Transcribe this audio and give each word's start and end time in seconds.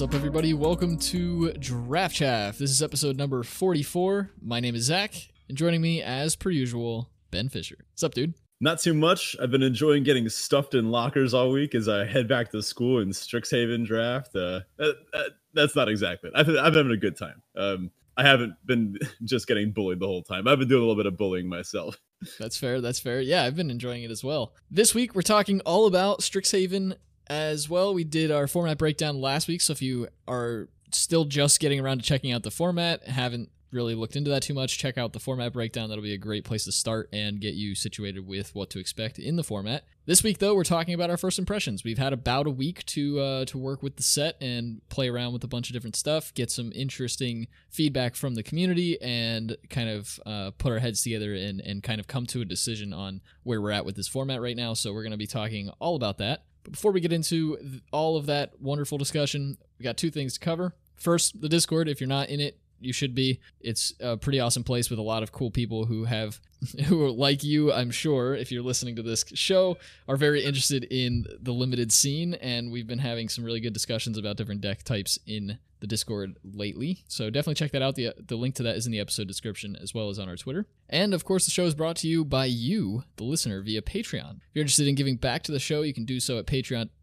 What's 0.00 0.14
up, 0.14 0.18
everybody? 0.18 0.54
Welcome 0.54 0.96
to 0.96 1.52
Draft 1.52 2.16
Chaff. 2.16 2.56
This 2.56 2.70
is 2.70 2.82
episode 2.82 3.18
number 3.18 3.42
44. 3.42 4.30
My 4.40 4.58
name 4.58 4.74
is 4.74 4.84
Zach, 4.84 5.14
and 5.46 5.58
joining 5.58 5.82
me, 5.82 6.00
as 6.00 6.36
per 6.36 6.48
usual, 6.48 7.10
Ben 7.30 7.50
Fisher. 7.50 7.76
What's 7.92 8.02
up, 8.02 8.14
dude? 8.14 8.32
Not 8.62 8.80
too 8.80 8.94
much. 8.94 9.36
I've 9.42 9.50
been 9.50 9.62
enjoying 9.62 10.02
getting 10.02 10.26
stuffed 10.30 10.74
in 10.74 10.90
lockers 10.90 11.34
all 11.34 11.50
week 11.50 11.74
as 11.74 11.86
I 11.86 12.06
head 12.06 12.28
back 12.28 12.50
to 12.52 12.62
school 12.62 13.00
in 13.00 13.10
Strixhaven 13.10 13.84
draft. 13.84 14.34
Uh, 14.34 14.60
that, 14.78 14.96
that, 15.12 15.26
that's 15.52 15.76
not 15.76 15.90
exactly 15.90 16.30
it. 16.30 16.34
I've, 16.34 16.48
I've 16.48 16.72
been 16.72 16.86
having 16.86 16.92
a 16.92 16.96
good 16.96 17.18
time. 17.18 17.42
Um, 17.54 17.90
I 18.16 18.22
haven't 18.22 18.54
been 18.64 18.96
just 19.24 19.46
getting 19.46 19.70
bullied 19.70 20.00
the 20.00 20.06
whole 20.06 20.22
time. 20.22 20.48
I've 20.48 20.58
been 20.58 20.68
doing 20.68 20.82
a 20.82 20.86
little 20.86 20.96
bit 20.96 21.12
of 21.12 21.18
bullying 21.18 21.46
myself. 21.46 22.00
That's 22.38 22.56
fair. 22.56 22.80
That's 22.80 23.00
fair. 23.00 23.20
Yeah, 23.20 23.44
I've 23.44 23.54
been 23.54 23.70
enjoying 23.70 24.02
it 24.02 24.10
as 24.10 24.24
well. 24.24 24.54
This 24.70 24.94
week, 24.94 25.14
we're 25.14 25.20
talking 25.20 25.60
all 25.66 25.86
about 25.86 26.20
Strixhaven 26.20 26.94
as 27.30 27.68
well. 27.70 27.94
We 27.94 28.04
did 28.04 28.32
our 28.32 28.48
format 28.48 28.76
breakdown 28.76 29.20
last 29.20 29.46
week, 29.46 29.60
so 29.60 29.72
if 29.72 29.80
you 29.80 30.08
are 30.26 30.68
still 30.92 31.24
just 31.24 31.60
getting 31.60 31.78
around 31.78 31.98
to 31.98 32.04
checking 32.04 32.32
out 32.32 32.42
the 32.42 32.50
format, 32.50 33.06
haven't 33.06 33.50
really 33.70 33.94
looked 33.94 34.16
into 34.16 34.28
that 34.30 34.42
too 34.42 34.52
much, 34.52 34.78
check 34.78 34.98
out 34.98 35.12
the 35.12 35.20
format 35.20 35.52
breakdown. 35.52 35.88
That'll 35.88 36.02
be 36.02 36.12
a 36.12 36.18
great 36.18 36.44
place 36.44 36.64
to 36.64 36.72
start 36.72 37.08
and 37.12 37.40
get 37.40 37.54
you 37.54 37.76
situated 37.76 38.26
with 38.26 38.52
what 38.52 38.68
to 38.70 38.80
expect 38.80 39.16
in 39.20 39.36
the 39.36 39.44
format. 39.44 39.84
This 40.06 40.24
week, 40.24 40.38
though, 40.38 40.56
we're 40.56 40.64
talking 40.64 40.92
about 40.92 41.08
our 41.08 41.16
first 41.16 41.38
impressions. 41.38 41.84
We've 41.84 41.98
had 41.98 42.12
about 42.12 42.48
a 42.48 42.50
week 42.50 42.84
to 42.86 43.20
uh, 43.20 43.44
to 43.44 43.58
work 43.58 43.80
with 43.80 43.94
the 43.94 44.02
set 44.02 44.36
and 44.40 44.80
play 44.88 45.08
around 45.08 45.32
with 45.32 45.44
a 45.44 45.48
bunch 45.48 45.70
of 45.70 45.74
different 45.74 45.94
stuff, 45.94 46.34
get 46.34 46.50
some 46.50 46.72
interesting 46.74 47.46
feedback 47.68 48.16
from 48.16 48.34
the 48.34 48.42
community, 48.42 49.00
and 49.00 49.56
kind 49.68 49.88
of 49.88 50.18
uh, 50.26 50.50
put 50.58 50.72
our 50.72 50.80
heads 50.80 51.00
together 51.02 51.32
and 51.34 51.60
and 51.60 51.84
kind 51.84 52.00
of 52.00 52.08
come 52.08 52.26
to 52.26 52.40
a 52.40 52.44
decision 52.44 52.92
on 52.92 53.20
where 53.44 53.60
we're 53.60 53.70
at 53.70 53.84
with 53.84 53.94
this 53.94 54.08
format 54.08 54.40
right 54.40 54.56
now. 54.56 54.74
So 54.74 54.92
we're 54.92 55.04
going 55.04 55.12
to 55.12 55.16
be 55.16 55.28
talking 55.28 55.70
all 55.78 55.94
about 55.94 56.18
that. 56.18 56.42
But 56.62 56.72
before 56.72 56.92
we 56.92 57.00
get 57.00 57.12
into 57.12 57.80
all 57.92 58.16
of 58.16 58.26
that 58.26 58.60
wonderful 58.60 58.98
discussion, 58.98 59.56
we 59.78 59.84
got 59.84 59.96
two 59.96 60.10
things 60.10 60.34
to 60.34 60.40
cover. 60.40 60.74
First, 60.96 61.40
the 61.40 61.48
Discord. 61.48 61.88
If 61.88 62.00
you're 62.00 62.08
not 62.08 62.28
in 62.28 62.40
it, 62.40 62.59
you 62.80 62.92
should 62.92 63.14
be. 63.14 63.40
It's 63.60 63.94
a 64.00 64.16
pretty 64.16 64.40
awesome 64.40 64.64
place 64.64 64.90
with 64.90 64.98
a 64.98 65.02
lot 65.02 65.22
of 65.22 65.32
cool 65.32 65.50
people 65.50 65.86
who 65.86 66.04
have, 66.04 66.40
who 66.86 67.04
are 67.04 67.10
like 67.10 67.44
you, 67.44 67.72
I'm 67.72 67.90
sure, 67.90 68.34
if 68.34 68.50
you're 68.50 68.62
listening 68.62 68.96
to 68.96 69.02
this 69.02 69.24
show, 69.34 69.76
are 70.08 70.16
very 70.16 70.44
interested 70.44 70.84
in 70.84 71.26
the 71.40 71.52
limited 71.52 71.92
scene. 71.92 72.34
And 72.34 72.70
we've 72.70 72.86
been 72.86 72.98
having 72.98 73.28
some 73.28 73.44
really 73.44 73.60
good 73.60 73.72
discussions 73.72 74.18
about 74.18 74.36
different 74.36 74.60
deck 74.60 74.82
types 74.82 75.18
in 75.26 75.58
the 75.80 75.86
Discord 75.86 76.36
lately. 76.44 77.02
So 77.08 77.30
definitely 77.30 77.54
check 77.54 77.72
that 77.72 77.82
out. 77.82 77.94
The, 77.94 78.14
the 78.18 78.36
link 78.36 78.54
to 78.56 78.62
that 78.64 78.76
is 78.76 78.86
in 78.86 78.92
the 78.92 79.00
episode 79.00 79.26
description 79.26 79.76
as 79.80 79.94
well 79.94 80.10
as 80.10 80.18
on 80.18 80.28
our 80.28 80.36
Twitter. 80.36 80.66
And 80.88 81.14
of 81.14 81.24
course, 81.24 81.46
the 81.46 81.50
show 81.50 81.64
is 81.64 81.74
brought 81.74 81.96
to 81.96 82.08
you 82.08 82.24
by 82.24 82.44
you, 82.44 83.04
the 83.16 83.24
listener, 83.24 83.62
via 83.62 83.82
Patreon. 83.82 84.36
If 84.36 84.54
you're 84.54 84.62
interested 84.62 84.88
in 84.88 84.94
giving 84.94 85.16
back 85.16 85.42
to 85.44 85.52
the 85.52 85.58
show, 85.58 85.82
you 85.82 85.94
can 85.94 86.04
do 86.04 86.20
so 86.20 86.38
at 86.38 86.46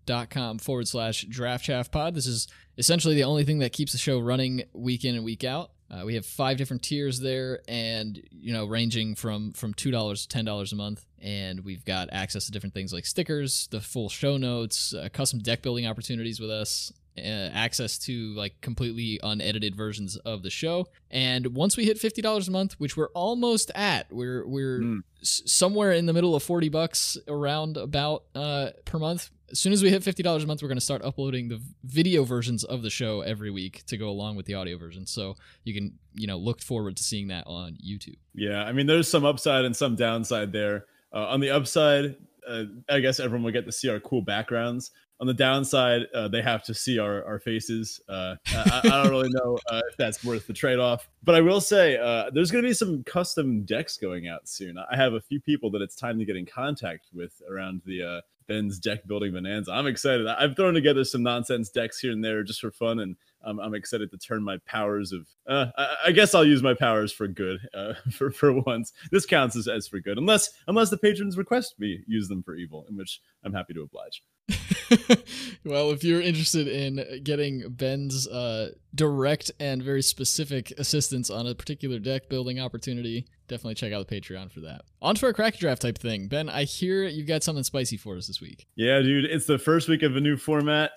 patreon.com 0.08 0.60
forward 0.60 0.88
slash 0.88 1.24
draft 1.30 1.66
chaff 1.66 1.92
pod. 1.92 2.16
This 2.16 2.26
is 2.28 2.48
essentially 2.78 3.16
the 3.16 3.24
only 3.24 3.44
thing 3.44 3.60
that 3.60 3.74
keeps 3.74 3.92
the 3.92 3.98
show 3.98 4.20
running 4.20 4.64
week 4.74 5.06
in 5.06 5.16
and 5.16 5.24
week 5.24 5.44
out. 5.44 5.72
Uh, 5.90 6.04
we 6.06 6.16
have 6.16 6.26
five 6.26 6.58
different 6.58 6.84
tiers 6.84 7.22
there, 7.22 7.62
and 7.70 8.22
you 8.30 8.52
know, 8.52 8.66
ranging 8.66 9.16
from 9.16 9.54
from 9.54 9.74
two 9.74 9.90
dollars 9.92 10.24
to 10.24 10.28
ten 10.28 10.44
dollars 10.44 10.74
a 10.74 10.76
month. 10.76 11.06
And 11.22 11.62
we've 11.64 11.86
got 11.86 12.10
access 12.12 12.46
to 12.46 12.52
different 12.52 12.74
things 12.74 12.92
like 12.94 13.06
stickers, 13.06 13.68
the 13.72 13.80
full 13.80 14.10
show 14.10 14.36
notes, 14.38 14.94
uh, 14.94 15.08
custom 15.14 15.40
deck 15.40 15.62
building 15.62 15.88
opportunities 15.88 16.40
with 16.42 16.52
us, 16.52 16.92
uh, 17.18 17.22
access 17.22 17.98
to 18.00 18.34
like 18.36 18.60
completely 18.60 19.18
unedited 19.24 19.76
versions 19.78 20.18
of 20.18 20.44
the 20.44 20.50
show. 20.50 20.88
And 21.10 21.56
once 21.56 21.78
we 21.78 21.86
hit 21.86 21.98
fifty 21.98 22.22
dollars 22.22 22.50
a 22.50 22.52
month, 22.52 22.74
which 22.80 22.98
we're 22.98 23.10
almost 23.12 23.72
at, 23.74 24.12
we're 24.12 24.46
we're 24.46 24.82
Mm. 24.82 25.04
s- 25.22 25.42
somewhere 25.46 25.94
in 25.94 26.06
the 26.06 26.14
middle 26.14 26.36
of 26.36 26.44
forty 26.44 26.68
bucks 26.68 27.18
around 27.30 27.78
about 27.78 28.26
uh, 28.36 28.72
per 28.84 29.00
month. 29.00 29.30
As 29.50 29.60
soon 29.60 29.72
as 29.72 29.82
we 29.82 29.90
hit 29.90 30.04
fifty 30.04 30.24
dollars 30.24 30.44
a 30.44 30.48
month, 30.48 30.62
we're 30.62 30.68
going 30.68 30.78
to 30.78 30.84
start 30.84 31.02
uploading 31.04 31.48
the 31.48 31.62
video 31.84 32.24
versions 32.24 32.64
of 32.66 32.82
the 32.82 32.90
show 32.90 33.22
every 33.22 33.50
week 33.50 33.86
to 33.86 33.98
go 33.98 34.10
along 34.10 34.36
with 34.36 34.46
the 34.46 34.56
audio 34.56 34.78
version. 34.78 35.06
So 35.06 35.36
you 35.64 35.74
can 35.74 35.94
you 36.16 36.28
know 36.28 36.38
look 36.38 36.62
forward 36.62 36.98
to 36.98 37.04
seeing 37.04 37.28
that 37.30 37.46
on 37.48 37.78
YouTube. 37.84 38.18
Yeah, 38.34 38.64
I 38.64 38.74
mean, 38.74 38.88
there's 38.88 39.08
some 39.08 39.26
upside 39.26 39.64
and 39.64 39.76
some 39.76 39.96
downside 39.96 40.52
there. 40.52 40.86
Uh, 41.14 41.28
on 41.28 41.40
the 41.40 41.50
upside, 41.50 42.18
uh, 42.48 42.64
I 42.90 43.00
guess 43.00 43.20
everyone 43.20 43.44
will 43.44 43.54
get 43.54 43.66
to 43.66 43.72
see 43.72 43.90
our 43.90 44.02
cool 44.02 44.22
backgrounds. 44.22 44.92
On 45.20 45.26
the 45.26 45.34
downside, 45.34 46.04
uh, 46.14 46.28
they 46.28 46.44
have 46.44 46.62
to 46.66 46.76
see 46.76 47.00
our, 47.00 47.26
our 47.26 47.40
faces. 47.40 48.00
Uh, 48.08 48.36
I, 48.50 48.82
I 48.84 48.90
don't 48.90 49.10
really 49.10 49.30
know 49.30 49.58
uh, 49.68 49.82
if 49.90 49.98
that's 49.98 50.24
worth 50.24 50.46
the 50.46 50.54
trade 50.54 50.78
off. 50.78 51.10
But 51.24 51.34
I 51.34 51.42
will 51.42 51.60
say 51.62 51.98
uh, 51.98 52.30
there's 52.32 52.52
going 52.52 52.64
to 52.64 52.70
be 52.70 52.74
some 52.74 53.04
custom 53.04 53.64
decks 53.64 53.98
going 53.98 54.28
out 54.28 54.48
soon. 54.48 54.78
I 54.78 54.96
have 54.96 55.14
a 55.14 55.22
few 55.22 55.40
people 55.40 55.72
that 55.72 55.82
it's 55.82 55.96
time 55.96 56.20
to 56.20 56.26
get 56.26 56.36
in 56.36 56.46
contact 56.46 57.08
with 57.14 57.42
around 57.50 57.82
the 57.86 58.22
Ben's 58.48 58.80
deck 58.80 59.06
building 59.08 59.34
bonanza. 59.34 59.72
I'm 59.72 59.88
excited. 59.88 60.28
I've 60.28 60.56
thrown 60.56 60.74
together 60.74 61.04
some 61.04 61.24
nonsense 61.24 61.70
decks 61.70 62.00
here 62.00 62.12
and 62.12 62.24
there 62.24 62.44
just 62.44 62.62
for 62.62 62.72
fun, 62.72 63.00
and 63.00 63.16
I'm, 63.44 63.60
I'm 63.60 63.74
excited 63.74 64.12
to 64.12 64.18
turn 64.18 64.44
my 64.44 64.58
powers 64.66 65.12
of. 65.12 65.28
Uh, 65.48 65.68
I, 65.78 65.96
I 66.08 66.12
guess 66.12 66.34
I'll 66.34 66.46
use 66.46 66.64
my 66.64 66.74
powers 66.74 67.12
for 67.12 67.28
good 67.28 67.60
uh, 67.74 67.94
for 68.12 68.32
for 68.32 68.54
once. 68.62 68.94
This 69.12 69.26
counts 69.26 69.56
as, 69.56 69.68
as 69.68 69.88
for 69.88 70.00
good, 70.00 70.18
unless 70.18 70.50
unless 70.68 70.90
the 70.90 70.98
patrons 70.98 71.38
request 71.38 71.76
me 71.80 72.04
use 72.08 72.28
them 72.28 72.44
for 72.44 72.56
evil, 72.56 72.86
in 72.90 72.98
which 72.98 73.22
I'm 73.44 73.54
happy 73.54 73.74
to 73.74 73.82
oblige. 73.82 74.24
well, 75.66 75.92
if 75.92 76.04
you're 76.04 76.22
interested 76.22 76.68
in 76.68 77.22
getting 77.24 77.70
Ben's 77.70 78.28
uh, 78.28 78.72
direct 78.96 79.52
and 79.60 79.84
very 79.84 80.02
specific 80.02 80.72
assistance 80.78 81.30
on 81.30 81.48
a 81.48 81.56
particular 81.56 82.00
deck 82.00 82.30
building 82.30 82.60
opportunity, 82.60 83.28
definitely 83.48 83.76
check 83.76 83.94
out 83.94 84.08
the 84.08 84.20
Patreon 84.20 84.52
for 84.52 84.62
that. 84.62 84.82
On 85.02 85.16
to 85.16 85.26
our 85.26 85.34
crack 85.34 85.58
draft 85.58 85.82
type 85.82 85.98
thing. 85.98 86.28
Ben, 86.28 86.50
I 86.50 86.64
hear 86.64 87.04
you've 87.06 87.28
got 87.28 87.44
something 87.44 87.64
spicy 87.64 87.98
for 87.98 88.16
us 88.18 88.28
this 88.28 88.42
week. 88.42 88.68
Yeah, 88.76 89.00
dude, 89.02 89.26
it's 89.26 89.46
the 89.46 89.58
first 89.60 89.88
week 89.90 90.04
of 90.04 90.16
a 90.16 90.22
new 90.22 90.38
format. 90.38 90.92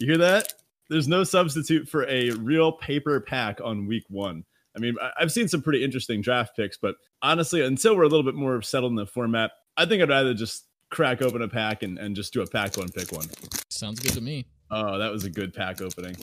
You 0.00 0.06
hear 0.06 0.18
that? 0.18 0.52
There's 0.88 1.08
no 1.08 1.24
substitute 1.24 1.88
for 1.88 2.06
a 2.08 2.30
real 2.30 2.72
paper 2.72 3.20
pack 3.20 3.60
on 3.62 3.86
week 3.86 4.04
one. 4.08 4.44
I 4.76 4.80
mean, 4.80 4.96
I've 5.18 5.32
seen 5.32 5.48
some 5.48 5.62
pretty 5.62 5.84
interesting 5.84 6.20
draft 6.20 6.56
picks, 6.56 6.76
but 6.76 6.94
honestly, 7.22 7.62
until 7.62 7.96
we're 7.96 8.04
a 8.04 8.08
little 8.08 8.24
bit 8.24 8.34
more 8.34 8.62
settled 8.62 8.92
in 8.92 8.96
the 8.96 9.06
format, 9.06 9.50
I 9.76 9.86
think 9.86 10.02
I'd 10.02 10.08
rather 10.08 10.34
just 10.34 10.66
crack 10.90 11.22
open 11.22 11.42
a 11.42 11.48
pack 11.48 11.82
and, 11.82 11.98
and 11.98 12.16
just 12.16 12.32
do 12.32 12.42
a 12.42 12.46
pack 12.46 12.76
one, 12.76 12.88
pick 12.88 13.12
one. 13.12 13.26
Sounds 13.68 14.00
good 14.00 14.12
to 14.12 14.20
me. 14.20 14.46
Oh, 14.70 14.98
that 14.98 15.10
was 15.10 15.24
a 15.24 15.30
good 15.30 15.54
pack 15.54 15.80
opening. 15.80 16.16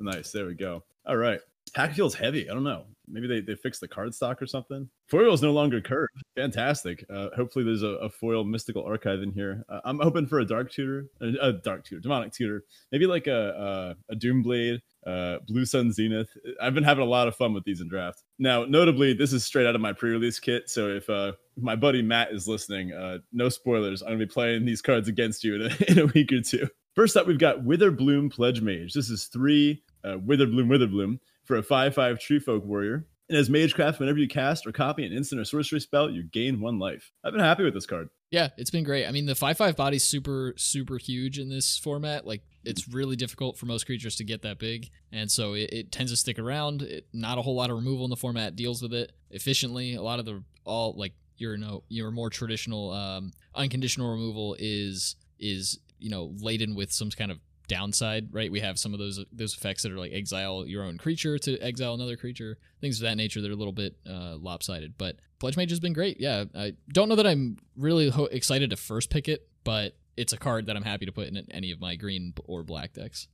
Nice. 0.00 0.32
There 0.32 0.46
we 0.46 0.54
go. 0.54 0.82
All 1.06 1.16
right. 1.16 1.40
Pack 1.68 1.94
feels 1.94 2.14
heavy. 2.14 2.48
I 2.48 2.54
don't 2.54 2.64
know. 2.64 2.86
Maybe 3.10 3.26
they, 3.26 3.40
they 3.40 3.54
fixed 3.54 3.80
the 3.80 3.88
card 3.88 4.14
stock 4.14 4.42
or 4.42 4.46
something. 4.46 4.88
Foil 5.06 5.32
is 5.32 5.42
no 5.42 5.52
longer 5.52 5.80
curved. 5.80 6.12
Fantastic. 6.36 7.04
Uh, 7.12 7.28
hopefully, 7.34 7.64
there's 7.64 7.82
a, 7.82 7.94
a 7.96 8.10
foil 8.10 8.44
mystical 8.44 8.84
archive 8.84 9.22
in 9.22 9.32
here. 9.32 9.64
Uh, 9.68 9.80
I'm 9.84 9.98
hoping 9.98 10.26
for 10.26 10.40
a 10.40 10.44
dark 10.44 10.70
tutor, 10.70 11.06
a, 11.20 11.48
a 11.48 11.52
dark 11.52 11.84
tutor, 11.84 12.00
demonic 12.00 12.32
tutor, 12.32 12.64
maybe 12.92 13.06
like 13.06 13.26
a 13.26 13.96
a, 14.08 14.12
a 14.12 14.16
Doomblade, 14.16 14.80
uh, 15.06 15.38
Blue 15.46 15.64
Sun 15.64 15.92
Zenith. 15.92 16.28
I've 16.60 16.74
been 16.74 16.84
having 16.84 17.04
a 17.04 17.08
lot 17.08 17.28
of 17.28 17.36
fun 17.36 17.54
with 17.54 17.64
these 17.64 17.80
in 17.80 17.88
draft. 17.88 18.22
Now, 18.38 18.64
notably, 18.64 19.14
this 19.14 19.32
is 19.32 19.44
straight 19.44 19.66
out 19.66 19.74
of 19.74 19.80
my 19.80 19.92
pre-release 19.92 20.38
kit. 20.38 20.68
So 20.68 20.88
if 20.88 21.08
uh, 21.08 21.32
my 21.56 21.76
buddy 21.76 22.02
Matt 22.02 22.32
is 22.32 22.46
listening, 22.46 22.92
uh, 22.92 23.18
no 23.32 23.48
spoilers. 23.48 24.02
I'm 24.02 24.08
gonna 24.08 24.18
be 24.18 24.26
playing 24.26 24.64
these 24.64 24.82
cards 24.82 25.08
against 25.08 25.44
you 25.44 25.54
in 25.56 25.62
a, 25.62 25.84
in 25.88 25.98
a 25.98 26.06
week 26.06 26.32
or 26.32 26.42
two. 26.42 26.68
First 26.94 27.16
up, 27.16 27.26
we've 27.26 27.38
got 27.38 27.64
Witherbloom 27.64 28.32
Pledge 28.32 28.60
Mage. 28.60 28.92
This 28.92 29.08
is 29.08 29.26
three 29.26 29.82
uh, 30.04 30.16
Witherbloom 30.16 30.66
Witherbloom 30.66 31.18
for 31.48 31.56
a 31.56 31.62
5 31.62 31.94
5 31.94 32.20
Tree 32.20 32.38
Folk 32.38 32.64
Warrior. 32.64 33.06
And 33.28 33.36
as 33.36 33.50
Magecraft, 33.50 33.98
whenever 33.98 34.18
you 34.18 34.28
cast 34.28 34.66
or 34.66 34.72
copy 34.72 35.04
an 35.04 35.12
instant 35.12 35.40
or 35.40 35.44
sorcery 35.44 35.80
spell, 35.80 36.10
you 36.10 36.22
gain 36.22 36.60
one 36.60 36.78
life. 36.78 37.10
I've 37.24 37.32
been 37.32 37.42
happy 37.42 37.64
with 37.64 37.74
this 37.74 37.84
card. 37.84 38.08
Yeah, 38.30 38.48
it's 38.56 38.70
been 38.70 38.84
great. 38.84 39.06
I 39.06 39.10
mean, 39.10 39.26
the 39.26 39.34
5 39.34 39.56
5 39.56 39.76
body's 39.76 40.04
super, 40.04 40.54
super 40.56 40.98
huge 40.98 41.38
in 41.38 41.48
this 41.48 41.78
format. 41.78 42.26
Like, 42.26 42.42
it's 42.64 42.86
really 42.88 43.16
difficult 43.16 43.58
for 43.58 43.66
most 43.66 43.86
creatures 43.86 44.16
to 44.16 44.24
get 44.24 44.42
that 44.42 44.58
big. 44.58 44.90
And 45.10 45.30
so 45.30 45.54
it, 45.54 45.70
it 45.72 45.92
tends 45.92 46.12
to 46.12 46.16
stick 46.16 46.38
around. 46.38 46.82
It, 46.82 47.06
not 47.12 47.38
a 47.38 47.42
whole 47.42 47.56
lot 47.56 47.70
of 47.70 47.76
removal 47.76 48.04
in 48.04 48.10
the 48.10 48.16
format 48.16 48.54
deals 48.54 48.82
with 48.82 48.92
it 48.92 49.12
efficiently. 49.30 49.94
A 49.94 50.02
lot 50.02 50.18
of 50.18 50.26
the, 50.26 50.42
all, 50.64 50.94
like, 50.96 51.14
your, 51.38 51.56
no, 51.56 51.84
your 51.88 52.10
more 52.10 52.30
traditional 52.30 52.92
um, 52.92 53.32
unconditional 53.54 54.10
removal 54.10 54.56
is, 54.58 55.16
is, 55.38 55.78
you 55.98 56.10
know, 56.10 56.34
laden 56.40 56.74
with 56.74 56.92
some 56.92 57.10
kind 57.10 57.30
of 57.30 57.38
downside, 57.68 58.28
right? 58.32 58.50
We 58.50 58.60
have 58.60 58.78
some 58.78 58.92
of 58.92 58.98
those 58.98 59.24
those 59.32 59.54
effects 59.54 59.82
that 59.84 59.92
are 59.92 59.98
like 59.98 60.12
exile 60.12 60.66
your 60.66 60.82
own 60.82 60.98
creature 60.98 61.38
to 61.38 61.58
exile 61.60 61.94
another 61.94 62.16
creature, 62.16 62.58
things 62.80 63.00
of 63.00 63.08
that 63.08 63.16
nature. 63.16 63.40
They're 63.40 63.52
a 63.52 63.56
little 63.56 63.72
bit 63.72 63.96
uh, 64.08 64.36
lopsided, 64.36 64.94
but 64.98 65.16
Pledge 65.38 65.56
Mage 65.56 65.70
has 65.70 65.80
been 65.80 65.92
great. 65.92 66.18
Yeah, 66.20 66.44
I 66.56 66.72
don't 66.92 67.08
know 67.08 67.14
that 67.16 67.26
I'm 67.26 67.58
really 67.76 68.10
ho- 68.10 68.24
excited 68.24 68.70
to 68.70 68.76
first 68.76 69.10
pick 69.10 69.28
it, 69.28 69.46
but 69.62 69.96
it's 70.16 70.32
a 70.32 70.36
card 70.36 70.66
that 70.66 70.76
I'm 70.76 70.82
happy 70.82 71.06
to 71.06 71.12
put 71.12 71.28
in 71.28 71.36
any 71.52 71.70
of 71.70 71.80
my 71.80 71.94
green 71.94 72.34
or 72.46 72.64
black 72.64 72.92
decks. 72.94 73.28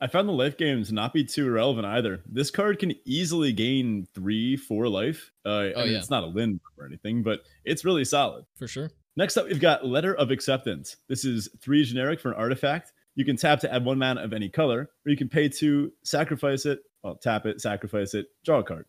I 0.00 0.06
found 0.06 0.28
the 0.28 0.32
life 0.32 0.56
games 0.56 0.92
not 0.92 1.12
be 1.12 1.24
too 1.24 1.50
relevant 1.50 1.84
either. 1.84 2.22
This 2.24 2.52
card 2.52 2.78
can 2.78 2.92
easily 3.04 3.52
gain 3.52 4.06
three, 4.14 4.56
four 4.56 4.86
life. 4.88 5.32
Uh, 5.44 5.48
I 5.48 5.72
Oh, 5.72 5.82
mean, 5.82 5.92
yeah. 5.92 5.98
it's 5.98 6.08
not 6.10 6.22
a 6.22 6.28
Lin 6.28 6.60
or 6.78 6.86
anything, 6.86 7.24
but 7.24 7.40
it's 7.64 7.84
really 7.84 8.04
solid. 8.04 8.44
For 8.54 8.68
sure. 8.68 8.92
Next 9.16 9.36
up, 9.36 9.46
we've 9.48 9.58
got 9.58 9.84
Letter 9.84 10.14
of 10.14 10.30
Acceptance. 10.30 10.98
This 11.08 11.24
is 11.24 11.48
three 11.60 11.82
generic 11.82 12.20
for 12.20 12.30
an 12.30 12.36
artifact. 12.38 12.92
You 13.14 13.24
can 13.24 13.36
tap 13.36 13.60
to 13.60 13.72
add 13.72 13.84
one 13.84 13.98
mana 13.98 14.22
of 14.22 14.32
any 14.32 14.48
color, 14.48 14.90
or 15.04 15.10
you 15.10 15.16
can 15.16 15.28
pay 15.28 15.48
to 15.48 15.92
sacrifice 16.04 16.66
it. 16.66 16.80
Well, 17.02 17.16
tap 17.16 17.46
it, 17.46 17.60
sacrifice 17.60 18.14
it, 18.14 18.26
draw 18.44 18.60
a 18.60 18.62
card. 18.62 18.86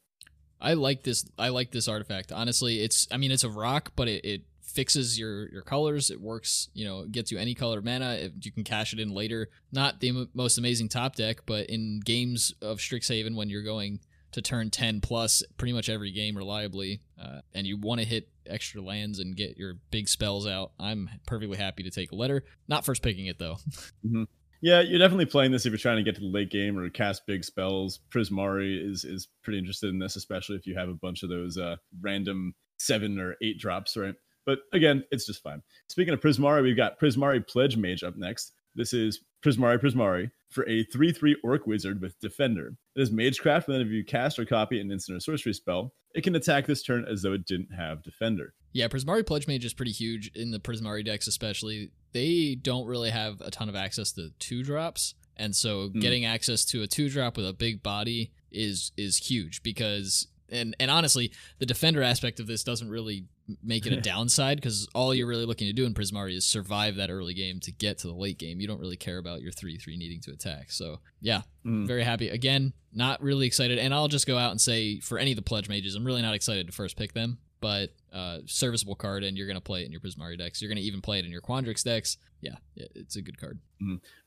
I 0.59 0.73
like 0.73 1.03
this. 1.03 1.29
I 1.39 1.49
like 1.49 1.71
this 1.71 1.87
artifact. 1.87 2.31
Honestly, 2.31 2.83
it's. 2.83 3.07
I 3.11 3.17
mean, 3.17 3.31
it's 3.31 3.43
a 3.43 3.49
rock, 3.49 3.93
but 3.95 4.07
it, 4.07 4.23
it 4.23 4.41
fixes 4.61 5.19
your 5.19 5.49
your 5.49 5.63
colors. 5.63 6.11
It 6.11 6.21
works, 6.21 6.69
you 6.73 6.85
know, 6.85 7.05
gets 7.05 7.31
you 7.31 7.39
any 7.39 7.55
color 7.55 7.81
mana. 7.81 8.13
If 8.13 8.45
you 8.45 8.51
can 8.51 8.63
cash 8.63 8.93
it 8.93 8.99
in 8.99 9.09
later. 9.09 9.49
Not 9.71 9.99
the 9.99 10.27
most 10.33 10.57
amazing 10.57 10.89
top 10.89 11.15
deck, 11.15 11.41
but 11.45 11.67
in 11.67 11.99
games 11.99 12.53
of 12.61 12.77
Strixhaven 12.77 13.35
when 13.35 13.49
you're 13.49 13.63
going 13.63 13.99
to 14.31 14.41
turn 14.41 14.69
10 14.69 15.01
plus 15.01 15.43
pretty 15.57 15.73
much 15.73 15.89
every 15.89 16.11
game 16.11 16.37
reliably, 16.37 17.01
uh, 17.21 17.41
and 17.53 17.67
you 17.67 17.77
want 17.77 17.99
to 17.99 18.07
hit 18.07 18.29
extra 18.47 18.81
lands 18.81 19.19
and 19.19 19.35
get 19.35 19.57
your 19.57 19.75
big 19.91 20.07
spells 20.07 20.47
out, 20.47 20.71
I'm 20.79 21.09
perfectly 21.25 21.57
happy 21.57 21.83
to 21.83 21.91
take 21.91 22.11
a 22.11 22.15
letter. 22.15 22.43
Not 22.67 22.85
first 22.85 23.01
picking 23.01 23.27
it 23.27 23.39
though. 23.39 23.57
Yeah, 24.63 24.81
you're 24.81 24.99
definitely 24.99 25.25
playing 25.25 25.51
this 25.51 25.65
if 25.65 25.71
you're 25.71 25.79
trying 25.79 25.97
to 25.97 26.03
get 26.03 26.13
to 26.15 26.21
the 26.21 26.27
late 26.27 26.51
game 26.51 26.77
or 26.77 26.87
cast 26.89 27.25
big 27.25 27.43
spells. 27.43 27.99
Prismari 28.11 28.87
is 28.87 29.03
is 29.03 29.27
pretty 29.43 29.57
interested 29.57 29.89
in 29.89 29.97
this, 29.97 30.15
especially 30.15 30.55
if 30.55 30.67
you 30.67 30.77
have 30.77 30.87
a 30.87 30.93
bunch 30.93 31.23
of 31.23 31.29
those 31.29 31.57
uh, 31.57 31.77
random 31.99 32.53
seven 32.77 33.19
or 33.19 33.35
eight 33.41 33.59
drops, 33.59 33.97
right? 33.97 34.13
But 34.45 34.59
again, 34.71 35.03
it's 35.09 35.25
just 35.25 35.41
fine. 35.41 35.63
Speaking 35.87 36.13
of 36.13 36.21
Prismari, 36.21 36.61
we've 36.61 36.77
got 36.77 36.99
Prismari 36.99 37.45
Pledge 37.47 37.75
Mage 37.75 38.03
up 38.03 38.15
next. 38.17 38.53
This 38.75 38.93
is 38.93 39.21
Prismari 39.43 39.79
Prismari 39.79 40.31
for 40.49 40.67
a 40.67 40.83
3 40.85 41.11
3 41.11 41.37
Orc 41.43 41.65
Wizard 41.65 42.01
with 42.01 42.19
Defender. 42.19 42.75
It 42.95 43.01
is 43.01 43.11
Magecraft, 43.11 43.67
and 43.67 43.75
then 43.75 43.81
if 43.81 43.87
you 43.87 44.03
cast 44.03 44.37
or 44.37 44.45
copy 44.45 44.79
an 44.79 44.91
instant 44.91 45.17
or 45.17 45.19
sorcery 45.19 45.53
spell, 45.53 45.93
it 46.13 46.23
can 46.23 46.35
attack 46.35 46.65
this 46.67 46.83
turn 46.83 47.05
as 47.09 47.21
though 47.21 47.33
it 47.33 47.45
didn't 47.45 47.73
have 47.75 48.03
Defender. 48.03 48.53
Yeah, 48.73 48.87
Prismari 48.87 49.25
Pledge 49.25 49.47
Mage 49.47 49.65
is 49.65 49.73
pretty 49.73 49.91
huge 49.91 50.31
in 50.35 50.51
the 50.51 50.59
Prismari 50.59 51.03
decks, 51.05 51.27
especially. 51.27 51.91
They 52.13 52.55
don't 52.55 52.85
really 52.87 53.09
have 53.09 53.41
a 53.41 53.51
ton 53.51 53.69
of 53.69 53.75
access 53.75 54.11
to 54.13 54.29
two 54.39 54.63
drops, 54.63 55.15
and 55.37 55.55
so 55.55 55.89
Mm. 55.89 56.01
getting 56.01 56.25
access 56.25 56.65
to 56.65 56.81
a 56.83 56.87
two 56.87 57.09
drop 57.09 57.37
with 57.37 57.47
a 57.47 57.53
big 57.53 57.81
body 57.81 58.31
is 58.51 58.91
is 58.97 59.17
huge 59.17 59.63
because 59.63 60.27
and 60.49 60.75
and 60.81 60.91
honestly, 60.91 61.31
the 61.59 61.65
defender 61.65 62.03
aspect 62.03 62.41
of 62.41 62.47
this 62.47 62.63
doesn't 62.63 62.89
really 62.89 63.25
make 63.63 63.85
it 63.85 63.93
a 63.93 64.01
downside 64.01 64.57
because 64.57 64.87
all 64.93 65.13
you're 65.13 65.27
really 65.27 65.45
looking 65.45 65.67
to 65.67 65.73
do 65.73 65.85
in 65.85 65.93
Prismari 65.93 66.35
is 66.35 66.45
survive 66.45 66.95
that 66.97 67.09
early 67.09 67.33
game 67.33 67.59
to 67.61 67.71
get 67.71 67.97
to 67.99 68.07
the 68.07 68.13
late 68.13 68.37
game. 68.37 68.59
You 68.59 68.67
don't 68.67 68.79
really 68.79 68.97
care 68.97 69.17
about 69.17 69.41
your 69.41 69.51
three 69.51 69.77
three 69.77 69.97
needing 69.97 70.21
to 70.21 70.31
attack. 70.31 70.71
So 70.71 70.99
yeah, 71.19 71.41
Mm. 71.65 71.85
very 71.87 72.03
happy. 72.03 72.29
Again, 72.29 72.73
not 72.93 73.21
really 73.21 73.45
excited, 73.47 73.77
and 73.77 73.93
I'll 73.93 74.07
just 74.07 74.25
go 74.27 74.37
out 74.37 74.51
and 74.51 74.59
say 74.59 74.99
for 74.99 75.17
any 75.19 75.31
of 75.31 75.35
the 75.35 75.41
pledge 75.43 75.69
mages, 75.69 75.95
I'm 75.95 76.03
really 76.05 76.21
not 76.23 76.33
excited 76.33 76.65
to 76.67 76.73
first 76.73 76.97
pick 76.97 77.13
them. 77.13 77.37
But 77.61 77.91
uh, 78.11 78.39
serviceable 78.47 78.95
card, 78.95 79.23
and 79.23 79.37
you're 79.37 79.45
gonna 79.45 79.61
play 79.61 79.83
it 79.83 79.85
in 79.85 79.91
your 79.91 80.01
Prismari 80.01 80.35
decks. 80.35 80.59
You're 80.61 80.69
gonna 80.69 80.81
even 80.81 80.99
play 80.99 81.19
it 81.19 81.25
in 81.25 81.31
your 81.31 81.41
Quandrix 81.41 81.83
decks. 81.83 82.17
Yeah, 82.41 82.55
it's 82.75 83.15
a 83.17 83.21
good 83.21 83.39
card. 83.39 83.59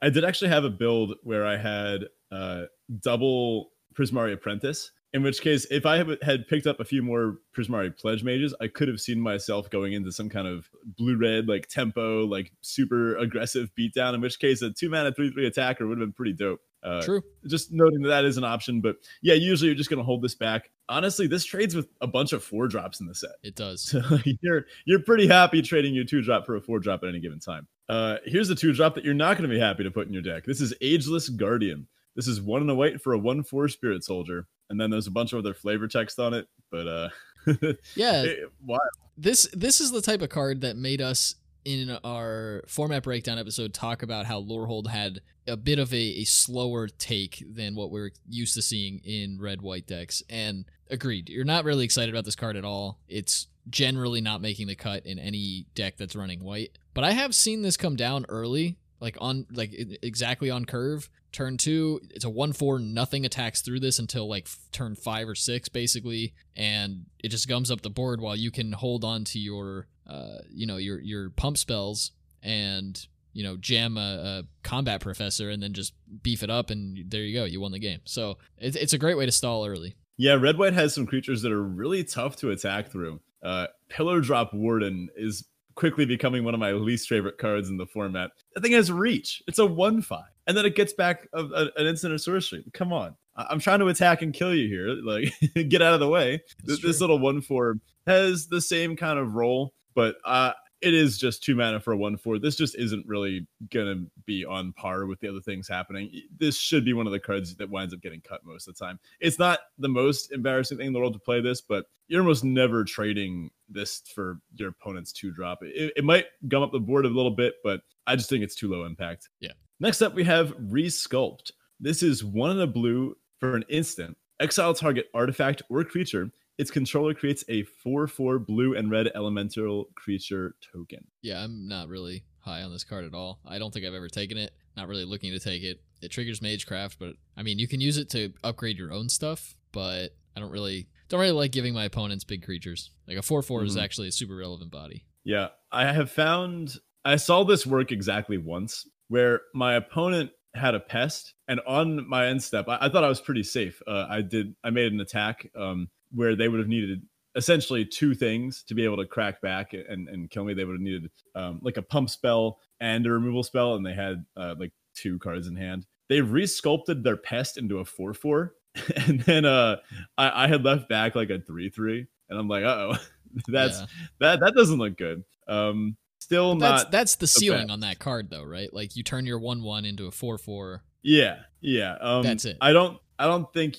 I 0.00 0.10
did 0.10 0.24
actually 0.24 0.50
have 0.50 0.62
a 0.62 0.70
build 0.70 1.14
where 1.24 1.44
I 1.44 1.56
had 1.56 2.04
uh, 2.30 2.66
double 3.00 3.70
Prismari 3.98 4.32
Apprentice. 4.32 4.92
In 5.14 5.22
which 5.22 5.40
case, 5.40 5.64
if 5.70 5.86
I 5.86 5.96
had- 5.98 6.18
had 6.22 6.48
picked 6.48 6.66
up 6.66 6.80
a 6.80 6.84
few 6.84 7.00
more 7.00 7.38
Prismari 7.56 7.96
Pledge 7.96 8.24
Mages, 8.24 8.52
I 8.60 8.66
could 8.66 8.88
have 8.88 9.00
seen 9.00 9.20
myself 9.20 9.70
going 9.70 9.92
into 9.92 10.10
some 10.10 10.28
kind 10.28 10.46
of 10.48 10.68
blue 10.84 11.16
red, 11.16 11.46
like 11.48 11.68
tempo, 11.68 12.26
like 12.26 12.50
super 12.62 13.16
aggressive 13.16 13.70
beatdown. 13.78 14.14
In 14.14 14.20
which 14.20 14.40
case, 14.40 14.60
a 14.60 14.70
two 14.72 14.90
mana, 14.90 15.12
three, 15.12 15.30
three 15.30 15.46
attacker 15.46 15.86
would 15.86 15.98
have 15.98 16.06
been 16.08 16.12
pretty 16.12 16.32
dope. 16.32 16.60
Uh, 16.82 17.00
True. 17.02 17.22
just 17.46 17.72
noting 17.72 18.02
that 18.02 18.08
that 18.08 18.24
is 18.26 18.36
an 18.36 18.44
option. 18.44 18.80
But 18.82 18.96
yeah, 19.22 19.34
usually 19.34 19.68
you're 19.68 19.76
just 19.76 19.88
going 19.88 19.98
to 19.98 20.04
hold 20.04 20.20
this 20.20 20.34
back. 20.34 20.70
Honestly, 20.88 21.26
this 21.26 21.44
trades 21.44 21.74
with 21.74 21.88
a 22.02 22.06
bunch 22.06 22.34
of 22.34 22.44
four 22.44 22.68
drops 22.68 23.00
in 23.00 23.06
the 23.06 23.14
set. 23.14 23.30
It 23.42 23.54
does. 23.54 23.82
So 24.02 24.18
you're 24.42 24.66
you're 24.84 25.00
pretty 25.00 25.26
happy 25.28 25.62
trading 25.62 25.94
your 25.94 26.04
two 26.04 26.20
drop 26.22 26.44
for 26.44 26.56
a 26.56 26.60
four 26.60 26.80
drop 26.80 27.02
at 27.04 27.08
any 27.08 27.20
given 27.20 27.38
time. 27.38 27.68
Uh, 27.88 28.16
here's 28.26 28.50
a 28.50 28.54
two 28.54 28.72
drop 28.72 28.96
that 28.96 29.04
you're 29.04 29.14
not 29.14 29.38
going 29.38 29.48
to 29.48 29.54
be 29.54 29.60
happy 29.60 29.84
to 29.84 29.90
put 29.90 30.08
in 30.08 30.12
your 30.12 30.22
deck. 30.22 30.44
This 30.44 30.60
is 30.60 30.74
Ageless 30.82 31.28
Guardian. 31.28 31.86
This 32.16 32.28
is 32.28 32.40
one 32.40 32.60
and 32.60 32.70
a 32.70 32.74
white 32.74 33.00
for 33.00 33.12
a 33.14 33.18
one 33.18 33.42
four 33.42 33.68
Spirit 33.68 34.04
Soldier, 34.04 34.46
and 34.74 34.80
then 34.80 34.90
there's 34.90 35.06
a 35.06 35.10
bunch 35.12 35.32
of 35.32 35.38
other 35.38 35.54
flavor 35.54 35.86
text 35.88 36.18
on 36.18 36.34
it. 36.34 36.48
But 36.70 36.86
uh, 36.88 37.08
Yeah, 37.94 38.22
it- 38.24 38.50
why? 38.64 38.78
this 39.16 39.48
this 39.52 39.80
is 39.80 39.92
the 39.92 40.02
type 40.02 40.22
of 40.22 40.28
card 40.28 40.62
that 40.62 40.76
made 40.76 41.00
us 41.00 41.36
in 41.64 41.96
our 42.04 42.62
format 42.66 43.04
breakdown 43.04 43.38
episode 43.38 43.72
talk 43.72 44.02
about 44.02 44.26
how 44.26 44.40
Lorehold 44.40 44.88
had 44.88 45.20
a 45.46 45.56
bit 45.56 45.78
of 45.78 45.94
a, 45.94 45.96
a 45.96 46.24
slower 46.24 46.88
take 46.88 47.42
than 47.48 47.74
what 47.74 47.90
we're 47.90 48.10
used 48.28 48.54
to 48.54 48.62
seeing 48.62 48.98
in 49.04 49.38
red 49.40 49.62
white 49.62 49.86
decks. 49.86 50.22
And 50.28 50.64
agreed, 50.90 51.30
you're 51.30 51.44
not 51.44 51.64
really 51.64 51.84
excited 51.84 52.12
about 52.14 52.24
this 52.24 52.34
card 52.36 52.56
at 52.56 52.64
all. 52.64 52.98
It's 53.08 53.46
generally 53.70 54.20
not 54.20 54.42
making 54.42 54.66
the 54.66 54.74
cut 54.74 55.06
in 55.06 55.18
any 55.18 55.66
deck 55.74 55.96
that's 55.96 56.14
running 56.16 56.42
white. 56.44 56.76
But 56.92 57.04
I 57.04 57.12
have 57.12 57.34
seen 57.34 57.62
this 57.62 57.76
come 57.78 57.96
down 57.96 58.26
early, 58.28 58.76
like 59.04 59.18
on 59.20 59.46
like 59.52 59.70
exactly 60.02 60.50
on 60.50 60.64
curve. 60.64 61.10
Turn 61.30 61.58
two, 61.58 62.00
it's 62.10 62.24
a 62.24 62.30
one 62.30 62.54
four. 62.54 62.78
Nothing 62.78 63.26
attacks 63.26 63.60
through 63.60 63.80
this 63.80 63.98
until 63.98 64.26
like 64.26 64.44
f- 64.46 64.58
turn 64.72 64.94
five 64.94 65.28
or 65.28 65.34
six, 65.34 65.68
basically, 65.68 66.32
and 66.56 67.04
it 67.22 67.28
just 67.28 67.46
gums 67.46 67.70
up 67.70 67.82
the 67.82 67.90
board 67.90 68.22
while 68.22 68.34
you 68.34 68.50
can 68.50 68.72
hold 68.72 69.04
on 69.04 69.24
to 69.24 69.38
your, 69.38 69.86
uh, 70.08 70.38
you 70.50 70.66
know, 70.66 70.78
your 70.78 71.00
your 71.00 71.28
pump 71.28 71.58
spells 71.58 72.12
and 72.42 73.06
you 73.34 73.42
know 73.42 73.58
jam 73.58 73.98
a, 73.98 74.00
a 74.00 74.42
combat 74.62 75.02
professor 75.02 75.50
and 75.50 75.62
then 75.62 75.74
just 75.74 75.92
beef 76.22 76.42
it 76.42 76.50
up 76.50 76.70
and 76.70 77.10
there 77.10 77.22
you 77.22 77.38
go, 77.38 77.44
you 77.44 77.60
won 77.60 77.72
the 77.72 77.78
game. 77.78 78.00
So 78.04 78.38
it's 78.56 78.76
it's 78.76 78.94
a 78.94 78.98
great 78.98 79.18
way 79.18 79.26
to 79.26 79.32
stall 79.32 79.66
early. 79.66 79.96
Yeah, 80.16 80.34
red 80.34 80.56
white 80.56 80.72
has 80.72 80.94
some 80.94 81.04
creatures 81.04 81.42
that 81.42 81.52
are 81.52 81.62
really 81.62 82.04
tough 82.04 82.36
to 82.36 82.52
attack 82.52 82.90
through. 82.90 83.20
Uh, 83.42 83.66
Pillardrop 83.92 84.54
Warden 84.54 85.08
is 85.14 85.46
quickly 85.74 86.06
becoming 86.06 86.44
one 86.44 86.54
of 86.54 86.60
my 86.60 86.72
least 86.72 87.08
favorite 87.08 87.38
cards 87.38 87.68
in 87.68 87.76
the 87.76 87.86
format. 87.86 88.30
That 88.54 88.62
thing 88.62 88.72
has 88.72 88.90
reach. 88.92 89.42
It's 89.46 89.58
a 89.58 89.66
one 89.66 90.00
five, 90.02 90.30
and 90.46 90.56
then 90.56 90.64
it 90.66 90.74
gets 90.76 90.92
back 90.92 91.28
a, 91.32 91.40
a- 91.44 91.70
an 91.76 91.86
instant 91.86 92.12
or 92.14 92.18
sorcery. 92.18 92.64
Come 92.72 92.92
on, 92.92 93.14
I- 93.36 93.46
I'm 93.50 93.58
trying 93.60 93.80
to 93.80 93.88
attack 93.88 94.22
and 94.22 94.32
kill 94.32 94.54
you 94.54 94.68
here. 94.68 94.88
Like, 95.04 95.32
get 95.68 95.82
out 95.82 95.94
of 95.94 96.00
the 96.00 96.08
way. 96.08 96.42
That's 96.64 96.80
Th- 96.80 96.82
This 96.92 97.00
little 97.00 97.18
one 97.18 97.40
four 97.40 97.78
has 98.06 98.46
the 98.48 98.60
same 98.60 98.96
kind 98.96 99.18
of 99.18 99.34
role, 99.34 99.74
but 99.94 100.16
uh, 100.24 100.52
it 100.84 100.94
is 100.94 101.18
just 101.18 101.42
two 101.42 101.54
mana 101.54 101.80
for 101.80 101.92
a 101.92 101.96
one 101.96 102.16
four. 102.16 102.38
This 102.38 102.56
just 102.56 102.76
isn't 102.76 103.06
really 103.06 103.46
gonna 103.72 104.04
be 104.26 104.44
on 104.44 104.72
par 104.74 105.06
with 105.06 105.18
the 105.20 105.28
other 105.28 105.40
things 105.40 105.66
happening. 105.66 106.10
This 106.38 106.58
should 106.58 106.84
be 106.84 106.92
one 106.92 107.06
of 107.06 107.12
the 107.12 107.18
cards 107.18 107.56
that 107.56 107.70
winds 107.70 107.94
up 107.94 108.02
getting 108.02 108.20
cut 108.20 108.44
most 108.44 108.68
of 108.68 108.76
the 108.76 108.84
time. 108.84 109.00
It's 109.20 109.38
not 109.38 109.60
the 109.78 109.88
most 109.88 110.30
embarrassing 110.32 110.78
thing 110.78 110.88
in 110.88 110.92
the 110.92 110.98
world 110.98 111.14
to 111.14 111.18
play 111.18 111.40
this, 111.40 111.60
but 111.60 111.86
you're 112.08 112.20
almost 112.20 112.44
never 112.44 112.84
trading 112.84 113.50
this 113.68 114.02
for 114.14 114.38
your 114.54 114.68
opponent's 114.68 115.12
two 115.12 115.32
drop. 115.32 115.62
It, 115.62 115.94
it 115.96 116.04
might 116.04 116.26
gum 116.48 116.62
up 116.62 116.72
the 116.72 116.78
board 116.78 117.06
a 117.06 117.08
little 117.08 117.30
bit, 117.30 117.54
but 117.64 117.80
I 118.06 118.14
just 118.14 118.28
think 118.28 118.44
it's 118.44 118.54
too 118.54 118.70
low 118.70 118.84
impact. 118.84 119.30
Yeah. 119.40 119.52
Next 119.80 120.02
up, 120.02 120.14
we 120.14 120.22
have 120.24 120.54
Resculpt. 120.58 121.50
This 121.80 122.02
is 122.02 122.22
one 122.22 122.50
in 122.50 122.60
a 122.60 122.66
blue 122.66 123.16
for 123.40 123.56
an 123.56 123.64
instant. 123.68 124.16
Exile 124.38 124.74
target 124.74 125.06
artifact 125.14 125.62
or 125.70 125.82
creature. 125.84 126.30
Its 126.58 126.70
controller 126.70 127.14
creates 127.14 127.44
a 127.48 127.62
4 127.64 128.06
4 128.06 128.38
blue 128.38 128.74
and 128.76 128.90
red 128.90 129.10
elemental 129.14 129.88
creature 129.96 130.54
token. 130.72 131.04
Yeah, 131.22 131.42
I'm 131.42 131.66
not 131.66 131.88
really 131.88 132.24
high 132.38 132.62
on 132.62 132.72
this 132.72 132.84
card 132.84 133.04
at 133.04 133.14
all. 133.14 133.40
I 133.46 133.58
don't 133.58 133.72
think 133.72 133.84
I've 133.86 133.94
ever 133.94 134.08
taken 134.08 134.38
it. 134.38 134.52
Not 134.76 134.88
really 134.88 135.04
looking 135.04 135.32
to 135.32 135.38
take 135.40 135.62
it. 135.62 135.80
It 136.02 136.10
triggers 136.10 136.40
Magecraft, 136.40 136.96
but 137.00 137.14
I 137.36 137.42
mean, 137.42 137.58
you 137.58 137.66
can 137.66 137.80
use 137.80 137.96
it 137.96 138.10
to 138.10 138.32
upgrade 138.44 138.76
your 138.78 138.92
own 138.92 139.08
stuff, 139.08 139.56
but 139.72 140.10
I 140.36 140.40
don't 140.40 140.50
really 140.50 140.88
don't 141.08 141.20
really 141.20 141.32
like 141.32 141.52
giving 141.52 141.74
my 141.74 141.84
opponents 141.84 142.24
big 142.24 142.42
creatures. 142.44 142.90
Like 143.08 143.16
a 143.18 143.22
4/4 143.22 143.64
is 143.64 143.76
Mhm. 143.76 143.82
actually 143.82 144.08
a 144.08 144.12
super 144.12 144.36
relevant 144.36 144.70
body. 144.70 145.04
Yeah, 145.24 145.48
I 145.72 145.92
have 145.92 146.10
found 146.10 146.76
I 147.04 147.16
saw 147.16 147.44
this 147.44 147.66
work 147.66 147.92
exactly 147.92 148.38
once 148.38 148.88
where 149.08 149.42
my 149.54 149.74
opponent 149.74 150.30
had 150.54 150.74
a 150.74 150.80
pest, 150.80 151.34
and 151.48 151.60
on 151.66 152.08
my 152.08 152.26
end 152.28 152.42
step, 152.42 152.68
I, 152.68 152.78
I 152.82 152.88
thought 152.88 153.02
I 153.04 153.08
was 153.08 153.20
pretty 153.20 153.42
safe. 153.42 153.82
Uh, 153.86 154.06
I 154.08 154.22
did, 154.22 154.54
I 154.62 154.70
made 154.70 154.92
an 154.92 155.00
attack 155.00 155.50
um, 155.56 155.88
where 156.14 156.36
they 156.36 156.48
would 156.48 156.60
have 156.60 156.68
needed 156.68 157.02
essentially 157.36 157.84
two 157.84 158.14
things 158.14 158.62
to 158.62 158.74
be 158.74 158.84
able 158.84 158.96
to 158.96 159.06
crack 159.06 159.40
back 159.40 159.72
and, 159.72 160.08
and 160.08 160.30
kill 160.30 160.44
me. 160.44 160.54
They 160.54 160.64
would 160.64 160.74
have 160.74 160.80
needed 160.80 161.10
um, 161.34 161.58
like 161.62 161.76
a 161.76 161.82
pump 161.82 162.08
spell 162.10 162.60
and 162.80 163.04
a 163.06 163.10
removal 163.10 163.42
spell, 163.42 163.74
and 163.74 163.84
they 163.84 163.94
had 163.94 164.24
uh, 164.36 164.54
like 164.58 164.72
two 164.94 165.18
cards 165.18 165.48
in 165.48 165.56
hand. 165.56 165.86
They 166.08 166.18
resculpted 166.18 167.02
their 167.02 167.16
pest 167.16 167.56
into 167.58 167.78
a 167.78 167.84
four 167.84 168.14
four, 168.14 168.54
and 169.08 169.20
then 169.22 169.44
uh, 169.44 169.76
I, 170.16 170.44
I 170.44 170.46
had 170.48 170.64
left 170.64 170.88
back 170.88 171.14
like 171.14 171.30
a 171.30 171.40
three 171.40 171.70
three, 171.70 172.06
and 172.28 172.38
I'm 172.38 172.48
like, 172.48 172.64
oh, 172.64 172.96
that's 173.48 173.80
Yeah. 173.80 173.86
that 174.20 174.40
that 174.40 174.54
doesn't 174.54 174.78
look 174.78 174.96
good. 174.96 175.24
Um, 175.48 175.96
still 176.20 176.56
that's 176.56 176.84
not. 176.84 176.92
that's 176.92 177.16
the 177.16 177.26
ceiling 177.26 177.70
on 177.70 177.80
that 177.80 177.98
card 177.98 178.30
though, 178.30 178.44
right? 178.44 178.72
Like 178.72 178.96
you 178.96 179.02
turn 179.02 179.26
your 179.26 179.40
1/1 179.40 179.86
into 179.86 180.06
a 180.06 180.10
4/4. 180.10 180.80
yeah, 181.02 181.40
yeah. 181.60 181.96
Um, 182.00 182.22
That's 182.22 182.44
it. 182.44 182.58
I 182.60 182.72
don't. 182.72 182.98
I 183.18 183.26
don't 183.26 183.50
think 183.52 183.76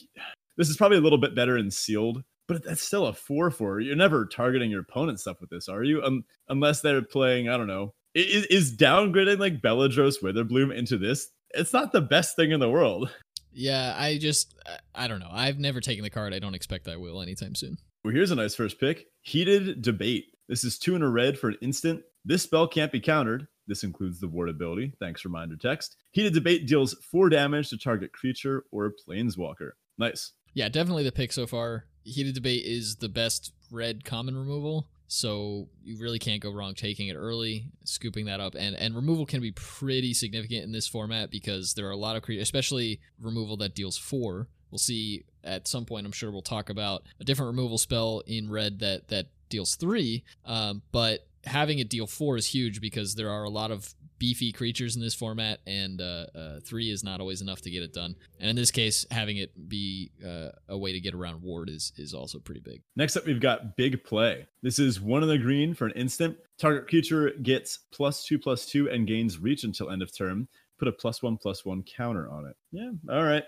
this 0.58 0.70
is 0.70 0.78
probably 0.78 0.98
a 0.98 1.02
little 1.02 1.18
bit 1.18 1.36
better 1.36 1.58
in 1.58 1.70
sealed, 1.72 2.24
but 2.48 2.64
that's 2.64 2.82
still 2.84 3.06
a 3.08 3.14
four 3.14 3.52
four. 3.52 3.80
You're 3.80 3.96
never 3.96 4.26
targeting 4.26 4.72
your 4.72 4.82
opponent's 4.82 5.22
stuff 5.22 5.42
with 5.42 5.50
this, 5.50 5.68
are 5.70 5.84
you? 5.84 6.04
Um, 6.04 6.24
unless 6.50 6.82
they're 6.82 7.02
playing. 7.02 7.50
I 7.50 7.58
don't 7.58 7.68
know. 7.68 7.94
Is, 8.14 8.46
is 8.46 8.78
downgrading 8.78 9.40
like 9.40 9.62
Beledros 9.62 10.22
Witherbloom 10.24 10.74
into 10.74 10.98
this? 10.98 11.30
It's 11.52 11.74
not 11.74 11.92
the 11.92 12.02
best 12.02 12.36
thing 12.36 12.52
in 12.52 12.60
the 12.60 12.70
world. 12.70 13.10
Yeah, 13.52 13.96
I 13.98 14.18
just 14.18 14.54
I- 14.66 15.04
I 15.06 15.08
don't 15.08 15.20
know. 15.20 15.30
I've 15.32 15.60
never 15.60 15.82
taken 15.82 16.04
the 16.04 16.10
card. 16.10 16.34
I 16.34 16.40
don't 16.40 16.56
expect 16.56 16.88
I 16.88 16.96
will 16.98 17.22
anytime 17.22 17.56
soon. 17.56 17.78
Well, 18.04 18.14
here's 18.14 18.32
a 18.32 18.36
nice 18.36 18.56
first 18.56 18.80
pick. 18.80 19.08
Heated 19.22 19.82
Debate. 19.82 20.26
This 20.48 20.64
is 20.64 20.78
two 20.78 20.96
in 20.96 21.02
a 21.02 21.10
red 21.10 21.38
for 21.40 21.50
an 21.50 21.58
instant. 21.62 22.04
This 22.24 22.44
spell 22.44 22.68
can't 22.68 22.92
be 22.92 23.00
countered. 23.02 23.48
This 23.68 23.84
includes 23.84 24.20
the 24.20 24.28
ward 24.28 24.50
ability. 24.50 24.94
Thanks, 25.00 25.26
reminder 25.26 25.56
text. 25.58 25.96
Heated 26.12 26.34
Debate 26.34 26.68
deals 26.68 26.94
four 27.12 27.30
damage 27.30 27.70
to 27.70 27.78
target 27.78 28.14
creature 28.14 28.64
or 28.72 28.94
planeswalker. 29.08 29.72
Nice. 29.98 30.34
Yeah, 30.56 30.70
definitely 30.70 31.04
the 31.04 31.12
pick 31.12 31.32
so 31.34 31.46
far. 31.46 31.86
Heated 32.04 32.34
debate 32.34 32.66
is 32.66 32.96
the 32.96 33.10
best 33.10 33.54
red 33.70 34.04
common 34.04 34.38
removal. 34.38 34.88
So 35.08 35.68
you 35.84 35.98
really 35.98 36.18
can't 36.18 36.42
go 36.42 36.52
wrong 36.52 36.74
taking 36.74 37.10
it 37.10 37.16
early, 37.16 37.68
scooping 37.84 38.26
that 38.26 38.40
up, 38.40 38.56
and 38.56 38.76
and 38.76 38.96
removal 38.96 39.28
can 39.28 39.40
be 39.40 39.52
pretty 39.52 40.16
significant 40.16 40.64
in 40.64 40.72
this 40.72 40.88
format 40.88 41.30
because 41.30 41.76
there 41.76 41.88
are 41.88 41.92
a 41.92 41.98
lot 41.98 42.16
of 42.16 42.24
creatures, 42.24 42.44
especially 42.44 43.00
removal 43.22 43.56
that 43.58 43.76
deals 43.76 43.98
four. 43.98 44.48
We'll 44.72 44.80
see 44.80 45.26
at 45.44 45.68
some 45.68 45.86
point. 45.86 46.08
I'm 46.08 46.12
sure 46.12 46.32
we'll 46.32 46.42
talk 46.42 46.72
about 46.72 47.04
a 47.20 47.24
different 47.24 47.52
removal 47.52 47.78
spell 47.78 48.24
in 48.26 48.50
red 48.50 48.80
that 48.80 49.10
that 49.10 49.28
deals 49.50 49.76
three, 49.76 50.24
um, 50.44 50.82
but 50.92 51.28
having 51.44 51.78
it 51.78 51.90
deal 51.90 52.08
four 52.08 52.36
is 52.36 52.48
huge 52.48 52.82
because 52.82 53.14
there 53.14 53.30
are 53.30 53.44
a 53.44 53.50
lot 53.50 53.70
of 53.70 53.94
beefy 54.18 54.52
creatures 54.52 54.96
in 54.96 55.02
this 55.02 55.14
format, 55.14 55.60
and 55.68 56.02
uh, 56.02 56.26
uh, 56.36 56.60
three 56.66 56.90
is 56.90 57.04
not 57.04 57.20
always 57.20 57.42
enough 57.42 57.62
to 57.62 57.72
get 57.72 57.84
it 57.84 57.94
done. 57.94 58.16
And 58.40 58.50
in 58.50 58.56
this 58.56 58.72
case, 58.72 59.06
having 59.12 59.38
it 59.38 59.70
be 59.70 60.12
uh, 60.26 60.50
a 60.70 60.78
way 60.78 60.94
to 60.94 61.00
get 61.00 61.14
around 61.14 61.42
ward 61.42 61.70
is 61.70 61.94
is 61.98 62.14
also 62.14 62.40
pretty 62.40 62.62
big. 62.62 62.82
Next 62.96 63.18
up, 63.18 63.26
we've 63.26 63.40
got 63.40 63.76
Big 63.76 64.04
Play. 64.04 64.48
This 64.62 64.80
is 64.80 65.02
one 65.02 65.24
in 65.24 65.30
the 65.30 65.38
green 65.38 65.74
for 65.74 65.86
an 65.86 65.94
instant. 65.94 66.38
Target 66.58 66.88
creature 66.88 67.32
gets 67.42 67.80
plus 67.92 68.26
two 68.26 68.40
plus 68.40 68.66
two 68.66 68.90
and 68.90 69.08
gains 69.08 69.38
reach 69.38 69.64
until 69.64 69.90
end 69.90 70.02
of 70.02 70.16
turn. 70.16 70.48
Put 70.78 70.88
a 70.88 70.92
plus 70.92 71.24
one 71.24 71.38
plus 71.38 71.66
one 71.66 71.84
counter 71.84 72.30
on 72.30 72.46
it. 72.48 72.56
Yeah, 72.72 72.92
all 73.10 73.24
right. 73.24 73.44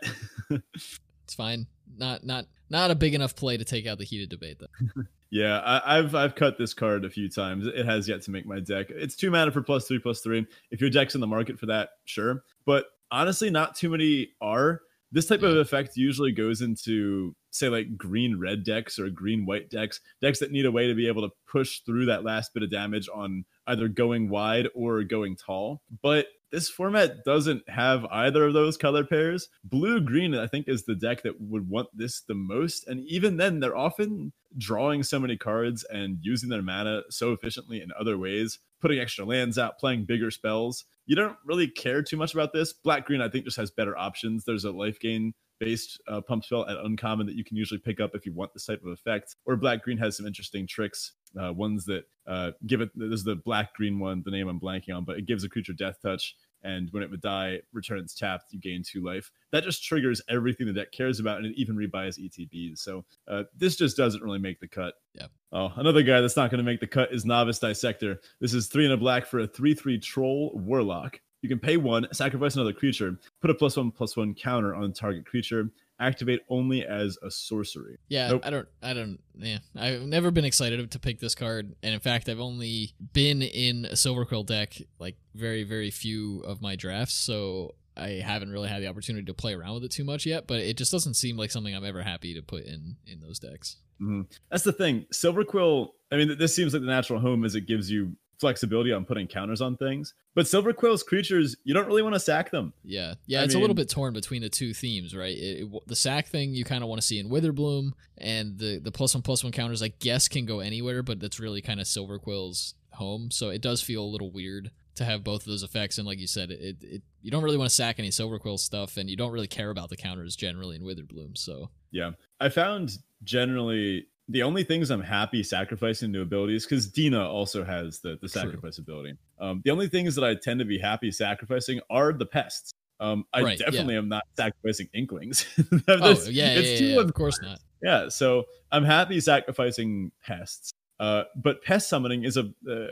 it's 0.50 1.34
fine. 1.36 1.68
Not 1.98 2.24
not 2.24 2.46
not 2.70 2.92
a 2.92 2.96
big 2.96 3.14
enough 3.14 3.36
play 3.36 3.58
to 3.58 3.66
take 3.66 3.88
out 3.88 3.98
the 3.98 4.06
heated 4.06 4.30
debate 4.30 4.60
though. 4.60 5.02
Yeah, 5.30 5.62
I, 5.86 5.98
have 5.98 6.16
I've 6.16 6.36
cut 6.36 6.58
this 6.58 6.74
card 6.74 7.04
a 7.04 7.10
few 7.10 7.30
times. 7.30 7.68
It 7.68 7.86
has 7.86 8.08
yet 8.08 8.22
to 8.24 8.32
make 8.32 8.46
my 8.46 8.60
deck. 8.60 8.88
It's 8.90 9.16
two 9.16 9.30
mana 9.30 9.52
for 9.52 9.62
plus 9.62 9.88
three 9.88 10.00
plus 10.00 10.22
three. 10.22 10.46
If 10.72 10.80
your 10.80 10.90
deck's 10.90 11.16
in 11.16 11.22
the 11.22 11.28
market 11.28 11.60
for 11.60 11.66
that, 11.66 11.90
sure. 12.06 12.44
But 12.66 12.86
honestly, 13.12 13.50
not 13.50 13.76
too 13.76 13.90
many 13.90 14.30
are. 14.42 14.82
This 15.12 15.26
type 15.26 15.44
of 15.44 15.58
effect 15.58 15.96
usually 15.98 16.32
goes 16.32 16.62
into 16.62 17.36
say 17.52 17.70
like 17.70 17.98
green 17.98 18.40
red 18.40 18.64
decks 18.64 19.00
or 19.00 19.10
green 19.10 19.46
white 19.46 19.70
decks, 19.70 20.02
decks 20.22 20.40
that 20.40 20.52
need 20.52 20.66
a 20.66 20.72
way 20.72 20.88
to 20.88 20.94
be 20.94 21.08
able 21.08 21.28
to 21.28 21.36
push 21.50 21.80
through 21.80 22.06
that 22.06 22.24
last 22.24 22.54
bit 22.54 22.64
of 22.64 22.72
damage 22.72 23.10
on 23.14 23.46
either 23.68 23.88
going 23.88 24.30
wide 24.30 24.68
or 24.76 25.04
going 25.04 25.36
tall. 25.36 25.82
But 26.02 26.28
this 26.52 26.70
format 26.70 27.24
doesn't 27.26 27.70
have 27.70 28.06
either 28.06 28.46
of 28.46 28.54
those 28.54 28.78
color 28.78 29.04
pairs. 29.04 29.50
Blue 29.64 30.00
green, 30.00 30.36
I 30.36 30.48
think, 30.48 30.68
is 30.68 30.86
the 30.86 30.96
deck 30.96 31.24
that 31.24 31.40
would 31.40 31.70
want 31.70 31.90
this 31.94 32.22
the 32.22 32.36
most. 32.36 32.88
And 32.88 33.02
even 33.08 33.38
then, 33.38 33.60
they're 33.60 33.76
often 33.76 34.34
drawing 34.58 35.04
so 35.04 35.20
many 35.20 35.38
cards 35.38 35.84
and 35.84 36.20
using 36.22 36.50
their 36.50 36.62
mana 36.62 37.02
so 37.10 37.34
efficiently 37.34 37.82
in 37.82 37.90
other 38.00 38.18
ways, 38.18 38.60
putting 38.82 39.00
extra 39.00 39.26
lands 39.26 39.58
out, 39.58 39.78
playing 39.78 40.06
bigger 40.06 40.32
spells. 40.32 40.86
You 41.06 41.16
don't 41.16 41.38
really 41.46 41.68
care 41.68 42.02
too 42.02 42.18
much 42.18 42.34
about 42.34 42.54
this. 42.54 42.74
Black 42.74 43.06
green, 43.06 43.22
I 43.22 43.30
think, 43.30 43.46
just 43.46 43.58
has 43.58 43.72
better 43.72 43.98
options. 43.98 44.46
There's 44.46 44.66
a 44.66 44.72
life 44.72 45.00
gain 45.00 45.34
based 45.60 46.00
uh, 46.08 46.22
pump 46.22 46.46
spell 46.46 46.68
at 46.68 46.78
uncommon 46.78 47.26
that 47.26 47.36
you 47.36 47.44
can 47.44 47.58
usually 47.58 47.80
pick 47.80 48.00
up 48.00 48.12
if 48.14 48.26
you 48.26 48.34
want 48.34 48.54
this 48.54 48.66
type 48.66 48.82
of 48.86 48.92
effect. 48.92 49.36
Or 49.46 49.56
black 49.56 49.84
green 49.84 49.98
has 49.98 50.16
some 50.18 50.28
interesting 50.28 50.68
tricks 50.68 51.14
uh, 51.40 51.54
ones 51.54 51.86
that 51.86 52.04
uh, 52.28 52.52
give 52.66 52.82
it. 52.82 52.90
This 52.96 53.20
is 53.20 53.24
the 53.24 53.36
black 53.36 53.74
green 53.74 54.00
one, 54.00 54.22
the 54.24 54.32
name 54.32 54.48
I'm 54.48 54.60
blanking 54.60 54.96
on, 54.96 55.06
but 55.06 55.18
it 55.18 55.26
gives 55.26 55.44
a 55.44 55.50
creature 55.50 55.74
death 55.74 55.98
touch. 56.02 56.36
And 56.64 56.90
when 56.92 57.04
it 57.04 57.12
would 57.12 57.22
die, 57.22 57.62
returns 57.72 58.16
tapped, 58.16 58.52
you 58.52 58.60
gain 58.60 58.84
two 58.84 59.04
life. 59.04 59.32
That 59.52 59.64
just 59.64 59.84
triggers 59.84 60.22
everything 60.28 60.68
the 60.68 60.74
deck 60.74 60.92
cares 60.92 61.20
about, 61.20 61.38
and 61.38 61.46
it 61.46 61.56
even 61.56 61.76
rebuys 61.76 62.20
ETBs. 62.20 62.80
So 62.80 63.06
uh, 63.28 63.44
this 63.56 63.76
just 63.76 63.96
doesn't 63.96 64.24
really 64.24 64.40
make 64.40 64.60
the 64.60 64.68
cut. 64.68 64.96
Yeah. 65.14 65.28
Oh, 65.52 65.72
another 65.76 66.02
guy 66.02 66.20
that's 66.20 66.36
not 66.36 66.50
going 66.52 66.58
to 66.58 66.70
make 66.70 66.80
the 66.80 66.88
cut 66.88 67.14
is 67.14 67.26
Novice 67.26 67.60
Dissector. 67.60 68.20
This 68.42 68.54
is 68.54 68.68
three 68.68 68.86
and 68.86 68.94
a 68.94 68.98
black 68.98 69.26
for 69.26 69.40
a 69.40 69.48
three-three 69.48 70.00
troll 70.00 70.52
warlock. 70.56 71.22
You 71.42 71.50
can 71.50 71.60
pay 71.60 71.78
one, 71.78 72.08
sacrifice 72.12 72.56
another 72.56 72.74
creature, 72.74 73.18
put 73.40 73.52
a 73.52 73.54
plus 73.54 73.78
one 73.78 73.92
plus 73.92 74.18
one 74.18 74.34
counter 74.34 74.74
on 74.76 74.92
target 74.92 75.26
creature, 75.26 75.70
activate 76.00 76.42
only 76.50 76.86
as 76.86 77.18
a 77.24 77.32
sorcery. 77.32 77.98
Yeah, 78.08 78.30
nope. 78.30 78.42
I 78.46 78.50
don't, 78.50 78.68
I 78.82 78.94
don't, 78.94 79.20
yeah, 79.38 79.60
I've 79.76 80.04
never 80.04 80.32
been 80.32 80.46
excited 80.46 80.92
to 80.92 81.00
pick 81.00 81.20
this 81.20 81.36
card, 81.36 81.76
and 81.84 81.94
in 81.94 82.00
fact, 82.00 82.30
I've 82.30 82.40
only 82.40 82.94
been 83.14 83.42
in 83.42 83.86
a 83.86 83.94
Silverquill 83.94 84.46
deck 84.46 84.78
like 85.00 85.18
very, 85.36 85.64
very 85.64 85.92
few 85.92 86.42
of 86.42 86.62
my 86.62 86.76
drafts, 86.76 87.16
so 87.16 87.76
I 87.96 88.22
haven't 88.24 88.52
really 88.52 88.70
had 88.70 88.82
the 88.82 88.88
opportunity 88.88 89.26
to 89.26 89.34
play 89.34 89.54
around 89.54 89.76
with 89.76 89.86
it 89.86 89.92
too 89.92 90.04
much 90.04 90.26
yet. 90.26 90.46
But 90.46 90.60
it 90.60 90.78
just 90.78 90.92
doesn't 90.92 91.16
seem 91.16 91.36
like 91.36 91.52
something 91.52 91.76
I'm 91.76 91.86
ever 91.86 92.04
happy 92.04 92.36
to 92.36 92.42
put 92.42 92.66
in 92.66 92.98
in 93.08 93.22
those 93.22 93.40
decks. 93.40 93.78
Mm-hmm. 94.02 94.22
That's 94.52 94.64
the 94.64 94.72
thing, 94.72 95.08
Silver 95.12 95.44
Quill, 95.44 95.94
I 96.12 96.18
mean, 96.18 96.38
this 96.38 96.56
seems 96.56 96.74
like 96.74 96.82
the 96.82 96.88
natural 96.88 97.20
home 97.20 97.44
as 97.44 97.56
it 97.56 97.68
gives 97.68 97.90
you 97.90 98.16
flexibility 98.40 98.92
on 98.92 99.06
putting 99.06 99.28
counters 99.28 99.62
on 99.62 99.78
things. 99.78 100.14
But 100.36 100.46
Silverquill's 100.46 101.04
creatures, 101.04 101.56
you 101.64 101.74
don't 101.74 101.88
really 101.88 102.04
want 102.04 102.16
to 102.16 102.20
sack 102.20 102.52
them. 102.52 102.74
Yeah, 102.84 103.16
yeah, 103.26 103.42
I 103.42 103.44
it's 103.44 103.54
mean, 103.54 103.62
a 103.62 103.62
little 103.62 103.76
bit 103.76 103.90
torn 103.90 104.14
between 104.14 104.42
the 104.42 104.50
two 104.50 104.74
themes, 104.74 105.16
right? 105.16 105.36
It, 105.36 105.64
it, 105.64 105.88
the 105.88 105.96
sack 105.96 106.28
thing 106.28 106.54
you 106.54 106.64
kind 106.64 106.84
of 106.84 106.90
want 106.90 107.02
to 107.02 107.08
see 107.08 107.20
in 107.20 107.30
Witherbloom, 107.30 107.92
and 108.18 108.58
the 108.58 108.80
the 108.80 108.92
plus 108.92 109.16
one 109.16 109.24
plus 109.24 109.44
one 109.44 109.52
counters, 109.52 109.82
I 109.82 109.90
guess, 110.00 110.28
can 110.28 110.46
go 110.46 110.60
anywhere, 110.60 111.04
but 111.04 111.20
that's 111.20 111.40
really 111.40 111.62
kind 111.62 111.80
of 111.80 111.88
Silverquill's 111.88 112.76
home. 112.92 113.32
So 113.32 113.50
it 113.50 113.62
does 113.62 113.82
feel 113.82 114.04
a 114.04 114.06
little 114.06 114.32
weird 114.32 114.72
to 114.96 115.06
have 115.06 115.24
both 115.24 115.42
of 115.42 115.48
those 115.48 115.64
effects. 115.64 115.98
And 115.98 116.08
like 116.08 116.20
you 116.20 116.28
said, 116.28 116.52
it, 116.52 116.78
it 116.82 117.04
you 117.22 117.32
don't 117.32 117.44
really 117.44 117.58
want 117.58 117.70
to 117.70 117.76
sack 117.76 118.00
any 118.00 118.10
Silverquill 118.10 118.60
stuff, 118.60 118.98
and 118.98 119.10
you 119.10 119.16
don't 119.16 119.32
really 119.32 119.48
care 119.48 119.70
about 119.70 119.90
the 119.90 119.98
counters 119.98 120.36
generally 120.36 120.76
in 120.76 120.84
Witherbloom. 120.84 121.38
So 121.38 121.70
yeah, 121.92 122.12
I 122.40 122.50
found 122.50 122.98
generally 123.24 124.08
the 124.30 124.44
only 124.44 124.64
things 124.64 124.90
I'm 124.90 125.02
happy 125.02 125.44
sacrificing 125.44 126.12
to 126.14 126.22
abilities 126.22 126.66
because 126.66 126.88
Dina 126.88 127.26
also 127.28 127.64
has 127.64 128.00
the 128.00 128.18
the 128.22 128.28
sacrifice 128.28 128.76
True. 128.76 128.84
ability. 128.84 129.18
Um, 129.40 129.62
the 129.64 129.72
only 129.72 129.88
things 129.88 130.16
that 130.16 130.24
I 130.24 130.36
tend 130.36 130.60
to 130.60 130.66
be 130.66 130.78
happy 130.78 131.12
sacrificing 131.12 131.80
are 131.90 132.14
the 132.14 132.26
pests. 132.26 132.74
Um, 133.00 133.26
I 133.34 133.44
right, 133.44 133.60
definitely 133.60 133.94
yeah. 133.94 134.00
am 134.00 134.10
not 134.10 134.24
sacrificing 134.36 134.90
inklings. 134.94 135.46
oh 135.88 136.16
yeah, 136.30 136.56
yeah, 136.56 136.60
yeah, 136.60 136.80
yeah 136.80 137.00
of 137.00 137.14
course 137.14 137.40
not. 137.42 137.60
Yeah, 137.82 138.10
so 138.10 138.46
I'm 138.72 138.84
happy 138.84 139.20
sacrificing 139.20 140.12
pests. 140.26 140.72
Uh, 141.00 141.26
but 141.36 141.62
pest 141.62 141.90
summoning 141.90 142.24
is 142.24 142.38
a, 142.38 142.52
uh, 142.68 142.88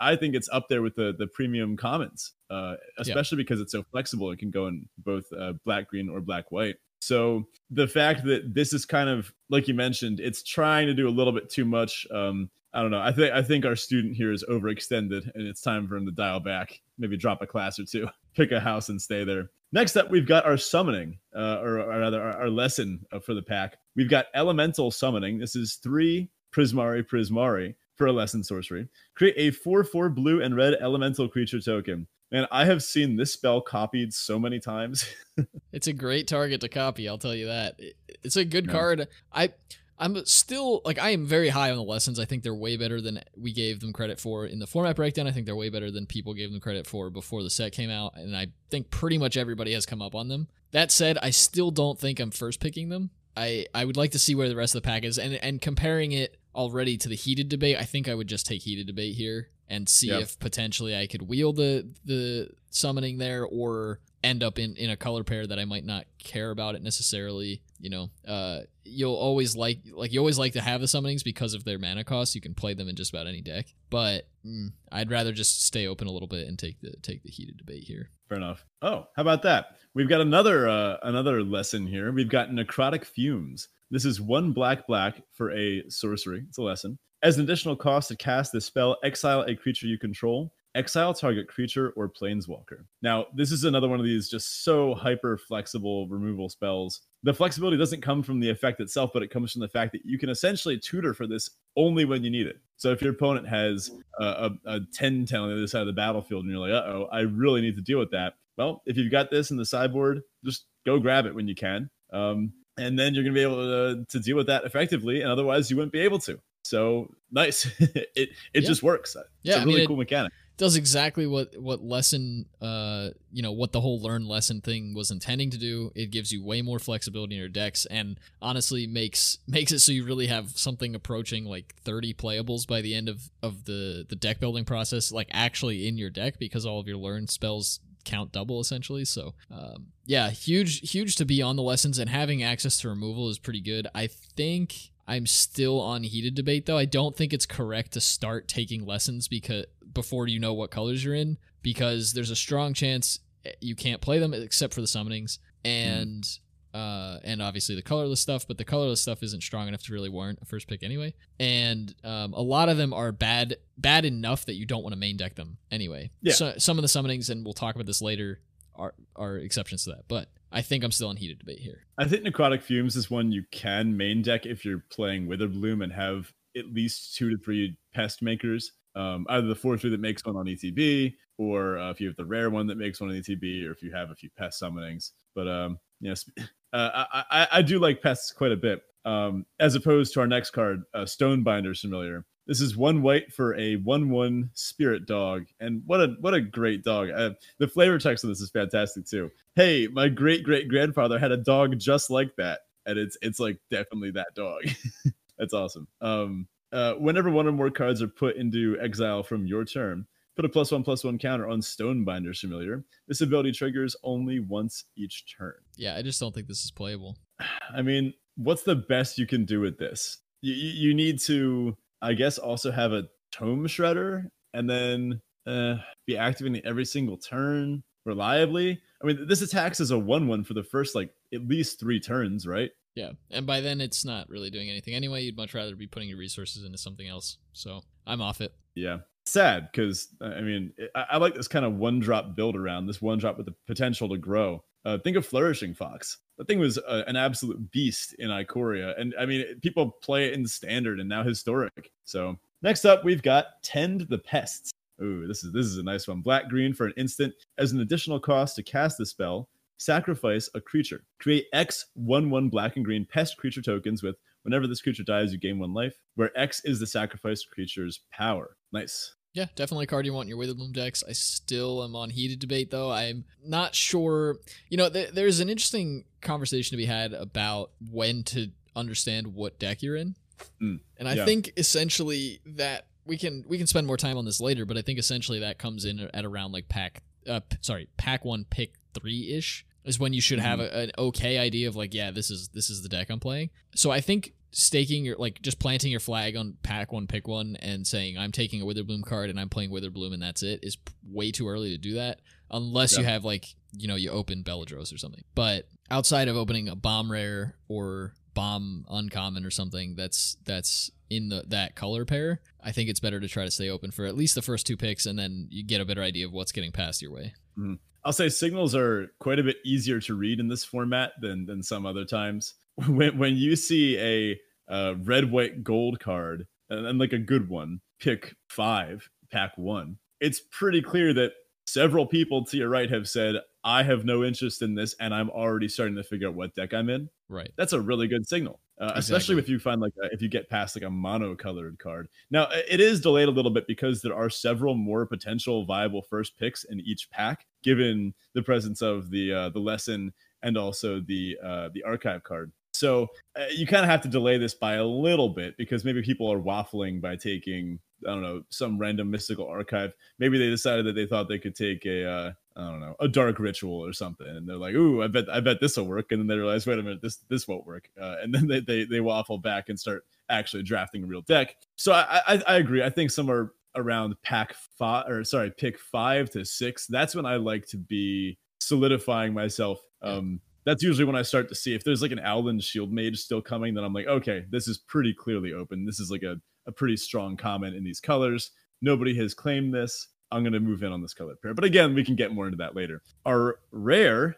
I 0.00 0.16
think 0.16 0.34
it's 0.34 0.48
up 0.50 0.66
there 0.68 0.82
with 0.82 0.96
the 0.96 1.14
the 1.16 1.28
premium 1.28 1.76
commons, 1.76 2.32
uh, 2.50 2.74
especially 2.98 3.36
because 3.36 3.60
it's 3.60 3.70
so 3.70 3.84
flexible. 3.84 4.32
It 4.32 4.40
can 4.40 4.50
go 4.50 4.66
in 4.66 4.88
both 4.98 5.26
uh, 5.32 5.52
black 5.64 5.88
green 5.88 6.08
or 6.08 6.20
black 6.20 6.50
white. 6.50 6.76
So 7.00 7.46
the 7.70 7.86
fact 7.86 8.24
that 8.24 8.54
this 8.54 8.72
is 8.72 8.84
kind 8.84 9.08
of 9.08 9.32
like 9.48 9.68
you 9.68 9.74
mentioned, 9.74 10.20
it's 10.20 10.42
trying 10.42 10.86
to 10.86 10.94
do 10.94 11.08
a 11.08 11.10
little 11.10 11.32
bit 11.32 11.50
too 11.50 11.64
much. 11.64 12.06
Um, 12.10 12.50
I 12.72 12.82
don't 12.82 12.90
know. 12.90 13.00
I 13.00 13.12
think 13.12 13.32
I 13.32 13.42
think 13.42 13.64
our 13.64 13.76
student 13.76 14.16
here 14.16 14.32
is 14.32 14.44
overextended, 14.44 15.30
and 15.34 15.46
it's 15.46 15.62
time 15.62 15.88
for 15.88 15.96
him 15.96 16.06
to 16.06 16.12
dial 16.12 16.40
back. 16.40 16.80
Maybe 16.98 17.16
drop 17.16 17.42
a 17.42 17.46
class 17.46 17.78
or 17.78 17.84
two, 17.84 18.08
pick 18.34 18.52
a 18.52 18.60
house, 18.60 18.88
and 18.88 19.00
stay 19.00 19.24
there. 19.24 19.50
Next 19.72 19.96
up, 19.96 20.10
we've 20.10 20.26
got 20.26 20.46
our 20.46 20.56
summoning, 20.56 21.18
uh, 21.34 21.58
or, 21.60 21.80
or, 21.80 21.98
rather, 21.98 22.22
our, 22.22 22.42
our 22.42 22.50
lesson 22.50 23.04
uh, 23.12 23.18
for 23.18 23.34
the 23.34 23.42
pack. 23.42 23.78
We've 23.96 24.08
got 24.10 24.26
elemental 24.34 24.90
summoning. 24.90 25.38
This 25.38 25.56
is 25.56 25.74
three 25.82 26.30
Prismari 26.52 27.06
Prismari 27.06 27.74
for 27.96 28.06
a 28.06 28.12
lesson 28.12 28.44
sorcery. 28.44 28.88
Create 29.14 29.34
a 29.36 29.50
4 29.50 29.84
4 29.84 30.10
blue 30.10 30.42
and 30.42 30.56
red 30.56 30.74
elemental 30.80 31.28
creature 31.28 31.60
token. 31.60 32.06
Man, 32.32 32.46
I 32.50 32.64
have 32.64 32.82
seen 32.82 33.16
this 33.16 33.32
spell 33.32 33.60
copied 33.60 34.12
so 34.12 34.38
many 34.38 34.58
times. 34.58 35.06
it's 35.72 35.86
a 35.86 35.92
great 35.92 36.26
target 36.26 36.60
to 36.62 36.68
copy, 36.68 37.08
I'll 37.08 37.18
tell 37.18 37.34
you 37.34 37.46
that. 37.46 37.78
It's 38.24 38.36
a 38.36 38.44
good 38.44 38.68
card. 38.68 39.06
I 39.32 39.52
I'm 39.98 40.26
still 40.26 40.82
like 40.84 40.98
I 40.98 41.10
am 41.10 41.24
very 41.24 41.48
high 41.48 41.70
on 41.70 41.76
the 41.76 41.82
lessons. 41.82 42.18
I 42.18 42.24
think 42.24 42.42
they're 42.42 42.54
way 42.54 42.76
better 42.76 43.00
than 43.00 43.20
we 43.36 43.52
gave 43.52 43.80
them 43.80 43.92
credit 43.92 44.20
for 44.20 44.44
in 44.44 44.58
the 44.58 44.66
format 44.66 44.96
breakdown. 44.96 45.26
I 45.26 45.32
think 45.32 45.46
they're 45.46 45.56
way 45.56 45.70
better 45.70 45.90
than 45.90 46.06
people 46.06 46.34
gave 46.34 46.50
them 46.50 46.60
credit 46.60 46.86
for 46.86 47.10
before 47.10 47.42
the 47.42 47.50
set 47.50 47.72
came 47.72 47.90
out, 47.90 48.16
and 48.16 48.36
I 48.36 48.48
think 48.70 48.90
pretty 48.90 49.18
much 49.18 49.36
everybody 49.36 49.72
has 49.72 49.86
come 49.86 50.02
up 50.02 50.14
on 50.14 50.28
them. 50.28 50.48
That 50.72 50.90
said, 50.90 51.18
I 51.22 51.30
still 51.30 51.70
don't 51.70 51.98
think 51.98 52.20
I'm 52.20 52.30
first 52.30 52.60
picking 52.60 52.88
them. 52.88 53.10
I 53.36 53.66
I 53.74 53.84
would 53.84 53.96
like 53.96 54.10
to 54.10 54.18
see 54.18 54.34
where 54.34 54.48
the 54.48 54.56
rest 54.56 54.74
of 54.74 54.82
the 54.82 54.86
pack 54.86 55.04
is, 55.04 55.18
and 55.18 55.34
and 55.34 55.62
comparing 55.62 56.12
it 56.12 56.36
already 56.54 56.96
to 56.98 57.08
the 57.08 57.16
heated 57.16 57.48
debate, 57.48 57.76
I 57.78 57.84
think 57.84 58.08
I 58.08 58.14
would 58.14 58.28
just 58.28 58.46
take 58.46 58.62
heated 58.62 58.86
debate 58.86 59.14
here 59.14 59.50
and 59.68 59.88
see 59.88 60.08
yep. 60.08 60.22
if 60.22 60.38
potentially 60.38 60.96
I 60.96 61.06
could 61.06 61.22
wheel 61.22 61.52
the 61.52 61.88
the 62.04 62.50
summoning 62.70 63.18
there 63.18 63.44
or 63.44 64.00
end 64.22 64.42
up 64.42 64.58
in 64.58 64.76
in 64.76 64.90
a 64.90 64.96
color 64.96 65.24
pair 65.24 65.46
that 65.46 65.58
I 65.58 65.64
might 65.64 65.84
not 65.84 66.06
care 66.18 66.50
about 66.50 66.74
it 66.74 66.82
necessarily. 66.82 67.62
You 67.78 67.90
know, 67.90 68.10
uh, 68.26 68.60
you'll 68.84 69.14
always 69.14 69.56
like 69.56 69.80
like 69.92 70.12
you 70.12 70.20
always 70.20 70.38
like 70.38 70.54
to 70.54 70.60
have 70.60 70.80
the 70.80 70.86
summonings 70.86 71.24
because 71.24 71.54
of 71.54 71.64
their 71.64 71.78
mana 71.78 72.04
cost. 72.04 72.34
You 72.34 72.40
can 72.40 72.54
play 72.54 72.74
them 72.74 72.88
in 72.88 72.96
just 72.96 73.12
about 73.12 73.26
any 73.26 73.40
deck, 73.40 73.66
but 73.90 74.28
mm, 74.44 74.68
I'd 74.90 75.10
rather 75.10 75.32
just 75.32 75.64
stay 75.64 75.86
open 75.86 76.08
a 76.08 76.10
little 76.10 76.28
bit 76.28 76.48
and 76.48 76.58
take 76.58 76.80
the 76.80 76.94
take 77.02 77.22
the 77.22 77.30
heated 77.30 77.56
debate 77.56 77.84
here. 77.84 78.10
Fair 78.28 78.38
enough. 78.38 78.64
Oh, 78.82 79.06
how 79.14 79.22
about 79.22 79.42
that? 79.42 79.76
We've 79.94 80.08
got 80.08 80.20
another 80.20 80.68
uh, 80.68 80.96
another 81.02 81.42
lesson 81.42 81.86
here. 81.86 82.12
We've 82.12 82.28
got 82.28 82.50
necrotic 82.50 83.04
fumes. 83.04 83.68
This 83.90 84.04
is 84.04 84.20
one 84.20 84.52
black 84.52 84.86
black 84.86 85.22
for 85.32 85.52
a 85.52 85.84
sorcery. 85.88 86.44
It's 86.48 86.58
a 86.58 86.62
lesson. 86.62 86.98
As 87.26 87.38
an 87.38 87.42
additional 87.42 87.74
cost 87.74 88.06
to 88.06 88.16
cast 88.16 88.52
this 88.52 88.66
spell, 88.66 88.98
exile 89.02 89.40
a 89.48 89.56
creature 89.56 89.88
you 89.88 89.98
control. 89.98 90.52
Exile 90.76 91.12
target 91.12 91.48
creature 91.48 91.92
or 91.96 92.08
planeswalker. 92.08 92.84
Now, 93.02 93.26
this 93.34 93.50
is 93.50 93.64
another 93.64 93.88
one 93.88 93.98
of 93.98 94.04
these 94.04 94.28
just 94.28 94.62
so 94.62 94.94
hyper 94.94 95.36
flexible 95.36 96.06
removal 96.06 96.48
spells. 96.48 97.00
The 97.24 97.34
flexibility 97.34 97.78
doesn't 97.78 98.00
come 98.00 98.22
from 98.22 98.38
the 98.38 98.48
effect 98.48 98.78
itself, 98.78 99.10
but 99.12 99.24
it 99.24 99.32
comes 99.32 99.50
from 99.50 99.60
the 99.60 99.68
fact 99.68 99.90
that 99.90 100.02
you 100.04 100.20
can 100.20 100.28
essentially 100.28 100.78
tutor 100.78 101.14
for 101.14 101.26
this 101.26 101.50
only 101.76 102.04
when 102.04 102.22
you 102.22 102.30
need 102.30 102.46
it. 102.46 102.60
So 102.76 102.92
if 102.92 103.02
your 103.02 103.10
opponent 103.10 103.48
has 103.48 103.90
a, 104.20 104.24
a, 104.24 104.50
a 104.76 104.80
10 104.94 105.26
10 105.26 105.40
on 105.40 105.48
the 105.48 105.56
other 105.56 105.66
side 105.66 105.80
of 105.80 105.88
the 105.88 105.94
battlefield 105.94 106.44
and 106.44 106.52
you're 106.52 106.60
like, 106.60 106.70
uh 106.70 106.86
oh, 106.86 107.08
I 107.10 107.22
really 107.22 107.60
need 107.60 107.74
to 107.74 107.82
deal 107.82 107.98
with 107.98 108.12
that. 108.12 108.34
Well, 108.56 108.82
if 108.86 108.96
you've 108.96 109.10
got 109.10 109.32
this 109.32 109.50
in 109.50 109.56
the 109.56 109.66
sideboard, 109.66 110.22
just 110.44 110.66
go 110.86 111.00
grab 111.00 111.26
it 111.26 111.34
when 111.34 111.48
you 111.48 111.56
can. 111.56 111.90
Um, 112.12 112.52
and 112.78 112.96
then 112.96 113.14
you're 113.14 113.24
going 113.24 113.34
to 113.34 113.40
be 113.40 113.42
able 113.42 113.56
to, 113.56 114.04
to 114.10 114.20
deal 114.20 114.36
with 114.36 114.46
that 114.46 114.64
effectively 114.64 115.22
and 115.22 115.32
otherwise 115.32 115.70
you 115.70 115.76
wouldn't 115.76 115.92
be 115.92 116.02
able 116.02 116.20
to 116.20 116.38
So 116.68 117.08
nice. 117.30 117.66
it 117.80 118.08
it 118.16 118.30
Yeah. 118.54 118.60
just 118.60 118.82
works. 118.82 119.14
It's 119.16 119.26
Yeah, 119.42 119.58
a 119.58 119.60
I 119.60 119.64
really 119.64 119.80
mean, 119.80 119.86
cool 119.88 119.96
mechanic. 119.96 120.32
does 120.56 120.74
exactly 120.76 121.26
what 121.26 121.54
what 121.60 121.82
lesson 121.82 122.46
uh 122.62 123.10
you 123.30 123.42
know 123.42 123.52
what 123.52 123.72
the 123.72 123.80
whole 123.80 124.00
learn 124.00 124.26
lesson 124.26 124.60
thing 124.62 124.94
was 124.94 125.10
intending 125.10 125.50
to 125.50 125.58
do 125.58 125.92
it 125.94 126.10
gives 126.10 126.32
you 126.32 126.42
way 126.42 126.62
more 126.62 126.78
flexibility 126.78 127.34
in 127.34 127.38
your 127.40 127.48
decks 127.50 127.84
and 127.90 128.18
honestly 128.40 128.86
makes 128.86 129.38
makes 129.46 129.70
it 129.70 129.80
so 129.80 129.92
you 129.92 130.02
really 130.04 130.26
have 130.28 130.48
something 130.56 130.94
approaching 130.94 131.44
like 131.44 131.74
30 131.84 132.14
playables 132.14 132.66
by 132.66 132.80
the 132.80 132.94
end 132.94 133.08
of 133.10 133.30
of 133.42 133.64
the 133.66 134.06
the 134.08 134.16
deck 134.16 134.40
building 134.40 134.64
process 134.64 135.12
like 135.12 135.28
actually 135.30 135.86
in 135.86 135.98
your 135.98 136.08
deck 136.10 136.38
because 136.38 136.64
all 136.64 136.80
of 136.80 136.88
your 136.88 136.96
learn 136.96 137.28
spells 137.28 137.80
count 138.06 138.32
double 138.32 138.58
essentially 138.60 139.04
so 139.04 139.34
um 139.50 139.88
yeah 140.06 140.30
huge 140.30 140.90
huge 140.90 141.16
to 141.16 141.26
be 141.26 141.42
on 141.42 141.56
the 141.56 141.62
lessons 141.62 141.98
and 141.98 142.08
having 142.08 142.42
access 142.42 142.78
to 142.78 142.88
removal 142.88 143.28
is 143.28 143.38
pretty 143.38 143.60
good 143.60 143.86
i 143.94 144.06
think 144.06 144.90
i'm 145.08 145.26
still 145.26 145.80
on 145.80 146.02
heated 146.02 146.34
debate 146.34 146.66
though. 146.66 146.78
I 146.78 146.84
don't 146.84 147.16
think 147.16 147.32
it's 147.32 147.46
correct 147.46 147.92
to 147.92 148.00
start 148.00 148.48
taking 148.48 148.84
lessons 148.84 149.28
because 149.28 149.66
before 149.92 150.26
you 150.28 150.38
know 150.38 150.52
what 150.52 150.70
colors 150.70 151.04
you're 151.04 151.14
in 151.14 151.38
because 151.62 152.12
there's 152.12 152.30
a 152.30 152.36
strong 152.36 152.74
chance 152.74 153.20
eh, 153.44 153.52
you 153.60 153.74
can't 153.74 154.00
play 154.00 154.18
them 154.18 154.34
except 154.34 154.74
for 154.74 154.80
the 154.80 154.86
summonings 154.86 155.38
and 155.64 156.38
uh 156.74 157.18
and 157.24 157.40
obviously 157.40 157.74
the 157.74 157.82
colorless 157.82 158.20
stuff 158.20 158.46
but 158.46 158.58
the 158.58 158.64
colorless 158.64 159.00
stuff 159.00 159.22
isn't 159.22 159.42
strong 159.42 159.66
enough 159.68 159.82
to 159.82 159.92
really 159.92 160.10
warrant 160.10 160.38
a 160.42 160.44
first 160.44 160.68
pick 160.68 160.82
anyway. 160.82 161.14
And 161.40 161.94
um, 162.04 162.34
a 162.34 162.42
lot 162.42 162.68
of 162.68 162.76
them 162.76 162.92
are 162.92 163.12
bad 163.12 163.56
bad 163.78 164.04
enough 164.04 164.44
that 164.46 164.54
you 164.54 164.66
don't 164.66 164.82
want 164.82 164.92
to 164.92 164.98
main 164.98 165.16
deck 165.16 165.34
them 165.34 165.56
anyway. 165.70 166.10
Yeah. 166.20 166.34
so 166.34 166.54
some 166.58 166.78
of 166.78 166.82
the 166.82 166.88
summonings 166.88 167.30
and 167.30 167.44
we'll 167.44 167.54
talk 167.54 167.74
about 167.74 167.86
this 167.86 168.02
later 168.02 168.40
are 168.74 168.94
are 169.14 169.38
exceptions 169.38 169.84
to 169.84 169.90
that 169.90 170.04
but 170.08 170.28
i 170.56 170.62
think 170.62 170.82
i'm 170.82 170.90
still 170.90 171.10
in 171.10 171.16
heated 171.16 171.38
debate 171.38 171.60
here 171.60 171.86
I 171.98 172.06
think 172.06 172.24
Necrotic 172.24 172.62
Fumes 172.62 172.94
is 172.94 173.10
one 173.10 173.32
you 173.32 173.42
can 173.50 173.96
main 173.96 174.20
deck 174.20 174.44
if 174.44 174.64
you're 174.64 174.84
playing 174.90 175.26
Witherbloom 175.26 175.82
and 175.82 175.92
have 175.92 176.32
at 176.56 176.72
least 176.72 177.16
two 177.16 177.30
to 177.30 177.42
three 177.42 177.76
pest 177.94 178.22
makers. 178.22 178.72
Um, 178.94 179.26
either 179.28 179.46
the 179.46 179.54
4 179.54 179.78
3 179.78 179.90
that 179.90 180.00
makes 180.00 180.24
one 180.24 180.36
on 180.36 180.46
ETB, 180.46 181.14
or 181.38 181.78
uh, 181.78 181.90
if 181.90 182.00
you 182.00 182.06
have 182.06 182.16
the 182.16 182.24
rare 182.24 182.50
one 182.50 182.66
that 182.66 182.78
makes 182.78 183.00
one 183.00 183.10
on 183.10 183.16
ETB, 183.16 183.66
or 183.66 183.72
if 183.72 183.82
you 183.82 183.92
have 183.92 184.10
a 184.10 184.14
few 184.14 184.30
pest 184.36 184.60
summonings. 184.60 185.12
But 185.34 185.48
um, 185.48 185.78
yes, 186.00 186.28
uh, 186.72 187.04
I, 187.12 187.24
I, 187.30 187.48
I 187.52 187.62
do 187.62 187.78
like 187.78 188.02
pests 188.02 188.32
quite 188.32 188.52
a 188.52 188.56
bit. 188.56 188.82
Um, 189.04 189.46
as 189.60 189.74
opposed 189.74 190.14
to 190.14 190.20
our 190.20 190.26
next 190.26 190.50
card, 190.50 190.82
uh, 190.92 191.04
Stonebinder's 191.04 191.80
Familiar. 191.80 192.24
This 192.46 192.60
is 192.60 192.76
one 192.76 193.02
white 193.02 193.32
for 193.32 193.54
a 193.56 193.76
one-one 193.76 194.50
spirit 194.54 195.06
dog, 195.06 195.46
and 195.60 195.82
what 195.86 196.00
a 196.00 196.16
what 196.20 196.34
a 196.34 196.40
great 196.40 196.84
dog! 196.84 197.10
Uh, 197.10 197.30
the 197.58 197.68
flavor 197.68 197.98
text 197.98 198.24
of 198.24 198.28
this 198.28 198.40
is 198.40 198.50
fantastic 198.50 199.06
too 199.06 199.30
hey, 199.56 199.88
my 199.88 200.08
great 200.08 200.44
great 200.44 200.68
grandfather 200.68 201.18
had 201.18 201.32
a 201.32 201.36
dog 201.36 201.78
just 201.78 202.10
like 202.10 202.36
that, 202.36 202.60
and 202.84 202.98
it's 202.98 203.16
it's 203.22 203.40
like 203.40 203.58
definitely 203.70 204.12
that 204.12 204.34
dog. 204.34 204.62
That's 205.38 205.54
awesome. 205.54 205.88
Um, 206.00 206.46
uh, 206.72 206.94
whenever 206.94 207.30
one 207.30 207.46
or 207.46 207.52
more 207.52 207.70
cards 207.70 208.02
are 208.02 208.08
put 208.08 208.36
into 208.36 208.76
exile 208.80 209.22
from 209.22 209.46
your 209.46 209.64
turn, 209.64 210.06
put 210.36 210.44
a 210.44 210.48
plus 210.48 210.70
one 210.70 210.82
plus 210.84 211.04
one 211.04 211.18
counter 211.18 211.48
on 211.48 211.60
Stonebinder's 211.62 212.40
Familiar. 212.40 212.84
This 213.08 213.20
ability 213.22 213.52
triggers 213.52 213.96
only 214.02 214.40
once 214.40 214.84
each 214.96 215.24
turn. 215.36 215.54
yeah 215.76 215.96
i 215.96 216.02
just 216.02 216.20
don't 216.20 216.34
think 216.34 216.46
this 216.48 216.64
is 216.64 216.70
playable 216.70 217.16
I 217.74 217.82
mean, 217.82 218.14
what's 218.36 218.62
the 218.62 218.76
best 218.76 219.18
you 219.18 219.26
can 219.26 219.44
do 219.44 219.60
with 219.60 219.78
this? 219.78 220.18
You, 220.42 220.54
you 220.54 220.88
you 220.88 220.94
need 220.94 221.20
to, 221.20 221.76
I 222.02 222.14
guess, 222.14 222.38
also 222.38 222.70
have 222.70 222.92
a 222.92 223.04
tome 223.32 223.66
shredder 223.66 224.28
and 224.54 224.68
then 224.68 225.20
uh, 225.46 225.76
be 226.06 226.16
activating 226.16 226.64
every 226.64 226.84
single 226.84 227.16
turn 227.16 227.82
reliably. 228.04 228.80
I 229.02 229.06
mean, 229.06 229.26
this 229.26 229.42
attacks 229.42 229.80
as 229.80 229.90
a 229.90 229.98
one-one 229.98 230.44
for 230.44 230.54
the 230.54 230.62
first 230.62 230.94
like 230.94 231.10
at 231.34 231.46
least 231.46 231.80
three 231.80 232.00
turns, 232.00 232.46
right? 232.46 232.70
yeah 232.96 233.10
and 233.30 233.46
by 233.46 233.60
then 233.60 233.82
it's 233.82 234.06
not 234.06 234.26
really 234.30 234.48
doing 234.48 234.70
anything 234.70 234.94
anyway 234.94 235.22
you'd 235.22 235.36
much 235.36 235.52
rather 235.52 235.76
be 235.76 235.86
putting 235.86 236.08
your 236.08 236.16
resources 236.16 236.64
into 236.64 236.78
something 236.78 237.06
else 237.06 237.36
so 237.52 237.82
i'm 238.06 238.22
off 238.22 238.40
it 238.40 238.54
Yeah, 238.74 238.98
sad 239.26 239.68
because 239.70 240.08
I 240.20 240.40
mean, 240.40 240.72
I, 240.94 241.04
I 241.12 241.16
like 241.18 241.34
this 241.34 241.48
kind 241.48 241.64
of 241.64 241.74
one-drop 241.74 242.36
build 242.36 242.56
around 242.56 242.86
this 242.86 243.02
one-drop 243.02 243.36
with 243.36 243.46
the 243.46 243.54
potential 243.66 244.08
to 244.08 244.18
grow. 244.18 244.62
Uh, 244.86 244.96
think 244.96 245.16
of 245.16 245.26
Flourishing 245.26 245.74
Fox. 245.74 246.18
That 246.38 246.46
thing 246.46 246.60
was 246.60 246.78
uh, 246.78 247.02
an 247.08 247.16
absolute 247.16 247.72
beast 247.72 248.14
in 248.20 248.28
Ikoria. 248.30 248.98
and 249.00 249.16
I 249.18 249.26
mean, 249.26 249.44
people 249.60 249.90
play 249.90 250.28
it 250.28 250.34
in 250.34 250.46
standard 250.46 251.00
and 251.00 251.08
now 251.08 251.24
historic. 251.24 251.90
So 252.04 252.36
next 252.62 252.84
up, 252.84 253.04
we've 253.04 253.22
got 253.22 253.60
Tend 253.64 254.02
the 254.02 254.18
Pests. 254.18 254.70
Ooh, 255.02 255.26
this 255.26 255.42
is 255.42 255.52
this 255.52 255.66
is 255.66 255.78
a 255.78 255.82
nice 255.82 256.06
one. 256.06 256.20
Black 256.20 256.48
green 256.48 256.72
for 256.72 256.86
an 256.86 256.94
instant 256.96 257.34
as 257.58 257.72
an 257.72 257.80
additional 257.80 258.20
cost 258.20 258.54
to 258.56 258.62
cast 258.62 258.96
the 258.96 259.04
spell. 259.04 259.48
Sacrifice 259.76 260.48
a 260.54 260.60
creature. 260.60 261.02
Create 261.18 261.46
X 261.52 261.86
one 261.94 262.30
one 262.30 262.48
black 262.48 262.76
and 262.76 262.84
green 262.84 263.04
pest 263.04 263.38
creature 263.38 263.62
tokens 263.62 264.04
with 264.04 264.14
whenever 264.42 264.68
this 264.68 264.82
creature 264.82 265.02
dies, 265.02 265.32
you 265.32 265.38
gain 265.38 265.58
one 265.58 265.74
life. 265.74 265.98
Where 266.14 266.30
X 266.38 266.64
is 266.64 266.78
the 266.78 266.86
sacrificed 266.86 267.50
creature's 267.50 268.02
power. 268.12 268.56
Nice. 268.70 269.15
Yeah, 269.36 269.46
definitely 269.54 269.84
a 269.84 269.86
card 269.86 270.06
you 270.06 270.14
want 270.14 270.30
in 270.30 270.36
your 270.36 270.38
Witherbloom 270.44 270.72
decks. 270.72 271.04
I 271.06 271.12
still 271.12 271.84
am 271.84 271.94
on 271.94 272.08
heated 272.10 272.38
debate 272.38 272.70
though. 272.70 272.90
I'm 272.90 273.24
not 273.44 273.74
sure. 273.74 274.38
You 274.70 274.78
know, 274.78 274.88
th- 274.88 275.10
there's 275.10 275.40
an 275.40 275.50
interesting 275.50 276.04
conversation 276.22 276.70
to 276.70 276.76
be 276.78 276.86
had 276.86 277.12
about 277.12 277.70
when 277.90 278.22
to 278.24 278.48
understand 278.74 279.34
what 279.34 279.58
deck 279.58 279.82
you're 279.82 279.96
in, 279.96 280.16
Mm, 280.60 280.80
and 280.98 281.08
I 281.08 281.14
yeah. 281.14 281.24
think 281.24 281.52
essentially 281.56 282.40
that 282.46 282.86
we 283.04 283.16
can 283.18 283.44
we 283.46 283.58
can 283.58 283.66
spend 283.66 283.86
more 283.86 283.96
time 283.96 284.16
on 284.16 284.24
this 284.24 284.40
later. 284.40 284.64
But 284.64 284.76
I 284.78 284.82
think 284.82 284.98
essentially 284.98 285.38
that 285.40 285.58
comes 285.58 285.84
in 285.84 286.00
at 286.12 286.24
around 286.24 286.52
like 286.52 286.68
pack, 286.68 287.02
uh, 287.28 287.40
sorry, 287.60 287.88
pack 287.96 288.24
one, 288.24 288.44
pick 288.48 288.72
three 288.94 289.32
ish 289.34 289.64
is 289.84 289.98
when 289.98 290.12
you 290.12 290.20
should 290.20 290.40
have 290.40 290.58
a, 290.60 290.76
an 290.76 290.90
okay 290.98 291.38
idea 291.38 291.68
of 291.68 291.76
like, 291.76 291.94
yeah, 291.94 292.10
this 292.10 292.30
is 292.30 292.48
this 292.48 292.70
is 292.70 292.82
the 292.82 292.88
deck 292.88 293.08
I'm 293.10 293.20
playing. 293.20 293.50
So 293.74 293.90
I 293.90 294.00
think 294.00 294.32
staking 294.56 295.04
your 295.04 295.16
like 295.16 295.42
just 295.42 295.58
planting 295.58 295.90
your 295.90 296.00
flag 296.00 296.34
on 296.34 296.56
pack 296.62 296.90
one, 296.90 297.06
pick 297.06 297.28
one, 297.28 297.56
and 297.60 297.86
saying 297.86 298.16
I'm 298.16 298.32
taking 298.32 298.62
a 298.62 298.64
Witherbloom 298.64 299.04
card 299.04 299.28
and 299.28 299.38
I'm 299.38 299.50
playing 299.50 299.70
Witherbloom 299.70 300.14
and 300.14 300.22
that's 300.22 300.42
it 300.42 300.60
is 300.62 300.78
way 301.06 301.30
too 301.30 301.46
early 301.46 301.70
to 301.70 301.78
do 301.78 301.94
that 301.94 302.20
unless 302.50 302.96
you 302.96 303.04
have 303.04 303.24
like 303.24 303.54
you 303.76 303.86
know 303.86 303.96
you 303.96 304.10
open 304.10 304.42
Beledros 304.42 304.94
or 304.94 304.98
something. 304.98 305.22
But 305.34 305.68
outside 305.90 306.28
of 306.28 306.36
opening 306.36 306.68
a 306.68 306.74
bomb 306.74 307.12
rare 307.12 307.56
or 307.68 308.14
bomb 308.32 308.86
uncommon 308.88 309.44
or 309.44 309.50
something 309.50 309.94
that's 309.94 310.38
that's 310.44 310.90
in 311.10 311.28
the 311.28 311.44
that 311.48 311.74
color 311.74 312.06
pair, 312.06 312.40
I 312.64 312.72
think 312.72 312.88
it's 312.88 313.00
better 313.00 313.20
to 313.20 313.28
try 313.28 313.44
to 313.44 313.50
stay 313.50 313.68
open 313.68 313.90
for 313.90 314.06
at 314.06 314.16
least 314.16 314.34
the 314.34 314.42
first 314.42 314.66
two 314.66 314.78
picks 314.78 315.04
and 315.04 315.18
then 315.18 315.48
you 315.50 315.64
get 315.64 315.82
a 315.82 315.84
better 315.84 316.02
idea 316.02 316.24
of 316.24 316.32
what's 316.32 316.52
getting 316.52 316.72
passed 316.72 317.02
your 317.02 317.12
way. 317.12 317.34
Mm-hmm. 317.58 317.74
I'll 318.06 318.12
say 318.12 318.30
signals 318.30 318.74
are 318.74 319.08
quite 319.18 319.38
a 319.38 319.42
bit 319.42 319.56
easier 319.66 320.00
to 320.00 320.14
read 320.14 320.40
in 320.40 320.48
this 320.48 320.64
format 320.64 321.12
than 321.20 321.44
than 321.44 321.62
some 321.62 321.84
other 321.84 322.06
times. 322.06 322.54
When 322.88 323.16
when 323.16 323.36
you 323.36 323.56
see 323.56 323.98
a 323.98 324.38
uh, 324.68 324.94
red, 325.02 325.30
white, 325.30 325.62
gold 325.62 326.00
card 326.00 326.46
and, 326.70 326.86
and 326.86 326.98
like 326.98 327.12
a 327.12 327.18
good 327.18 327.48
one, 327.48 327.80
pick 328.00 328.34
five, 328.48 329.08
pack 329.30 329.52
one. 329.56 329.98
It's 330.20 330.40
pretty 330.50 330.82
clear 330.82 331.12
that 331.14 331.32
several 331.66 332.06
people 332.06 332.44
to 332.46 332.56
your 332.56 332.68
right 332.68 332.90
have 332.90 333.08
said, 333.08 333.36
"I 333.64 333.82
have 333.82 334.04
no 334.04 334.24
interest 334.24 334.62
in 334.62 334.74
this," 334.74 334.94
and 335.00 335.14
I'm 335.14 335.30
already 335.30 335.68
starting 335.68 335.96
to 335.96 336.02
figure 336.02 336.28
out 336.28 336.34
what 336.34 336.54
deck 336.54 336.72
I'm 336.72 336.88
in. 336.88 337.10
Right. 337.28 337.50
That's 337.56 337.72
a 337.72 337.80
really 337.80 338.06
good 338.06 338.26
signal, 338.26 338.60
uh, 338.80 338.92
especially 338.94 339.38
if 339.38 339.48
you 339.48 339.58
find 339.58 339.80
like 339.80 339.92
a, 340.02 340.06
if 340.12 340.22
you 340.22 340.28
get 340.28 340.48
past 340.48 340.76
like 340.76 340.84
a 340.84 340.92
monocolored 340.92 341.78
card. 341.78 342.08
Now 342.30 342.48
it 342.50 342.80
is 342.80 343.00
delayed 343.00 343.28
a 343.28 343.32
little 343.32 343.50
bit 343.50 343.66
because 343.66 344.00
there 344.00 344.14
are 344.14 344.30
several 344.30 344.74
more 344.74 345.06
potential 345.06 345.64
viable 345.64 346.02
first 346.02 346.38
picks 346.38 346.64
in 346.64 346.80
each 346.80 347.10
pack, 347.10 347.46
given 347.62 348.14
the 348.34 348.42
presence 348.42 348.80
of 348.82 349.10
the 349.10 349.32
uh, 349.32 349.48
the 349.50 349.58
lesson 349.58 350.12
and 350.42 350.56
also 350.56 351.00
the 351.00 351.36
uh, 351.42 351.68
the 351.74 351.82
archive 351.82 352.22
card. 352.22 352.52
So 352.78 353.08
uh, 353.38 353.46
you 353.54 353.66
kind 353.66 353.84
of 353.84 353.90
have 353.90 354.02
to 354.02 354.08
delay 354.08 354.38
this 354.38 354.54
by 354.54 354.74
a 354.74 354.84
little 354.84 355.30
bit 355.30 355.56
because 355.56 355.84
maybe 355.84 356.02
people 356.02 356.30
are 356.32 356.40
waffling 356.40 357.00
by 357.00 357.16
taking 357.16 357.78
I 358.06 358.10
don't 358.10 358.22
know 358.22 358.42
some 358.50 358.78
random 358.78 359.10
mystical 359.10 359.46
archive. 359.46 359.92
Maybe 360.18 360.38
they 360.38 360.50
decided 360.50 360.86
that 360.86 360.94
they 360.94 361.06
thought 361.06 361.28
they 361.28 361.38
could 361.38 361.54
take 361.54 361.86
a 361.86 362.08
uh, 362.08 362.32
I 362.56 362.60
don't 362.60 362.80
know 362.80 362.94
a 363.00 363.08
dark 363.08 363.38
ritual 363.38 363.74
or 363.74 363.92
something, 363.92 364.26
and 364.26 364.48
they're 364.48 364.56
like, 364.56 364.74
"Ooh, 364.74 365.02
I 365.02 365.08
bet 365.08 365.24
I 365.30 365.40
bet 365.40 365.60
this 365.60 365.76
will 365.76 365.86
work," 365.86 366.12
and 366.12 366.20
then 366.20 366.26
they 366.26 366.36
realize, 366.36 366.66
"Wait 366.66 366.78
a 366.78 366.82
minute, 366.82 367.00
this 367.00 367.16
this 367.28 367.48
won't 367.48 367.66
work," 367.66 367.88
uh, 368.00 368.16
and 368.22 368.34
then 368.34 368.46
they, 368.46 368.60
they 368.60 368.84
they 368.84 369.00
waffle 369.00 369.38
back 369.38 369.68
and 369.68 369.80
start 369.80 370.04
actually 370.28 370.62
drafting 370.62 371.04
a 371.04 371.06
real 371.06 371.22
deck. 371.22 371.56
So 371.76 371.92
I 371.92 372.20
I, 372.26 372.42
I 372.46 372.56
agree. 372.56 372.82
I 372.82 372.90
think 372.90 373.10
some 373.10 373.30
are 373.30 373.54
around 373.76 374.20
pack 374.22 374.54
five 374.78 375.08
or 375.08 375.24
sorry 375.24 375.50
pick 375.50 375.78
five 375.78 376.30
to 376.30 376.44
six. 376.44 376.86
That's 376.86 377.14
when 377.14 377.26
I 377.26 377.36
like 377.36 377.66
to 377.68 377.76
be 377.76 378.38
solidifying 378.58 379.32
myself. 379.32 379.80
Um, 380.02 380.40
that's 380.66 380.82
usually 380.82 381.04
when 381.04 381.16
I 381.16 381.22
start 381.22 381.48
to 381.48 381.54
see 381.54 381.74
if 381.74 381.84
there's 381.84 382.02
like 382.02 382.10
an 382.10 382.18
Owlin 382.18 382.58
Shieldmage 382.58 383.18
still 383.18 383.40
coming, 383.40 383.72
then 383.72 383.84
I'm 383.84 383.94
like, 383.94 384.08
okay, 384.08 384.44
this 384.50 384.66
is 384.66 384.76
pretty 384.76 385.14
clearly 385.14 385.52
open. 385.52 385.86
This 385.86 386.00
is 386.00 386.10
like 386.10 386.24
a, 386.24 386.36
a 386.66 386.72
pretty 386.72 386.96
strong 386.96 387.36
comment 387.36 387.76
in 387.76 387.84
these 387.84 388.00
colors. 388.00 388.50
Nobody 388.82 389.16
has 389.16 389.32
claimed 389.32 389.72
this. 389.72 390.08
I'm 390.32 390.42
going 390.42 390.52
to 390.52 390.60
move 390.60 390.82
in 390.82 390.92
on 390.92 391.00
this 391.00 391.14
color 391.14 391.36
pair. 391.40 391.54
But 391.54 391.64
again, 391.64 391.94
we 391.94 392.04
can 392.04 392.16
get 392.16 392.34
more 392.34 392.46
into 392.46 392.56
that 392.58 392.74
later. 392.74 393.00
Our 393.24 393.60
rare 393.70 394.36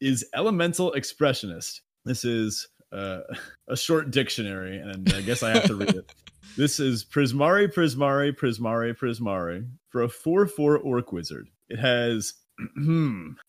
is 0.00 0.24
Elemental 0.32 0.92
Expressionist. 0.92 1.80
This 2.04 2.24
is 2.24 2.68
uh, 2.92 3.20
a 3.68 3.76
short 3.76 4.12
dictionary, 4.12 4.78
and 4.78 5.12
I 5.12 5.22
guess 5.22 5.42
I 5.42 5.50
have 5.50 5.64
to 5.64 5.74
read 5.74 5.94
it. 5.94 6.12
This 6.56 6.78
is 6.78 7.04
Prismari, 7.04 7.72
Prismari, 7.72 8.32
Prismari, 8.32 8.96
Prismari 8.96 9.66
for 9.88 10.02
a 10.02 10.08
4 10.08 10.46
4 10.46 10.78
Orc 10.78 11.10
Wizard. 11.10 11.48
It 11.68 11.80
has. 11.80 12.34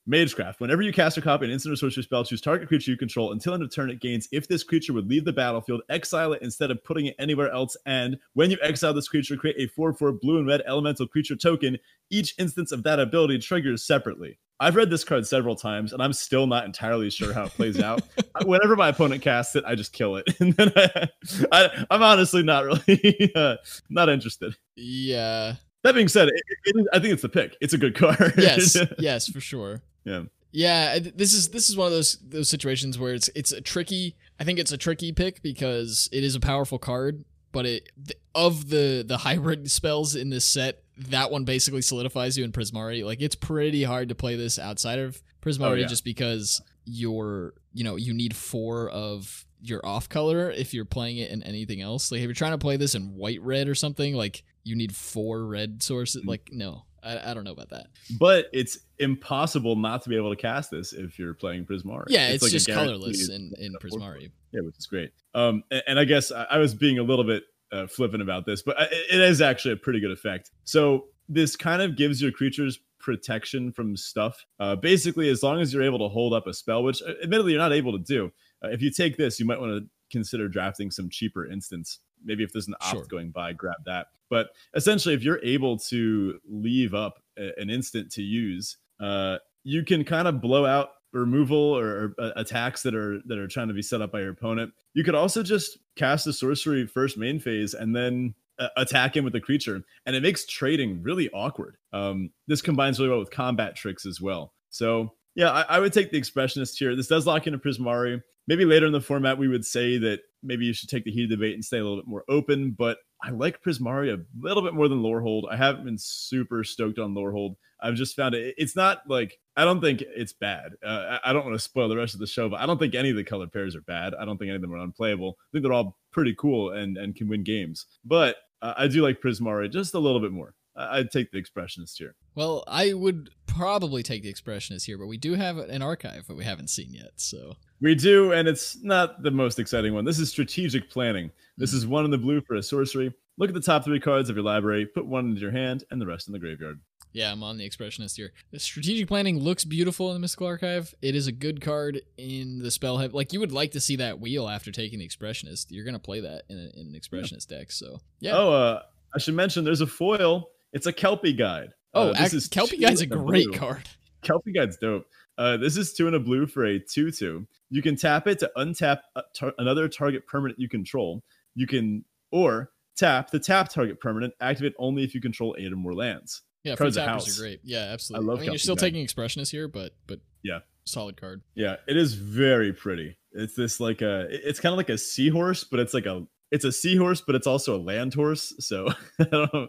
Magecraft. 0.09 0.59
Whenever 0.59 0.81
you 0.81 0.91
cast 0.91 1.17
or 1.17 1.21
copy 1.21 1.45
an 1.45 1.51
instant 1.51 1.73
or 1.73 1.75
sorcery 1.75 2.03
spell, 2.03 2.23
choose 2.23 2.41
target 2.41 2.67
creature 2.67 2.91
you 2.91 2.97
control 2.97 3.31
until 3.31 3.53
end 3.53 3.63
of 3.63 3.73
turn 3.73 3.89
it 3.89 3.99
gains. 3.99 4.27
If 4.31 4.47
this 4.47 4.63
creature 4.63 4.93
would 4.93 5.09
leave 5.09 5.25
the 5.25 5.33
battlefield, 5.33 5.81
exile 5.89 6.33
it 6.33 6.41
instead 6.41 6.71
of 6.71 6.83
putting 6.83 7.07
it 7.07 7.15
anywhere 7.19 7.51
else. 7.51 7.77
And 7.85 8.17
when 8.33 8.51
you 8.51 8.57
exile 8.61 8.93
this 8.93 9.07
creature, 9.07 9.37
create 9.37 9.57
a 9.59 9.67
4 9.67 9.93
4 9.93 10.13
blue 10.13 10.39
and 10.39 10.47
red 10.47 10.63
elemental 10.67 11.07
creature 11.07 11.35
token. 11.35 11.77
Each 12.09 12.33
instance 12.37 12.71
of 12.71 12.83
that 12.83 12.99
ability 12.99 13.39
triggers 13.39 13.85
separately. 13.85 14.39
I've 14.59 14.75
read 14.75 14.89
this 14.89 15.03
card 15.03 15.27
several 15.27 15.55
times 15.55 15.91
and 15.91 16.01
I'm 16.01 16.13
still 16.13 16.47
not 16.47 16.65
entirely 16.65 17.09
sure 17.09 17.33
how 17.33 17.45
it 17.45 17.51
plays 17.51 17.79
out. 17.81 18.01
Whenever 18.45 18.75
my 18.75 18.89
opponent 18.89 19.21
casts 19.21 19.55
it, 19.55 19.65
I 19.65 19.75
just 19.75 19.91
kill 19.91 20.15
it. 20.15 20.25
And 20.39 20.53
then 20.53 20.71
I, 20.75 21.09
I, 21.51 21.85
am 21.89 22.03
honestly 22.03 22.43
not 22.43 22.65
really 22.65 23.31
uh, 23.35 23.55
not 23.89 24.09
interested. 24.09 24.55
Yeah. 24.75 25.55
That 25.85 25.93
being 25.93 26.07
said, 26.07 26.29
it, 26.29 26.43
it, 26.63 26.87
I 26.91 26.97
think 26.97 27.13
it's 27.13 27.21
the 27.21 27.29
pick. 27.29 27.55
It's 27.61 27.75
a 27.75 27.77
good 27.77 27.93
card. 27.93 28.33
yes, 28.39 28.75
yes, 28.97 29.27
for 29.27 29.39
sure. 29.39 29.83
Yeah. 30.03 30.23
Yeah, 30.51 30.97
this 30.97 31.31
is 31.35 31.49
this 31.49 31.69
is 31.69 31.77
one 31.77 31.85
of 31.85 31.93
those 31.93 32.17
those 32.27 32.49
situations 32.49 32.97
where 32.97 33.13
it's 33.13 33.29
it's 33.35 33.51
a 33.51 33.61
tricky. 33.61 34.15
I 34.39 34.45
think 34.45 34.57
it's 34.57 34.71
a 34.71 34.79
tricky 34.79 35.11
pick 35.11 35.43
because 35.43 36.09
it 36.11 36.23
is 36.23 36.33
a 36.33 36.39
powerful 36.39 36.79
card, 36.79 37.23
but 37.51 37.67
it 37.67 37.91
of 38.33 38.69
the 38.69 39.05
the 39.07 39.17
hybrid 39.17 39.69
spells 39.69 40.15
in 40.15 40.31
this 40.31 40.43
set, 40.43 40.81
that 40.97 41.29
one 41.29 41.43
basically 41.43 41.83
solidifies 41.83 42.35
you 42.35 42.43
in 42.43 42.51
Prismari. 42.51 43.05
Like 43.05 43.21
it's 43.21 43.35
pretty 43.35 43.83
hard 43.83 44.09
to 44.09 44.15
play 44.15 44.35
this 44.35 44.57
outside 44.57 44.97
of 44.97 45.21
Prismari 45.39 45.69
oh, 45.69 45.73
yeah. 45.73 45.85
just 45.85 46.03
because 46.03 46.63
you're 46.85 47.53
you 47.73 47.83
know 47.83 47.95
you 47.95 48.11
need 48.11 48.35
four 48.35 48.89
of 48.89 49.45
your 49.61 49.85
off 49.85 50.09
color 50.09 50.49
if 50.49 50.73
you're 50.73 50.83
playing 50.83 51.17
it 51.17 51.29
in 51.29 51.43
anything 51.43 51.81
else. 51.81 52.11
Like 52.11 52.21
if 52.21 52.25
you're 52.25 52.33
trying 52.33 52.53
to 52.53 52.57
play 52.57 52.77
this 52.77 52.95
in 52.95 53.13
white 53.13 53.41
red 53.43 53.67
or 53.67 53.75
something, 53.75 54.15
like 54.15 54.43
you 54.65 54.75
need 54.75 54.93
four 54.93 55.45
red 55.45 55.81
sources. 55.81 56.21
Mm-hmm. 56.21 56.29
Like 56.29 56.49
no, 56.51 56.83
I, 57.01 57.31
I, 57.31 57.33
don't 57.33 57.43
know 57.43 57.51
about 57.51 57.69
that. 57.69 57.87
But 58.19 58.47
it's 58.51 58.79
impossible 58.99 59.75
not 59.75 60.01
to 60.03 60.09
be 60.09 60.17
able 60.17 60.35
to 60.35 60.41
cast 60.41 60.71
this 60.71 60.91
if 60.91 61.17
you're 61.17 61.33
playing 61.33 61.65
Prismari. 61.65 62.05
Yeah, 62.09 62.27
it's, 62.27 62.35
it's 62.35 62.43
like 62.43 62.51
just 62.51 62.67
colorless 62.67 63.29
in, 63.29 63.53
in 63.57 63.73
Prismari. 63.75 64.31
Yeah, 64.51 64.61
which 64.61 64.77
is 64.77 64.87
great. 64.87 65.11
Um, 65.33 65.63
and, 65.71 65.83
and 65.87 65.99
I 65.99 66.05
guess 66.05 66.31
I, 66.31 66.45
I, 66.51 66.57
was 66.57 66.73
being 66.73 66.99
a 66.99 67.03
little 67.03 67.23
bit 67.23 67.43
uh, 67.71 67.87
flippant 67.87 68.21
about 68.21 68.45
this, 68.45 68.61
but 68.61 68.75
it 68.79 69.21
is 69.21 69.41
actually 69.41 69.73
a 69.73 69.77
pretty 69.77 69.99
good 69.99 70.11
effect. 70.11 70.51
So 70.63 71.05
this 71.29 71.55
kind 71.55 71.81
of 71.81 71.95
gives 71.95 72.21
your 72.21 72.31
creatures 72.31 72.79
protection 72.99 73.71
from 73.71 73.95
stuff. 73.95 74.43
Uh, 74.59 74.75
basically, 74.75 75.29
as 75.29 75.43
long 75.43 75.61
as 75.61 75.73
you're 75.73 75.83
able 75.83 75.99
to 75.99 76.07
hold 76.07 76.33
up 76.33 76.47
a 76.47 76.53
spell, 76.53 76.83
which 76.83 77.01
uh, 77.03 77.13
admittedly 77.21 77.51
you're 77.51 77.61
not 77.61 77.73
able 77.73 77.91
to 77.91 78.03
do. 78.03 78.31
Uh, 78.63 78.69
if 78.69 78.81
you 78.81 78.91
take 78.91 79.15
this, 79.17 79.39
you 79.39 79.45
might 79.45 79.59
want 79.59 79.71
to 79.77 79.87
consider 80.11 80.47
drafting 80.47 80.89
some 80.89 81.09
cheaper 81.09 81.45
instants. 81.45 81.99
Maybe 82.25 82.43
if 82.43 82.51
there's 82.51 82.67
an 82.67 82.75
opt 82.81 82.91
sure. 82.91 83.05
going 83.05 83.31
by, 83.31 83.53
grab 83.53 83.77
that. 83.85 84.07
But 84.29 84.49
essentially, 84.73 85.13
if 85.13 85.23
you're 85.23 85.43
able 85.43 85.77
to 85.77 86.39
leave 86.49 86.93
up 86.93 87.21
a, 87.37 87.51
an 87.59 87.69
instant 87.69 88.11
to 88.13 88.21
use, 88.21 88.77
uh, 88.99 89.37
you 89.63 89.83
can 89.83 90.03
kind 90.03 90.27
of 90.27 90.41
blow 90.41 90.65
out 90.65 90.89
removal 91.11 91.57
or, 91.57 91.87
or, 91.87 92.15
uh, 92.19 92.31
attacks 92.35 92.83
that 92.83 92.93
are 92.93 93.19
that 93.25 93.37
are 93.37 93.47
trying 93.47 93.69
to 93.69 93.73
be 93.73 93.81
set 93.81 94.01
up 94.01 94.11
by 94.11 94.19
your 94.19 94.31
opponent. 94.31 94.73
You 94.93 95.03
could 95.03 95.15
also 95.15 95.43
just 95.43 95.77
cast 95.95 96.27
a 96.27 96.33
sorcery 96.33 96.85
first 96.85 97.17
main 97.17 97.39
phase 97.39 97.73
and 97.73 97.95
then 97.95 98.35
uh, 98.59 98.67
attack 98.77 99.15
him 99.15 99.23
with 99.23 99.33
the 99.33 99.41
creature, 99.41 99.81
and 100.05 100.15
it 100.15 100.23
makes 100.23 100.45
trading 100.45 101.01
really 101.03 101.29
awkward. 101.31 101.77
Um, 101.93 102.31
this 102.47 102.61
combines 102.61 102.99
really 102.99 103.09
well 103.09 103.19
with 103.19 103.31
combat 103.31 103.75
tricks 103.75 104.05
as 104.05 104.19
well. 104.21 104.53
So 104.69 105.13
yeah, 105.35 105.51
I, 105.51 105.61
I 105.61 105.79
would 105.79 105.93
take 105.93 106.11
the 106.11 106.19
expressionist 106.19 106.77
here. 106.77 106.95
This 106.95 107.07
does 107.07 107.27
lock 107.27 107.45
into 107.47 107.59
Prismari. 107.59 108.21
Maybe 108.47 108.65
later 108.65 108.85
in 108.85 108.91
the 108.91 109.01
format 109.01 109.37
we 109.37 109.47
would 109.47 109.65
say 109.65 109.97
that 109.97 110.21
maybe 110.45 110.65
you 110.65 110.73
should 110.73 110.89
take 110.89 111.03
the 111.03 111.11
heated 111.11 111.31
debate 111.31 111.55
and 111.55 111.65
stay 111.65 111.79
a 111.79 111.83
little 111.83 111.97
bit 111.97 112.07
more 112.07 112.23
open 112.29 112.71
but 112.77 112.99
i 113.23 113.29
like 113.31 113.61
prismari 113.61 114.13
a 114.13 114.23
little 114.39 114.63
bit 114.63 114.73
more 114.73 114.87
than 114.87 115.01
lorehold 115.01 115.45
i 115.51 115.55
haven't 115.55 115.85
been 115.85 115.97
super 115.97 116.63
stoked 116.63 116.99
on 116.99 117.13
lorehold 117.13 117.55
i've 117.81 117.95
just 117.95 118.15
found 118.15 118.35
it 118.35 118.53
it's 118.57 118.75
not 118.75 118.99
like 119.07 119.39
i 119.57 119.65
don't 119.65 119.81
think 119.81 120.03
it's 120.15 120.33
bad. 120.33 120.73
Uh, 120.85 121.17
i 121.23 121.33
don't 121.33 121.45
want 121.45 121.55
to 121.55 121.59
spoil 121.59 121.89
the 121.89 121.97
rest 121.97 122.13
of 122.13 122.19
the 122.19 122.27
show 122.27 122.47
but 122.47 122.59
i 122.59 122.65
don't 122.65 122.77
think 122.77 122.95
any 122.95 123.09
of 123.09 123.15
the 123.15 123.23
color 123.23 123.47
pairs 123.47 123.75
are 123.75 123.81
bad. 123.81 124.13
I 124.13 124.25
don't 124.25 124.37
think 124.37 124.49
any 124.49 124.55
of 124.55 124.61
them 124.61 124.73
are 124.73 124.77
unplayable. 124.77 125.37
I 125.39 125.47
think 125.51 125.63
they're 125.63 125.73
all 125.73 125.97
pretty 126.11 126.35
cool 126.35 126.71
and 126.71 126.97
and 126.97 127.15
can 127.15 127.27
win 127.27 127.43
games. 127.43 127.85
But 128.03 128.37
uh, 128.61 128.73
i 128.77 128.87
do 128.87 129.01
like 129.01 129.21
prismari 129.21 129.71
just 129.71 129.93
a 129.93 129.99
little 129.99 130.19
bit 130.19 130.31
more. 130.31 130.53
I'd 130.75 131.11
take 131.11 131.31
the 131.31 131.41
expressionist 131.41 131.97
here. 131.97 132.15
Well, 132.35 132.63
I 132.67 132.93
would 132.93 133.29
probably 133.47 134.03
take 134.03 134.23
the 134.23 134.33
expressionist 134.33 134.85
here, 134.85 134.97
but 134.97 135.07
we 135.07 135.17
do 135.17 135.33
have 135.33 135.57
an 135.57 135.81
archive 135.81 136.27
that 136.27 136.35
we 136.35 136.43
haven't 136.43 136.69
seen 136.69 136.93
yet. 136.93 137.13
So 137.15 137.55
we 137.81 137.95
do, 137.95 138.33
and 138.33 138.47
it's 138.47 138.81
not 138.83 139.23
the 139.23 139.31
most 139.31 139.57
exciting 139.59 139.93
one. 139.93 140.05
This 140.05 140.19
is 140.19 140.29
strategic 140.29 140.89
planning. 140.89 141.31
This 141.57 141.73
is 141.73 141.87
one 141.87 142.05
in 142.05 142.11
the 142.11 142.17
blue 142.17 142.41
for 142.41 142.55
a 142.55 142.63
sorcery. 142.63 143.13
Look 143.37 143.49
at 143.49 143.53
the 143.53 143.61
top 143.61 143.83
three 143.83 143.99
cards 143.99 144.29
of 144.29 144.35
your 144.35 144.45
library, 144.45 144.85
put 144.85 145.05
one 145.05 145.27
into 145.27 145.41
your 145.41 145.51
hand, 145.51 145.83
and 145.91 146.01
the 146.01 146.05
rest 146.05 146.27
in 146.27 146.33
the 146.33 146.39
graveyard. 146.39 146.79
Yeah, 147.15 147.31
I'm 147.31 147.43
on 147.43 147.57
the 147.57 147.69
expressionist 147.69 148.17
here. 148.17 148.33
The 148.51 148.59
strategic 148.59 149.07
planning 149.07 149.39
looks 149.39 149.63
beautiful 149.63 150.09
in 150.09 150.15
the 150.15 150.19
mystical 150.19 150.47
archive. 150.47 150.93
It 151.01 151.15
is 151.15 151.27
a 151.27 151.31
good 151.31 151.61
card 151.61 152.01
in 152.17 152.59
the 152.59 152.69
spell 152.69 152.97
head. 152.97 153.13
Like 153.13 153.31
you 153.31 153.39
would 153.39 153.53
like 153.53 153.71
to 153.71 153.79
see 153.79 153.95
that 153.97 154.19
wheel 154.19 154.49
after 154.49 154.69
taking 154.69 154.99
the 154.99 155.07
expressionist. 155.07 155.67
You're 155.69 155.85
gonna 155.85 155.97
play 155.97 156.19
that 156.19 156.43
in, 156.49 156.57
a, 156.57 156.79
in 156.79 156.87
an 156.87 156.99
expressionist 156.99 157.49
yeah. 157.49 157.59
deck. 157.59 157.71
So 157.71 158.01
yeah. 158.19 158.33
Oh, 158.35 158.51
uh, 158.51 158.81
I 159.13 159.19
should 159.19 159.35
mention 159.35 159.63
there's 159.63 159.79
a 159.79 159.87
foil. 159.87 160.49
It's 160.73 160.87
a 160.87 160.93
Kelpie 160.93 161.31
guide. 161.31 161.69
Oh, 161.95 162.09
uh, 162.09 162.13
this 162.13 162.33
is 162.33 162.47
Kelpie 162.47 162.77
Guide's 162.77 163.01
a 163.01 163.05
great 163.05 163.47
blue. 163.47 163.57
card. 163.57 163.89
Kelpie 164.21 164.51
Guide's 164.51 164.77
dope. 164.77 165.05
Uh, 165.37 165.57
this 165.57 165.77
is 165.77 165.93
two 165.93 166.07
and 166.07 166.15
a 166.15 166.19
blue 166.19 166.45
for 166.45 166.65
a 166.65 166.79
2 166.79 167.11
2. 167.11 167.47
You 167.69 167.81
can 167.81 167.95
tap 167.95 168.27
it 168.27 168.39
to 168.39 168.51
untap 168.57 168.99
tar- 169.33 169.53
another 169.57 169.87
target 169.87 170.27
permanent 170.27 170.59
you 170.59 170.69
control. 170.69 171.23
You 171.55 171.67
can, 171.67 172.05
or 172.31 172.71
tap 172.95 173.31
the 173.31 173.39
tap 173.39 173.69
target 173.69 173.99
permanent, 173.99 174.33
activate 174.39 174.73
only 174.77 175.03
if 175.03 175.15
you 175.15 175.21
control 175.21 175.55
eight 175.57 175.71
or 175.71 175.77
more 175.77 175.93
lands. 175.93 176.41
Yeah, 176.63 176.75
free 176.75 176.91
tappers 176.91 177.37
are 177.37 177.43
great. 177.43 177.59
Yeah, 177.63 177.91
absolutely. 177.91 178.25
I 178.25 178.27
love. 178.27 178.39
I 178.39 178.41
mean, 178.41 178.51
you're 178.51 178.59
still 178.59 178.75
taking 178.75 179.05
expressionist 179.05 179.51
here, 179.51 179.67
but 179.67 179.93
but 180.07 180.19
yeah, 180.43 180.59
solid 180.85 181.19
card. 181.19 181.41
Yeah, 181.53 181.75
it 181.87 181.95
is 181.95 182.15
very 182.15 182.73
pretty. 182.73 183.17
It's 183.33 183.55
this 183.55 183.79
like 183.79 184.01
a, 184.01 184.27
it's 184.29 184.59
kind 184.59 184.73
of 184.73 184.77
like 184.77 184.89
a 184.89 184.97
seahorse, 184.97 185.63
but 185.63 185.79
it's 185.79 185.93
like 185.93 186.05
a, 186.07 186.25
it's 186.51 186.65
a 186.65 186.71
seahorse, 186.71 187.21
but 187.21 187.35
it's 187.35 187.45
also 187.45 187.75
a 187.75 187.81
land 187.81 188.15
horse. 188.15 188.53
So 188.59 188.87
I 189.19 189.23
don't 189.25 189.53
know. 189.53 189.67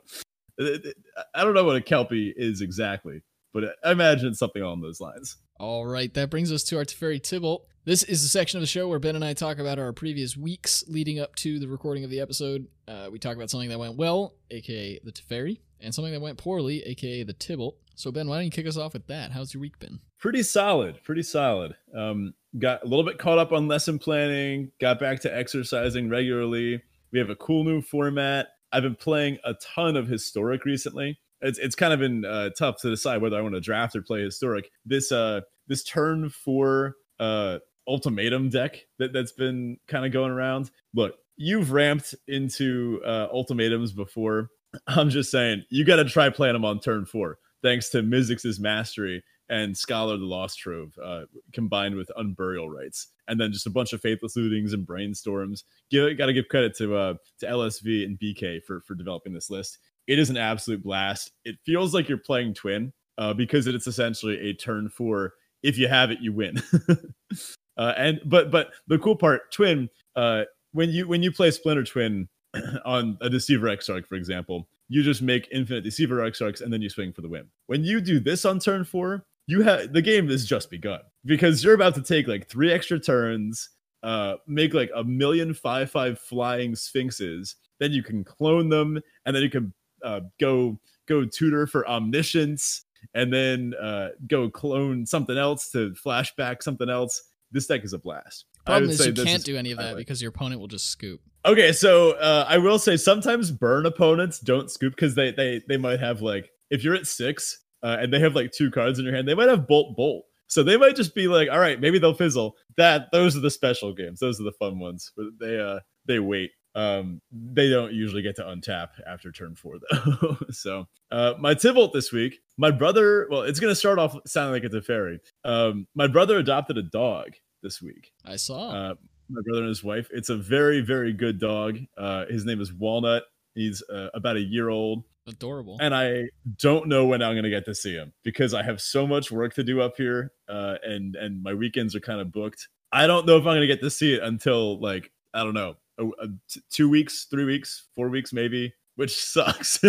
I 0.59 1.45
don't 1.45 1.55
know 1.55 1.65
what 1.65 1.77
a 1.77 1.81
kelpie 1.81 2.33
is 2.37 2.61
exactly, 2.61 3.23
but 3.53 3.77
I 3.85 3.93
imagine 3.93 4.29
it's 4.29 4.39
something 4.39 4.63
along 4.63 4.81
those 4.81 5.01
lines. 5.01 5.37
All 5.59 5.87
right, 5.87 6.13
that 6.15 6.31
brings 6.31 6.53
us 6.53 6.63
to 6.65 6.77
our 6.79 6.85
Teferi 6.85 7.21
Tibalt. 7.21 7.61
This 7.85 8.03
is 8.03 8.23
the 8.23 8.29
section 8.29 8.59
of 8.59 8.63
the 8.63 8.67
show 8.67 8.89
where 8.89 8.99
Ben 8.99 9.15
and 9.15 9.25
I 9.25 9.33
talk 9.33 9.59
about 9.59 9.79
our 9.79 9.93
previous 9.93 10.37
weeks 10.37 10.85
leading 10.89 11.21
up 11.21 11.35
to 11.37 11.59
the 11.59 11.69
recording 11.69 12.05
of 12.05 12.11
the 12.11 12.21
episode. 12.21 12.67
Uh, 12.89 13.09
we 13.13 13.19
talk 13.19 13.37
about 13.37 13.49
something 13.49 13.69
that 13.69 13.79
went 13.79 13.97
well, 13.97 14.35
aka 14.51 14.99
the 15.05 15.13
Teferi, 15.13 15.61
and 15.81 15.95
something 15.95 16.13
that 16.13 16.21
went 16.21 16.37
poorly, 16.37 16.83
aka 16.83 17.23
the 17.23 17.35
Tibalt. 17.35 17.75
So 17.95 18.11
Ben, 18.11 18.29
why 18.29 18.37
don't 18.37 18.45
you 18.45 18.51
kick 18.51 18.67
us 18.67 18.77
off 18.77 18.93
with 18.93 19.07
that? 19.07 19.33
How's 19.33 19.55
your 19.55 19.61
week 19.61 19.79
been? 19.79 20.01
Pretty 20.19 20.43
solid, 20.43 21.03
pretty 21.03 21.23
solid. 21.23 21.77
Um, 21.95 22.35
got 22.59 22.83
a 22.83 22.87
little 22.87 23.05
bit 23.05 23.19
caught 23.19 23.39
up 23.39 23.53
on 23.53 23.69
lesson 23.69 23.99
planning. 23.99 24.73
Got 24.81 24.99
back 24.99 25.21
to 25.21 25.35
exercising 25.35 26.09
regularly. 26.09 26.83
We 27.13 27.19
have 27.19 27.31
a 27.31 27.37
cool 27.37 27.65
new 27.65 27.81
format. 27.81 28.49
I've 28.73 28.83
been 28.83 28.97
playing 28.97 29.39
a 29.45 29.55
ton 29.55 29.97
of 29.97 30.09
historic 30.09 30.65
recently 30.65 31.19
it's 31.41 31.59
it's 31.59 31.75
kind 31.75 31.93
of 31.93 32.01
been 32.01 32.25
uh, 32.25 32.51
tough 32.59 32.81
to 32.81 32.91
decide 32.91 33.21
whether 33.21 33.37
I 33.37 33.41
want 33.41 33.55
to 33.55 33.61
draft 33.61 33.95
or 33.97 34.03
play 34.03 34.23
historic. 34.23 34.71
This 34.85 35.13
uh 35.13 35.43
this 35.67 35.85
turn 35.85 36.29
four 36.29 36.97
uh 37.21 37.59
ultimatum 37.89 38.49
deck 38.49 38.79
that 38.99 39.13
that's 39.13 39.33
been 39.33 39.79
kind 39.87 40.05
of 40.05 40.13
going 40.13 40.33
around. 40.33 40.71
Look, 40.95 41.15
you've 41.37 41.73
ramped 41.73 42.15
into 42.27 43.01
uh, 43.05 43.29
ultimatums 43.33 43.93
before. 43.93 44.51
I'm 44.87 45.11
just 45.11 45.31
saying 45.31 45.65
you 45.71 45.85
got 45.85 45.97
to 45.97 46.05
try 46.05 46.29
playing 46.31 46.55
them 46.55 46.65
on 46.65 46.81
turn 46.81 47.07
four, 47.07 47.39
thanks 47.63 47.91
to 47.91 48.03
Mizzix's 48.03 48.59
mastery 48.59 49.23
and 49.49 49.77
Scholar 49.77 50.17
the 50.17 50.25
Lost 50.25 50.59
Trove, 50.59 50.93
uh, 51.03 51.23
combined 51.53 51.95
with 51.95 52.11
Unburial 52.19 52.69
Rites, 52.69 53.09
and 53.29 53.41
then 53.41 53.53
just 53.53 53.67
a 53.67 53.71
bunch 53.71 53.93
of 53.93 54.01
Faithless 54.01 54.37
Lootings 54.37 54.73
and 54.73 54.87
Brainstorms. 54.87 55.63
Give 55.91 56.17
got 56.19 56.27
to 56.27 56.33
give 56.33 56.49
credit 56.49 56.77
to 56.79 56.97
uh, 56.97 57.15
to 57.41 57.47
LSV 57.47 58.05
and 58.05 58.19
BK 58.19 58.63
for 58.65 58.81
for 58.81 58.95
developing 58.95 59.33
this 59.33 59.51
list 59.51 59.79
it 60.07 60.19
is 60.19 60.31
an 60.31 60.37
absolute 60.37 60.83
blast. 60.83 61.33
It 61.45 61.57
feels 61.65 61.95
like 61.95 62.09
you're 62.09 62.19
playing 62.19 62.55
Twin 62.55 62.93
uh, 63.19 63.35
because 63.35 63.67
it's 63.67 63.87
essentially 63.87 64.51
a 64.51 64.55
turn 64.55 64.89
four. 64.89 65.35
If 65.63 65.79
you 65.79 65.89
have 65.89 66.11
it, 66.11 66.21
you 66.21 66.33
win. 66.33 66.63
uh, 67.77 67.93
and 67.97 68.21
but 68.25 68.51
but 68.51 68.71
the 68.87 68.99
cool 68.99 69.17
part, 69.17 69.53
Twin, 69.53 69.89
uh, 70.15 70.45
when 70.73 70.91
you 70.91 71.09
when 71.09 71.23
you 71.23 71.33
play 71.33 71.51
Splinter 71.51 71.85
Twin 71.85 72.29
on 72.85 73.19
a 73.21 73.29
Deceiver 73.29 73.67
Exarch, 73.69 74.07
for 74.07 74.15
example, 74.15 74.69
you 74.89 75.03
just 75.03 75.23
make 75.23 75.49
infinite 75.51 75.83
Deceiver 75.83 76.19
Exarchs 76.19 76.61
and 76.61 76.73
then 76.73 76.83
you 76.83 76.89
swing 76.89 77.13
for 77.13 77.23
the 77.23 77.29
win. 77.29 77.47
When 77.67 77.83
you 77.83 78.01
do 78.01 78.21
this 78.21 78.45
on 78.45 78.61
turn 78.61 78.85
four, 78.85 79.25
you 79.47 79.63
have 79.63 79.93
the 79.93 80.03
game 80.03 80.29
has 80.29 80.45
just 80.45 80.71
begun 80.71 81.01
because 81.25 81.63
you're 81.63 81.75
about 81.75 81.95
to 81.95 82.03
take 82.03 82.27
like 82.27 82.49
three 82.49 82.73
extra 82.73 82.99
turns, 82.99 83.71
uh, 84.03 84.35
make 84.47 84.75
like 84.75 84.91
a 84.95 85.05
million 85.05 85.55
five 85.55 85.91
five 85.91 86.19
flying 86.19 86.75
sphinxes. 86.75 87.57
Then 87.79 87.93
you 87.93 88.03
can 88.03 88.25
clone 88.25 88.69
them, 88.69 89.01
and 89.25 89.37
then 89.37 89.43
you 89.43 89.51
can 89.51 89.73
uh, 90.03 90.21
go 90.41 90.79
go 91.07 91.25
tutor 91.25 91.67
for 91.67 91.89
omniscience 91.89 92.85
and 93.15 93.33
then 93.33 93.73
uh, 93.81 94.09
go 94.27 94.51
clone 94.51 95.07
something 95.07 95.37
else 95.37 95.71
to 95.71 95.91
flashback 95.93 96.63
something 96.63 96.89
else. 96.89 97.23
This 97.53 97.67
deck 97.67 97.85
is 97.85 97.93
a 97.93 97.99
blast. 97.99 98.47
Problem 98.65 98.91
is 98.91 99.07
you 99.07 99.13
can't 99.13 99.45
do 99.45 99.57
any 99.57 99.71
of 99.71 99.79
that 99.79 99.97
because 99.97 100.21
your 100.21 100.31
opponent 100.31 100.61
will 100.61 100.69
just 100.69 100.89
scoop. 100.89 101.21
Okay, 101.45 101.73
so 101.73 102.13
uh, 102.13 102.45
I 102.49 102.59
will 102.59 102.81
say 102.81 102.97
sometimes 102.97 103.53
burn 103.53 103.87
opponents 103.87 104.41
don't 104.41 104.71
scoop 104.71 104.95
because 104.97 105.15
they 105.15 105.31
they 105.31 105.63
they 105.69 105.77
might 105.77 106.01
have 106.01 106.21
like 106.21 106.51
if 106.71 106.83
you're 106.83 106.97
at 106.97 107.07
six 107.07 107.61
uh, 107.83 107.97
and 108.01 108.13
they 108.13 108.21
have 108.21 108.35
like 108.35 108.53
two 108.53 108.71
cards 108.71 108.99
in 108.99 109.05
your 109.05 109.15
hand, 109.15 109.29
they 109.29 109.35
might 109.35 109.49
have 109.49 109.67
Bolt 109.69 109.97
Bolt. 109.97 110.25
So 110.49 110.63
they 110.63 110.77
might 110.77 110.97
just 110.97 111.15
be 111.15 111.27
like, 111.29 111.49
all 111.51 111.59
right, 111.59 111.81
maybe 111.81 111.99
they'll 111.99 112.15
fizzle. 112.15 112.57
That 112.77 113.09
those 113.13 113.37
are 113.37 113.41
the 113.41 113.51
special 113.51 113.93
games. 113.93 114.21
Those 114.21 114.41
are 114.41 114.45
the 114.45 114.53
fun 114.53 114.79
ones. 114.79 115.13
But 115.17 115.27
they 115.41 115.59
uh 115.59 115.81
they 116.07 116.19
wait. 116.19 116.53
Um, 116.75 117.23
they 117.33 117.71
don't 117.71 117.95
usually 117.95 118.21
get 118.21 118.37
to 118.37 118.43
untap 118.43 118.89
after 119.07 119.33
turn 119.33 119.55
four 119.55 119.77
though. 119.91 120.37
so 120.51 120.87
uh, 121.11 121.33
my 121.41 121.55
Tibalt 121.55 121.93
this 121.93 122.13
week, 122.13 122.41
my 122.59 122.71
brother. 122.71 123.27
Well, 123.31 123.43
it's 123.43 123.61
gonna 123.61 123.75
start 123.75 123.99
off 123.99 124.15
sounding 124.27 124.53
like 124.53 124.65
it's 124.65 124.75
a 124.75 124.81
Teferi. 124.81 125.19
Um, 125.45 125.87
my 125.95 126.07
brother 126.07 126.37
adopted 126.37 126.77
a 126.77 126.83
dog 126.83 127.31
this 127.63 127.81
week. 127.81 128.13
I 128.25 128.37
saw. 128.37 128.69
Uh, 128.71 128.95
my 129.29 129.41
brother 129.45 129.63
and 129.63 129.69
his 129.69 129.83
wife. 129.83 130.09
It's 130.13 130.29
a 130.29 130.37
very 130.37 130.83
very 130.83 131.13
good 131.13 131.41
dog. 131.41 131.79
Uh, 131.97 132.27
his 132.27 132.45
name 132.45 132.61
is 132.61 132.73
Walnut. 132.73 133.25
He's 133.57 133.83
uh, 133.93 134.11
about 134.15 134.37
a 134.37 134.41
year 134.41 134.69
old. 134.69 135.03
Adorable. 135.27 135.79
And 135.81 135.93
I 135.93 136.29
don't 136.59 136.87
know 136.87 137.07
when 137.07 137.21
I'm 137.23 137.33
going 137.33 137.43
to 137.43 137.51
get 137.51 137.65
to 137.65 137.75
see 137.75 137.95
him 137.95 138.13
because 138.23 138.55
I 138.55 138.63
have 138.63 138.81
so 138.81 139.07
much 139.07 139.33
work 139.33 139.55
to 139.55 139.65
do 139.65 139.81
up 139.81 139.97
here, 139.97 140.33
uh, 140.49 140.77
and 140.85 141.17
and 141.17 141.43
my 141.43 141.55
weekends 141.55 141.97
are 141.97 142.01
kind 142.01 142.21
of 142.21 142.31
booked. 142.31 142.69
I 142.93 143.09
don't 143.09 143.27
know 143.27 143.37
if 143.37 143.41
I'm 143.41 143.57
going 143.57 143.63
to 143.63 143.67
get 143.67 143.81
to 143.81 143.91
see 143.91 144.15
it 144.15 144.23
until 144.23 144.79
like 144.79 145.11
I 145.35 145.43
don't 145.43 145.55
know, 145.55 145.77
a, 145.99 146.07
a, 146.07 146.29
t- 146.49 146.61
two 146.71 146.89
weeks, 146.89 147.25
three 147.25 147.45
weeks, 147.45 147.89
four 147.95 148.09
weeks, 148.09 148.33
maybe, 148.33 148.73
which 148.97 149.17
sucks. 149.25 149.81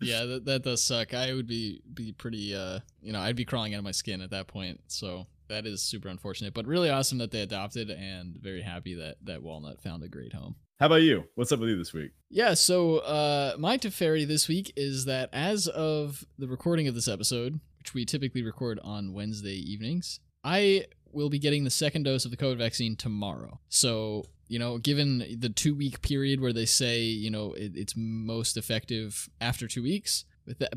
yeah, 0.00 0.24
that, 0.24 0.44
that 0.46 0.62
does 0.62 0.82
suck. 0.82 1.14
I 1.14 1.32
would 1.32 1.46
be 1.46 1.82
be 1.92 2.12
pretty, 2.12 2.54
uh, 2.54 2.80
you 3.00 3.12
know, 3.12 3.20
I'd 3.20 3.36
be 3.36 3.44
crawling 3.44 3.74
out 3.74 3.78
of 3.78 3.84
my 3.84 3.90
skin 3.90 4.20
at 4.20 4.30
that 4.30 4.48
point. 4.48 4.80
So 4.88 5.26
that 5.48 5.66
is 5.66 5.82
super 5.82 6.08
unfortunate, 6.08 6.54
but 6.54 6.66
really 6.66 6.90
awesome 6.90 7.18
that 7.18 7.30
they 7.30 7.42
adopted, 7.42 7.90
and 7.90 8.36
very 8.36 8.62
happy 8.62 8.94
that 8.94 9.16
that 9.24 9.42
Walnut 9.42 9.82
found 9.82 10.02
a 10.02 10.08
great 10.08 10.32
home. 10.32 10.56
How 10.80 10.86
about 10.86 11.02
you? 11.02 11.24
What's 11.34 11.52
up 11.52 11.60
with 11.60 11.68
you 11.68 11.76
this 11.76 11.92
week? 11.92 12.12
Yeah, 12.30 12.54
so 12.54 13.00
uh, 13.00 13.54
my 13.58 13.76
Teferi 13.76 14.26
this 14.26 14.48
week 14.48 14.72
is 14.78 15.04
that 15.04 15.28
as 15.30 15.68
of 15.68 16.24
the 16.38 16.48
recording 16.48 16.88
of 16.88 16.94
this 16.94 17.06
episode, 17.06 17.60
which 17.78 17.92
we 17.92 18.06
typically 18.06 18.42
record 18.42 18.80
on 18.82 19.12
Wednesday 19.12 19.56
evenings, 19.56 20.20
I 20.42 20.86
will 21.12 21.28
be 21.28 21.38
getting 21.38 21.64
the 21.64 21.70
second 21.70 22.04
dose 22.04 22.24
of 22.24 22.30
the 22.30 22.38
COVID 22.38 22.56
vaccine 22.56 22.96
tomorrow. 22.96 23.60
So, 23.68 24.24
you 24.48 24.58
know, 24.58 24.78
given 24.78 25.36
the 25.38 25.50
two 25.50 25.74
week 25.74 26.00
period 26.00 26.40
where 26.40 26.54
they 26.54 26.64
say, 26.64 27.00
you 27.00 27.30
know, 27.30 27.52
it, 27.52 27.72
it's 27.74 27.92
most 27.94 28.56
effective 28.56 29.28
after 29.38 29.68
two 29.68 29.82
weeks, 29.82 30.24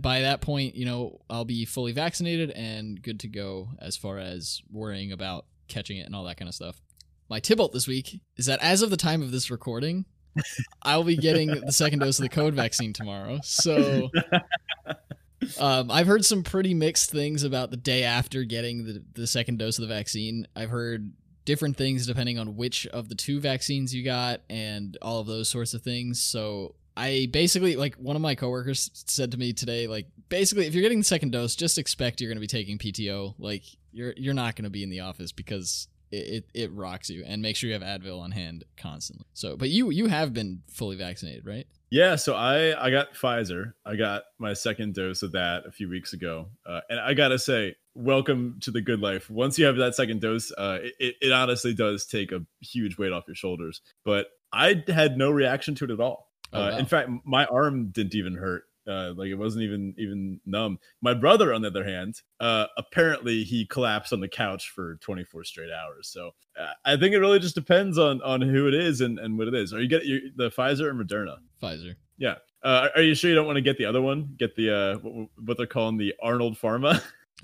by 0.02 0.20
that 0.20 0.42
point, 0.42 0.76
you 0.76 0.84
know, 0.84 1.22
I'll 1.30 1.46
be 1.46 1.64
fully 1.64 1.94
vaccinated 1.94 2.52
and 2.52 3.02
good 3.02 3.22
to 3.22 3.30
go 3.30 3.70
as 3.80 3.96
far 3.96 4.18
as 4.18 4.62
worrying 4.70 5.14
about 5.14 5.46
catching 5.70 5.96
it 5.96 6.06
and 6.06 6.14
all 6.14 6.26
that 6.26 6.36
kind 6.36 6.50
of 6.50 6.56
stuff 6.56 6.82
my 7.30 7.40
Tibalt 7.40 7.72
this 7.72 7.88
week 7.88 8.22
is 8.38 8.46
that 8.46 8.62
as 8.62 8.82
of 8.82 8.90
the 8.90 8.98
time 8.98 9.22
of 9.22 9.32
this 9.32 9.50
recording, 9.50 10.06
I'll 10.84 11.04
be 11.04 11.18
getting 11.18 11.48
the 11.48 11.72
second 11.72 12.00
dose 12.00 12.20
of 12.20 12.24
the 12.24 12.30
COVID 12.30 12.54
vaccine 12.54 12.94
tomorrow. 12.94 13.40
So 13.44 14.10
um, 15.60 15.92
I've 15.92 16.08
heard 16.08 16.26
some 16.26 16.44
pretty 16.44 16.74
mixed 16.74 17.12
things 17.12 17.44
about 17.44 17.72
the 17.72 17.78
day 17.78 18.04
after 18.04 18.44
getting 18.44 18.86
the, 18.86 19.04
the 19.14 19.28
second 19.28 19.60
dose 19.60 19.78
of 19.78 19.88
the 19.88 19.94
vaccine. 19.94 20.48
I've 20.56 20.70
heard 20.70 21.12
different 21.46 21.78
things 21.78 22.08
depending 22.08 22.40
on 22.40 22.56
which 22.56 22.88
of 22.88 23.10
the 23.10 23.16
two 23.16 23.40
vaccines 23.40 23.94
you 23.94 24.04
got 24.04 24.42
and 24.50 24.98
all 25.02 25.20
of 25.20 25.28
those 25.28 25.50
sorts 25.50 25.74
of 25.74 25.82
things. 25.82 26.22
So 26.22 26.76
I 26.96 27.28
basically 27.32 27.76
like 27.76 27.96
one 27.96 28.16
of 28.16 28.22
my 28.22 28.36
coworkers 28.36 28.90
said 29.08 29.32
to 29.32 29.38
me 29.38 29.54
today, 29.54 29.88
like 29.88 30.08
basically 30.30 30.68
if 30.68 30.74
you're 30.74 30.84
getting 30.84 31.00
the 31.00 31.06
second 31.06 31.32
dose, 31.32 31.56
just 31.56 31.78
expect 31.78 32.22
you're 32.22 32.30
going 32.30 32.38
to 32.38 32.42
be 32.42 32.48
taking 32.48 32.78
PTO. 32.78 33.36
Like 33.38 33.64
you're 33.92 34.14
you're 34.16 34.34
not 34.34 34.56
going 34.56 34.64
to 34.64 34.70
be 34.70 34.84
in 34.84 34.90
the 34.90 35.02
office 35.02 35.32
because 35.32 35.88
it, 36.14 36.46
it, 36.54 36.72
rocks 36.72 37.10
you 37.10 37.24
and 37.26 37.42
make 37.42 37.56
sure 37.56 37.70
you 37.70 37.74
have 37.74 37.84
Advil 37.84 38.20
on 38.20 38.32
hand 38.32 38.64
constantly. 38.78 39.26
So, 39.34 39.58
but 39.58 39.70
you 39.70 39.90
you 39.90 40.08
have 40.08 40.34
been 40.34 40.62
fully 40.70 40.96
vaccinated, 40.96 41.46
right? 41.46 41.68
Yeah, 41.90 42.16
so 42.16 42.34
I 42.36 42.86
I 42.86 42.90
got 42.90 43.14
Pfizer. 43.14 43.74
I 43.86 43.96
got 43.96 44.24
my 44.40 44.54
second 44.54 44.96
dose 44.96 45.24
of 45.24 45.32
that 45.34 45.64
a 45.68 45.72
few 45.72 45.90
weeks 45.90 46.14
ago, 46.14 46.48
uh, 46.66 46.82
and 46.90 47.00
I 47.00 47.14
gotta 47.14 47.40
say, 47.40 47.76
welcome 47.96 48.58
to 48.62 48.72
the 48.72 48.82
good 48.82 49.00
life. 49.00 49.30
Once 49.30 49.58
you 49.60 49.66
have 49.66 49.78
that 49.78 49.96
second 49.96 50.22
dose, 50.22 50.52
uh, 50.58 50.80
it 51.00 51.16
it 51.22 51.32
honestly 51.32 51.74
does 51.74 52.06
take 52.06 52.32
a 52.32 52.42
huge 52.62 52.98
weight 52.98 53.12
off 53.12 53.24
your 53.28 53.36
shoulders. 53.36 53.82
But 54.06 54.28
I 54.52 54.84
had 54.88 55.18
no 55.18 55.32
reaction 55.32 55.76
to 55.76 55.86
it 55.86 55.92
at 55.92 56.00
all. 56.00 56.32
Oh, 56.52 56.62
uh, 56.62 56.72
wow. 56.72 56.78
In 56.78 56.86
fact, 56.86 57.10
my 57.26 57.46
arm 57.46 57.90
didn't 57.90 58.16
even 58.16 58.36
hurt 58.36 58.66
uh, 58.88 59.14
like 59.16 59.30
it 59.30 59.36
wasn't 59.36 59.64
even 59.64 59.96
even 59.98 60.40
numb. 60.46 60.80
My 61.02 61.14
brother, 61.14 61.54
on 61.54 61.62
the 61.62 61.70
other 61.70 61.86
hand, 61.86 62.22
uh, 62.40 62.68
apparently 62.78 63.44
he 63.44 63.66
collapsed 63.66 64.14
on 64.14 64.20
the 64.20 64.28
couch 64.28 64.70
for 64.70 64.96
24 64.96 65.44
straight 65.44 65.72
hours. 65.72 66.08
So 66.10 66.32
uh, 66.60 66.74
I 66.86 66.98
think 66.98 67.14
it 67.14 67.20
really 67.20 67.40
just 67.40 67.56
depends 67.56 67.98
on 67.98 68.22
on 68.22 68.42
who 68.42 68.68
it 68.68 68.74
is 68.74 69.02
and, 69.02 69.20
and 69.20 69.38
what 69.38 69.48
it 69.48 69.56
is. 69.56 69.74
Are 69.74 69.82
you 69.82 69.88
getting 69.88 70.32
the 70.36 70.50
Pfizer 70.50 70.88
or 70.88 70.94
Moderna? 70.94 71.38
Pfizer. 71.62 71.96
Yeah. 72.18 72.36
Uh, 72.64 72.88
are 72.96 73.02
you 73.02 73.14
sure 73.14 73.30
you 73.30 73.36
don't 73.36 73.46
want 73.46 73.58
to 73.58 73.62
get 73.62 73.78
the 73.78 73.86
other 73.86 74.02
one? 74.02 74.36
Get 74.38 74.56
the 74.56 74.76
uh, 74.76 74.96
what, 75.00 75.30
what 75.44 75.58
they're 75.58 75.68
calling 75.68 75.98
the 75.98 76.14
Arnold 76.22 76.58
Pharma? 76.58 77.02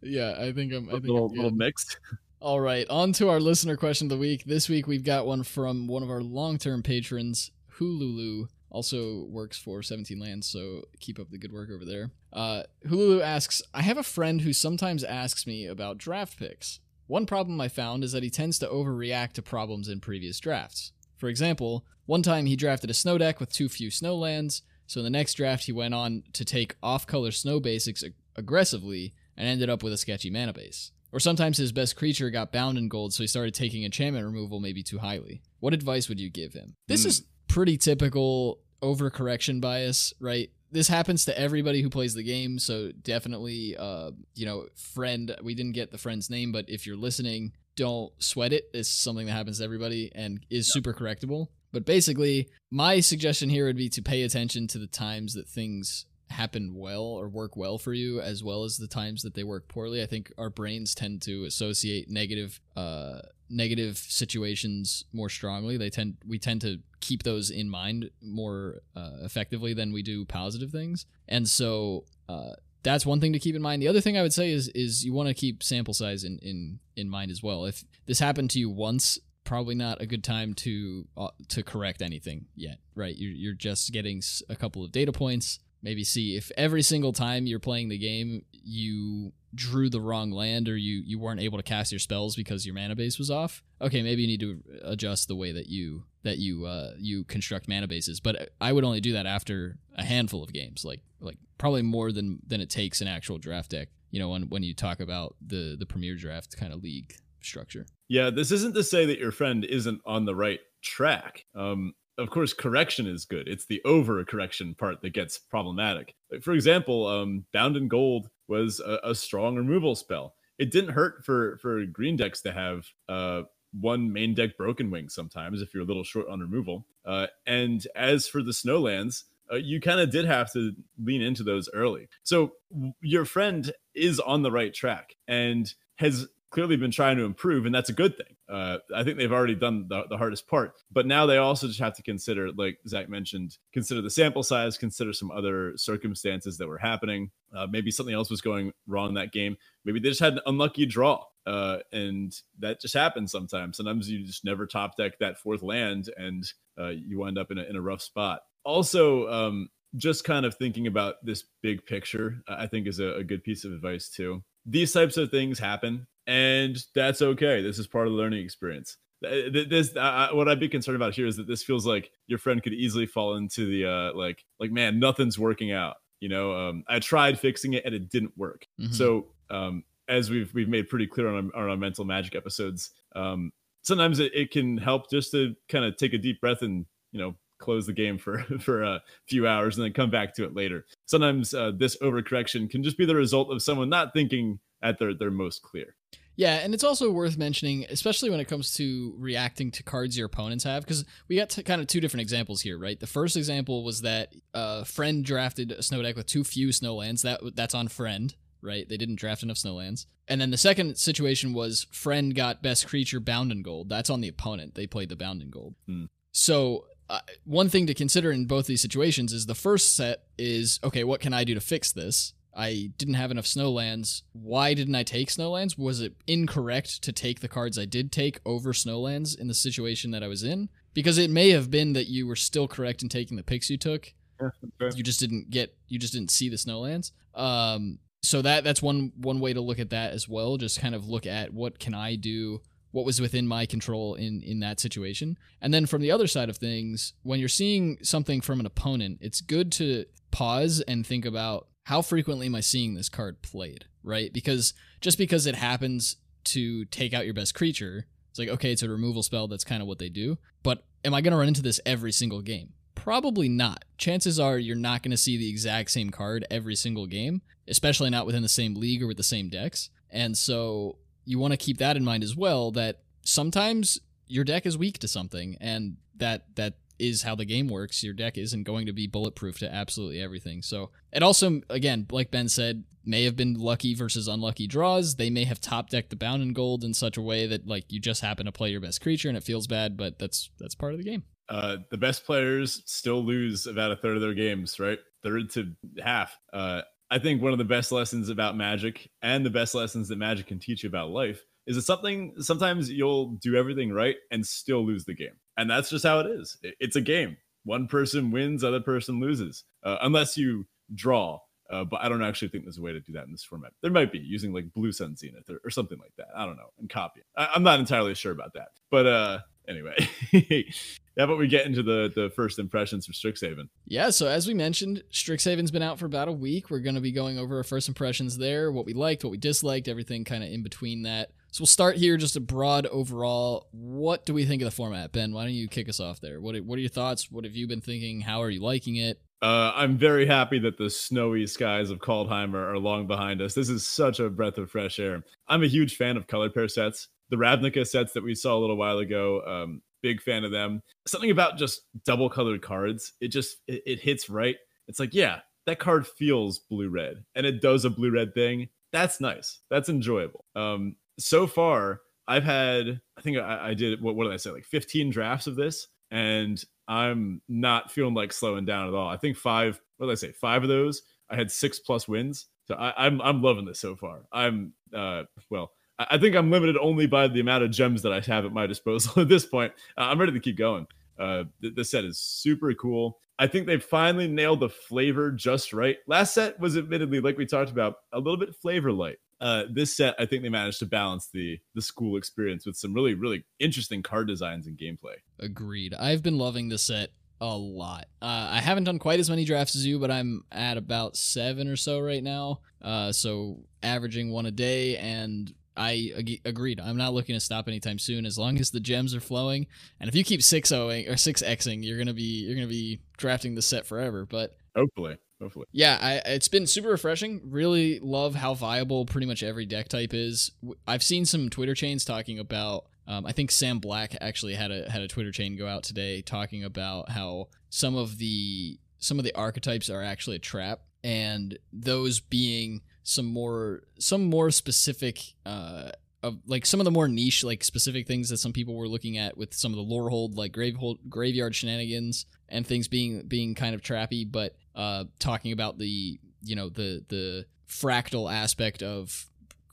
yeah, 0.00 0.36
I 0.38 0.52
think 0.52 0.72
I'm. 0.72 0.88
I 0.88 0.92
think 0.92 1.04
little, 1.04 1.26
I'm 1.26 1.36
little 1.36 1.50
mixed. 1.50 1.98
All 2.40 2.60
right, 2.60 2.88
on 2.88 3.12
to 3.14 3.28
our 3.28 3.40
listener 3.40 3.76
question 3.76 4.06
of 4.06 4.10
the 4.10 4.16
week. 4.18 4.44
This 4.44 4.68
week 4.68 4.86
we've 4.86 5.04
got 5.04 5.26
one 5.26 5.42
from 5.42 5.86
one 5.86 6.02
of 6.02 6.10
our 6.10 6.22
long-term 6.22 6.82
patrons, 6.82 7.50
Hululu 7.78 8.48
also 8.76 9.24
works 9.30 9.56
for 9.56 9.82
17 9.82 10.20
Lands, 10.20 10.46
so 10.46 10.82
keep 11.00 11.18
up 11.18 11.30
the 11.30 11.38
good 11.38 11.52
work 11.52 11.70
over 11.70 11.86
there. 11.86 12.10
Uh, 12.30 12.62
Hululu 12.86 13.22
asks, 13.22 13.62
I 13.72 13.80
have 13.80 13.96
a 13.96 14.02
friend 14.02 14.42
who 14.42 14.52
sometimes 14.52 15.02
asks 15.02 15.46
me 15.46 15.66
about 15.66 15.96
draft 15.96 16.38
picks. 16.38 16.80
One 17.06 17.24
problem 17.24 17.58
I 17.58 17.68
found 17.68 18.04
is 18.04 18.12
that 18.12 18.22
he 18.22 18.28
tends 18.28 18.58
to 18.58 18.66
overreact 18.66 19.32
to 19.32 19.42
problems 19.42 19.88
in 19.88 20.00
previous 20.00 20.38
drafts. 20.38 20.92
For 21.16 21.30
example, 21.30 21.86
one 22.04 22.22
time 22.22 22.44
he 22.44 22.54
drafted 22.54 22.90
a 22.90 22.94
snow 22.94 23.16
deck 23.16 23.40
with 23.40 23.50
too 23.50 23.70
few 23.70 23.90
snow 23.90 24.14
lands, 24.14 24.60
so 24.86 25.00
in 25.00 25.04
the 25.04 25.10
next 25.10 25.34
draft 25.34 25.64
he 25.64 25.72
went 25.72 25.94
on 25.94 26.24
to 26.34 26.44
take 26.44 26.76
off 26.82 27.06
color 27.06 27.30
snow 27.30 27.58
basics 27.58 28.04
ag- 28.04 28.12
aggressively 28.36 29.14
and 29.38 29.48
ended 29.48 29.70
up 29.70 29.82
with 29.82 29.94
a 29.94 29.96
sketchy 29.96 30.28
mana 30.28 30.52
base. 30.52 30.92
Or 31.12 31.20
sometimes 31.20 31.56
his 31.56 31.72
best 31.72 31.96
creature 31.96 32.28
got 32.28 32.52
bound 32.52 32.76
in 32.76 32.88
gold, 32.88 33.14
so 33.14 33.22
he 33.22 33.26
started 33.26 33.54
taking 33.54 33.84
enchantment 33.84 34.26
removal 34.26 34.60
maybe 34.60 34.82
too 34.82 34.98
highly. 34.98 35.40
What 35.60 35.72
advice 35.72 36.10
would 36.10 36.20
you 36.20 36.28
give 36.28 36.52
him? 36.52 36.74
This 36.88 37.04
mm. 37.04 37.06
is 37.06 37.22
pretty 37.48 37.78
typical 37.78 38.58
overcorrection 38.82 39.60
bias, 39.60 40.12
right? 40.20 40.50
This 40.72 40.88
happens 40.88 41.24
to 41.26 41.38
everybody 41.38 41.80
who 41.80 41.90
plays 41.90 42.14
the 42.14 42.22
game, 42.22 42.58
so 42.58 42.90
definitely, 43.02 43.76
uh, 43.78 44.10
you 44.34 44.46
know, 44.46 44.66
friend. 44.74 45.34
We 45.42 45.54
didn't 45.54 45.72
get 45.72 45.92
the 45.92 45.98
friend's 45.98 46.28
name, 46.28 46.52
but 46.52 46.68
if 46.68 46.86
you're 46.86 46.96
listening, 46.96 47.52
don't 47.76 48.12
sweat 48.22 48.52
it. 48.52 48.64
It's 48.74 48.88
something 48.88 49.26
that 49.26 49.32
happens 49.32 49.58
to 49.58 49.64
everybody 49.64 50.10
and 50.14 50.44
is 50.50 50.72
super 50.72 50.92
correctable. 50.92 51.48
But 51.72 51.84
basically, 51.84 52.48
my 52.70 53.00
suggestion 53.00 53.48
here 53.48 53.66
would 53.66 53.76
be 53.76 53.88
to 53.90 54.02
pay 54.02 54.22
attention 54.22 54.66
to 54.68 54.78
the 54.78 54.86
times 54.86 55.34
that 55.34 55.48
things 55.48 56.06
happen 56.30 56.74
well 56.74 57.04
or 57.04 57.28
work 57.28 57.56
well 57.56 57.78
for 57.78 57.92
you 57.92 58.20
as 58.20 58.42
well 58.42 58.64
as 58.64 58.76
the 58.76 58.88
times 58.88 59.22
that 59.22 59.34
they 59.34 59.44
work 59.44 59.68
poorly 59.68 60.02
i 60.02 60.06
think 60.06 60.32
our 60.36 60.50
brains 60.50 60.92
tend 60.92 61.22
to 61.22 61.44
associate 61.44 62.10
negative 62.10 62.60
uh 62.76 63.20
negative 63.48 63.96
situations 63.96 65.04
more 65.12 65.28
strongly 65.28 65.76
they 65.76 65.90
tend 65.90 66.16
we 66.26 66.38
tend 66.38 66.60
to 66.60 66.78
keep 67.00 67.22
those 67.22 67.50
in 67.50 67.68
mind 67.68 68.10
more 68.22 68.80
uh, 68.96 69.18
effectively 69.22 69.72
than 69.72 69.92
we 69.92 70.02
do 70.02 70.24
positive 70.24 70.70
things 70.70 71.06
and 71.28 71.48
so 71.48 72.04
uh 72.28 72.52
that's 72.82 73.04
one 73.04 73.20
thing 73.20 73.32
to 73.32 73.40
keep 73.40 73.56
in 73.56 73.62
mind. 73.62 73.82
The 73.82 73.88
other 73.88 74.00
thing 74.00 74.16
I 74.16 74.22
would 74.22 74.32
say 74.32 74.52
is 74.52 74.68
is 74.68 75.04
you 75.04 75.12
want 75.12 75.28
to 75.28 75.34
keep 75.34 75.64
sample 75.64 75.92
size 75.92 76.22
in 76.22 76.38
in 76.38 76.78
in 76.94 77.10
mind 77.10 77.32
as 77.32 77.42
well. 77.42 77.64
If 77.64 77.84
this 78.06 78.20
happened 78.20 78.50
to 78.50 78.60
you 78.60 78.70
once, 78.70 79.18
probably 79.42 79.74
not 79.74 80.00
a 80.00 80.06
good 80.06 80.22
time 80.22 80.54
to 80.54 81.08
uh, 81.16 81.30
to 81.48 81.64
correct 81.64 82.00
anything 82.00 82.46
yet, 82.54 82.78
right? 82.94 83.16
You're 83.16 83.32
you're 83.32 83.54
just 83.54 83.92
getting 83.92 84.22
a 84.48 84.54
couple 84.54 84.84
of 84.84 84.92
data 84.92 85.10
points 85.10 85.58
maybe 85.82 86.02
see 86.02 86.36
if 86.36 86.50
every 86.56 86.82
single 86.82 87.12
time 87.12 87.46
you're 87.46 87.60
playing 87.60 87.88
the 87.88 87.98
game 87.98 88.44
you 88.50 89.32
drew 89.56 89.88
the 89.90 90.00
wrong 90.00 90.30
land 90.30 90.68
or 90.68 90.76
you 90.76 91.02
you 91.04 91.18
weren't 91.18 91.40
able 91.40 91.58
to 91.58 91.62
cast 91.62 91.90
your 91.90 91.98
spells 91.98 92.36
because 92.36 92.64
your 92.64 92.74
mana 92.74 92.94
base 92.94 93.18
was 93.18 93.30
off 93.30 93.62
okay 93.80 94.02
maybe 94.02 94.22
you 94.22 94.28
need 94.28 94.40
to 94.40 94.62
adjust 94.84 95.26
the 95.26 95.34
way 95.34 95.50
that 95.50 95.66
you 95.66 96.04
that 96.22 96.38
you 96.38 96.64
uh 96.66 96.90
you 96.98 97.24
construct 97.24 97.66
mana 97.66 97.88
bases 97.88 98.20
but 98.20 98.50
i 98.60 98.72
would 98.72 98.84
only 98.84 99.00
do 99.00 99.12
that 99.12 99.26
after 99.26 99.78
a 99.96 100.04
handful 100.04 100.42
of 100.42 100.52
games 100.52 100.84
like 100.84 101.00
like 101.20 101.38
probably 101.58 101.82
more 101.82 102.12
than 102.12 102.38
than 102.46 102.60
it 102.60 102.70
takes 102.70 103.00
an 103.00 103.08
actual 103.08 103.38
draft 103.38 103.70
deck 103.70 103.88
you 104.10 104.20
know 104.20 104.28
when 104.28 104.42
when 104.48 104.62
you 104.62 104.74
talk 104.74 105.00
about 105.00 105.34
the 105.44 105.76
the 105.78 105.86
premier 105.86 106.14
draft 106.14 106.56
kind 106.56 106.72
of 106.72 106.82
league 106.82 107.14
structure 107.40 107.86
yeah 108.08 108.30
this 108.30 108.52
isn't 108.52 108.74
to 108.74 108.84
say 108.84 109.06
that 109.06 109.18
your 109.18 109.32
friend 109.32 109.64
isn't 109.64 110.00
on 110.04 110.24
the 110.24 110.34
right 110.34 110.60
track 110.82 111.44
um 111.56 111.94
of 112.18 112.30
course, 112.30 112.52
correction 112.52 113.06
is 113.06 113.24
good. 113.26 113.46
It's 113.46 113.66
the 113.66 113.82
over 113.84 114.24
correction 114.24 114.74
part 114.74 115.02
that 115.02 115.12
gets 115.12 115.38
problematic. 115.38 116.14
Like 116.32 116.42
for 116.42 116.52
example, 116.52 117.06
um, 117.06 117.44
Bound 117.52 117.76
in 117.76 117.88
Gold 117.88 118.28
was 118.48 118.80
a, 118.80 118.98
a, 119.02 119.14
strong 119.14 119.56
removal 119.56 119.94
spell. 119.94 120.34
It 120.58 120.70
didn't 120.70 120.90
hurt 120.90 121.24
for 121.24 121.58
for 121.58 121.84
green 121.84 122.16
decks 122.16 122.40
to 122.42 122.52
have 122.52 122.86
uh, 123.08 123.42
one 123.78 124.12
main 124.12 124.34
deck 124.34 124.56
Broken 124.56 124.90
Wing 124.90 125.08
sometimes 125.08 125.60
if 125.60 125.74
you're 125.74 125.82
a 125.82 125.86
little 125.86 126.04
short 126.04 126.28
on 126.28 126.40
removal. 126.40 126.86
Uh, 127.04 127.26
and 127.46 127.86
as 127.94 128.28
for 128.28 128.42
the 128.42 128.52
Snowlands, 128.52 129.24
uh, 129.52 129.56
you 129.56 129.80
kind 129.80 130.00
of 130.00 130.10
did 130.10 130.24
have 130.24 130.52
to 130.52 130.72
lean 131.02 131.22
into 131.22 131.42
those 131.42 131.68
early. 131.72 132.08
So 132.22 132.52
your 133.00 133.24
friend 133.24 133.72
is 133.94 134.18
on 134.20 134.42
the 134.42 134.50
right 134.50 134.72
track 134.72 135.16
and 135.28 135.72
has 135.96 136.26
clearly 136.50 136.76
been 136.76 136.90
trying 136.90 137.16
to 137.16 137.24
improve, 137.24 137.66
and 137.66 137.74
that's 137.74 137.90
a 137.90 137.94
good 137.94 138.16
thing. 138.16 138.35
Uh, 138.48 138.78
I 138.94 139.02
think 139.02 139.18
they've 139.18 139.32
already 139.32 139.56
done 139.56 139.86
the, 139.88 140.04
the 140.08 140.16
hardest 140.16 140.46
part, 140.46 140.74
but 140.92 141.06
now 141.06 141.26
they 141.26 141.36
also 141.36 141.66
just 141.66 141.80
have 141.80 141.94
to 141.96 142.02
consider, 142.02 142.52
like 142.52 142.78
Zach 142.86 143.08
mentioned, 143.08 143.58
consider 143.72 144.00
the 144.00 144.10
sample 144.10 144.42
size, 144.42 144.78
consider 144.78 145.12
some 145.12 145.30
other 145.30 145.76
circumstances 145.76 146.56
that 146.58 146.68
were 146.68 146.78
happening. 146.78 147.30
Uh, 147.54 147.66
maybe 147.68 147.90
something 147.90 148.14
else 148.14 148.30
was 148.30 148.40
going 148.40 148.72
wrong 148.86 149.08
in 149.08 149.14
that 149.14 149.32
game. 149.32 149.56
Maybe 149.84 149.98
they 149.98 150.10
just 150.10 150.20
had 150.20 150.34
an 150.34 150.40
unlucky 150.46 150.86
draw, 150.86 151.24
uh, 151.46 151.78
and 151.92 152.32
that 152.60 152.80
just 152.80 152.94
happens 152.94 153.32
sometimes. 153.32 153.76
Sometimes 153.76 154.08
you 154.08 154.24
just 154.24 154.44
never 154.44 154.66
top 154.66 154.96
deck 154.96 155.18
that 155.18 155.38
fourth 155.38 155.62
land, 155.62 156.10
and 156.16 156.44
uh, 156.78 156.88
you 156.88 157.18
wind 157.18 157.38
up 157.38 157.50
in 157.50 157.58
a, 157.58 157.64
in 157.64 157.76
a 157.76 157.80
rough 157.80 158.02
spot. 158.02 158.42
Also, 158.64 159.28
um, 159.28 159.68
just 159.96 160.24
kind 160.24 160.44
of 160.44 160.54
thinking 160.54 160.86
about 160.86 161.24
this 161.24 161.44
big 161.62 161.84
picture, 161.86 162.42
I 162.48 162.66
think 162.66 162.86
is 162.86 163.00
a, 163.00 163.14
a 163.14 163.24
good 163.24 163.42
piece 163.42 163.64
of 163.64 163.72
advice 163.72 164.08
too. 164.08 164.42
These 164.66 164.92
types 164.92 165.16
of 165.16 165.30
things 165.30 165.58
happen, 165.58 166.06
and 166.26 166.76
that's 166.94 167.22
okay. 167.22 167.62
This 167.62 167.78
is 167.78 167.86
part 167.86 168.06
of 168.06 168.12
the 168.12 168.18
learning 168.18 168.44
experience. 168.44 168.96
This, 169.22 169.96
uh, 169.96 170.28
what 170.32 170.48
I'd 170.48 170.60
be 170.60 170.68
concerned 170.68 170.96
about 170.96 171.14
here 171.14 171.26
is 171.26 171.36
that 171.36 171.46
this 171.46 171.62
feels 171.62 171.86
like 171.86 172.10
your 172.26 172.38
friend 172.38 172.62
could 172.62 172.74
easily 172.74 173.06
fall 173.06 173.36
into 173.36 173.66
the 173.66 173.86
uh, 173.86 174.16
like, 174.16 174.44
like 174.60 174.70
man, 174.70 174.98
nothing's 174.98 175.38
working 175.38 175.72
out. 175.72 175.96
You 176.20 176.28
know, 176.28 176.54
um, 176.54 176.84
I 176.88 176.98
tried 176.98 177.38
fixing 177.38 177.74
it 177.74 177.84
and 177.84 177.94
it 177.94 178.10
didn't 178.10 178.36
work. 178.36 178.66
Mm-hmm. 178.80 178.92
So, 178.92 179.26
um, 179.50 179.84
as 180.08 180.30
we've 180.30 180.52
we've 180.54 180.68
made 180.68 180.88
pretty 180.88 181.06
clear 181.06 181.28
on 181.28 181.50
our, 181.54 181.62
on 181.62 181.70
our 181.70 181.76
mental 181.76 182.04
magic 182.04 182.34
episodes, 182.34 182.90
um, 183.14 183.52
sometimes 183.82 184.18
it, 184.18 184.32
it 184.34 184.50
can 184.50 184.78
help 184.78 185.10
just 185.10 185.30
to 185.32 185.54
kind 185.68 185.84
of 185.84 185.96
take 185.96 186.12
a 186.12 186.18
deep 186.18 186.40
breath 186.40 186.62
and 186.62 186.86
you 187.12 187.20
know 187.20 187.34
close 187.58 187.86
the 187.86 187.92
game 187.92 188.18
for 188.18 188.38
for 188.60 188.82
a 188.82 189.02
few 189.28 189.46
hours 189.46 189.76
and 189.76 189.84
then 189.84 189.92
come 189.92 190.10
back 190.10 190.34
to 190.34 190.44
it 190.44 190.54
later. 190.54 190.84
Sometimes 191.06 191.54
uh, 191.54 191.72
this 191.76 191.96
overcorrection 191.98 192.70
can 192.70 192.82
just 192.82 192.98
be 192.98 193.06
the 193.06 193.14
result 193.14 193.50
of 193.50 193.62
someone 193.62 193.88
not 193.88 194.12
thinking 194.12 194.58
at 194.82 194.98
their 194.98 195.14
their 195.14 195.30
most 195.30 195.62
clear. 195.62 195.96
Yeah, 196.36 196.56
and 196.56 196.74
it's 196.74 196.84
also 196.84 197.10
worth 197.10 197.38
mentioning, 197.38 197.86
especially 197.88 198.28
when 198.28 198.40
it 198.40 198.44
comes 198.46 198.74
to 198.74 199.14
reacting 199.16 199.70
to 199.72 199.82
cards 199.82 200.16
your 200.18 200.26
opponents 200.26 200.64
have, 200.64 200.84
because 200.84 201.04
we 201.28 201.36
got 201.36 201.56
kind 201.64 201.80
of 201.80 201.86
two 201.86 202.00
different 202.00 202.22
examples 202.22 202.60
here, 202.60 202.78
right? 202.78 203.00
The 203.00 203.06
first 203.06 203.36
example 203.36 203.84
was 203.84 204.02
that 204.02 204.34
uh, 204.52 204.84
friend 204.84 205.24
drafted 205.24 205.72
a 205.72 205.82
snow 205.82 206.02
deck 206.02 206.14
with 206.14 206.26
too 206.26 206.44
few 206.44 206.72
snow 206.72 206.96
lands. 206.96 207.22
That 207.22 207.40
that's 207.56 207.74
on 207.74 207.88
friend, 207.88 208.34
right? 208.60 208.86
They 208.86 208.98
didn't 208.98 209.16
draft 209.16 209.42
enough 209.42 209.56
snowlands. 209.56 210.04
And 210.28 210.40
then 210.40 210.50
the 210.50 210.58
second 210.58 210.98
situation 210.98 211.54
was 211.54 211.86
friend 211.90 212.34
got 212.34 212.62
best 212.62 212.86
creature 212.86 213.20
bound 213.20 213.50
in 213.50 213.62
gold. 213.62 213.88
That's 213.88 214.10
on 214.10 214.20
the 214.20 214.28
opponent. 214.28 214.74
They 214.74 214.86
played 214.86 215.08
the 215.08 215.16
bound 215.16 215.40
in 215.40 215.50
gold. 215.50 215.74
Hmm. 215.86 216.04
So 216.32 216.84
uh, 217.08 217.20
one 217.44 217.68
thing 217.68 217.86
to 217.86 217.94
consider 217.94 218.30
in 218.32 218.46
both 218.46 218.66
these 218.66 218.82
situations 218.82 219.32
is 219.32 219.46
the 219.46 219.54
first 219.54 219.94
set 219.94 220.24
is 220.36 220.80
okay, 220.84 221.04
what 221.04 221.20
can 221.20 221.32
I 221.32 221.44
do 221.44 221.54
to 221.54 221.60
fix 221.60 221.92
this? 221.92 222.34
I 222.56 222.90
didn't 222.96 223.14
have 223.14 223.30
enough 223.30 223.44
snowlands. 223.44 224.22
Why 224.32 224.72
didn't 224.72 224.94
I 224.94 225.02
take 225.02 225.28
snowlands? 225.28 225.78
Was 225.78 226.00
it 226.00 226.14
incorrect 226.26 227.02
to 227.02 227.12
take 227.12 227.40
the 227.40 227.48
cards 227.48 227.78
I 227.78 227.84
did 227.84 228.10
take 228.10 228.40
over 228.46 228.72
snowlands 228.72 229.38
in 229.38 229.46
the 229.46 229.54
situation 229.54 230.10
that 230.12 230.22
I 230.22 230.28
was 230.28 230.42
in? 230.42 230.70
Because 230.94 231.18
it 231.18 231.30
may 231.30 231.50
have 231.50 231.70
been 231.70 231.92
that 231.92 232.06
you 232.06 232.26
were 232.26 232.36
still 232.36 232.66
correct 232.66 233.02
in 233.02 233.10
taking 233.10 233.36
the 233.36 233.42
picks 233.42 233.68
you 233.68 233.76
took. 233.76 234.14
Yeah, 234.40 234.48
You 234.94 235.02
just 235.02 235.20
didn't 235.20 235.50
get 235.50 235.76
you 235.88 235.98
just 235.98 236.14
didn't 236.14 236.30
see 236.30 236.48
the 236.48 236.56
snowlands. 236.56 237.12
Um 237.34 237.98
so 238.22 238.42
that 238.42 238.64
that's 238.64 238.82
one 238.82 239.12
one 239.16 239.38
way 239.40 239.52
to 239.52 239.60
look 239.60 239.78
at 239.78 239.90
that 239.90 240.12
as 240.12 240.28
well. 240.28 240.56
Just 240.56 240.80
kind 240.80 240.94
of 240.94 241.06
look 241.06 241.26
at 241.26 241.52
what 241.52 241.78
can 241.78 241.94
I 241.94 242.16
do 242.16 242.62
what 242.92 243.04
was 243.04 243.20
within 243.20 243.46
my 243.46 243.66
control 243.66 244.14
in 244.14 244.42
in 244.42 244.60
that 244.60 244.80
situation. 244.80 245.36
And 245.60 245.74
then 245.74 245.84
from 245.84 246.00
the 246.00 246.10
other 246.10 246.26
side 246.26 246.48
of 246.48 246.56
things, 246.56 247.12
when 247.22 247.38
you're 247.38 247.48
seeing 247.50 247.98
something 248.02 248.40
from 248.40 248.60
an 248.60 248.66
opponent, 248.66 249.18
it's 249.20 249.42
good 249.42 249.70
to 249.72 250.06
pause 250.30 250.80
and 250.88 251.06
think 251.06 251.26
about 251.26 251.68
how 251.86 252.02
frequently 252.02 252.46
am 252.46 252.54
I 252.56 252.60
seeing 252.60 252.94
this 252.94 253.08
card 253.08 253.42
played, 253.42 253.84
right? 254.02 254.32
Because 254.32 254.74
just 255.00 255.18
because 255.18 255.46
it 255.46 255.54
happens 255.54 256.16
to 256.46 256.84
take 256.86 257.14
out 257.14 257.24
your 257.24 257.34
best 257.34 257.54
creature, 257.54 258.06
it's 258.28 258.40
like 258.40 258.48
okay, 258.48 258.72
it's 258.72 258.82
a 258.82 258.88
removal 258.88 259.22
spell, 259.22 259.46
that's 259.46 259.62
kind 259.62 259.80
of 259.80 259.86
what 259.86 260.00
they 260.00 260.08
do. 260.08 260.36
But 260.64 260.84
am 261.04 261.14
I 261.14 261.20
going 261.20 261.30
to 261.30 261.38
run 261.38 261.46
into 261.46 261.62
this 261.62 261.80
every 261.86 262.10
single 262.10 262.42
game? 262.42 262.72
Probably 262.96 263.48
not. 263.48 263.84
Chances 263.98 264.40
are 264.40 264.58
you're 264.58 264.74
not 264.74 265.04
going 265.04 265.12
to 265.12 265.16
see 265.16 265.36
the 265.36 265.48
exact 265.48 265.92
same 265.92 266.10
card 266.10 266.44
every 266.50 266.74
single 266.74 267.06
game, 267.06 267.40
especially 267.68 268.10
not 268.10 268.26
within 268.26 268.42
the 268.42 268.48
same 268.48 268.74
league 268.74 269.00
or 269.00 269.06
with 269.06 269.16
the 269.16 269.22
same 269.22 269.48
decks. 269.48 269.88
And 270.10 270.36
so 270.36 270.98
you 271.24 271.38
want 271.38 271.52
to 271.52 271.56
keep 271.56 271.78
that 271.78 271.96
in 271.96 272.04
mind 272.04 272.24
as 272.24 272.36
well 272.36 272.72
that 272.72 273.02
sometimes 273.22 274.00
your 274.26 274.42
deck 274.42 274.66
is 274.66 274.76
weak 274.76 274.98
to 274.98 275.08
something 275.08 275.56
and 275.60 275.98
that 276.16 276.56
that 276.56 276.78
is 276.98 277.22
how 277.22 277.34
the 277.34 277.44
game 277.44 277.68
works. 277.68 278.02
Your 278.02 278.14
deck 278.14 278.38
isn't 278.38 278.64
going 278.64 278.86
to 278.86 278.92
be 278.92 279.06
bulletproof 279.06 279.58
to 279.60 279.72
absolutely 279.72 280.20
everything. 280.20 280.62
So 280.62 280.90
it 281.12 281.22
also 281.22 281.60
again 281.70 282.06
like 282.10 282.30
ben 282.30 282.48
said 282.48 282.84
may 283.04 283.24
have 283.24 283.36
been 283.36 283.54
lucky 283.54 283.94
versus 283.94 284.28
unlucky 284.28 284.66
draws. 284.66 285.16
They 285.16 285.30
may 285.30 285.44
have 285.44 285.60
top 285.60 285.90
decked 285.90 286.10
the 286.10 286.16
bound 286.16 286.42
in 286.42 286.52
gold 286.52 286.82
in 286.82 286.94
such 286.94 287.16
a 287.16 287.22
way 287.22 287.46
that 287.46 287.66
like 287.66 287.92
you 287.92 288.00
just 288.00 288.22
happen 288.22 288.46
to 288.46 288.52
play 288.52 288.70
your 288.70 288.80
best 288.80 289.00
creature 289.00 289.28
and 289.28 289.36
it 289.36 289.44
feels 289.44 289.66
bad 289.66 289.96
but 289.96 290.18
that's 290.18 290.50
that's 290.58 290.74
part 290.74 290.92
of 290.92 290.98
the 290.98 291.04
game. 291.04 291.24
Uh, 291.48 291.76
the 291.90 291.96
best 291.96 292.26
players 292.26 292.82
still 292.86 293.24
lose 293.24 293.66
about 293.66 293.92
a 293.92 293.96
third 293.96 294.16
of 294.16 294.22
their 294.22 294.34
games 294.34 294.78
right? 294.80 294.98
Third 295.22 295.50
to 295.50 295.72
half. 296.02 296.36
Uh, 296.52 296.82
I 297.10 297.20
think 297.20 297.40
one 297.40 297.52
of 297.52 297.58
the 297.58 297.64
best 297.64 297.92
lessons 297.92 298.28
about 298.28 298.56
magic 298.56 299.08
and 299.22 299.46
the 299.46 299.50
best 299.50 299.74
lessons 299.74 300.08
that 300.08 300.16
magic 300.16 300.48
can 300.48 300.58
teach 300.58 300.82
you 300.82 300.88
about 300.88 301.10
life 301.10 301.44
is 301.66 301.76
that 301.76 301.82
something 301.82 302.34
sometimes 302.38 302.90
you'll 302.90 303.38
do 303.42 303.56
everything 303.56 303.92
right 303.92 304.16
and 304.30 304.46
still 304.46 304.84
lose 304.84 305.04
the 305.04 305.14
game. 305.14 305.36
And 305.56 305.70
that's 305.70 305.90
just 305.90 306.04
how 306.04 306.20
it 306.20 306.26
is. 306.26 306.58
It's 306.62 306.96
a 306.96 307.00
game. 307.00 307.36
One 307.64 307.88
person 307.88 308.30
wins, 308.30 308.62
other 308.62 308.80
person 308.80 309.20
loses, 309.20 309.64
uh, 309.82 309.96
unless 310.02 310.36
you 310.36 310.66
draw. 310.94 311.40
Uh, 311.68 311.84
but 311.84 312.00
I 312.00 312.08
don't 312.08 312.22
actually 312.22 312.48
think 312.48 312.64
there's 312.64 312.78
a 312.78 312.82
way 312.82 312.92
to 312.92 313.00
do 313.00 313.12
that 313.14 313.24
in 313.24 313.32
this 313.32 313.42
format. 313.42 313.72
There 313.82 313.90
might 313.90 314.12
be 314.12 314.18
using 314.18 314.52
like 314.52 314.72
Blue 314.72 314.92
Sun 314.92 315.16
Zenith 315.16 315.50
or, 315.50 315.58
or 315.64 315.70
something 315.70 315.98
like 315.98 316.12
that. 316.16 316.28
I 316.36 316.46
don't 316.46 316.56
know, 316.56 316.70
and 316.78 316.88
copy. 316.88 317.22
I, 317.36 317.48
am 317.56 317.64
not 317.64 317.80
entirely 317.80 318.14
sure 318.14 318.30
about 318.30 318.52
that. 318.54 318.68
But 318.88 319.06
uh, 319.06 319.38
anyway, 319.68 319.96
how 321.18 321.24
about 321.24 321.38
we 321.38 321.48
get 321.48 321.66
into 321.66 321.82
the 321.82 322.12
the 322.14 322.30
first 322.30 322.60
impressions 322.60 323.06
for 323.06 323.12
Strixhaven? 323.12 323.68
Yeah, 323.86 324.10
so 324.10 324.28
as 324.28 324.46
we 324.46 324.54
mentioned, 324.54 325.02
Strixhaven's 325.10 325.72
been 325.72 325.82
out 325.82 325.98
for 325.98 326.06
about 326.06 326.28
a 326.28 326.32
week. 326.32 326.70
We're 326.70 326.78
going 326.78 326.94
to 326.94 327.00
be 327.00 327.12
going 327.12 327.36
over 327.36 327.56
our 327.56 327.64
first 327.64 327.88
impressions 327.88 328.38
there, 328.38 328.70
what 328.70 328.86
we 328.86 328.92
liked, 328.92 329.24
what 329.24 329.30
we 329.30 329.38
disliked, 329.38 329.88
everything 329.88 330.24
kind 330.24 330.44
of 330.44 330.50
in 330.50 330.62
between 330.62 331.02
that. 331.02 331.30
So 331.52 331.62
we'll 331.62 331.66
start 331.66 331.96
here, 331.96 332.16
just 332.16 332.36
a 332.36 332.40
broad 332.40 332.86
overall. 332.86 333.68
What 333.72 334.26
do 334.26 334.34
we 334.34 334.44
think 334.44 334.62
of 334.62 334.66
the 334.66 334.72
format, 334.72 335.12
Ben? 335.12 335.32
Why 335.32 335.44
don't 335.44 335.54
you 335.54 335.68
kick 335.68 335.88
us 335.88 336.00
off 336.00 336.20
there? 336.20 336.40
What 336.40 336.54
are, 336.54 336.62
what 336.62 336.76
are 336.76 336.82
your 336.82 336.90
thoughts? 336.90 337.30
What 337.30 337.44
have 337.44 337.54
you 337.54 337.66
been 337.66 337.80
thinking? 337.80 338.20
How 338.20 338.42
are 338.42 338.50
you 338.50 338.60
liking 338.60 338.96
it? 338.96 339.20
Uh, 339.42 339.72
I'm 339.74 339.96
very 339.96 340.26
happy 340.26 340.58
that 340.60 340.78
the 340.78 340.90
snowy 340.90 341.46
skies 341.46 341.90
of 341.90 341.98
Kaldheim 341.98 342.54
are, 342.54 342.72
are 342.72 342.78
long 342.78 343.06
behind 343.06 343.40
us. 343.40 343.54
This 343.54 343.68
is 343.68 343.86
such 343.86 344.20
a 344.20 344.28
breath 344.28 344.58
of 344.58 344.70
fresh 344.70 344.98
air. 344.98 345.22
I'm 345.48 345.62
a 345.62 345.68
huge 345.68 345.96
fan 345.96 346.16
of 346.16 346.26
color 346.26 346.50
pair 346.50 346.68
sets 346.68 347.08
the 347.30 347.36
Ravnica 347.36 347.86
sets 347.86 348.12
that 348.12 348.24
we 348.24 348.34
saw 348.34 348.56
a 348.56 348.60
little 348.60 348.76
while 348.76 348.98
ago. 348.98 349.42
Um, 349.46 349.82
big 350.02 350.22
fan 350.22 350.44
of 350.44 350.52
them. 350.52 350.82
Something 351.06 351.30
about 351.30 351.58
just 351.58 351.82
double 352.04 352.30
colored 352.30 352.62
cards. 352.62 353.12
It 353.20 353.28
just 353.28 353.58
it, 353.66 353.82
it 353.86 354.00
hits 354.00 354.28
right. 354.28 354.56
It's 354.88 355.00
like, 355.00 355.14
yeah, 355.14 355.40
that 355.66 355.78
card 355.78 356.06
feels 356.06 356.60
blue 356.70 356.88
red 356.88 357.24
and 357.34 357.44
it 357.44 357.60
does 357.60 357.84
a 357.84 357.90
blue 357.90 358.10
red 358.10 358.34
thing. 358.34 358.68
That's 358.92 359.20
nice. 359.20 359.60
That's 359.68 359.88
enjoyable. 359.88 360.44
Um, 360.54 360.96
so 361.18 361.46
far, 361.46 362.00
I've 362.28 362.44
had, 362.44 363.00
I 363.16 363.20
think 363.20 363.38
I, 363.38 363.68
I 363.68 363.74
did, 363.74 364.02
what, 364.02 364.16
what 364.16 364.24
did 364.24 364.32
I 364.32 364.36
say, 364.36 364.50
like 364.50 364.64
15 364.64 365.10
drafts 365.10 365.46
of 365.46 365.56
this, 365.56 365.88
and 366.10 366.62
I'm 366.88 367.40
not 367.48 367.90
feeling 367.90 368.14
like 368.14 368.32
slowing 368.32 368.64
down 368.64 368.88
at 368.88 368.94
all. 368.94 369.08
I 369.08 369.16
think 369.16 369.36
five, 369.36 369.80
what 369.96 370.06
did 370.06 370.12
I 370.12 370.16
say, 370.16 370.32
five 370.32 370.62
of 370.62 370.68
those, 370.68 371.02
I 371.30 371.36
had 371.36 371.50
six 371.50 371.78
plus 371.78 372.06
wins. 372.06 372.46
So 372.66 372.74
I, 372.74 373.06
I'm 373.06 373.20
I'm 373.22 373.42
loving 373.42 373.64
this 373.64 373.78
so 373.78 373.94
far. 373.94 374.22
I'm 374.32 374.72
uh 374.94 375.24
well, 375.50 375.72
I 375.98 376.18
think 376.18 376.34
I'm 376.34 376.50
limited 376.50 376.76
only 376.76 377.06
by 377.06 377.28
the 377.28 377.40
amount 377.40 377.64
of 377.64 377.70
gems 377.70 378.02
that 378.02 378.12
I 378.12 378.20
have 378.20 378.44
at 378.44 378.52
my 378.52 378.66
disposal 378.66 379.20
at 379.22 379.28
this 379.28 379.46
point. 379.46 379.72
Uh, 379.96 380.02
I'm 380.02 380.18
ready 380.18 380.32
to 380.32 380.40
keep 380.40 380.56
going. 380.56 380.86
Uh, 381.18 381.44
th- 381.62 381.74
this 381.74 381.90
set 381.90 382.04
is 382.04 382.18
super 382.18 382.72
cool. 382.74 383.18
I 383.38 383.46
think 383.46 383.66
they 383.66 383.78
finally 383.78 384.28
nailed 384.28 384.60
the 384.60 384.68
flavor 384.68 385.30
just 385.30 385.72
right. 385.72 385.96
Last 386.06 386.34
set 386.34 386.58
was 386.58 386.76
admittedly, 386.76 387.20
like 387.20 387.36
we 387.36 387.46
talked 387.46 387.70
about, 387.70 387.96
a 388.12 388.18
little 388.18 388.38
bit 388.38 388.54
flavor 388.54 388.92
light. 388.92 389.18
Uh, 389.40 389.64
this 389.70 389.96
set, 389.96 390.14
I 390.18 390.26
think 390.26 390.42
they 390.42 390.48
managed 390.48 390.78
to 390.78 390.86
balance 390.86 391.28
the 391.32 391.58
the 391.74 391.82
school 391.82 392.16
experience 392.16 392.66
with 392.66 392.76
some 392.76 392.94
really, 392.94 393.14
really 393.14 393.44
interesting 393.58 394.02
card 394.02 394.28
designs 394.28 394.66
and 394.66 394.78
gameplay. 394.78 395.16
Agreed. 395.38 395.94
I've 395.94 396.22
been 396.22 396.38
loving 396.38 396.68
this 396.68 396.82
set 396.82 397.10
a 397.40 397.56
lot. 397.56 398.06
Uh, 398.22 398.48
I 398.50 398.60
haven't 398.60 398.84
done 398.84 398.98
quite 398.98 399.20
as 399.20 399.28
many 399.28 399.44
drafts 399.44 399.76
as 399.76 399.84
you, 399.84 399.98
but 399.98 400.10
I'm 400.10 400.44
at 400.50 400.76
about 400.76 401.16
seven 401.16 401.68
or 401.68 401.76
so 401.76 402.00
right 402.00 402.22
now. 402.22 402.60
Uh, 402.80 403.12
so 403.12 403.60
averaging 403.82 404.30
one 404.30 404.46
a 404.46 404.50
day, 404.50 404.96
and 404.96 405.52
I 405.76 406.12
ag- 406.16 406.40
agreed. 406.44 406.80
I'm 406.80 406.96
not 406.96 407.12
looking 407.12 407.34
to 407.34 407.40
stop 407.40 407.68
anytime 407.68 407.98
soon. 407.98 408.24
As 408.24 408.38
long 408.38 408.58
as 408.58 408.70
the 408.70 408.80
gems 408.80 409.14
are 409.14 409.20
flowing, 409.20 409.66
and 410.00 410.08
if 410.08 410.14
you 410.14 410.24
keep 410.24 410.42
six 410.42 410.72
owing 410.72 411.08
or 411.08 411.16
six 411.16 411.42
xing, 411.42 411.84
you're 411.84 411.98
gonna 411.98 412.14
be 412.14 412.44
you're 412.46 412.54
gonna 412.54 412.66
be 412.66 413.00
drafting 413.18 413.54
the 413.54 413.62
set 413.62 413.86
forever. 413.86 414.24
But 414.24 414.56
hopefully, 414.74 415.18
hopefully, 415.40 415.66
yeah, 415.72 415.98
I, 416.00 416.30
it's 416.30 416.48
been 416.48 416.66
super 416.66 416.88
refreshing. 416.88 417.40
Really 417.44 417.98
love 418.00 418.34
how 418.34 418.54
viable 418.54 419.06
pretty 419.06 419.26
much 419.26 419.42
every 419.42 419.66
deck 419.66 419.88
type 419.88 420.14
is. 420.14 420.52
I've 420.86 421.02
seen 421.02 421.24
some 421.24 421.48
Twitter 421.50 421.74
chains 421.74 422.04
talking 422.04 422.38
about. 422.38 422.86
Um, 423.08 423.24
I 423.24 423.32
think 423.32 423.52
Sam 423.52 423.78
Black 423.78 424.16
actually 424.20 424.54
had 424.54 424.70
a 424.70 424.90
had 424.90 425.02
a 425.02 425.08
Twitter 425.08 425.32
chain 425.32 425.56
go 425.56 425.68
out 425.68 425.84
today 425.84 426.22
talking 426.22 426.64
about 426.64 427.10
how 427.10 427.48
some 427.70 427.94
of 427.94 428.18
the 428.18 428.78
some 428.98 429.18
of 429.18 429.24
the 429.24 429.34
archetypes 429.34 429.88
are 429.90 430.02
actually 430.02 430.36
a 430.36 430.40
trap, 430.40 430.80
and 431.04 431.58
those 431.72 432.20
being 432.20 432.82
some 433.02 433.26
more 433.26 433.82
some 433.98 434.24
more 434.24 434.50
specific 434.50 435.20
uh, 435.44 435.90
of 436.24 436.38
like 436.46 436.66
some 436.66 436.80
of 436.80 436.84
the 436.84 436.90
more 436.90 437.06
niche, 437.06 437.44
like 437.44 437.62
specific 437.62 438.06
things 438.08 438.28
that 438.30 438.38
some 438.38 438.52
people 438.52 438.74
were 438.74 438.88
looking 438.88 439.16
at 439.16 439.36
with 439.36 439.54
some 439.54 439.72
of 439.72 439.76
the 439.76 439.84
Lorehold, 439.84 440.34
like 440.34 440.52
grave 440.52 440.74
hold, 440.76 440.98
graveyard 441.08 441.54
shenanigans 441.54 442.26
and 442.48 442.66
things 442.66 442.88
being 442.88 443.22
being 443.28 443.54
kind 443.54 443.74
of 443.74 443.80
trappy, 443.82 444.30
but 444.30 444.56
uh, 444.76 445.04
talking 445.18 445.52
about 445.52 445.78
the 445.78 446.20
you 446.42 446.54
know 446.54 446.68
the 446.68 447.04
the 447.08 447.46
fractal 447.68 448.32
aspect 448.32 448.82
of 448.82 449.26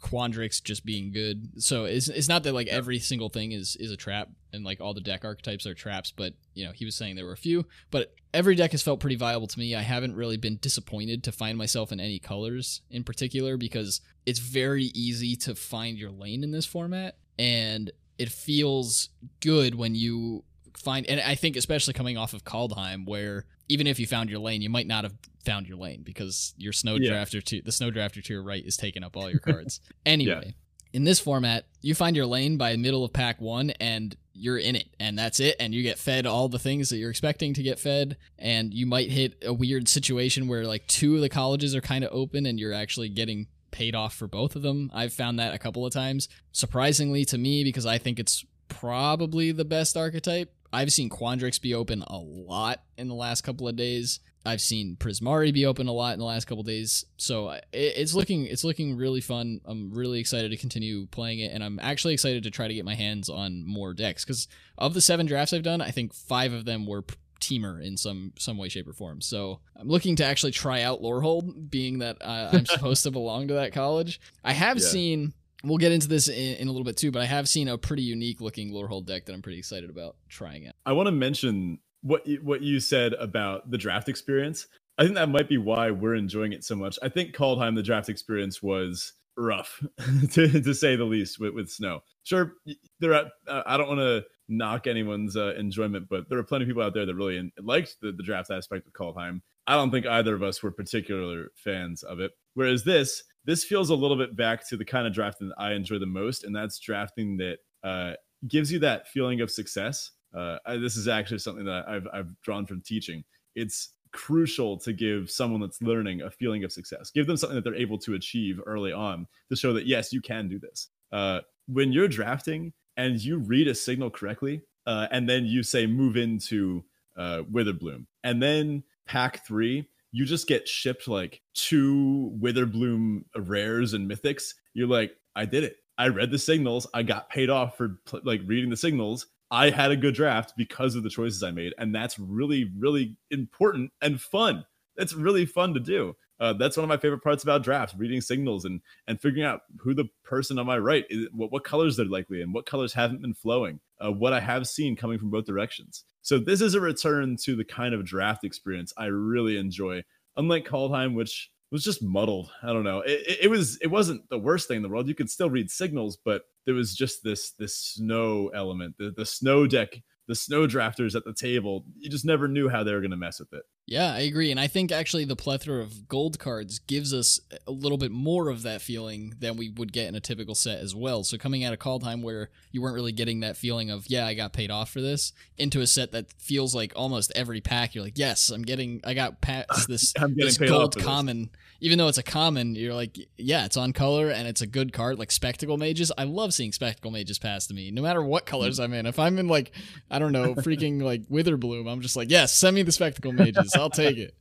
Quandrix 0.03 0.61
just 0.61 0.85
being 0.85 1.11
good. 1.11 1.63
So 1.63 1.85
it's, 1.85 2.09
it's 2.09 2.27
not 2.27 2.43
that 2.43 2.53
like 2.53 2.67
every 2.67 2.99
single 2.99 3.29
thing 3.29 3.51
is 3.53 3.75
is 3.79 3.91
a 3.91 3.97
trap 3.97 4.29
and 4.51 4.63
like 4.63 4.81
all 4.81 4.93
the 4.93 5.01
deck 5.01 5.23
archetypes 5.23 5.65
are 5.65 5.73
traps, 5.73 6.11
but 6.11 6.33
you 6.53 6.65
know, 6.65 6.71
he 6.73 6.85
was 6.85 6.95
saying 6.95 7.15
there 7.15 7.25
were 7.25 7.33
a 7.33 7.37
few, 7.37 7.65
but 7.89 8.13
every 8.33 8.55
deck 8.55 8.71
has 8.71 8.83
felt 8.83 8.99
pretty 8.99 9.15
viable 9.15 9.47
to 9.47 9.59
me. 9.59 9.73
I 9.73 9.81
haven't 9.81 10.15
really 10.15 10.37
been 10.37 10.57
disappointed 10.57 11.23
to 11.23 11.31
find 11.31 11.57
myself 11.57 11.91
in 11.91 11.99
any 11.99 12.19
colors 12.19 12.81
in 12.91 13.03
particular 13.03 13.57
because 13.57 14.01
it's 14.25 14.39
very 14.39 14.85
easy 14.93 15.35
to 15.37 15.55
find 15.55 15.97
your 15.97 16.11
lane 16.11 16.43
in 16.43 16.51
this 16.51 16.65
format 16.65 17.15
and 17.39 17.91
it 18.17 18.29
feels 18.29 19.09
good 19.39 19.75
when 19.75 19.95
you 19.95 20.43
find 20.77 21.05
and 21.07 21.19
I 21.21 21.35
think 21.35 21.55
especially 21.55 21.93
coming 21.93 22.17
off 22.17 22.33
of 22.33 22.43
Kaldheim 22.43 23.07
where 23.07 23.45
even 23.69 23.87
if 23.87 23.99
you 23.99 24.07
found 24.07 24.29
your 24.29 24.39
lane, 24.39 24.61
you 24.61 24.69
might 24.69 24.87
not 24.87 25.03
have 25.03 25.13
found 25.45 25.67
your 25.67 25.77
lane 25.77 26.01
because 26.03 26.53
your 26.57 26.73
snow 26.73 26.95
Yeah. 26.95 27.11
drafter 27.11 27.43
to 27.43 27.61
the 27.61 27.71
snow 27.71 27.91
drafter 27.91 28.23
to 28.23 28.33
your 28.33 28.43
right 28.43 28.63
is 28.65 28.77
taking 28.77 29.03
up 29.03 29.15
all 29.17 29.29
your 29.29 29.39
cards. 29.51 29.81
anyway, 30.05 30.55
in 30.93 31.03
this 31.05 31.19
format, 31.19 31.65
you 31.81 31.95
find 31.95 32.15
your 32.15 32.25
lane 32.27 32.55
by 32.57 32.75
middle 32.75 33.03
of 33.03 33.11
pack 33.13 33.41
one 33.41 33.71
and 33.79 34.15
you're 34.35 34.57
in 34.57 34.75
it 34.75 34.87
and 34.99 35.17
that's 35.17 35.39
it 35.39 35.55
and 35.59 35.73
you 35.75 35.83
get 35.83 35.97
fed 35.99 36.25
all 36.25 36.49
the 36.49 36.57
things 36.59 36.89
that 36.89 36.97
you're 36.97 37.09
expecting 37.11 37.53
to 37.53 37.61
get 37.61 37.77
fed 37.79 38.17
and 38.39 38.73
you 38.73 38.85
might 38.85 39.09
hit 39.11 39.35
a 39.45 39.53
weird 39.53 39.87
situation 39.87 40.47
where 40.47 40.65
like 40.65 40.85
two 40.87 41.15
of 41.15 41.21
the 41.21 41.29
colleges 41.29 41.75
are 41.75 41.81
kind 41.81 42.03
of 42.03 42.09
open 42.11 42.45
and 42.47 42.59
you're 42.59 42.73
actually 42.73 43.09
getting 43.09 43.45
paid 43.71 43.93
off 43.95 44.13
for 44.15 44.27
both 44.27 44.55
of 44.55 44.61
them. 44.61 44.89
I've 44.93 45.13
found 45.13 45.37
that 45.39 45.53
a 45.53 45.57
couple 45.59 45.85
of 45.85 45.93
times. 45.93 46.29
Surprisingly 46.51 47.25
to 47.25 47.37
me 47.37 47.63
because 47.63 47.85
I 47.85 47.97
think 47.97 48.19
it's 48.19 48.45
probably 48.69 49.51
the 49.51 49.65
best 49.65 49.95
archetype. 49.97 50.51
I've 50.73 50.91
seen 50.91 51.09
Quandrix 51.09 51.61
be 51.61 51.73
open 51.75 52.01
a 52.07 52.17
lot 52.17 52.81
in 52.97 53.07
the 53.07 53.13
last 53.15 53.41
couple 53.41 53.67
of 53.67 53.75
days. 53.75 54.19
I've 54.45 54.59
seen 54.59 54.97
Prismari 54.99 55.53
be 55.53 55.65
open 55.65 55.87
a 55.87 55.93
lot 55.93 56.13
in 56.13 56.19
the 56.19 56.25
last 56.25 56.45
couple 56.45 56.61
of 56.61 56.67
days. 56.67 57.05
So 57.15 57.51
it, 57.51 57.63
it's 57.71 58.13
looking 58.13 58.45
it's 58.45 58.63
looking 58.65 58.97
really 58.97 59.21
fun. 59.21 59.61
I'm 59.65 59.93
really 59.93 60.19
excited 60.19 60.51
to 60.51 60.57
continue 60.57 61.05
playing 61.07 61.39
it, 61.39 61.53
and 61.53 61.63
I'm 61.63 61.79
actually 61.79 62.13
excited 62.13 62.43
to 62.43 62.51
try 62.51 62.67
to 62.67 62.73
get 62.73 62.83
my 62.83 62.95
hands 62.95 63.29
on 63.29 63.65
more 63.65 63.93
decks 63.93 64.25
because 64.25 64.47
of 64.77 64.93
the 64.93 64.99
seven 65.01 65.25
drafts 65.27 65.53
I've 65.53 65.63
done, 65.63 65.79
I 65.79 65.91
think 65.91 66.13
five 66.13 66.51
of 66.51 66.65
them 66.65 66.85
were 66.85 67.05
Temur 67.39 67.81
in 67.85 67.95
some 67.97 68.33
some 68.37 68.57
way, 68.57 68.67
shape, 68.69 68.87
or 68.87 68.93
form. 68.93 69.21
So 69.21 69.59
I'm 69.77 69.87
looking 69.87 70.15
to 70.17 70.25
actually 70.25 70.53
try 70.53 70.81
out 70.81 71.01
Lorehold, 71.01 71.69
being 71.69 71.99
that 71.99 72.17
uh, 72.21 72.49
I'm 72.51 72.65
supposed 72.65 73.03
to 73.03 73.11
belong 73.11 73.47
to 73.49 73.53
that 73.55 73.73
college. 73.73 74.19
I 74.43 74.53
have 74.53 74.77
Yeah. 74.79 74.87
seen. 74.87 75.33
We'll 75.63 75.77
get 75.77 75.91
into 75.91 76.07
this 76.07 76.27
in, 76.27 76.55
in 76.55 76.67
a 76.67 76.71
little 76.71 76.85
bit 76.85 76.97
too, 76.97 77.11
but 77.11 77.21
I 77.21 77.25
have 77.25 77.47
seen 77.47 77.67
a 77.67 77.77
pretty 77.77 78.03
unique 78.03 78.41
looking 78.41 78.71
Lorehold 78.71 79.05
deck 79.05 79.25
that 79.25 79.33
I'm 79.33 79.41
pretty 79.41 79.59
excited 79.59 79.89
about 79.89 80.17
trying 80.29 80.67
out. 80.67 80.73
I 80.85 80.93
want 80.93 81.07
to 81.07 81.11
mention 81.11 81.79
what 82.01 82.27
you, 82.27 82.39
what 82.43 82.61
you 82.61 82.79
said 82.79 83.13
about 83.13 83.71
the 83.71 83.77
draft 83.77 84.09
experience. 84.09 84.67
I 84.97 85.03
think 85.03 85.15
that 85.15 85.29
might 85.29 85.49
be 85.49 85.57
why 85.57 85.89
we're 85.91 86.15
enjoying 86.15 86.53
it 86.53 86.63
so 86.63 86.75
much. 86.75 86.99
I 87.01 87.09
think 87.09 87.35
Kaldheim, 87.35 87.75
the 87.75 87.83
draft 87.83 88.09
experience 88.09 88.61
was 88.61 89.13
rough, 89.35 89.81
to, 90.31 90.61
to 90.61 90.73
say 90.73 90.95
the 90.95 91.05
least, 91.05 91.39
with, 91.39 91.53
with 91.53 91.69
snow. 91.69 92.01
Sure, 92.23 92.53
there. 92.99 93.13
Are, 93.13 93.25
uh, 93.47 93.63
I 93.65 93.77
don't 93.77 93.87
want 93.87 94.01
to 94.01 94.23
knock 94.49 94.85
anyone's 94.85 95.35
uh, 95.35 95.55
enjoyment, 95.55 96.07
but 96.09 96.29
there 96.29 96.37
are 96.37 96.43
plenty 96.43 96.63
of 96.63 96.67
people 96.67 96.83
out 96.83 96.93
there 96.93 97.05
that 97.05 97.15
really 97.15 97.51
liked 97.59 97.95
the, 98.01 98.11
the 98.11 98.23
draft 98.23 98.51
aspect 98.51 98.85
of 98.85 98.93
Kaldheim. 98.93 99.41
I 99.65 99.75
don't 99.75 99.91
think 99.91 100.05
either 100.05 100.35
of 100.35 100.43
us 100.43 100.61
were 100.61 100.71
particular 100.71 101.47
fans 101.55 102.03
of 102.03 102.19
it. 102.19 102.31
Whereas 102.53 102.83
this, 102.83 103.23
this 103.45 103.63
feels 103.63 103.89
a 103.89 103.95
little 103.95 104.17
bit 104.17 104.35
back 104.35 104.67
to 104.69 104.77
the 104.77 104.85
kind 104.85 105.07
of 105.07 105.13
drafting 105.13 105.49
that 105.49 105.59
I 105.59 105.73
enjoy 105.73 105.99
the 105.99 106.05
most, 106.05 106.43
and 106.43 106.55
that's 106.55 106.79
drafting 106.79 107.37
that 107.37 107.57
uh, 107.83 108.13
gives 108.47 108.71
you 108.71 108.79
that 108.79 109.07
feeling 109.09 109.41
of 109.41 109.51
success. 109.51 110.11
Uh, 110.35 110.57
I, 110.65 110.77
this 110.77 110.97
is 110.97 111.07
actually 111.07 111.39
something 111.39 111.65
that 111.65 111.87
I've 111.87 112.07
I've 112.13 112.41
drawn 112.41 112.65
from 112.65 112.81
teaching. 112.81 113.23
It's 113.55 113.89
crucial 114.11 114.77
to 114.77 114.93
give 114.93 115.29
someone 115.29 115.59
that's 115.59 115.81
learning 115.81 116.21
a 116.21 116.31
feeling 116.31 116.63
of 116.63 116.71
success. 116.71 117.11
Give 117.11 117.27
them 117.27 117.35
something 117.35 117.55
that 117.55 117.63
they're 117.63 117.75
able 117.75 117.97
to 117.99 118.13
achieve 118.13 118.59
early 118.65 118.93
on 118.93 119.27
to 119.49 119.55
show 119.55 119.73
that 119.73 119.87
yes, 119.87 120.13
you 120.13 120.21
can 120.21 120.47
do 120.47 120.59
this. 120.59 120.89
Uh, 121.11 121.41
when 121.67 121.91
you're 121.91 122.07
drafting 122.07 122.73
and 122.97 123.19
you 123.19 123.37
read 123.37 123.67
a 123.67 123.75
signal 123.75 124.09
correctly, 124.09 124.61
uh, 124.85 125.07
and 125.11 125.27
then 125.27 125.45
you 125.45 125.63
say 125.63 125.87
move 125.87 126.15
into 126.17 126.83
uh, 127.17 127.41
Witherbloom, 127.51 128.05
and 128.23 128.41
then 128.41 128.83
pack 129.05 129.45
three, 129.45 129.87
you 130.13 130.25
just 130.25 130.47
get 130.47 130.67
shipped 130.67 131.07
like 131.07 131.41
two 131.55 132.31
Witherbloom 132.39 133.23
rares 133.35 133.93
and 133.93 134.09
mythics. 134.09 134.53
You're 134.73 134.87
like, 134.87 135.17
I 135.35 135.45
did 135.45 135.63
it. 135.63 135.77
I 135.97 136.07
read 136.07 136.31
the 136.31 136.39
signals. 136.39 136.87
I 136.93 137.01
got 137.03 137.29
paid 137.29 137.49
off 137.49 137.77
for 137.77 137.99
like 138.23 138.41
reading 138.45 138.69
the 138.69 138.77
signals. 138.77 139.25
I 139.51 139.71
had 139.71 139.91
a 139.91 139.97
good 139.97 140.13
draft 140.13 140.53
because 140.55 140.95
of 140.95 141.03
the 141.03 141.09
choices 141.09 141.43
I 141.43 141.51
made, 141.51 141.73
and 141.77 141.93
that's 141.93 142.17
really, 142.17 142.71
really 142.77 143.17
important 143.29 143.91
and 144.01 144.21
fun. 144.21 144.65
That's 144.95 145.13
really 145.13 145.45
fun 145.45 145.73
to 145.73 145.79
do. 145.79 146.15
Uh, 146.39 146.53
that's 146.53 146.77
one 146.77 146.83
of 146.83 146.89
my 146.89 146.97
favorite 146.97 147.23
parts 147.23 147.43
about 147.43 147.63
drafts: 147.63 147.95
reading 147.95 148.21
signals 148.21 148.65
and 148.65 148.81
and 149.07 149.19
figuring 149.19 149.45
out 149.45 149.61
who 149.79 149.93
the 149.93 150.05
person 150.23 150.59
on 150.59 150.67
my 150.67 150.77
right 150.77 151.05
is, 151.09 151.27
what 151.31 151.51
what 151.51 151.63
colors 151.63 151.97
they're 151.97 152.05
likely 152.05 152.41
in, 152.41 152.53
what 152.53 152.65
colors 152.67 152.93
haven't 152.93 153.21
been 153.21 153.33
flowing, 153.33 153.79
uh, 154.03 154.11
what 154.11 154.33
I 154.33 154.39
have 154.39 154.67
seen 154.67 154.95
coming 154.95 155.17
from 155.17 155.31
both 155.31 155.45
directions. 155.45 156.05
So 156.23 156.39
this 156.39 156.61
is 156.61 156.73
a 156.73 156.81
return 156.81 157.37
to 157.43 157.55
the 157.55 157.65
kind 157.65 157.93
of 157.93 158.05
draft 158.05 158.43
experience 158.43 158.93
I 158.97 159.05
really 159.05 159.57
enjoy. 159.57 160.03
Unlike 160.37 160.65
Kaldheim, 160.65 161.13
which 161.13 161.51
was 161.71 161.83
just 161.83 162.01
muddled. 162.01 162.51
I 162.61 162.67
don't 162.67 162.83
know. 162.83 163.01
It, 163.01 163.39
it, 163.41 163.49
was 163.49 163.77
it 163.81 163.87
wasn't 163.87 164.27
the 164.29 164.39
worst 164.39 164.67
thing 164.67 164.77
in 164.77 164.83
the 164.83 164.89
world. 164.89 165.07
You 165.07 165.15
could 165.15 165.29
still 165.29 165.49
read 165.49 165.69
signals, 165.69 166.17
but 166.23 166.43
there 166.65 166.75
was 166.75 166.95
just 166.95 167.23
this 167.23 167.51
this 167.51 167.77
snow 167.77 168.49
element, 168.55 168.95
the 168.97 169.11
the 169.15 169.25
snow 169.25 169.67
deck, 169.67 170.01
the 170.27 170.35
snow 170.35 170.65
drafters 170.65 171.15
at 171.15 171.25
the 171.25 171.33
table. 171.33 171.85
You 171.97 172.09
just 172.09 172.25
never 172.25 172.47
knew 172.47 172.69
how 172.69 172.83
they 172.83 172.93
were 172.93 173.01
going 173.01 173.11
to 173.11 173.17
mess 173.17 173.39
with 173.39 173.51
it. 173.53 173.63
Yeah, 173.85 174.13
I 174.13 174.19
agree. 174.19 174.49
And 174.49 174.59
I 174.59 174.67
think 174.67 174.93
actually 174.93 175.25
the 175.25 175.35
plethora 175.35 175.81
of 175.81 176.07
gold 176.07 176.39
cards 176.39 176.79
gives 176.79 177.13
us 177.13 177.41
a 177.67 177.71
little 177.71 177.97
bit 177.97 178.11
more 178.11 178.47
of 178.47 178.63
that 178.63 178.81
feeling 178.81 179.33
than 179.39 179.57
we 179.57 179.69
would 179.69 179.91
get 179.91 180.07
in 180.07 180.15
a 180.15 180.21
typical 180.21 180.55
set 180.55 180.79
as 180.79 180.95
well. 180.95 181.25
So 181.25 181.37
coming 181.37 181.65
out 181.65 181.73
of 181.73 181.79
Kaldheim 181.79 182.23
where 182.23 182.49
you 182.71 182.81
weren't 182.81 182.95
really 182.95 183.11
getting 183.11 183.41
that 183.41 183.57
feeling 183.57 183.91
of, 183.91 184.05
yeah, 184.07 184.25
I 184.25 184.35
got 184.35 184.53
paid 184.53 184.71
off 184.71 184.89
for 184.89 185.01
this, 185.01 185.33
into 185.57 185.81
a 185.81 185.87
set 185.87 186.13
that 186.13 186.31
feels 186.33 186.73
like 186.73 186.93
almost 186.95 187.33
every 187.35 187.59
pack, 187.59 187.93
you're 187.93 188.05
like, 188.05 188.17
yes, 188.17 188.51
I'm 188.51 188.61
getting, 188.61 189.01
I 189.03 189.13
got 189.13 189.41
past 189.41 189.87
this, 189.89 190.13
I'm 190.17 190.33
this 190.33 190.57
gold 190.57 190.93
for 190.93 190.99
this. 190.99 191.05
common. 191.05 191.49
Even 191.81 191.97
though 191.97 192.07
it's 192.07 192.17
a 192.17 192.23
common, 192.23 192.75
you're 192.75 192.93
like, 192.93 193.17
yeah, 193.37 193.65
it's 193.65 193.75
on 193.75 193.91
color 193.91 194.29
and 194.29 194.47
it's 194.47 194.61
a 194.61 194.67
good 194.67 194.93
card, 194.93 195.19
like 195.19 195.29
Spectacle 195.29 195.75
Mages. 195.75 196.13
I 196.17 196.23
love 196.23 196.53
seeing 196.53 196.71
Spectacle 196.71 197.11
Mages 197.11 197.37
pass 197.37 197.67
to 197.67 197.73
me, 197.73 197.91
no 197.91 198.01
matter 198.01 198.23
what 198.23 198.45
colors 198.45 198.79
mm. 198.79 198.85
I'm 198.85 198.93
in. 198.93 199.05
If 199.05 199.19
I'm 199.19 199.37
in 199.37 199.49
like, 199.49 199.73
I 200.09 200.19
don't 200.19 200.31
know, 200.31 200.55
freaking 200.55 201.01
like 201.01 201.27
Witherbloom, 201.27 201.91
I'm 201.91 201.99
just 201.99 202.15
like, 202.15 202.31
yes, 202.31 202.55
send 202.55 202.77
me 202.77 202.83
the 202.83 202.93
Spectacle 202.93 203.33
Mages. 203.33 203.72
I'll 203.75 203.89
take 203.89 204.17
it. 204.17 204.35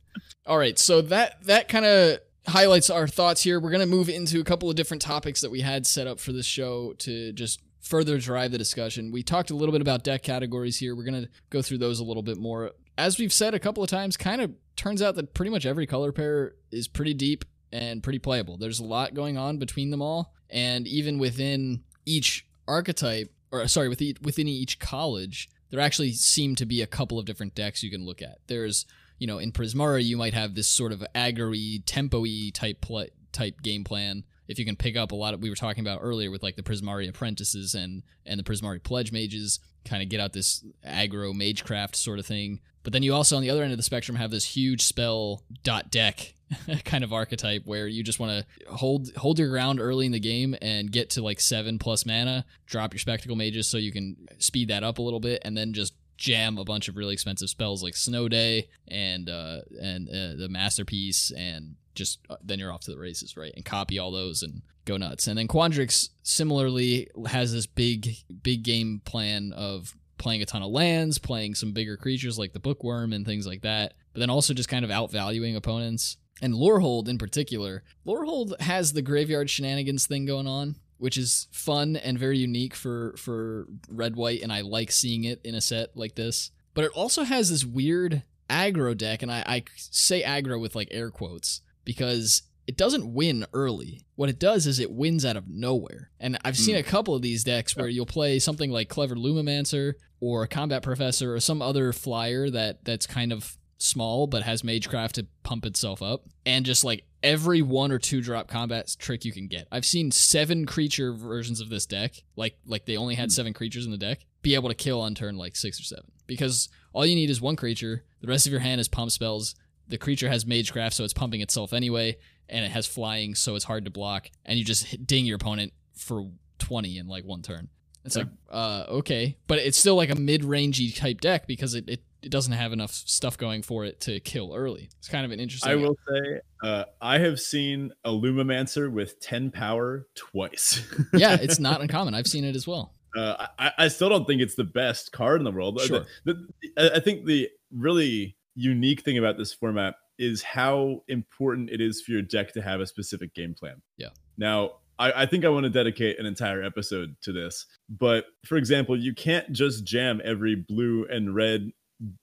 All 0.45 0.57
right, 0.57 0.77
so 0.77 1.01
that 1.03 1.43
that 1.45 1.67
kind 1.67 1.85
of 1.85 2.19
highlights 2.47 2.89
our 2.89 3.07
thoughts 3.07 3.41
here. 3.41 3.59
We're 3.59 3.71
gonna 3.71 3.85
move 3.85 4.09
into 4.09 4.39
a 4.39 4.43
couple 4.43 4.69
of 4.69 4.75
different 4.75 5.01
topics 5.01 5.41
that 5.41 5.51
we 5.51 5.61
had 5.61 5.87
set 5.87 6.07
up 6.07 6.19
for 6.19 6.33
this 6.33 6.45
show 6.45 6.93
to 6.99 7.31
just 7.31 7.61
further 7.81 8.17
drive 8.17 8.51
the 8.51 8.57
discussion. 8.57 9.11
We 9.11 9.23
talked 9.23 9.51
a 9.51 9.55
little 9.55 9.71
bit 9.71 9.81
about 9.81 10.03
deck 10.03 10.23
categories 10.23 10.77
here. 10.77 10.95
We're 10.95 11.05
gonna 11.05 11.29
go 11.49 11.61
through 11.61 11.79
those 11.79 11.99
a 11.99 12.03
little 12.03 12.23
bit 12.23 12.37
more. 12.37 12.71
As 12.97 13.17
we've 13.17 13.33
said 13.33 13.53
a 13.53 13.59
couple 13.59 13.83
of 13.83 13.89
times, 13.89 14.17
kind 14.17 14.41
of 14.41 14.51
turns 14.75 15.01
out 15.01 15.15
that 15.15 15.33
pretty 15.33 15.51
much 15.51 15.65
every 15.65 15.85
color 15.85 16.11
pair 16.11 16.55
is 16.71 16.87
pretty 16.87 17.13
deep 17.13 17.45
and 17.71 18.03
pretty 18.03 18.19
playable. 18.19 18.57
There's 18.57 18.79
a 18.79 18.85
lot 18.85 19.13
going 19.13 19.37
on 19.37 19.57
between 19.57 19.89
them 19.89 20.01
all, 20.01 20.33
and 20.49 20.87
even 20.87 21.17
within 21.17 21.83
each 22.05 22.45
archetype, 22.67 23.31
or 23.51 23.67
sorry, 23.67 23.89
within 23.89 24.47
each 24.47 24.79
college, 24.79 25.49
there 25.71 25.79
actually 25.79 26.11
seem 26.11 26.55
to 26.55 26.65
be 26.65 26.81
a 26.81 26.87
couple 26.87 27.17
of 27.17 27.25
different 27.25 27.55
decks 27.55 27.81
you 27.81 27.89
can 27.89 28.05
look 28.05 28.21
at. 28.21 28.37
There's 28.47 28.85
you 29.23 29.27
know, 29.27 29.37
in 29.37 29.53
Prismari, 29.53 30.03
you 30.03 30.17
might 30.17 30.33
have 30.33 30.53
this 30.53 30.67
sort 30.67 30.91
of 30.91 31.01
aggro-y, 31.15 31.81
tempo-y 31.85 32.51
type 32.53 32.81
play, 32.81 33.09
type 33.31 33.61
game 33.61 33.85
plan. 33.85 34.25
If 34.49 34.59
you 34.59 34.65
can 34.65 34.75
pick 34.75 34.97
up 34.97 35.13
a 35.13 35.15
lot 35.15 35.33
of, 35.33 35.41
we 35.41 35.49
were 35.49 35.55
talking 35.55 35.81
about 35.81 35.99
earlier 36.01 36.29
with 36.29 36.43
like 36.43 36.57
the 36.57 36.61
Prismari 36.61 37.07
apprentices 37.07 37.73
and 37.73 38.03
and 38.25 38.37
the 38.37 38.43
Prismari 38.43 38.83
pledge 38.83 39.13
mages, 39.13 39.61
kind 39.85 40.03
of 40.03 40.09
get 40.09 40.19
out 40.19 40.33
this 40.33 40.65
aggro 40.85 41.33
magecraft 41.33 41.95
sort 41.95 42.19
of 42.19 42.25
thing. 42.25 42.59
But 42.83 42.91
then 42.91 43.01
you 43.01 43.13
also 43.13 43.37
on 43.37 43.41
the 43.41 43.49
other 43.49 43.63
end 43.63 43.71
of 43.71 43.77
the 43.77 43.83
spectrum 43.83 44.17
have 44.17 44.29
this 44.29 44.43
huge 44.43 44.81
spell 44.81 45.43
dot 45.63 45.89
deck 45.89 46.33
kind 46.83 47.05
of 47.05 47.13
archetype 47.13 47.61
where 47.63 47.87
you 47.87 48.03
just 48.03 48.19
want 48.19 48.45
to 48.45 48.73
hold 48.73 49.09
hold 49.15 49.39
your 49.39 49.47
ground 49.47 49.79
early 49.79 50.05
in 50.05 50.11
the 50.11 50.19
game 50.19 50.53
and 50.61 50.91
get 50.91 51.11
to 51.11 51.21
like 51.21 51.39
seven 51.39 51.79
plus 51.79 52.05
mana, 52.05 52.43
drop 52.65 52.91
your 52.91 52.99
spectacle 52.99 53.37
mages 53.37 53.67
so 53.67 53.77
you 53.77 53.93
can 53.93 54.17
speed 54.37 54.67
that 54.67 54.83
up 54.83 54.97
a 54.97 55.01
little 55.01 55.21
bit, 55.21 55.41
and 55.45 55.55
then 55.55 55.71
just 55.71 55.93
jam 56.23 56.57
a 56.57 56.63
bunch 56.63 56.87
of 56.87 56.95
really 56.95 57.11
expensive 57.11 57.49
spells 57.49 57.83
like 57.83 57.97
Snow 57.97 58.29
Day 58.29 58.69
and 58.87 59.29
uh, 59.29 59.59
and 59.79 60.07
uh, 60.07 60.39
the 60.39 60.47
Masterpiece, 60.49 61.31
and 61.31 61.75
just 61.95 62.19
uh, 62.29 62.37
then 62.41 62.59
you're 62.59 62.71
off 62.71 62.81
to 62.85 62.91
the 62.91 62.97
races, 62.97 63.35
right? 63.35 63.51
And 63.55 63.65
copy 63.65 63.99
all 63.99 64.09
those 64.09 64.41
and 64.41 64.61
go 64.85 64.95
nuts. 64.95 65.27
And 65.27 65.37
then 65.37 65.49
Quandrix 65.49 66.09
similarly 66.23 67.09
has 67.27 67.51
this 67.51 67.65
big 67.65 68.15
big 68.41 68.63
game 68.63 69.01
plan 69.03 69.51
of 69.51 69.95
playing 70.17 70.41
a 70.41 70.45
ton 70.45 70.63
of 70.63 70.71
lands, 70.71 71.17
playing 71.17 71.55
some 71.55 71.73
bigger 71.73 71.97
creatures 71.97 72.39
like 72.39 72.53
the 72.53 72.59
Bookworm 72.59 73.11
and 73.11 73.25
things 73.25 73.45
like 73.45 73.61
that, 73.63 73.93
but 74.13 74.21
then 74.21 74.29
also 74.29 74.53
just 74.53 74.69
kind 74.69 74.85
of 74.85 74.91
outvaluing 74.91 75.57
opponents. 75.57 76.15
And 76.41 76.53
Lorehold 76.53 77.09
in 77.09 77.17
particular, 77.17 77.83
Lorehold 78.05 78.59
has 78.61 78.93
the 78.93 79.01
graveyard 79.01 79.49
shenanigans 79.49 80.07
thing 80.07 80.25
going 80.25 80.47
on, 80.47 80.77
which 81.03 81.17
is 81.17 81.47
fun 81.51 81.97
and 81.97 82.17
very 82.17 82.37
unique 82.37 82.73
for 82.75 83.13
for 83.17 83.67
red 83.89 84.15
white, 84.15 84.41
and 84.41 84.53
I 84.53 84.61
like 84.61 84.89
seeing 84.91 85.25
it 85.25 85.41
in 85.43 85.53
a 85.53 85.59
set 85.61 85.95
like 85.97 86.15
this. 86.15 86.49
But 86.73 86.85
it 86.85 86.91
also 86.95 87.23
has 87.23 87.49
this 87.49 87.65
weird 87.65 88.23
aggro 88.49 88.97
deck, 88.97 89.21
and 89.21 89.31
I, 89.31 89.43
I 89.45 89.63
say 89.75 90.23
aggro 90.23 90.59
with 90.61 90.75
like 90.75 90.87
air 90.91 91.11
quotes 91.11 91.61
because 91.83 92.43
it 92.65 92.77
doesn't 92.77 93.13
win 93.13 93.45
early. 93.53 94.05
What 94.15 94.29
it 94.29 94.39
does 94.39 94.65
is 94.65 94.79
it 94.79 94.91
wins 94.91 95.25
out 95.25 95.35
of 95.35 95.49
nowhere. 95.49 96.09
And 96.21 96.37
I've 96.45 96.57
seen 96.57 96.75
Mm. 96.75 96.79
a 96.79 96.83
couple 96.83 97.13
of 97.13 97.21
these 97.21 97.43
decks 97.43 97.75
where 97.75 97.89
you'll 97.89 98.05
play 98.05 98.39
something 98.39 98.71
like 98.71 98.87
Clever 98.87 99.15
Lumimancer 99.15 99.95
or 100.21 100.47
Combat 100.47 100.81
Professor 100.81 101.35
or 101.35 101.41
some 101.41 101.61
other 101.61 101.91
flyer 101.91 102.49
that 102.49 102.85
that's 102.85 103.05
kind 103.05 103.33
of 103.33 103.57
small 103.77 104.27
but 104.27 104.43
has 104.43 104.61
Magecraft 104.61 105.13
to 105.13 105.27
pump 105.43 105.65
itself 105.65 106.01
up 106.01 106.23
and 106.45 106.65
just 106.65 106.83
like 106.83 107.03
every 107.21 107.61
one 107.61 107.91
or 107.91 107.99
two 107.99 108.21
drop 108.21 108.47
combat 108.47 108.95
trick 108.99 109.25
you 109.25 109.31
can 109.31 109.47
get. 109.47 109.67
I've 109.71 109.85
seen 109.85 110.11
seven 110.11 110.65
creature 110.65 111.13
versions 111.13 111.59
of 111.61 111.69
this 111.69 111.85
deck, 111.85 112.23
like 112.35 112.57
like 112.65 112.85
they 112.85 112.97
only 112.97 113.15
had 113.15 113.25
Hmm. 113.29 113.33
seven 113.33 113.53
creatures 113.53 113.85
in 113.85 113.91
the 113.91 113.97
deck, 113.97 114.25
be 114.41 114.55
able 114.55 114.69
to 114.69 114.75
kill 114.75 115.01
on 115.01 115.15
turn 115.15 115.37
like 115.37 115.55
6 115.55 115.79
or 115.79 115.83
7 115.83 116.03
because 116.27 116.69
all 116.93 117.05
you 117.05 117.15
need 117.15 117.29
is 117.29 117.41
one 117.41 117.55
creature, 117.55 118.03
the 118.21 118.27
rest 118.27 118.45
of 118.45 118.51
your 118.51 118.61
hand 118.61 118.79
is 118.79 118.87
pump 118.87 119.11
spells. 119.11 119.55
The 119.87 119.97
creature 119.97 120.29
has 120.29 120.45
Magecraft 120.45 120.93
so 120.93 121.03
it's 121.03 121.13
pumping 121.13 121.41
itself 121.41 121.73
anyway 121.73 122.17
and 122.49 122.63
it 122.65 122.71
has 122.71 122.85
flying, 122.87 123.35
so 123.35 123.55
it's 123.55 123.65
hard 123.65 123.85
to 123.85 123.91
block, 123.91 124.29
and 124.45 124.59
you 124.59 124.65
just 124.65 125.05
ding 125.07 125.25
your 125.25 125.35
opponent 125.37 125.71
for 125.95 126.29
20 126.59 126.97
in 126.97 127.07
like 127.07 127.23
one 127.25 127.41
turn. 127.41 127.69
It's 128.05 128.15
Yeah. 128.17 128.23
like, 128.23 128.31
uh, 128.49 128.85
okay, 128.89 129.37
but 129.47 129.59
it's 129.59 129.77
still 129.77 129.95
like 129.95 130.09
a 130.09 130.15
mid-rangey 130.15 130.93
type 130.95 131.21
deck 131.21 131.47
because 131.47 131.73
it, 131.73 131.87
it, 131.87 132.03
it 132.23 132.31
doesn't 132.31 132.53
have 132.53 132.73
enough 132.73 132.91
stuff 132.91 133.37
going 133.37 133.61
for 133.61 133.85
it 133.85 133.99
to 134.01 134.19
kill 134.19 134.53
early. 134.55 134.89
It's 134.99 135.07
kind 135.09 135.25
of 135.25 135.31
an 135.31 135.39
interesting. 135.39 135.71
I 135.71 135.75
will 135.75 135.95
say, 136.07 136.39
uh, 136.63 136.85
I 137.01 137.19
have 137.19 137.39
seen 137.39 137.91
a 138.03 138.09
Lumimancer 138.09 138.91
with 138.91 139.19
10 139.19 139.51
power 139.51 140.07
twice. 140.15 140.81
yeah, 141.13 141.37
it's 141.39 141.59
not 141.59 141.81
uncommon. 141.81 142.13
I've 142.13 142.27
seen 142.27 142.43
it 142.43 142.55
as 142.55 142.65
well. 142.67 142.93
Uh, 143.15 143.47
I, 143.59 143.71
I 143.77 143.87
still 143.89 144.09
don't 144.09 144.25
think 144.25 144.41
it's 144.41 144.55
the 144.55 144.63
best 144.63 145.11
card 145.11 145.39
in 145.39 145.45
the 145.45 145.51
world. 145.51 145.77
The- 145.79 145.85
Sure. 145.85 146.05
the- 146.25 146.47
I 146.77 146.97
I 146.97 146.99
think 146.99 147.25
the 147.25 147.49
really 147.71 148.35
unique 148.55 149.01
thing 149.01 149.17
about 149.17 149.37
this 149.37 149.53
format 149.53 149.95
is 150.19 150.43
how 150.43 151.03
important 151.07 151.69
it 151.71 151.81
is 151.81 152.01
for 152.01 152.11
your 152.11 152.21
deck 152.21 152.53
to 152.53 152.61
have 152.61 152.79
a 152.79 152.85
specific 152.85 153.33
game 153.33 153.53
plan. 153.53 153.81
Yeah. 153.97 154.09
Now, 154.37 154.73
I, 154.99 155.23
I 155.23 155.25
think 155.25 155.43
I 155.43 155.49
want 155.49 155.63
to 155.63 155.71
dedicate 155.71 156.19
an 156.19 156.27
entire 156.27 156.61
episode 156.63 157.15
to 157.23 157.31
this. 157.33 157.65
But 157.89 158.25
for 158.45 158.57
example, 158.57 158.95
you 158.95 159.13
can't 159.15 159.51
just 159.51 159.83
jam 159.85 160.21
every 160.23 160.53
blue 160.55 161.05
and 161.09 161.33
red, 161.35 161.71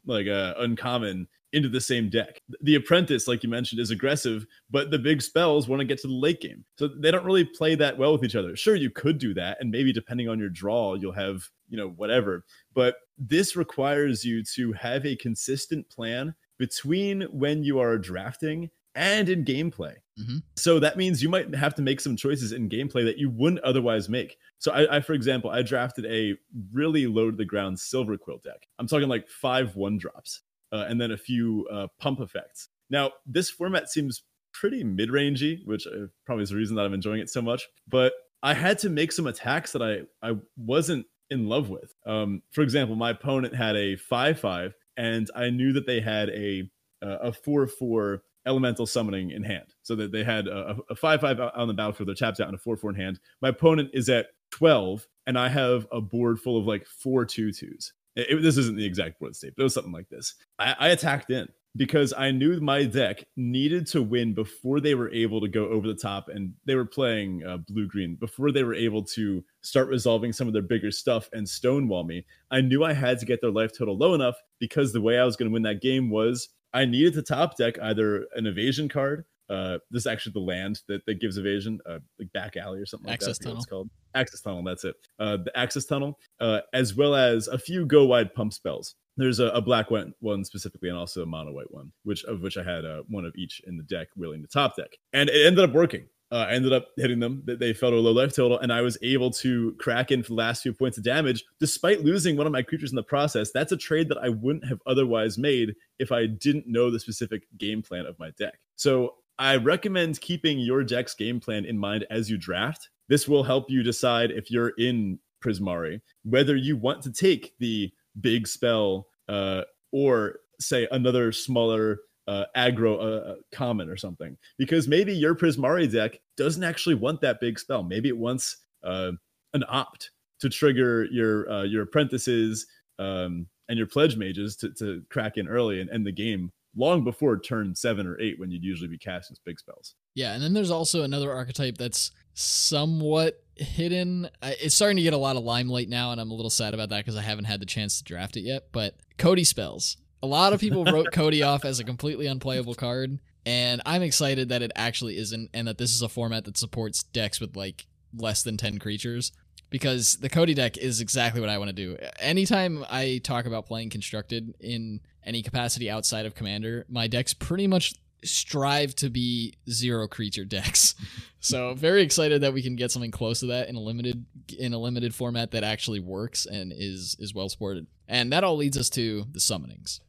like 0.06 0.26
uh, 0.26 0.54
uncommon, 0.58 1.26
into 1.52 1.68
the 1.68 1.80
same 1.80 2.08
deck. 2.08 2.40
The 2.62 2.76
apprentice, 2.76 3.26
like 3.26 3.42
you 3.42 3.48
mentioned, 3.48 3.80
is 3.80 3.90
aggressive, 3.90 4.46
but 4.70 4.90
the 4.90 4.98
big 4.98 5.20
spells 5.20 5.68
want 5.68 5.80
to 5.80 5.86
get 5.86 6.00
to 6.02 6.06
the 6.06 6.12
late 6.14 6.40
game. 6.40 6.64
So 6.76 6.88
they 6.88 7.10
don't 7.10 7.24
really 7.24 7.44
play 7.44 7.74
that 7.74 7.98
well 7.98 8.12
with 8.12 8.24
each 8.24 8.36
other. 8.36 8.54
Sure, 8.56 8.76
you 8.76 8.90
could 8.90 9.18
do 9.18 9.34
that, 9.34 9.58
and 9.60 9.70
maybe 9.70 9.92
depending 9.92 10.28
on 10.28 10.38
your 10.38 10.48
draw, 10.48 10.94
you'll 10.94 11.12
have, 11.12 11.48
you 11.68 11.76
know, 11.76 11.88
whatever. 11.88 12.44
But 12.74 12.96
this 13.18 13.56
requires 13.56 14.24
you 14.24 14.44
to 14.54 14.72
have 14.74 15.04
a 15.04 15.16
consistent 15.16 15.88
plan 15.90 16.34
between 16.58 17.22
when 17.22 17.64
you 17.64 17.78
are 17.78 17.98
drafting 17.98 18.70
and 18.94 19.28
in 19.28 19.44
gameplay. 19.44 19.94
Mhm. 20.20 20.42
So 20.56 20.78
that 20.80 20.96
means 20.96 21.22
you 21.22 21.28
might 21.28 21.54
have 21.54 21.74
to 21.76 21.82
make 21.82 22.00
some 22.00 22.16
choices 22.16 22.52
in 22.52 22.68
gameplay 22.68 23.04
that 23.04 23.18
you 23.18 23.30
wouldn't 23.30 23.62
otherwise 23.62 24.08
make. 24.08 24.36
So 24.58 24.72
I, 24.72 24.96
I 24.96 25.00
for 25.00 25.14
example, 25.14 25.50
I 25.50 25.62
drafted 25.62 26.04
a 26.06 26.36
really 26.72 27.06
low 27.06 27.30
to 27.30 27.36
the 27.36 27.44
ground 27.44 27.78
Silverquill 27.78 28.42
deck. 28.42 28.66
I'm 28.78 28.86
talking 28.86 29.08
like 29.08 29.28
five 29.28 29.76
one 29.76 29.98
drops, 29.98 30.42
uh, 30.72 30.86
and 30.88 31.00
then 31.00 31.10
a 31.12 31.16
few 31.16 31.66
uh, 31.70 31.86
pump 31.98 32.20
effects. 32.20 32.68
Now 32.90 33.12
this 33.26 33.50
format 33.50 33.88
seems 33.88 34.22
pretty 34.52 34.84
mid 34.84 35.08
rangey, 35.10 35.64
which 35.64 35.86
uh, 35.86 36.06
probably 36.26 36.42
is 36.42 36.50
the 36.50 36.56
reason 36.56 36.76
that 36.76 36.84
I'm 36.84 36.94
enjoying 36.94 37.20
it 37.20 37.30
so 37.30 37.40
much. 37.42 37.66
But 37.88 38.12
I 38.42 38.54
had 38.54 38.78
to 38.80 38.90
make 38.90 39.12
some 39.12 39.26
attacks 39.26 39.72
that 39.72 39.82
I 39.82 40.02
I 40.28 40.36
wasn't 40.56 41.06
in 41.30 41.48
love 41.48 41.70
with. 41.70 41.94
Um, 42.06 42.42
for 42.50 42.62
example, 42.62 42.96
my 42.96 43.10
opponent 43.10 43.54
had 43.54 43.76
a 43.76 43.96
five 43.96 44.38
five, 44.40 44.74
and 44.96 45.30
I 45.34 45.50
knew 45.50 45.72
that 45.74 45.86
they 45.86 46.00
had 46.00 46.28
a 46.30 46.68
uh, 47.02 47.18
a 47.22 47.32
four 47.32 47.66
four 47.66 48.22
elemental 48.46 48.86
summoning 48.86 49.30
in 49.30 49.42
hand, 49.42 49.74
so 49.82 49.94
that 49.96 50.12
they 50.12 50.24
had 50.24 50.46
a, 50.46 50.76
a 50.90 50.94
five 50.94 51.20
five 51.20 51.38
on 51.40 51.68
the 51.68 51.74
battlefield. 51.74 52.08
They're 52.08 52.14
tapped 52.14 52.40
out 52.40 52.48
and 52.48 52.54
a 52.54 52.58
four 52.58 52.76
four 52.76 52.90
in 52.90 52.96
hand. 52.96 53.20
My 53.42 53.48
opponent 53.50 53.90
is 53.92 54.08
at 54.08 54.28
twelve, 54.50 55.06
and 55.26 55.38
I 55.38 55.48
have 55.48 55.86
a 55.92 56.00
board 56.00 56.40
full 56.40 56.58
of 56.58 56.66
like 56.66 56.86
four 56.86 57.24
two 57.24 57.52
twos. 57.52 57.92
This 58.16 58.56
isn't 58.56 58.76
the 58.76 58.84
exact 58.84 59.20
board 59.20 59.36
state, 59.36 59.54
but 59.56 59.62
it 59.62 59.64
was 59.64 59.74
something 59.74 59.92
like 59.92 60.08
this. 60.08 60.34
I, 60.58 60.74
I 60.78 60.88
attacked 60.88 61.30
in 61.30 61.48
because 61.76 62.12
I 62.12 62.32
knew 62.32 62.60
my 62.60 62.84
deck 62.84 63.24
needed 63.36 63.86
to 63.88 64.02
win 64.02 64.34
before 64.34 64.80
they 64.80 64.96
were 64.96 65.12
able 65.12 65.40
to 65.40 65.48
go 65.48 65.68
over 65.68 65.86
the 65.86 65.94
top, 65.94 66.28
and 66.28 66.52
they 66.64 66.74
were 66.74 66.84
playing 66.84 67.44
uh, 67.46 67.58
blue 67.58 67.86
green 67.86 68.16
before 68.16 68.50
they 68.50 68.64
were 68.64 68.74
able 68.74 69.04
to 69.04 69.44
start 69.62 69.88
resolving 69.88 70.32
some 70.32 70.48
of 70.48 70.52
their 70.52 70.62
bigger 70.62 70.90
stuff 70.90 71.28
and 71.32 71.48
stonewall 71.48 72.02
me. 72.02 72.26
I 72.50 72.60
knew 72.60 72.82
I 72.82 72.92
had 72.92 73.20
to 73.20 73.26
get 73.26 73.40
their 73.40 73.52
life 73.52 73.70
total 73.76 73.96
low 73.96 74.14
enough 74.14 74.36
because 74.58 74.92
the 74.92 75.00
way 75.00 75.18
I 75.18 75.24
was 75.24 75.36
going 75.36 75.48
to 75.48 75.52
win 75.52 75.62
that 75.62 75.80
game 75.80 76.10
was 76.10 76.48
I 76.72 76.84
needed 76.84 77.14
to 77.14 77.22
top 77.22 77.56
deck 77.56 77.78
either 77.80 78.26
an 78.34 78.46
evasion 78.46 78.88
card. 78.88 79.24
Uh, 79.48 79.78
this 79.90 80.02
is 80.02 80.06
actually 80.06 80.32
the 80.32 80.40
land 80.40 80.80
that, 80.86 81.04
that 81.06 81.20
gives 81.20 81.36
evasion, 81.36 81.80
uh, 81.84 81.98
like 82.20 82.32
back 82.32 82.56
alley 82.56 82.78
or 82.78 82.86
something 82.86 83.08
like 83.08 83.14
Access 83.14 83.38
that. 83.38 83.48
I 83.48 83.50
forget 83.50 83.56
It's 83.58 83.66
tunnel. 83.66 83.78
called 83.82 83.90
access 84.14 84.40
tunnel. 84.40 84.62
That's 84.62 84.84
it. 84.84 84.94
Uh, 85.18 85.38
the 85.44 85.58
access 85.58 85.84
tunnel, 85.84 86.18
uh, 86.38 86.60
as 86.72 86.94
well 86.94 87.16
as 87.16 87.48
a 87.48 87.58
few 87.58 87.84
go 87.84 88.04
wide 88.06 88.32
pump 88.32 88.52
spells. 88.52 88.94
There's 89.16 89.40
a, 89.40 89.46
a 89.46 89.60
black 89.60 89.90
one, 89.90 90.14
one 90.20 90.44
specifically, 90.44 90.88
and 90.88 90.96
also 90.96 91.22
a 91.22 91.26
mono 91.26 91.52
white 91.52 91.72
one, 91.72 91.90
which 92.04 92.22
of 92.24 92.42
which 92.42 92.56
I 92.56 92.62
had 92.62 92.84
uh, 92.84 93.02
one 93.08 93.24
of 93.24 93.34
each 93.36 93.60
in 93.66 93.76
the 93.76 93.82
deck, 93.82 94.06
willing 94.16 94.40
to 94.42 94.48
top 94.48 94.76
deck, 94.76 94.90
and 95.12 95.28
it 95.28 95.46
ended 95.46 95.64
up 95.64 95.72
working. 95.74 96.06
Uh, 96.32 96.46
ended 96.48 96.72
up 96.72 96.86
hitting 96.96 97.18
them. 97.18 97.42
They- 97.44 97.56
They 97.56 97.72
fell 97.72 97.90
to 97.90 97.96
a 97.96 97.98
low 97.98 98.12
life 98.12 98.34
total, 98.34 98.58
and 98.60 98.72
I 98.72 98.82
was 98.82 98.96
able 99.02 99.30
to 99.32 99.72
crack 99.80 100.12
in 100.12 100.22
for 100.22 100.28
the 100.28 100.34
last 100.34 100.62
few 100.62 100.72
points 100.72 100.96
of 100.96 101.02
damage, 101.02 101.44
despite 101.58 102.04
losing 102.04 102.36
one 102.36 102.46
of 102.46 102.52
my 102.52 102.62
creatures 102.62 102.90
in 102.92 102.96
the 102.96 103.02
process. 103.02 103.50
That's 103.50 103.72
a 103.72 103.76
trade 103.76 104.08
that 104.10 104.18
I 104.18 104.28
wouldn't 104.28 104.64
have 104.66 104.80
otherwise 104.86 105.38
made 105.38 105.74
if 105.98 106.12
I 106.12 106.26
didn't 106.26 106.68
know 106.68 106.88
the 106.90 107.00
specific 107.00 107.42
game 107.58 107.82
plan 107.82 108.06
of 108.06 108.16
my 108.20 108.30
deck. 108.38 108.60
So 108.76 109.16
I 109.40 109.56
recommend 109.56 110.20
keeping 110.20 110.60
your 110.60 110.84
deck's 110.84 111.14
game 111.14 111.40
plan 111.40 111.64
in 111.64 111.76
mind 111.78 112.06
as 112.10 112.30
you 112.30 112.36
draft. 112.38 112.90
This 113.08 113.26
will 113.26 113.42
help 113.42 113.68
you 113.68 113.82
decide 113.82 114.30
if 114.30 114.50
you're 114.52 114.72
in 114.78 115.18
Prismari 115.42 116.00
whether 116.24 116.54
you 116.54 116.76
want 116.76 117.02
to 117.02 117.10
take 117.10 117.54
the 117.58 117.90
big 118.20 118.46
spell 118.46 119.08
uh, 119.28 119.62
or 119.90 120.40
say 120.60 120.86
another 120.92 121.32
smaller 121.32 121.98
uh, 122.28 122.44
aggro 122.56 123.30
uh, 123.30 123.34
common 123.52 123.88
or 123.88 123.96
something. 123.96 124.36
Because 124.58 124.88
maybe 124.88 125.12
your 125.12 125.34
Prismari 125.34 125.90
deck 125.90 126.18
doesn't 126.36 126.64
actually 126.64 126.94
want 126.94 127.20
that 127.20 127.40
big 127.40 127.58
spell. 127.58 127.82
Maybe 127.82 128.08
it 128.08 128.16
wants 128.16 128.56
uh, 128.84 129.12
an 129.54 129.64
opt 129.68 130.10
to 130.40 130.48
trigger 130.48 131.04
your 131.10 131.50
uh, 131.50 131.62
your 131.64 131.82
apprentices 131.82 132.66
um, 132.98 133.46
and 133.68 133.78
your 133.78 133.86
pledge 133.86 134.16
mages 134.16 134.56
to, 134.56 134.70
to 134.70 135.02
crack 135.10 135.36
in 135.36 135.48
early 135.48 135.80
and 135.80 135.90
end 135.90 136.06
the 136.06 136.12
game 136.12 136.50
long 136.76 137.02
before 137.02 137.38
turn 137.38 137.74
seven 137.74 138.06
or 138.06 138.20
eight 138.20 138.38
when 138.38 138.50
you'd 138.50 138.64
usually 138.64 138.88
be 138.88 138.98
casting 138.98 139.36
big 139.44 139.58
spells. 139.58 139.94
Yeah, 140.14 140.34
and 140.34 140.42
then 140.42 140.52
there's 140.54 140.70
also 140.70 141.02
another 141.02 141.32
archetype 141.32 141.78
that's 141.78 142.10
somewhat 142.34 143.42
hidden. 143.56 144.28
It's 144.42 144.74
starting 144.74 144.96
to 144.96 145.02
get 145.02 145.12
a 145.12 145.18
lot 145.18 145.36
of 145.36 145.44
limelight 145.44 145.88
now, 145.88 146.12
and 146.12 146.20
I'm 146.20 146.30
a 146.30 146.34
little 146.34 146.50
sad 146.50 146.74
about 146.74 146.88
that 146.90 146.98
because 146.98 147.16
I 147.16 147.22
haven't 147.22 147.44
had 147.44 147.60
the 147.60 147.66
chance 147.66 147.98
to 147.98 148.04
draft 148.04 148.36
it 148.36 148.42
yet. 148.42 148.68
But 148.72 148.96
Codie 149.18 149.46
spells. 149.46 149.96
A 150.22 150.26
lot 150.26 150.52
of 150.52 150.60
people 150.60 150.84
wrote 150.84 151.08
Codie 151.12 151.46
off 151.46 151.64
as 151.64 151.80
a 151.80 151.84
completely 151.84 152.26
unplayable 152.26 152.74
card, 152.74 153.18
and 153.46 153.80
I'm 153.86 154.02
excited 154.02 154.50
that 154.50 154.62
it 154.62 154.72
actually 154.76 155.16
isn't, 155.16 155.50
and 155.54 155.66
that 155.66 155.78
this 155.78 155.94
is 155.94 156.02
a 156.02 156.08
format 156.08 156.44
that 156.44 156.58
supports 156.58 157.02
decks 157.02 157.40
with 157.40 157.56
like 157.56 157.86
less 158.14 158.42
than 158.42 158.56
10 158.56 158.78
creatures. 158.78 159.32
Because 159.70 160.16
the 160.16 160.28
Codie 160.28 160.56
deck 160.56 160.76
is 160.78 161.00
exactly 161.00 161.40
what 161.40 161.48
I 161.48 161.58
want 161.58 161.68
to 161.68 161.72
do. 161.72 161.96
Anytime 162.18 162.84
I 162.90 163.20
talk 163.22 163.46
about 163.46 163.66
playing 163.66 163.90
constructed 163.90 164.52
in 164.58 165.00
any 165.24 165.42
capacity 165.42 165.88
outside 165.88 166.26
of 166.26 166.34
Commander, 166.34 166.86
my 166.88 167.06
decks 167.06 167.34
pretty 167.34 167.68
much 167.68 167.94
strive 168.24 168.94
to 168.96 169.10
be 169.10 169.54
zero 169.68 170.08
creature 170.08 170.44
decks. 170.44 170.94
so 171.40 171.74
very 171.74 172.02
excited 172.02 172.42
that 172.42 172.52
we 172.52 172.62
can 172.62 172.76
get 172.76 172.90
something 172.90 173.10
close 173.10 173.40
to 173.40 173.46
that 173.46 173.68
in 173.68 173.76
a 173.76 173.80
limited 173.80 174.24
in 174.58 174.72
a 174.72 174.78
limited 174.78 175.14
format 175.14 175.52
that 175.52 175.64
actually 175.64 176.00
works 176.00 176.46
and 176.46 176.72
is 176.74 177.16
is 177.18 177.34
well 177.34 177.48
supported. 177.48 177.86
And 178.08 178.32
that 178.32 178.44
all 178.44 178.56
leads 178.56 178.76
us 178.76 178.90
to 178.90 179.24
the 179.30 179.38
summonings. 179.38 180.00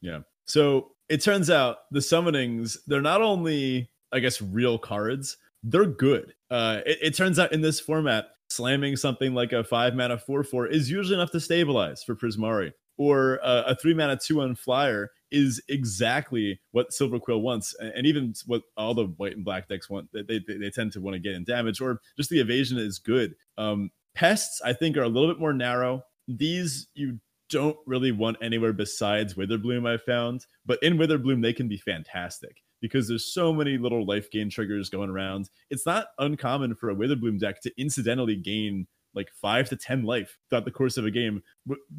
Yeah. 0.00 0.20
So 0.44 0.92
it 1.08 1.22
turns 1.22 1.50
out 1.50 1.78
the 1.90 2.00
summonings, 2.00 2.76
they're 2.86 3.00
not 3.00 3.22
only, 3.22 3.90
I 4.12 4.18
guess, 4.18 4.42
real 4.42 4.78
cards, 4.78 5.36
they're 5.62 5.86
good. 5.86 6.34
Uh, 6.50 6.80
it, 6.84 6.98
it 7.02 7.16
turns 7.16 7.38
out 7.38 7.52
in 7.52 7.60
this 7.60 7.80
format, 7.80 8.26
slamming 8.48 8.96
something 8.96 9.34
like 9.34 9.52
a 9.52 9.64
five 9.64 9.94
mana 9.94 10.18
4 10.18 10.44
4 10.44 10.66
is 10.68 10.90
usually 10.90 11.14
enough 11.14 11.30
to 11.32 11.40
stabilize 11.40 12.04
for 12.04 12.14
Prismari. 12.14 12.72
Or 12.98 13.40
uh, 13.42 13.64
a 13.66 13.74
three 13.74 13.94
mana 13.94 14.16
2 14.16 14.36
1 14.36 14.54
flyer 14.56 15.10
is 15.30 15.62
exactly 15.68 16.60
what 16.72 16.90
Silverquill 16.90 17.40
wants, 17.40 17.74
and 17.80 17.90
and 17.96 18.06
even 18.06 18.34
what 18.46 18.62
all 18.76 18.94
the 18.94 19.06
white 19.16 19.34
and 19.34 19.44
black 19.44 19.68
decks 19.68 19.88
want. 19.88 20.08
They, 20.12 20.22
they, 20.22 20.40
they 20.46 20.70
tend 20.70 20.92
to 20.92 21.00
want 21.00 21.14
to 21.14 21.18
get 21.18 21.34
in 21.34 21.44
damage, 21.44 21.80
or 21.80 22.00
just 22.16 22.28
the 22.28 22.40
evasion 22.40 22.78
is 22.78 22.98
good. 22.98 23.34
Um, 23.56 23.90
pests, 24.14 24.60
I 24.62 24.74
think, 24.74 24.96
are 24.96 25.02
a 25.02 25.08
little 25.08 25.28
bit 25.28 25.40
more 25.40 25.54
narrow. 25.54 26.04
These 26.28 26.88
you 26.94 27.18
don't 27.52 27.76
really 27.86 28.12
want 28.12 28.38
anywhere 28.42 28.72
besides 28.72 29.34
Witherbloom, 29.34 29.86
I 29.86 29.98
found. 29.98 30.46
But 30.64 30.82
in 30.82 30.96
Witherbloom, 30.96 31.42
they 31.42 31.52
can 31.52 31.68
be 31.68 31.76
fantastic 31.76 32.56
because 32.80 33.06
there's 33.06 33.32
so 33.32 33.52
many 33.52 33.78
little 33.78 34.04
life 34.06 34.30
gain 34.30 34.50
triggers 34.50 34.88
going 34.88 35.10
around. 35.10 35.50
It's 35.70 35.86
not 35.86 36.06
uncommon 36.18 36.74
for 36.74 36.90
a 36.90 36.96
Witherbloom 36.96 37.38
deck 37.38 37.60
to 37.62 37.72
incidentally 37.80 38.36
gain 38.36 38.86
like 39.14 39.28
five 39.40 39.68
to 39.68 39.76
10 39.76 40.04
life 40.04 40.38
throughout 40.48 40.64
the 40.64 40.70
course 40.70 40.96
of 40.96 41.04
a 41.04 41.10
game 41.10 41.42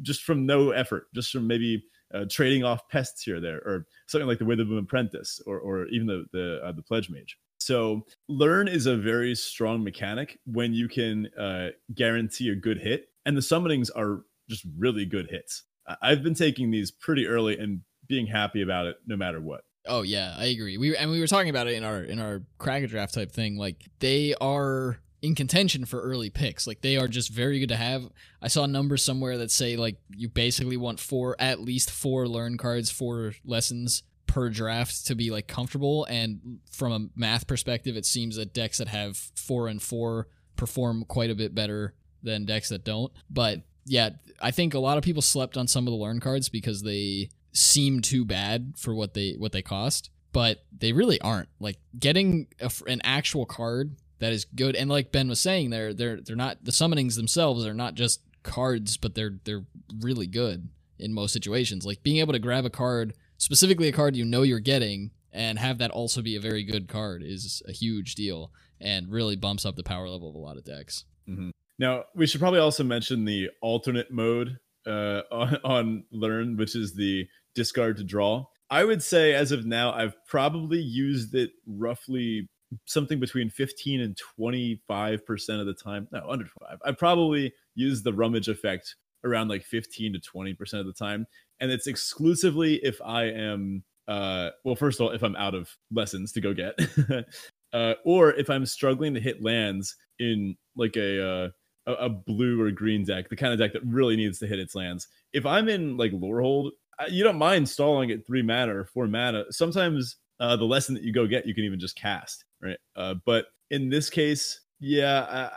just 0.02 0.24
from 0.24 0.44
no 0.44 0.72
effort, 0.72 1.06
just 1.14 1.30
from 1.30 1.46
maybe 1.46 1.84
uh, 2.12 2.24
trading 2.28 2.64
off 2.64 2.86
pests 2.88 3.22
here 3.22 3.36
or 3.36 3.40
there, 3.40 3.58
or 3.58 3.86
something 4.08 4.26
like 4.26 4.40
the 4.40 4.44
Witherbloom 4.44 4.80
Apprentice 4.80 5.40
or, 5.46 5.58
or 5.60 5.86
even 5.86 6.08
the, 6.08 6.24
the, 6.32 6.60
uh, 6.64 6.72
the 6.72 6.82
Pledge 6.82 7.08
Mage. 7.08 7.38
So 7.58 8.04
learn 8.28 8.66
is 8.66 8.86
a 8.86 8.96
very 8.96 9.34
strong 9.36 9.82
mechanic 9.84 10.38
when 10.44 10.74
you 10.74 10.88
can 10.88 11.28
uh, 11.38 11.68
guarantee 11.94 12.50
a 12.50 12.56
good 12.56 12.78
hit, 12.78 13.06
and 13.24 13.36
the 13.36 13.40
summonings 13.40 13.90
are 13.94 14.24
just 14.48 14.64
really 14.78 15.06
good 15.06 15.28
hits. 15.30 15.64
I've 16.02 16.22
been 16.22 16.34
taking 16.34 16.70
these 16.70 16.90
pretty 16.90 17.26
early 17.26 17.58
and 17.58 17.80
being 18.08 18.26
happy 18.26 18.62
about 18.62 18.86
it 18.86 18.96
no 19.06 19.16
matter 19.16 19.40
what. 19.40 19.62
Oh 19.86 20.02
yeah, 20.02 20.34
I 20.36 20.46
agree. 20.46 20.78
We 20.78 20.96
and 20.96 21.10
we 21.10 21.20
were 21.20 21.26
talking 21.26 21.50
about 21.50 21.66
it 21.66 21.74
in 21.74 21.84
our 21.84 22.02
in 22.02 22.18
our 22.18 22.42
Kragg 22.58 22.88
draft 22.88 23.14
type 23.14 23.32
thing. 23.32 23.56
Like 23.56 23.84
they 23.98 24.34
are 24.40 24.98
in 25.20 25.34
contention 25.34 25.84
for 25.84 26.00
early 26.00 26.30
picks. 26.30 26.66
Like 26.66 26.80
they 26.80 26.96
are 26.96 27.08
just 27.08 27.30
very 27.30 27.58
good 27.58 27.68
to 27.70 27.76
have. 27.76 28.08
I 28.40 28.48
saw 28.48 28.66
numbers 28.66 29.02
somewhere 29.02 29.38
that 29.38 29.50
say 29.50 29.76
like 29.76 29.96
you 30.10 30.28
basically 30.28 30.76
want 30.76 31.00
four 31.00 31.36
at 31.38 31.60
least 31.60 31.90
four 31.90 32.26
learn 32.26 32.56
cards, 32.56 32.90
four 32.90 33.34
lessons 33.44 34.02
per 34.26 34.48
draft 34.48 35.06
to 35.06 35.14
be 35.14 35.30
like 35.30 35.46
comfortable. 35.46 36.06
And 36.06 36.58
from 36.70 36.92
a 36.92 37.08
math 37.18 37.46
perspective, 37.46 37.96
it 37.96 38.06
seems 38.06 38.36
that 38.36 38.54
decks 38.54 38.78
that 38.78 38.88
have 38.88 39.16
four 39.16 39.68
and 39.68 39.82
four 39.82 40.28
perform 40.56 41.04
quite 41.06 41.30
a 41.30 41.34
bit 41.34 41.54
better 41.54 41.94
than 42.22 42.44
decks 42.44 42.70
that 42.70 42.84
don't. 42.84 43.12
But 43.28 43.62
yeah, 43.86 44.10
I 44.40 44.50
think 44.50 44.74
a 44.74 44.78
lot 44.78 44.98
of 44.98 45.04
people 45.04 45.22
slept 45.22 45.56
on 45.56 45.66
some 45.66 45.86
of 45.86 45.92
the 45.92 45.98
learn 45.98 46.20
cards 46.20 46.48
because 46.48 46.82
they 46.82 47.30
seem 47.52 48.00
too 48.00 48.24
bad 48.24 48.74
for 48.76 48.94
what 48.94 49.14
they 49.14 49.32
what 49.38 49.52
they 49.52 49.62
cost, 49.62 50.10
but 50.32 50.64
they 50.76 50.92
really 50.92 51.20
aren't. 51.20 51.48
Like 51.60 51.78
getting 51.98 52.48
a, 52.60 52.70
an 52.86 53.00
actual 53.04 53.46
card 53.46 53.96
that 54.18 54.32
is 54.32 54.44
good, 54.44 54.76
and 54.76 54.90
like 54.90 55.12
Ben 55.12 55.28
was 55.28 55.40
saying, 55.40 55.70
they're 55.70 55.94
they're 55.94 56.20
they're 56.20 56.36
not 56.36 56.64
the 56.64 56.72
summonings 56.72 57.16
themselves 57.16 57.66
are 57.66 57.74
not 57.74 57.94
just 57.94 58.20
cards, 58.42 58.96
but 58.96 59.14
they're 59.14 59.38
they're 59.44 59.64
really 60.00 60.26
good 60.26 60.68
in 60.98 61.12
most 61.12 61.32
situations. 61.32 61.84
Like 61.84 62.02
being 62.02 62.18
able 62.18 62.32
to 62.32 62.38
grab 62.38 62.64
a 62.64 62.70
card, 62.70 63.14
specifically 63.38 63.88
a 63.88 63.92
card 63.92 64.16
you 64.16 64.24
know 64.24 64.42
you're 64.42 64.60
getting, 64.60 65.10
and 65.32 65.58
have 65.58 65.78
that 65.78 65.90
also 65.90 66.22
be 66.22 66.36
a 66.36 66.40
very 66.40 66.64
good 66.64 66.88
card 66.88 67.22
is 67.24 67.62
a 67.66 67.72
huge 67.72 68.14
deal 68.14 68.50
and 68.80 69.10
really 69.10 69.36
bumps 69.36 69.64
up 69.64 69.76
the 69.76 69.82
power 69.82 70.08
level 70.08 70.28
of 70.28 70.34
a 70.34 70.38
lot 70.38 70.56
of 70.56 70.64
decks. 70.64 71.04
Mm-hmm. 71.28 71.50
Now 71.78 72.04
we 72.14 72.26
should 72.26 72.40
probably 72.40 72.60
also 72.60 72.84
mention 72.84 73.24
the 73.24 73.50
alternate 73.60 74.10
mode 74.10 74.58
uh, 74.86 75.22
on, 75.32 75.56
on 75.64 76.04
Learn, 76.10 76.56
which 76.56 76.76
is 76.76 76.94
the 76.94 77.26
discard 77.54 77.96
to 77.98 78.04
draw. 78.04 78.46
I 78.70 78.84
would 78.84 79.02
say 79.02 79.34
as 79.34 79.52
of 79.52 79.66
now, 79.66 79.92
I've 79.92 80.16
probably 80.26 80.80
used 80.80 81.34
it 81.34 81.50
roughly 81.66 82.48
something 82.86 83.20
between 83.20 83.50
15 83.50 84.00
and 84.00 84.18
25% 84.40 85.60
of 85.60 85.66
the 85.66 85.74
time. 85.74 86.08
No, 86.12 86.20
under 86.28 86.44
25. 86.44 86.78
I 86.84 86.92
probably 86.92 87.52
use 87.74 88.02
the 88.02 88.12
rummage 88.12 88.48
effect 88.48 88.96
around 89.24 89.48
like 89.48 89.64
15 89.64 90.14
to 90.14 90.18
20% 90.18 90.80
of 90.80 90.86
the 90.86 90.92
time. 90.92 91.26
And 91.60 91.70
it's 91.70 91.86
exclusively 91.86 92.76
if 92.82 93.00
I 93.02 93.24
am, 93.24 93.84
uh, 94.08 94.50
well, 94.64 94.76
first 94.76 95.00
of 95.00 95.06
all, 95.06 95.12
if 95.12 95.22
I'm 95.22 95.36
out 95.36 95.54
of 95.54 95.70
lessons 95.92 96.32
to 96.32 96.40
go 96.40 96.52
get, 96.52 96.78
uh, 97.72 97.94
or 98.04 98.32
if 98.32 98.50
I'm 98.50 98.66
struggling 98.66 99.14
to 99.14 99.20
hit 99.20 99.42
lands 99.42 99.96
in 100.18 100.56
like 100.76 100.96
a, 100.96 101.26
uh, 101.26 101.48
a, 101.86 102.08
blue 102.08 102.60
or 102.60 102.70
green 102.70 103.04
deck, 103.04 103.28
the 103.28 103.36
kind 103.36 103.52
of 103.52 103.58
deck 103.58 103.72
that 103.72 103.84
really 103.84 104.16
needs 104.16 104.38
to 104.38 104.46
hit 104.46 104.58
its 104.58 104.74
lands. 104.74 105.08
If 105.32 105.44
I'm 105.44 105.68
in 105.68 105.96
like 105.96 106.12
Lorehold 106.12 106.70
you 107.08 107.24
don't 107.24 107.38
mind 107.38 107.68
stalling 107.68 108.10
at 108.10 108.26
three 108.26 108.42
mana 108.42 108.76
or 108.76 108.84
four 108.84 109.06
mana. 109.06 109.44
Sometimes 109.50 110.16
uh, 110.40 110.56
the 110.56 110.64
lesson 110.64 110.94
that 110.94 111.04
you 111.04 111.12
go 111.12 111.26
get, 111.26 111.46
you 111.46 111.54
can 111.54 111.64
even 111.64 111.80
just 111.80 111.96
cast, 111.96 112.44
right? 112.62 112.78
Uh, 112.96 113.14
but 113.24 113.46
in 113.70 113.88
this 113.88 114.10
case, 114.10 114.60
yeah, 114.80 115.50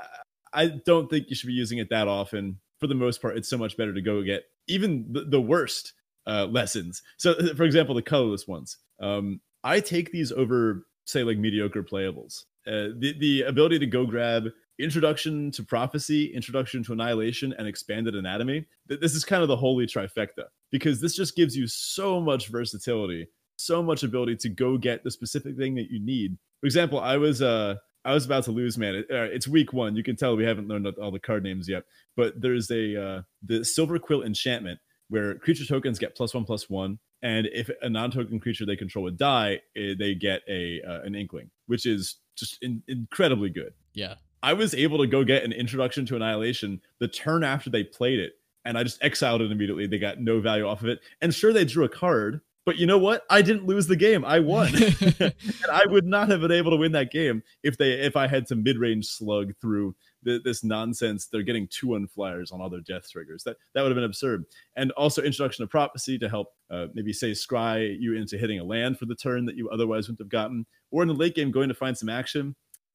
I, 0.53 0.63
I, 0.63 0.67
don't 0.85 1.09
think 1.09 1.29
you 1.29 1.35
should 1.35 1.47
be 1.47 1.53
using 1.53 1.79
it 1.79 1.89
that 1.89 2.07
often. 2.07 2.59
For 2.79 2.87
the 2.87 2.95
most 2.95 3.21
part, 3.21 3.37
it's 3.37 3.49
so 3.49 3.57
much 3.57 3.75
better 3.75 3.93
to 3.93 4.01
go 4.01 4.21
get 4.21 4.43
even 4.67 5.05
the, 5.11 5.21
the 5.21 5.41
worst 5.41 5.93
uh, 6.27 6.45
lessons. 6.45 7.01
So, 7.17 7.33
for 7.55 7.63
example, 7.63 7.95
the 7.95 8.01
colorless 8.01 8.47
ones. 8.47 8.77
Um, 8.99 9.41
I 9.63 9.79
take 9.79 10.11
these 10.11 10.31
over, 10.31 10.85
say, 11.05 11.23
like 11.23 11.37
mediocre 11.37 11.83
playables. 11.83 12.43
Uh, 12.67 12.93
the 12.97 13.15
the 13.19 13.41
ability 13.43 13.79
to 13.79 13.85
go 13.85 14.05
grab 14.05 14.49
introduction 14.79 15.51
to 15.51 15.63
prophecy, 15.63 16.33
introduction 16.33 16.83
to 16.83 16.93
annihilation, 16.93 17.53
and 17.57 17.67
expanded 17.67 18.15
anatomy. 18.15 18.65
This 18.87 19.15
is 19.15 19.25
kind 19.25 19.41
of 19.41 19.47
the 19.47 19.55
holy 19.55 19.87
trifecta 19.87 20.45
because 20.71 21.01
this 21.01 21.15
just 21.15 21.35
gives 21.35 21.55
you 21.55 21.67
so 21.67 22.19
much 22.19 22.47
versatility, 22.49 23.27
so 23.57 23.81
much 23.81 24.03
ability 24.03 24.35
to 24.37 24.49
go 24.49 24.77
get 24.77 25.03
the 25.03 25.11
specific 25.11 25.57
thing 25.57 25.75
that 25.75 25.89
you 25.89 25.99
need. 25.99 26.37
For 26.61 26.67
example, 26.67 26.99
I 26.99 27.17
was 27.17 27.41
uh 27.41 27.75
I 28.05 28.13
was 28.13 28.25
about 28.25 28.45
to 28.45 28.51
lose, 28.51 28.77
man. 28.77 28.95
It, 28.95 29.07
uh, 29.11 29.23
it's 29.23 29.49
week 29.49 29.73
one. 29.73 29.97
You 29.97 30.03
can 30.03 30.15
tell 30.15 30.37
we 30.37 30.45
haven't 30.45 30.69
learned 30.69 30.87
all 30.87 31.11
the 31.11 31.19
card 31.19 31.43
names 31.43 31.67
yet, 31.67 31.83
but 32.15 32.39
there's 32.39 32.71
a 32.71 32.95
uh, 33.01 33.21
the 33.43 33.59
Silverquill 33.59 34.25
enchantment 34.25 34.79
where 35.09 35.35
creature 35.35 35.65
tokens 35.65 35.99
get 35.99 36.15
plus 36.15 36.33
one 36.33 36.45
plus 36.45 36.69
one, 36.69 36.99
and 37.21 37.47
if 37.51 37.69
a 37.81 37.89
non-token 37.89 38.39
creature 38.39 38.65
they 38.65 38.77
control 38.77 39.03
would 39.03 39.17
die, 39.17 39.59
eh, 39.75 39.93
they 39.99 40.15
get 40.15 40.41
a 40.47 40.81
uh, 40.87 41.01
an 41.01 41.15
inkling, 41.15 41.49
which 41.65 41.85
is 41.85 42.15
just 42.37 42.57
in, 42.61 42.81
incredibly 42.87 43.49
good. 43.49 43.73
Yeah, 43.93 44.15
I 44.43 44.53
was 44.53 44.73
able 44.73 44.99
to 44.99 45.07
go 45.07 45.23
get 45.23 45.43
an 45.43 45.51
introduction 45.51 46.05
to 46.07 46.15
Annihilation 46.15 46.81
the 46.99 47.07
turn 47.07 47.43
after 47.43 47.69
they 47.69 47.83
played 47.83 48.19
it, 48.19 48.33
and 48.65 48.77
I 48.77 48.83
just 48.83 49.03
exiled 49.03 49.41
it 49.41 49.51
immediately. 49.51 49.87
They 49.87 49.99
got 49.99 50.19
no 50.19 50.39
value 50.39 50.67
off 50.67 50.81
of 50.81 50.89
it. 50.89 50.99
And 51.21 51.33
sure, 51.33 51.53
they 51.53 51.65
drew 51.65 51.85
a 51.85 51.89
card, 51.89 52.41
but 52.67 52.77
you 52.77 52.85
know 52.85 52.97
what? 52.97 53.23
I 53.29 53.41
didn't 53.41 53.65
lose 53.65 53.87
the 53.87 53.95
game. 53.95 54.25
I 54.25 54.39
won, 54.39 54.75
and 55.19 55.33
I 55.71 55.85
would 55.85 56.05
not 56.05 56.27
have 56.27 56.41
been 56.41 56.51
able 56.51 56.71
to 56.71 56.77
win 56.77 56.91
that 56.91 57.11
game 57.11 57.41
if 57.63 57.77
they 57.77 57.93
if 57.93 58.17
I 58.17 58.27
had 58.27 58.47
some 58.47 58.61
mid 58.61 58.77
range 58.77 59.05
slug 59.05 59.53
through 59.61 59.95
the, 60.23 60.41
this 60.43 60.65
nonsense. 60.65 61.27
They're 61.27 61.43
getting 61.43 61.69
two 61.69 61.87
unflyers 61.87 62.51
on 62.51 62.59
all 62.59 62.69
their 62.69 62.81
death 62.81 63.09
triggers. 63.09 63.43
That 63.43 63.55
that 63.73 63.83
would 63.83 63.89
have 63.89 63.95
been 63.95 64.03
absurd. 64.03 64.43
And 64.75 64.91
also 64.91 65.21
introduction 65.21 65.63
of 65.63 65.69
prophecy 65.69 66.19
to 66.19 66.27
help 66.27 66.49
uh, 66.69 66.87
maybe 66.93 67.13
say 67.13 67.31
scry 67.31 67.95
you 67.97 68.15
into 68.15 68.37
hitting 68.37 68.59
a 68.59 68.65
land 68.65 68.99
for 68.99 69.05
the 69.05 69.15
turn 69.15 69.45
that 69.45 69.55
you 69.55 69.69
otherwise 69.69 70.07
wouldn't 70.07 70.19
have 70.19 70.29
gotten, 70.29 70.65
or 70.91 71.01
in 71.01 71.07
the 71.07 71.13
late 71.13 71.35
game 71.35 71.51
going 71.51 71.69
to 71.69 71.73
find 71.73 71.97
some 71.97 72.09
action 72.09 72.53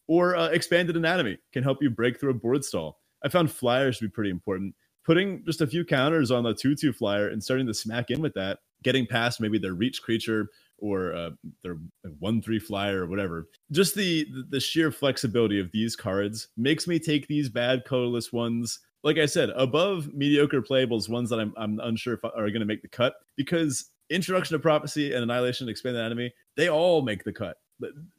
or 0.09 0.37
uh, 0.37 0.49
expanded 0.49 0.97
anatomy 0.97 1.39
can 1.53 1.63
help 1.63 1.83
you 1.83 1.91
break 1.91 2.19
through 2.19 2.31
a 2.31 2.35
board 2.35 2.65
stall. 2.65 2.99
I 3.25 3.29
found 3.29 3.51
flyers 3.51 3.99
to 3.99 4.05
be 4.05 4.11
pretty 4.11 4.31
important. 4.31 4.75
Putting 5.05 5.45
just 5.45 5.61
a 5.61 5.67
few 5.67 5.85
counters 5.85 6.31
on 6.31 6.45
the 6.45 6.55
2 6.55 6.77
2 6.77 6.93
flyer 6.93 7.29
and 7.29 7.43
starting 7.43 7.67
to 7.67 7.75
smack 7.75 8.11
in 8.11 8.21
with 8.21 8.35
that, 8.35 8.59
getting 8.83 9.07
past 9.07 9.41
maybe 9.41 9.59
their 9.59 9.75
reach 9.75 10.03
creature 10.03 10.49
or 10.79 11.15
uh, 11.15 11.31
their 11.63 11.77
1 12.19 12.43
3 12.43 12.59
flyer 12.59 13.05
or 13.05 13.07
whatever. 13.07 13.49
Just 13.71 13.95
the, 13.95 14.27
the 14.51 14.61
sheer 14.61 14.93
flexibility 14.93 15.59
of 15.59 15.73
these 15.73 15.97
cards 15.97 16.49
makes 16.57 16.87
me 16.87 16.99
take 16.99 17.27
these 17.27 17.49
bad 17.49 17.85
colorless 17.85 18.33
ones 18.33 18.81
like 19.05 19.19
I 19.19 19.27
said, 19.27 19.51
above 19.57 20.13
mediocre 20.15 20.63
playables, 20.63 21.09
ones 21.09 21.31
that 21.31 21.41
I'm, 21.41 21.53
I'm 21.57 21.81
unsure 21.81 22.15
if 22.15 22.25
are 22.25 22.51
going 22.51 22.61
to 22.61 22.67
make 22.67 22.83
the 22.83 22.89
cut 22.89 23.15
because 23.37 23.91
Introduction 24.11 24.55
of 24.55 24.63
Prophecy 24.63 25.13
and 25.13 25.23
Annihilation 25.23 25.69
Expanded 25.69 26.01
Anatomy, 26.01 26.33
they 26.57 26.69
all 26.69 27.03
make 27.03 27.25
the 27.25 27.33
cut 27.33 27.57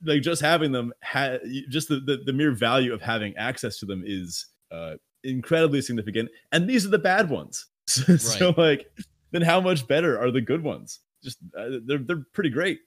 like 0.04 0.22
just 0.22 0.42
having 0.42 0.72
them 0.72 0.94
ha- 1.04 1.38
just 1.70 1.90
the, 1.90 2.00
the, 2.00 2.22
the 2.26 2.34
mere 2.34 2.52
value 2.52 2.94
of 2.94 3.02
having 3.02 3.36
access 3.38 3.78
to 3.80 3.86
them 3.86 4.04
is 4.06 4.48
uh 4.72 4.96
incredibly 5.24 5.82
significant. 5.82 6.30
And 6.52 6.70
these 6.70 6.86
are 6.86 6.90
the 6.90 7.00
bad 7.00 7.30
ones. 7.30 7.68
So, 7.86 8.04
right. 8.08 8.22
so 8.22 8.54
like 8.56 8.90
then 9.32 9.42
how 9.42 9.60
much 9.60 9.86
better 9.90 10.18
are 10.18 10.32
the 10.32 10.40
good 10.40 10.64
ones? 10.64 11.02
Just 11.22 11.38
uh, 11.58 11.80
they're 11.86 11.98
they're 11.98 12.24
pretty 12.32 12.50
great. 12.50 12.80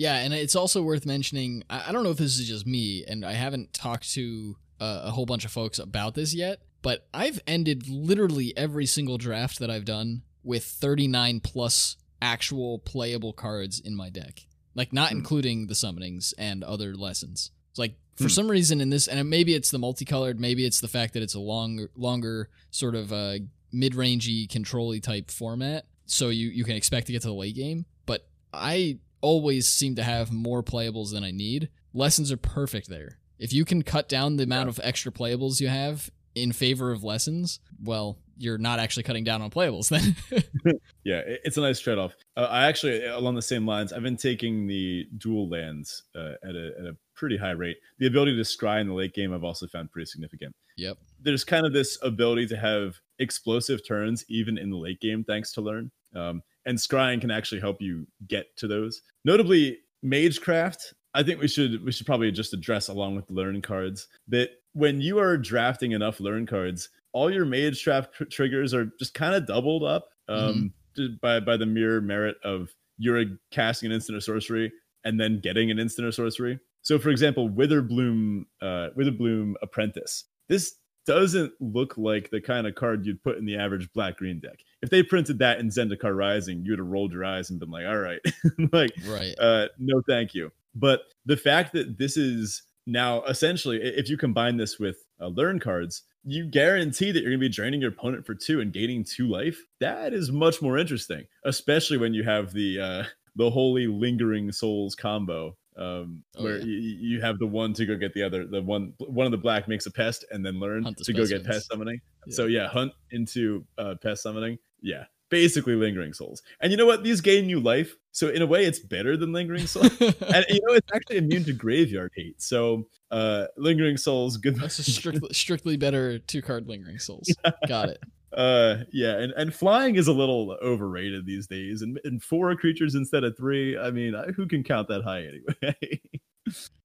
Yeah 0.00 0.16
and 0.16 0.32
it's 0.32 0.56
also 0.56 0.82
worth 0.82 1.04
mentioning 1.04 1.62
I, 1.68 1.88
I, 1.88 1.92
don't 1.92 2.04
know 2.04 2.10
if 2.10 2.16
this 2.16 2.38
is 2.38 2.48
just 2.48 2.66
me 2.66 3.04
and 3.06 3.22
i 3.22 3.34
haven't 3.34 3.74
talked 3.74 4.10
to 4.14 4.56
uh, 4.80 5.02
a 5.04 5.10
whole 5.10 5.26
bunch 5.26 5.44
of 5.44 5.52
folks 5.52 5.78
about 5.78 6.14
this 6.14 6.34
yet 6.34 6.62
but 6.80 7.06
i've 7.12 7.38
ended 7.46 7.86
literally 7.86 8.56
every 8.56 8.86
single 8.86 9.18
draft 9.18 9.58
that 9.58 9.70
i've 9.70 9.84
done 9.84 10.22
with 10.42 10.64
39 10.64 11.40
plus 11.40 11.98
actual 12.22 12.78
playable 12.78 13.34
cards 13.34 13.78
in 13.78 13.94
my 13.94 14.08
deck 14.08 14.46
like 14.74 14.92
not 14.92 15.10
mm. 15.10 15.16
including 15.16 15.66
the 15.66 15.74
summonings 15.74 16.32
and 16.38 16.62
other 16.64 16.94
lessons. 16.94 17.50
It's 17.70 17.78
like 17.78 17.94
for 18.16 18.24
mm. 18.24 18.30
some 18.30 18.50
reason 18.50 18.80
in 18.80 18.90
this, 18.90 19.08
and 19.08 19.28
maybe 19.28 19.54
it's 19.54 19.70
the 19.70 19.78
multicolored, 19.78 20.40
maybe 20.40 20.64
it's 20.64 20.80
the 20.80 20.88
fact 20.88 21.14
that 21.14 21.22
it's 21.22 21.34
a 21.34 21.40
longer, 21.40 21.90
longer 21.96 22.48
sort 22.70 22.94
of 22.94 23.12
uh, 23.12 23.38
mid-rangey, 23.72 24.48
controlly 24.48 25.00
type 25.00 25.30
format, 25.30 25.86
so 26.06 26.28
you 26.28 26.48
you 26.48 26.64
can 26.64 26.76
expect 26.76 27.06
to 27.06 27.12
get 27.12 27.22
to 27.22 27.28
the 27.28 27.34
late 27.34 27.54
game. 27.54 27.86
But 28.06 28.26
I 28.52 28.98
always 29.20 29.68
seem 29.68 29.94
to 29.96 30.02
have 30.02 30.32
more 30.32 30.62
playables 30.62 31.12
than 31.12 31.24
I 31.24 31.30
need. 31.30 31.68
Lessons 31.92 32.32
are 32.32 32.36
perfect 32.36 32.88
there. 32.88 33.18
If 33.38 33.52
you 33.52 33.64
can 33.64 33.82
cut 33.82 34.08
down 34.08 34.36
the 34.36 34.44
amount 34.44 34.66
yeah. 34.66 34.70
of 34.70 34.80
extra 34.82 35.12
playables 35.12 35.60
you 35.60 35.68
have 35.68 36.10
in 36.34 36.52
favor 36.52 36.92
of 36.92 37.02
lessons, 37.02 37.60
well, 37.82 38.18
you're 38.40 38.58
not 38.58 38.78
actually 38.78 39.02
cutting 39.02 39.22
down 39.22 39.42
on 39.42 39.50
playables 39.50 39.88
then. 39.88 40.16
yeah, 41.04 41.20
it's 41.26 41.56
a 41.56 41.60
nice 41.60 41.78
trade 41.78 41.98
off. 41.98 42.14
Uh, 42.36 42.48
I 42.50 42.66
actually, 42.66 43.04
along 43.04 43.34
the 43.34 43.42
same 43.42 43.66
lines, 43.66 43.92
I've 43.92 44.02
been 44.02 44.16
taking 44.16 44.66
the 44.66 45.06
dual 45.18 45.48
lands 45.48 46.04
uh, 46.16 46.32
at, 46.42 46.54
a, 46.54 46.72
at 46.78 46.86
a 46.86 46.96
pretty 47.14 47.36
high 47.36 47.50
rate. 47.50 47.76
The 47.98 48.06
ability 48.06 48.36
to 48.36 48.42
scry 48.42 48.80
in 48.80 48.88
the 48.88 48.94
late 48.94 49.14
game, 49.14 49.34
I've 49.34 49.44
also 49.44 49.66
found 49.66 49.92
pretty 49.92 50.06
significant. 50.06 50.54
Yep. 50.76 50.96
There's 51.20 51.44
kind 51.44 51.66
of 51.66 51.74
this 51.74 51.98
ability 52.02 52.46
to 52.48 52.56
have 52.56 52.96
explosive 53.18 53.86
turns 53.86 54.24
even 54.28 54.56
in 54.56 54.70
the 54.70 54.78
late 54.78 55.00
game, 55.00 55.22
thanks 55.22 55.52
to 55.52 55.60
Learn. 55.60 55.90
Um, 56.16 56.42
and 56.64 56.78
scrying 56.78 57.20
can 57.20 57.30
actually 57.30 57.60
help 57.60 57.82
you 57.82 58.06
get 58.26 58.56
to 58.56 58.66
those. 58.66 59.02
Notably, 59.24 59.78
Magecraft, 60.02 60.94
I 61.14 61.22
think 61.22 61.40
we 61.40 61.48
should 61.48 61.84
we 61.84 61.92
should 61.92 62.06
probably 62.06 62.30
just 62.30 62.54
address 62.54 62.88
along 62.88 63.16
with 63.16 63.30
learn 63.30 63.60
cards 63.60 64.06
that 64.28 64.50
when 64.72 65.00
you 65.00 65.18
are 65.18 65.36
drafting 65.36 65.92
enough 65.92 66.20
learn 66.20 66.46
cards, 66.46 66.88
all 67.12 67.32
your 67.32 67.46
Magecraft 67.46 68.12
tr- 68.12 68.24
triggers 68.24 68.74
are 68.74 68.86
just 68.98 69.14
kind 69.14 69.34
of 69.34 69.46
doubled 69.46 69.84
up 69.84 70.08
um, 70.28 70.72
mm-hmm. 70.96 71.14
by 71.20 71.40
by 71.40 71.56
the 71.56 71.66
mere 71.66 72.00
merit 72.00 72.36
of 72.44 72.68
you're 72.98 73.24
casting 73.50 73.88
an 73.88 73.94
instant 73.94 74.16
or 74.16 74.20
sorcery 74.20 74.72
and 75.04 75.18
then 75.18 75.40
getting 75.40 75.70
an 75.70 75.78
instant 75.78 76.06
or 76.06 76.12
sorcery. 76.12 76.60
So, 76.82 76.98
for 76.98 77.10
example, 77.10 77.48
Witherbloom, 77.48 78.44
uh, 78.60 78.88
Witherbloom 78.96 79.54
Apprentice. 79.62 80.24
This 80.48 80.74
doesn't 81.06 81.52
look 81.60 81.96
like 81.96 82.30
the 82.30 82.40
kind 82.40 82.66
of 82.66 82.74
card 82.74 83.06
you'd 83.06 83.22
put 83.22 83.38
in 83.38 83.46
the 83.46 83.56
average 83.56 83.90
black 83.92 84.16
green 84.16 84.38
deck. 84.40 84.60
If 84.82 84.90
they 84.90 85.02
printed 85.02 85.38
that 85.38 85.58
in 85.58 85.68
Zendikar 85.68 86.16
Rising, 86.16 86.64
you 86.64 86.72
would 86.72 86.78
have 86.78 86.88
rolled 86.88 87.12
your 87.12 87.24
eyes 87.24 87.50
and 87.50 87.58
been 87.58 87.70
like, 87.70 87.86
"All 87.86 87.98
right, 87.98 88.20
like, 88.72 88.90
right, 89.06 89.34
uh, 89.38 89.68
no, 89.78 90.02
thank 90.06 90.34
you." 90.34 90.52
But 90.74 91.02
the 91.26 91.36
fact 91.36 91.72
that 91.72 91.98
this 91.98 92.16
is 92.16 92.62
now 92.86 93.22
essentially, 93.24 93.80
if 93.82 94.08
you 94.08 94.16
combine 94.16 94.56
this 94.56 94.78
with 94.78 95.04
uh, 95.20 95.28
learn 95.28 95.58
cards, 95.58 96.02
you 96.24 96.46
guarantee 96.46 97.12
that 97.12 97.20
you're 97.20 97.30
going 97.30 97.40
to 97.40 97.48
be 97.48 97.52
draining 97.52 97.80
your 97.80 97.90
opponent 97.90 98.26
for 98.26 98.34
two 98.34 98.60
and 98.60 98.72
gaining 98.72 99.04
two 99.04 99.28
life. 99.28 99.58
That 99.80 100.12
is 100.12 100.30
much 100.30 100.60
more 100.60 100.78
interesting, 100.78 101.26
especially 101.44 101.96
when 101.96 102.14
you 102.14 102.24
have 102.24 102.52
the 102.52 102.80
uh, 102.80 103.04
the 103.36 103.50
holy 103.50 103.86
lingering 103.86 104.52
souls 104.52 104.94
combo 104.94 105.56
um, 105.76 106.22
oh, 106.36 106.44
where 106.44 106.58
yeah. 106.58 106.64
you, 106.64 106.72
you 106.72 107.20
have 107.20 107.38
the 107.38 107.46
one 107.46 107.72
to 107.74 107.86
go 107.86 107.96
get 107.96 108.12
the 108.12 108.22
other. 108.22 108.46
The 108.46 108.60
one 108.60 108.92
one 108.98 109.26
of 109.26 109.32
the 109.32 109.38
black 109.38 109.66
makes 109.66 109.86
a 109.86 109.90
pest 109.90 110.24
and 110.30 110.44
then 110.44 110.60
learn 110.60 110.94
to 110.94 111.12
go 111.12 111.26
get 111.26 111.44
pest 111.44 111.68
summoning. 111.70 112.00
Yeah. 112.26 112.34
So 112.34 112.46
yeah, 112.46 112.68
hunt 112.68 112.92
into 113.10 113.64
uh, 113.78 113.94
pest 114.02 114.22
summoning. 114.22 114.58
Yeah, 114.82 115.04
basically 115.30 115.74
lingering 115.74 116.12
souls. 116.12 116.42
And 116.60 116.70
you 116.70 116.76
know 116.76 116.86
what? 116.86 117.02
These 117.02 117.20
gain 117.20 117.46
new 117.46 117.60
life. 117.60 117.96
So 118.12 118.28
in 118.28 118.42
a 118.42 118.46
way, 118.46 118.66
it's 118.66 118.80
better 118.80 119.16
than 119.16 119.32
lingering 119.32 119.66
souls. 119.66 119.90
and 120.00 120.44
you 120.48 120.60
know, 120.66 120.74
it's 120.74 120.90
actually 120.92 121.18
immune 121.18 121.44
to 121.44 121.52
graveyard 121.52 122.12
hate. 122.14 122.42
So 122.42 122.86
uh, 123.10 123.46
lingering 123.56 123.96
souls, 123.96 124.36
good. 124.36 124.56
That's 124.56 124.78
a 124.78 124.82
strictly 124.90 125.32
strictly 125.32 125.76
better 125.76 126.18
two 126.18 126.42
card 126.42 126.68
lingering 126.68 126.98
souls. 126.98 127.34
Got 127.68 127.90
it 127.90 128.00
uh 128.32 128.84
yeah 128.92 129.18
and 129.18 129.32
and 129.32 129.52
flying 129.52 129.96
is 129.96 130.06
a 130.06 130.12
little 130.12 130.56
overrated 130.62 131.26
these 131.26 131.48
days 131.48 131.82
and, 131.82 131.98
and 132.04 132.22
four 132.22 132.54
creatures 132.54 132.94
instead 132.94 133.24
of 133.24 133.36
three 133.36 133.76
i 133.76 133.90
mean 133.90 134.14
who 134.36 134.46
can 134.46 134.62
count 134.62 134.86
that 134.86 135.02
high 135.02 135.24
anyway 135.24 136.00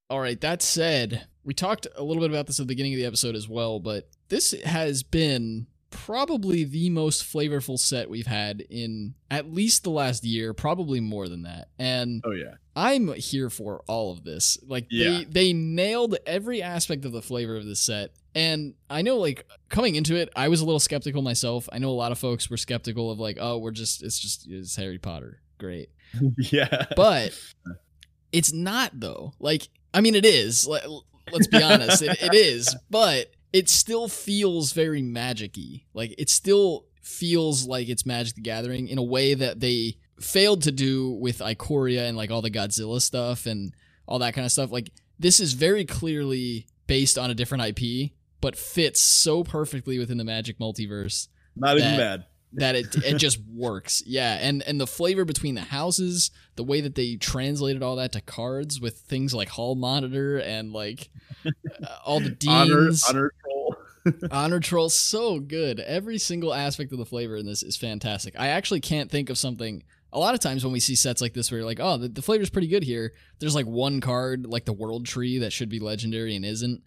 all 0.10 0.20
right 0.20 0.42
that 0.42 0.64
said 0.64 1.28
we 1.44 1.54
talked 1.54 1.86
a 1.96 2.04
little 2.04 2.22
bit 2.22 2.32
about 2.32 2.48
this 2.48 2.60
at 2.60 2.64
the 2.64 2.68
beginning 2.68 2.94
of 2.94 2.98
the 2.98 3.06
episode 3.06 3.36
as 3.36 3.48
well 3.48 3.80
but 3.80 4.10
this 4.30 4.54
has 4.64 5.04
been 5.04 5.68
probably 5.96 6.66
the 6.66 6.90
most 6.90 7.24
flavorful 7.24 7.80
set 7.80 8.10
we've 8.10 8.28
had 8.28 8.62
in 8.70 9.16
at 9.32 9.52
least 9.52 9.84
the 9.84 9.90
last 9.90 10.26
year, 10.26 10.54
probably 10.54 11.00
more 11.00 11.30
than 11.30 11.44
that. 11.44 11.70
And 11.80 12.22
oh 12.26 12.32
yeah, 12.32 12.56
I'm 12.76 13.14
here 13.14 13.50
for 13.50 13.82
all 13.88 14.12
of 14.12 14.24
this. 14.24 14.58
Like 14.68 14.88
yeah. 14.90 15.10
they 15.10 15.24
they 15.24 15.54
nailed 15.54 16.18
every 16.26 16.62
aspect 16.62 17.06
of 17.06 17.14
the 17.14 17.22
flavor 17.22 17.56
of 17.56 17.66
this 17.66 17.80
set. 17.80 18.12
And 18.36 18.74
I 18.90 19.02
know 19.02 19.18
like 19.18 19.46
coming 19.70 19.96
into 19.96 20.16
it, 20.16 20.30
I 20.36 20.50
was 20.50 20.60
a 20.60 20.66
little 20.66 20.82
skeptical 20.82 21.22
myself. 21.22 21.70
I 21.72 21.80
know 21.80 21.90
a 21.90 21.92
lot 21.92 22.12
of 22.12 22.20
folks 22.20 22.50
were 22.50 22.58
skeptical 22.58 23.10
of 23.10 23.20
like, 23.20 23.38
oh, 23.40 23.58
we're 23.58 23.72
just 23.72 24.04
it's 24.04 24.20
just 24.20 24.48
it's 24.50 24.76
Harry 24.76 24.98
Potter. 24.98 25.40
Great. 25.58 25.90
yeah. 26.38 26.88
But 26.96 27.40
it's 28.34 28.52
not 28.52 28.92
though. 29.00 29.34
Like 29.40 29.70
I 29.94 30.02
mean 30.02 30.16
it 30.16 30.26
is. 30.26 30.68
Let, 30.68 30.86
us 31.34 31.48
be 31.48 31.64
honest. 31.64 32.04
it, 32.04 32.22
it 32.22 32.36
is, 32.36 32.76
but 32.90 33.32
it 33.56 33.70
still 33.70 34.10
feels 34.10 34.74
very 34.74 35.02
magicy. 35.02 35.84
Like 35.94 36.14
it 36.18 36.30
still 36.30 36.88
feels 37.02 37.66
like 37.66 37.88
it's 37.88 38.06
Magic 38.06 38.36
the 38.36 38.42
Gathering 38.42 38.90
in 38.90 38.98
a 38.98 39.04
way 39.04 39.34
that 39.34 39.62
they 39.62 39.96
failed 40.20 40.64
to 40.64 40.74
do 40.74 41.12
with 41.12 41.40
Ikoria 41.40 42.02
and 42.10 42.18
like 42.18 42.32
all 42.32 42.42
the 42.42 42.52
Godzilla 42.52 43.02
stuff 43.02 43.46
and 43.46 43.74
all 44.08 44.20
that 44.20 44.34
kind 44.34 44.44
of 44.44 44.52
stuff. 44.52 44.74
Like 44.74 44.92
this 45.18 45.40
is 45.40 45.54
very 45.54 45.86
clearly 45.86 46.68
based 46.86 47.18
on 47.18 47.32
a 47.32 47.34
different 47.34 47.64
IP, 47.64 48.12
but 48.42 48.58
fits 48.58 49.00
so 49.00 49.42
perfectly 49.46 50.00
within 50.00 50.18
the 50.18 50.26
Magic 50.26 50.60
multiverse. 50.60 51.30
Not 51.56 51.78
even 51.78 51.96
bad. 51.96 52.26
That 52.56 52.76
it 52.76 52.96
it 53.04 53.18
just 53.18 53.40
works. 53.54 54.04
Yeah, 54.06 54.38
and 54.42 54.64
and 54.64 54.80
the 54.80 54.88
flavor 54.88 55.26
between 55.26 55.56
the 55.56 55.62
houses, 55.62 56.32
the 56.56 56.64
way 56.64 56.82
that 56.82 56.96
they 56.96 57.16
translated 57.16 57.84
all 57.84 57.96
that 57.98 58.12
to 58.14 58.22
cards 58.22 58.80
with 58.80 59.00
things 59.00 59.34
like 59.34 59.50
Hall 59.50 59.76
Monitor 59.76 60.38
and 60.38 60.74
like 60.74 61.10
uh, 61.46 61.50
all 62.06 62.20
the 62.20 62.30
deans. 62.40 63.04
Honor, 63.08 63.20
honor 63.20 63.34
troll. 63.42 63.76
honor 64.32 64.60
troll, 64.60 64.90
so 64.90 65.40
good. 65.40 65.80
Every 65.80 66.18
single 66.18 66.54
aspect 66.54 66.92
of 66.92 66.98
the 66.98 67.06
flavor 67.06 67.38
in 67.38 67.46
this 67.46 67.64
is 67.64 67.78
fantastic. 67.78 68.36
I 68.38 68.48
actually 68.48 68.82
can't 68.82 69.12
think 69.12 69.30
of 69.30 69.38
something. 69.38 69.84
A 70.14 70.20
lot 70.20 70.34
of 70.34 70.40
times 70.40 70.64
when 70.64 70.72
we 70.72 70.80
see 70.80 70.96
sets 70.96 71.22
like 71.22 71.34
this, 71.34 71.52
where 71.52 71.60
you're 71.60 71.66
like, 71.66 71.80
oh, 71.82 71.98
the, 71.98 72.08
the 72.08 72.22
flavor's 72.22 72.50
pretty 72.50 72.68
good 72.68 72.84
here. 72.84 73.14
There's 73.40 73.56
like 73.56 73.66
one 73.66 74.00
card, 74.00 74.46
like 74.46 74.66
the 74.66 74.74
World 74.74 75.06
Tree, 75.06 75.40
that 75.40 75.52
should 75.52 75.68
be 75.68 75.80
legendary 75.80 76.36
and 76.36 76.46
isn't. 76.46 76.84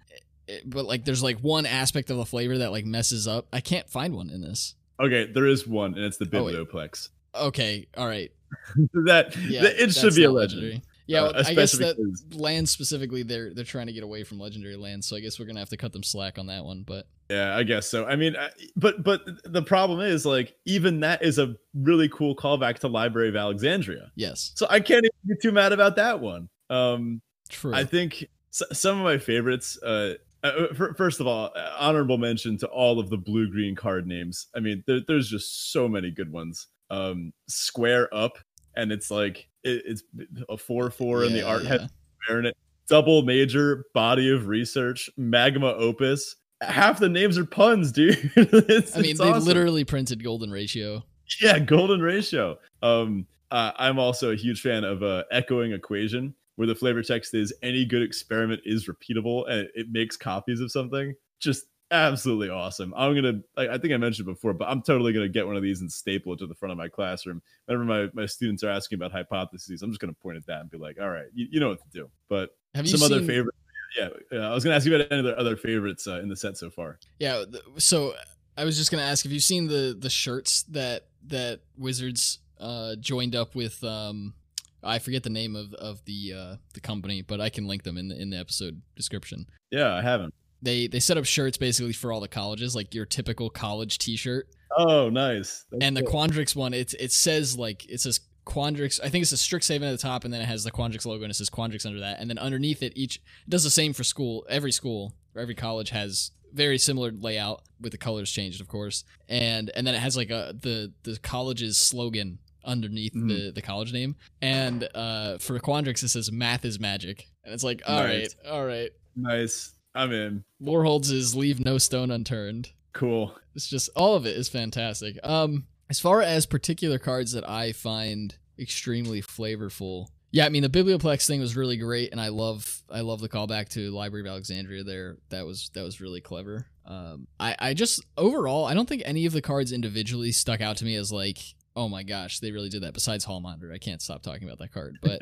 Eh, 0.49 0.61
but 0.64 0.87
like, 0.87 1.05
there's 1.05 1.23
like 1.23 1.39
one 1.41 1.66
aspect 1.66 2.09
of 2.09 2.16
the 2.16 2.25
flavor 2.25 2.59
that 2.59 2.73
like 2.73 2.87
messes 2.87 3.29
up. 3.29 3.47
I 3.53 3.61
can't 3.61 3.89
find 3.91 4.14
one 4.14 4.31
in 4.31 4.41
this. 4.41 4.75
Okay, 5.01 5.30
there 5.30 5.46
is 5.46 5.66
one, 5.66 5.94
and 5.94 6.05
it's 6.05 6.16
the 6.16 6.26
oh, 6.26 6.44
Biblioplex. 6.44 7.09
Oh, 7.34 7.46
okay, 7.49 7.86
all 7.96 8.07
right. 8.07 8.32
that, 9.05 9.36
yeah, 9.49 9.62
that 9.62 9.82
it 9.82 9.94
should 9.94 10.14
be 10.14 10.24
a 10.24 10.30
legend. 10.30 10.62
Legendary. 10.62 10.82
Yeah, 11.09 11.22
uh, 11.22 11.42
I 11.46 11.55
guess 11.55 11.72
that 11.72 11.96
land 12.34 12.68
specifically, 12.68 13.22
they're 13.22 13.55
they're 13.55 13.64
trying 13.64 13.86
to 13.86 13.94
get 13.94 14.03
away 14.03 14.24
from 14.24 14.38
legendary 14.38 14.76
lands, 14.76 15.07
so 15.07 15.16
I 15.16 15.20
guess 15.20 15.38
we're 15.38 15.46
gonna 15.46 15.59
have 15.59 15.70
to 15.70 15.76
cut 15.78 15.92
them 15.92 16.03
slack 16.03 16.38
on 16.38 16.46
that 16.49 16.64
one. 16.64 16.82
But 16.86 17.07
yeah, 17.30 17.57
I 17.57 17.62
guess 17.62 17.86
so. 17.86 18.05
I 18.05 18.14
mean, 18.14 18.36
but 18.76 19.03
but 19.03 19.22
the 19.44 19.62
problem 19.62 20.01
is 20.01 20.26
like 20.26 20.55
even 20.66 21.01
that 21.01 21.22
is 21.22 21.38
a 21.38 21.57
really 21.72 22.11
cool 22.11 22.36
callback 22.36 22.78
to 22.80 22.88
Library 22.88 23.30
of 23.30 23.36
Alexandria. 23.36 24.12
Yes. 24.16 24.53
So 24.55 24.66
I 24.68 24.80
can't 24.80 25.05
even 25.05 25.36
be 25.36 25.40
too 25.40 25.51
mad 25.51 25.72
about 25.72 25.96
that 25.96 26.20
one. 26.20 26.51
Um, 26.68 27.22
True. 27.49 27.74
I 27.74 27.84
think 27.84 28.26
some 28.51 28.99
of 28.99 29.05
my 29.05 29.16
favorites. 29.16 29.82
Uh, 29.82 30.14
uh, 30.43 30.93
first 30.97 31.20
of 31.20 31.26
all, 31.26 31.53
honorable 31.78 32.18
mention 32.18 32.57
to 32.59 32.66
all 32.68 33.01
of 33.01 33.11
the 33.11 33.16
blue 33.16 33.51
green 33.51 33.74
card 33.74 34.07
names. 34.07 34.47
I 34.55 34.61
mean, 34.61 34.84
there, 34.86 35.01
there's 35.07 35.28
just 35.28 35.72
so 35.72 35.89
many 35.89 36.11
good 36.11 36.32
ones. 36.32 36.68
Um, 36.91 37.32
Square 37.49 38.14
Up 38.14 38.39
and 38.78 38.93
it's 38.93 39.11
like 39.11 39.49
it, 39.64 39.82
it's 39.84 40.03
a 40.49 40.57
four 40.57 40.91
four, 40.91 41.20
yeah, 41.20 41.26
and 41.26 41.36
the 41.36 41.43
art 41.43 41.64
yeah. 41.64 41.86
in 42.30 42.47
it. 42.47 42.57
Double 42.89 43.22
major 43.22 43.84
body 43.93 44.30
of 44.30 44.47
research, 44.47 45.11
magma 45.18 45.74
opus. 45.74 46.36
Half 46.62 47.01
the 47.01 47.09
names 47.09 47.36
are 47.36 47.45
puns, 47.45 47.93
dude. 47.93 48.32
it's, 48.36 48.97
I 48.97 49.01
mean, 49.01 49.16
they 49.16 49.24
awesome. 49.24 49.45
literally 49.45 49.84
printed 49.84 50.24
Golden 50.24 50.51
Ratio. 50.51 51.05
Yeah, 51.43 51.59
Golden 51.59 52.01
Ratio. 52.01 52.57
Um, 52.82 53.26
uh, 53.51 53.72
I'm 53.76 53.99
also 53.99 54.30
a 54.30 54.36
huge 54.36 54.62
fan 54.62 54.84
of 54.84 55.03
uh, 55.03 55.24
Echoing 55.30 55.72
Equation, 55.72 56.34
where 56.59 56.66
the 56.66 56.74
flavor 56.74 57.04
text 57.04 57.34
is 57.34 57.54
any 57.62 57.84
good 57.84 58.02
experiment 58.02 58.61
is 58.64 58.88
repeatable 58.88 59.48
and 59.48 59.68
it, 59.76 59.86
makes 59.92 60.16
copies 60.16 60.59
of 60.61 60.72
something. 60.72 61.14
Just 61.38 61.66
absolutely 61.92 62.50
awesome. 62.50 62.92
I'm 62.96 63.14
gonna 63.14 63.38
I 63.56 63.78
think 63.78 63.94
I 63.94 63.96
mentioned 63.96 64.26
before, 64.26 64.52
but 64.54 64.68
I'm 64.68 64.82
totally 64.82 65.12
gonna 65.12 65.28
get 65.28 65.46
one 65.46 65.54
of 65.54 65.62
these 65.62 65.82
and 65.82 65.90
staple 65.90 66.32
it 66.32 66.40
to 66.40 66.48
the 66.48 66.56
front 66.56 66.72
of 66.72 66.76
my 66.76 66.88
classroom. 66.88 67.40
Whenever 67.66 67.84
my, 67.84 68.09
my 68.12 68.26
students 68.26 68.64
are 68.64 68.70
asking 68.70 68.96
about 68.96 69.12
hypotheses, 69.12 69.82
I'm 69.82 69.90
just 69.90 70.00
gonna 70.00 70.14
point 70.14 70.36
at 70.36 70.46
that 70.46 70.62
and 70.62 70.68
be 70.68 70.78
like, 70.78 70.98
all 71.00 71.11
right, 71.11 71.26
you, 71.32 71.46
you 71.48 71.61
know 71.61 71.68
what 71.68 71.78
to 71.78 71.90
do. 71.92 72.11
But 72.28 72.50
Have 72.74 72.88
some 72.88 73.02
other 73.02 73.24
favorite 73.24 73.54
yeah, 73.96 74.09
yeah, 74.32 74.50
I 74.50 74.52
was 74.52 74.64
gonna 74.64 74.74
ask 74.74 74.84
you 74.84 74.96
about 74.96 75.12
any 75.12 75.20
other 75.20 75.38
other 75.38 75.56
favorites 75.56 76.09
uh, 76.09 76.18
in 76.20 76.28
the 76.28 76.36
set 76.36 76.56
so 76.56 76.70
far. 76.70 76.98
Yeah, 77.20 77.44
so 77.76 78.14
I 78.56 78.64
was 78.64 78.76
just 78.76 78.90
gonna 78.90 79.04
ask 79.04 79.24
if 79.24 79.30
you've 79.30 79.44
seen 79.44 79.68
the 79.68 79.96
the 79.96 80.11
shirts 80.11 80.64
that 80.64 81.06
that 81.28 81.61
Wizards 81.76 82.40
uh, 82.59 82.96
joined 82.96 83.36
up 83.36 83.54
with. 83.54 83.82
Um, 83.84 84.34
I 84.83 84.99
forget 84.99 85.22
the 85.22 85.31
name 85.31 85.57
of 85.57 85.72
of 85.74 86.05
the 86.05 86.33
uh, 86.35 86.57
the 86.74 86.81
company, 86.81 87.22
but 87.22 87.41
I 87.41 87.51
can 87.51 87.66
link 87.66 87.83
them 87.83 87.97
in 87.97 88.09
the 88.09 88.20
in 88.20 88.31
the 88.31 88.39
episode 88.39 88.83
description. 88.97 89.47
Yeah, 89.70 89.95
I 89.95 90.03
haven't 90.03 90.35
they 90.62 90.87
they 90.87 91.01
set 91.01 91.16
up 91.16 91.24
shirts 91.24 91.57
basically 91.57 91.93
for 91.93 92.12
all 92.12 92.20
the 92.20 92.29
colleges, 92.29 92.74
like 92.74 92.95
your 92.95 93.07
typical 93.07 93.51
college 93.51 93.99
T-shirt. 93.99 94.49
Oh, 94.76 95.09
nice! 95.09 95.64
That's 95.70 95.85
and 95.85 95.97
the 95.97 96.03
Quandrix 96.03 96.55
one, 96.57 96.74
it 96.74 96.95
it 96.99 97.12
says 97.12 97.57
like 97.57 97.89
it 97.89 98.01
says 98.01 98.20
Quandrix. 98.45 99.01
I 99.03 99.09
think 99.09 99.22
it's 99.22 99.33
a 99.33 99.37
Strixhaven 99.37 99.83
at 99.83 99.93
the 99.93 99.99
top, 99.99 100.24
and 100.24 100.33
then 100.33 100.41
it 100.41 100.47
has 100.47 100.64
the 100.64 100.72
Quandrix 100.72 101.07
logo, 101.07 101.22
and 101.22 101.31
it 101.31 101.35
says 101.35 101.51
Quandrix 101.51 101.87
under 101.87 102.01
that. 102.01 102.20
And 102.20 102.29
then 102.29 102.39
underneath 102.39 102.83
it, 102.83 102.93
each 102.97 103.16
it 103.16 103.51
does 103.51 103.64
the 103.64 103.70
same 103.70 103.93
for 103.93 104.05
school. 104.05 104.47
Every 104.49 104.72
school 104.72 105.14
or 105.35 105.43
every 105.43 105.55
college 105.55 105.91
has 105.91 106.33
very 106.53 106.79
similar 106.79 107.12
layout 107.12 107.62
with 107.81 107.93
the 107.93 107.99
colors 107.99 108.31
changed, 108.31 108.61
of 108.61 108.68
course. 108.68 109.05
And 109.29 109.70
and 109.74 109.87
then 109.87 109.95
it 109.95 110.01
has 110.01 110.16
like 110.16 110.31
a 110.31 110.55
the 110.61 110.93
the 111.05 111.18
college's 111.18 111.79
slogan 111.79 112.39
underneath 112.64 113.14
mm-hmm. 113.14 113.28
the 113.28 113.52
the 113.52 113.62
college 113.62 113.92
name. 113.92 114.16
And 114.40 114.88
uh, 114.94 115.38
for 115.38 115.59
Quandrix, 115.59 116.02
it 116.02 116.09
says 116.09 116.30
"Math 116.32 116.64
is 116.64 116.78
magic," 116.78 117.28
and 117.44 117.54
it's 117.54 117.64
like, 117.64 117.82
all 117.86 118.02
nice. 118.02 118.34
right, 118.44 118.50
all 118.50 118.66
right, 118.66 118.90
nice. 119.16 119.72
I'm 119.94 120.12
in. 120.12 120.44
Lorehold's 120.61 121.11
is 121.11 121.34
leave 121.34 121.64
no 121.64 121.78
stone 121.78 122.11
unturned. 122.11 122.72
Cool. 122.92 123.34
It's 123.54 123.68
just 123.68 123.90
all 123.96 124.14
of 124.14 124.26
it 124.26 124.36
is 124.36 124.48
fantastic. 124.48 125.18
Um, 125.24 125.66
as 125.90 126.00
far 126.00 126.22
as 126.22 126.46
particular 126.46 126.98
cards 126.98 127.32
that 127.32 127.48
I 127.48 127.72
find 127.72 128.36
extremely 128.59 129.22
flavorful, 129.22 130.09
yeah, 130.30 130.44
I 130.44 130.50
mean 130.50 130.62
the 130.62 130.68
Biblioplex 130.68 131.26
thing 131.26 131.40
was 131.40 131.56
really 131.56 131.76
great, 131.78 132.12
and 132.12 132.20
I 132.20 132.28
love 132.28 132.82
I 132.90 133.00
love 133.00 133.20
the 133.20 133.28
callback 133.28 133.70
to 133.70 133.90
Library 133.90 134.26
of 134.26 134.30
Alexandria. 134.30 134.84
There, 134.84 135.16
that 135.30 135.46
was 135.46 135.70
that 135.74 135.82
was 135.82 136.00
really 136.00 136.20
clever. 136.20 136.66
Um, 136.84 137.28
I 137.40 137.56
I 137.59 137.74
just 137.74 138.04
overall 138.16 138.66
I 138.66 138.74
don't 138.74 138.88
think 138.88 139.02
any 139.04 139.26
of 139.26 139.32
the 139.32 139.42
cards 139.42 139.72
individually 139.72 140.32
stuck 140.32 140.61
out 140.61 140.76
to 140.78 140.84
me 140.84 140.96
as 140.96 141.11
like 141.11 141.38
oh 141.79 141.89
my 141.89 142.03
gosh, 142.03 142.41
they 142.41 142.51
really 142.51 142.68
did 142.68 142.83
that. 142.83 142.93
Besides 142.95 143.24
Hall 143.24 143.41
Monitor, 143.41 143.72
I 143.72 143.79
can't 143.79 144.03
stop 144.03 144.22
talking 144.22 144.45
about 144.47 144.59
that 144.59 144.72
card. 144.72 144.97
But 145.01 145.20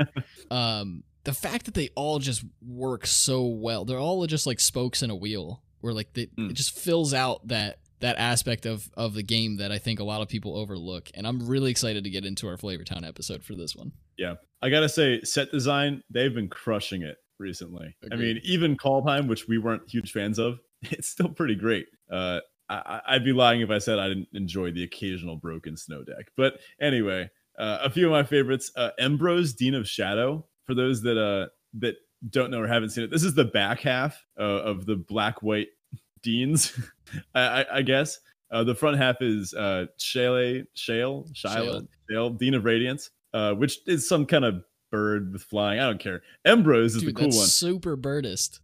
um, 0.50 1.02
the 1.24 1.32
fact 1.32 1.66
that 1.66 1.74
they 1.74 1.90
all 1.94 2.18
just 2.18 2.44
work 2.66 3.06
so 3.06 3.44
well, 3.46 3.84
they're 3.84 3.98
all 3.98 4.26
just 4.26 4.46
like 4.46 4.60
spokes 4.60 5.02
in 5.02 5.10
a 5.10 5.16
wheel, 5.16 5.62
where 5.80 5.92
like 5.92 6.12
they, 6.14 6.26
Mm. 6.26 6.50
it 6.50 6.54
just 6.54 6.76
fills 6.78 7.12
out 7.14 7.46
that 7.48 7.78
that 8.00 8.16
aspect 8.18 8.66
of 8.66 8.90
of 8.96 9.14
the 9.14 9.22
game 9.22 9.56
that 9.56 9.72
I 9.72 9.78
think 9.78 10.00
a 10.00 10.04
lot 10.04 10.20
of 10.22 10.28
people 10.28 10.56
overlook. 10.56 11.10
And 11.14 11.26
I'm 11.26 11.46
really 11.46 11.70
excited 11.70 12.04
to 12.04 12.10
get 12.10 12.24
into 12.26 12.46
our 12.48 12.56
Flavor 12.56 12.84
Town 12.84 13.04
episode 13.04 13.42
for 13.44 13.54
this 13.54 13.74
one. 13.76 13.92
Yeah, 14.18 14.34
I 14.62 14.70
gotta 14.70 14.88
say, 14.88 15.20
set 15.22 15.50
design, 15.52 16.02
they've 16.10 16.34
been 16.34 16.48
crushing 16.48 17.02
it 17.02 17.16
recently. 17.38 17.94
I 18.10 18.16
mean, 18.16 18.40
even 18.44 18.76
Kaldheim, 18.76 19.28
which 19.28 19.46
we 19.48 19.58
weren't 19.58 19.82
huge 19.90 20.12
fans 20.12 20.38
of, 20.38 20.58
it's 20.82 21.08
still 21.08 21.28
pretty 21.28 21.54
great. 21.54 21.86
Uh, 22.10 22.40
I, 22.68 23.00
I'd 23.06 23.24
be 23.24 23.32
lying 23.32 23.60
if 23.60 23.70
I 23.70 23.78
said 23.78 23.98
I 23.98 24.08
didn't 24.08 24.28
enjoy 24.32 24.72
the 24.72 24.82
occasional 24.82 25.36
broken 25.36 25.76
snow 25.76 26.02
deck. 26.02 26.30
But 26.36 26.58
anyway, 26.80 27.30
uh, 27.58 27.78
a 27.82 27.90
few 27.90 28.06
of 28.06 28.12
my 28.12 28.24
favorites: 28.24 28.70
uh, 28.76 28.90
Embrose, 28.98 29.54
Dean 29.54 29.74
of 29.74 29.88
Shadow. 29.88 30.46
For 30.64 30.74
those 30.74 31.02
that 31.02 31.16
uh 31.16 31.48
that 31.78 31.94
don't 32.28 32.50
know 32.50 32.60
or 32.60 32.66
haven't 32.66 32.90
seen 32.90 33.04
it, 33.04 33.10
this 33.10 33.22
is 33.22 33.34
the 33.34 33.44
back 33.44 33.80
half 33.80 34.24
uh, 34.38 34.42
of 34.42 34.86
the 34.86 34.96
black 34.96 35.42
white 35.42 35.68
Deans, 36.22 36.78
I, 37.34 37.40
I, 37.40 37.76
I 37.78 37.82
guess. 37.82 38.18
Uh, 38.50 38.62
the 38.62 38.74
front 38.74 38.96
half 38.96 39.16
is 39.20 39.52
uh, 39.54 39.86
Shaile, 39.98 40.64
Shaile, 40.76 41.28
Shaile, 41.32 41.86
Shaile. 42.10 42.38
Dean 42.38 42.54
of 42.54 42.64
Radiance, 42.64 43.10
uh, 43.34 43.54
which 43.54 43.80
is 43.86 44.08
some 44.08 44.24
kind 44.24 44.44
of 44.44 44.62
bird 44.90 45.32
with 45.32 45.42
flying. 45.42 45.80
I 45.80 45.84
don't 45.84 45.98
care. 45.98 46.22
Embrose 46.44 46.94
is 46.94 47.02
Dude, 47.02 47.10
the 47.10 47.18
cool 47.18 47.28
one. 47.28 47.46
super 47.46 47.96
birdist. 47.96 48.60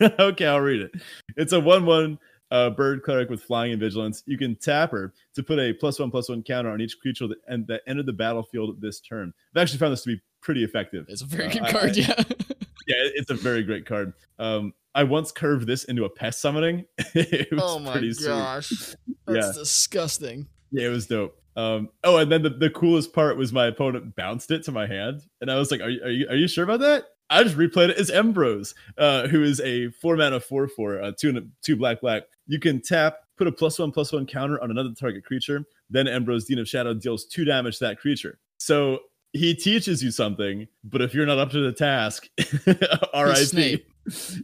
okay, 0.18 0.46
I'll 0.46 0.60
read 0.60 0.80
it. 0.80 0.92
It's 1.36 1.52
a 1.52 1.60
one-one 1.60 2.18
uh, 2.52 2.70
bird 2.70 3.02
cleric 3.02 3.28
with 3.30 3.42
flying 3.42 3.72
and 3.72 3.80
vigilance. 3.80 4.22
You 4.26 4.38
can 4.38 4.54
tap 4.54 4.92
her 4.92 5.12
to 5.34 5.42
put 5.42 5.58
a 5.58 5.72
plus 5.72 5.98
one 5.98 6.10
plus 6.12 6.28
one 6.28 6.42
counter 6.44 6.70
on 6.70 6.80
each 6.80 7.00
creature 7.00 7.26
that 7.26 7.38
and 7.48 7.66
that 7.66 7.82
entered 7.88 8.06
the 8.06 8.12
battlefield 8.12 8.80
this 8.80 9.00
turn. 9.00 9.32
I've 9.56 9.62
actually 9.62 9.78
found 9.78 9.92
this 9.92 10.02
to 10.04 10.14
be 10.14 10.22
pretty 10.40 10.62
effective. 10.62 11.06
It's 11.08 11.22
a 11.22 11.26
very 11.26 11.46
Uh, 11.46 11.52
good 11.52 11.66
card, 11.66 11.90
I- 11.90 12.00
yeah. 12.00 12.14
yeah, 12.86 12.96
it's 13.14 13.30
a 13.30 13.34
very 13.34 13.62
great 13.64 13.86
card. 13.86 14.12
Um, 14.38 14.74
I 14.94 15.04
once 15.04 15.32
curved 15.32 15.66
this 15.66 15.84
into 15.84 16.04
a 16.04 16.10
pest 16.10 16.40
summoning. 16.40 16.84
it 17.14 17.50
was 17.50 17.60
oh 17.64 17.78
my 17.78 17.92
pretty 17.92 18.12
sweet. 18.12 18.26
gosh. 18.26 18.68
That's 19.26 19.46
Yeah. 19.46 19.52
disgusting. 19.58 20.46
Yeah, 20.70 20.86
it 20.88 20.90
was 20.90 21.06
dope. 21.06 21.38
Um, 21.56 21.90
oh, 22.04 22.16
and 22.16 22.32
then 22.32 22.42
the, 22.42 22.50
the 22.50 22.70
coolest 22.70 23.12
part 23.12 23.36
was 23.36 23.52
my 23.52 23.66
opponent 23.66 24.16
bounced 24.16 24.50
it 24.50 24.64
to 24.64 24.72
my 24.72 24.86
hand, 24.86 25.20
and 25.40 25.50
I 25.50 25.56
was 25.58 25.70
like, 25.70 25.80
"Are 25.82 25.88
you 25.90 26.02
are 26.02 26.10
you, 26.10 26.26
are 26.30 26.34
you 26.36 26.48
sure 26.48 26.64
about 26.64 26.80
that?" 26.80 27.04
I 27.28 27.42
just 27.42 27.56
replayed 27.56 27.90
it 27.90 27.98
as 27.98 28.10
Embrose, 28.10 28.74
uh, 28.98 29.28
who 29.28 29.42
is 29.42 29.60
a 29.60 29.90
four 29.90 30.16
mana 30.16 30.40
four 30.40 30.66
four, 30.68 31.02
uh, 31.02 31.12
two 31.18 31.28
and 31.30 31.38
a- 31.38 31.46
two 31.62 31.76
black 31.76 32.00
black. 32.00 32.22
You 32.46 32.58
can 32.58 32.80
tap, 32.80 33.16
put 33.36 33.46
a 33.46 33.52
plus 33.52 33.78
one 33.78 33.92
plus 33.92 34.12
one 34.12 34.26
counter 34.26 34.62
on 34.62 34.70
another 34.70 34.90
target 34.98 35.24
creature. 35.24 35.64
Then 35.90 36.08
Embrose, 36.08 36.44
Dean 36.44 36.58
of 36.58 36.68
Shadow, 36.68 36.94
deals 36.94 37.26
two 37.26 37.44
damage 37.44 37.78
to 37.78 37.86
that 37.86 37.98
creature. 37.98 38.38
So 38.58 39.00
he 39.32 39.54
teaches 39.54 40.02
you 40.02 40.10
something, 40.10 40.68
but 40.84 41.00
if 41.00 41.14
you're 41.14 41.26
not 41.26 41.38
up 41.38 41.50
to 41.52 41.60
the 41.60 41.72
task, 41.72 42.28
R.I.P. 43.14 43.84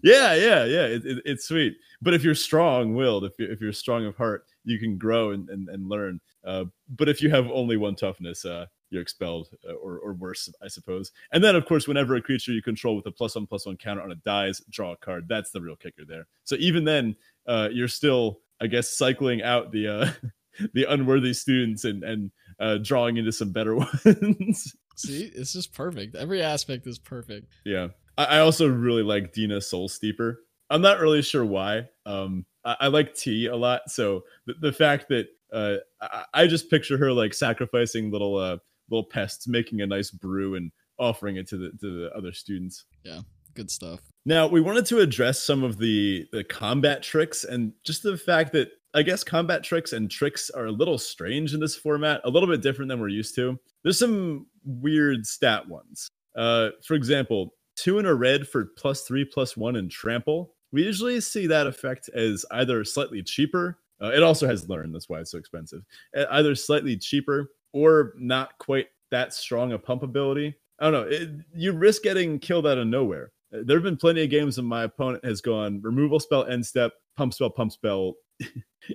Yeah, 0.05 0.35
yeah, 0.35 0.65
yeah. 0.67 0.87
It, 0.87 1.05
it, 1.05 1.23
it's 1.25 1.49
sweet. 1.49 1.77
But 2.01 2.15
if 2.15 2.23
you're 2.23 2.37
strong-willed, 2.37 3.25
if 3.25 3.33
you're, 3.41 3.51
if 3.51 3.61
you're 3.61 3.73
strong 3.73 4.07
of 4.07 4.17
heart, 4.17 4.47
you 4.63 4.79
can 4.79 4.97
grow 4.97 5.33
and, 5.33 5.51
and, 5.51 5.69
and 5.69 5.89
learn. 5.89 6.21
Uh, 6.47 6.67
but 6.97 7.09
if 7.09 7.21
you 7.21 7.29
have 7.31 7.51
only 7.51 7.77
one 7.77 7.97
toughness, 7.97 8.45
uh, 8.45 8.67
you're 8.91 9.03
expelled 9.03 9.49
uh, 9.69 9.73
or, 9.75 9.99
or 9.99 10.13
worse, 10.15 10.49
I 10.63 10.69
suppose. 10.69 11.13
And 11.33 11.43
then, 11.43 11.57
of 11.57 11.67
course, 11.67 11.87
whenever 11.87 12.15
a 12.17 12.23
creature 12.23 12.53
you 12.53 12.63
control 12.63 12.97
with 12.97 13.07
a 13.07 13.11
plus 13.11 13.35
one 13.35 13.47
plus 13.47 13.67
one 13.67 13.77
counter 13.77 14.03
on 14.03 14.13
it 14.13 14.25
dies, 14.25 14.63
draw 14.71 14.93
a 14.93 14.97
card. 14.97 15.27
That's 15.29 15.51
the 15.51 15.61
real 15.61 15.77
kicker 15.77 16.05
there. 16.07 16.27
So 16.45 16.57
even 16.57 16.85
then, 16.85 17.17
uh, 17.47 17.69
you're 17.73 17.89
still, 17.89 18.41
I 18.61 18.67
guess, 18.67 18.89
cycling 18.89 19.43
out 19.43 19.73
the 19.73 19.89
uh, 19.89 20.11
the 20.75 20.85
unworthy 20.85 21.35
students 21.35 21.85
and 21.85 22.03
and 22.03 22.31
uh, 22.59 22.79
drawing 22.83 23.17
into 23.17 23.33
some 23.33 23.53
better 23.53 23.75
ones. 24.05 24.77
See, 24.97 25.31
it's 25.35 25.53
just 25.53 25.73
perfect. 25.73 26.17
Every 26.17 26.43
aspect 26.43 26.87
is 26.87 26.99
perfect. 26.99 27.53
Yeah. 27.65 27.89
I, 28.17 28.25
I 28.25 28.39
also 28.41 28.69
really 28.69 29.05
like 29.05 29.33
Dina 29.33 29.61
Soul 29.61 29.89
Steeper. 29.89 30.41
I'm 30.71 30.83
not 30.83 31.01
really 31.01 31.23
sure 31.23 31.45
why. 31.45 31.89
Um, 32.05 32.45
I, 32.65 32.77
I 32.81 32.87
like 32.89 33.15
tea 33.15 33.47
a 33.47 33.57
lot. 33.57 33.83
So 33.89 34.25
the, 34.47 34.55
the 34.61 34.73
fact 34.73 35.09
that 35.09 35.29
uh, 35.53 35.77
I, 36.01 36.25
I 36.35 36.47
just 36.47 36.69
picture 36.69 36.99
her 36.99 37.13
like 37.13 37.33
sacrificing 37.33 38.11
little 38.11 38.37
uh, 38.37 38.59
little 38.91 39.05
pests, 39.05 39.49
making 39.49 39.81
a 39.81 39.87
nice 39.87 40.11
brew 40.11 40.55
and 40.55 40.71
offering 40.99 41.37
it 41.37 41.49
to 41.49 41.57
the 41.57 41.71
to 41.81 42.03
the 42.03 42.11
other 42.17 42.33
students. 42.33 42.85
Yeah, 43.05 43.21
good 43.55 43.71
stuff. 43.71 44.01
Now 44.25 44.47
we 44.47 44.61
wanted 44.61 44.87
to 44.87 45.01
address 45.01 45.41
some 45.41 45.63
of 45.63 45.79
the 45.79 46.27
the 46.33 46.45
combat 46.45 47.03
tricks 47.03 47.45
and 47.45 47.73
just 47.85 48.03
the 48.03 48.17
fact 48.17 48.53
that 48.53 48.71
I 48.95 49.03
guess 49.03 49.23
combat 49.23 49.63
tricks 49.63 49.93
and 49.93 50.11
tricks 50.11 50.51
are 50.51 50.67
a 50.67 50.73
little 50.73 50.99
strange 50.99 51.55
in 51.55 51.61
this 51.61 51.77
format, 51.77 52.21
a 52.25 52.31
little 52.31 52.49
bit 52.49 52.63
different 52.63 52.89
than 52.89 53.01
we're 53.01 53.09
used 53.09 53.35
to. 53.37 53.59
There's 53.83 53.99
some 53.99 54.47
weird 54.65 55.27
stat 55.27 55.69
ones. 55.69 56.09
Uh, 56.37 56.71
for 56.85 56.95
example, 56.95 57.55
two 57.77 57.99
in 57.99 58.07
a 58.07 58.15
red 58.15 58.49
for 58.49 58.67
plus 58.77 59.03
three 59.03 59.25
plus 59.25 59.57
one 59.57 59.77
and 59.77 59.91
trample. 59.91 60.55
We 60.73 60.85
usually 60.85 61.21
see 61.21 61.47
that 61.47 61.67
effect 61.67 62.09
as 62.15 62.45
either 62.51 62.85
slightly 62.85 63.23
cheaper. 63.23 63.79
Uh, 64.03 64.09
it 64.09 64.23
also 64.23 64.47
has 64.47 64.69
learn, 64.69 64.93
that's 64.93 65.09
why 65.09 65.21
it's 65.21 65.33
so 65.33 65.39
expensive. 65.39 65.83
Either 66.31 66.55
slightly 66.55 66.97
cheaper 66.97 67.51
or 67.73 68.13
not 68.17 68.57
quite 68.59 68.87
that 69.11 69.33
strong 69.35 69.73
a 69.73 69.79
pump 69.79 70.03
ability. 70.03 70.55
I 70.79 70.91
don't 70.91 70.93
know. 70.93 71.09
It, 71.17 71.31
you 71.55 71.73
risk 71.73 72.03
getting 72.03 72.39
killed 72.39 72.67
out 72.67 72.79
of 72.79 72.87
nowhere. 72.87 73.33
Uh, 73.53 73.59
There 73.65 73.77
have 73.77 73.85
been 73.85 73.97
plenty 73.97 74.23
of 74.23 74.31
games 74.31 74.57
when 74.57 74.67
my 74.67 74.85
opponent 74.85 75.25
has 75.25 75.41
gone 75.41 75.81
removal 75.83 76.21
spell, 76.21 76.45
end 76.45 76.65
step, 76.65 76.93
pump 77.17 77.35
spell, 77.35 77.51
pump 77.51 77.73
spell. 77.73 78.15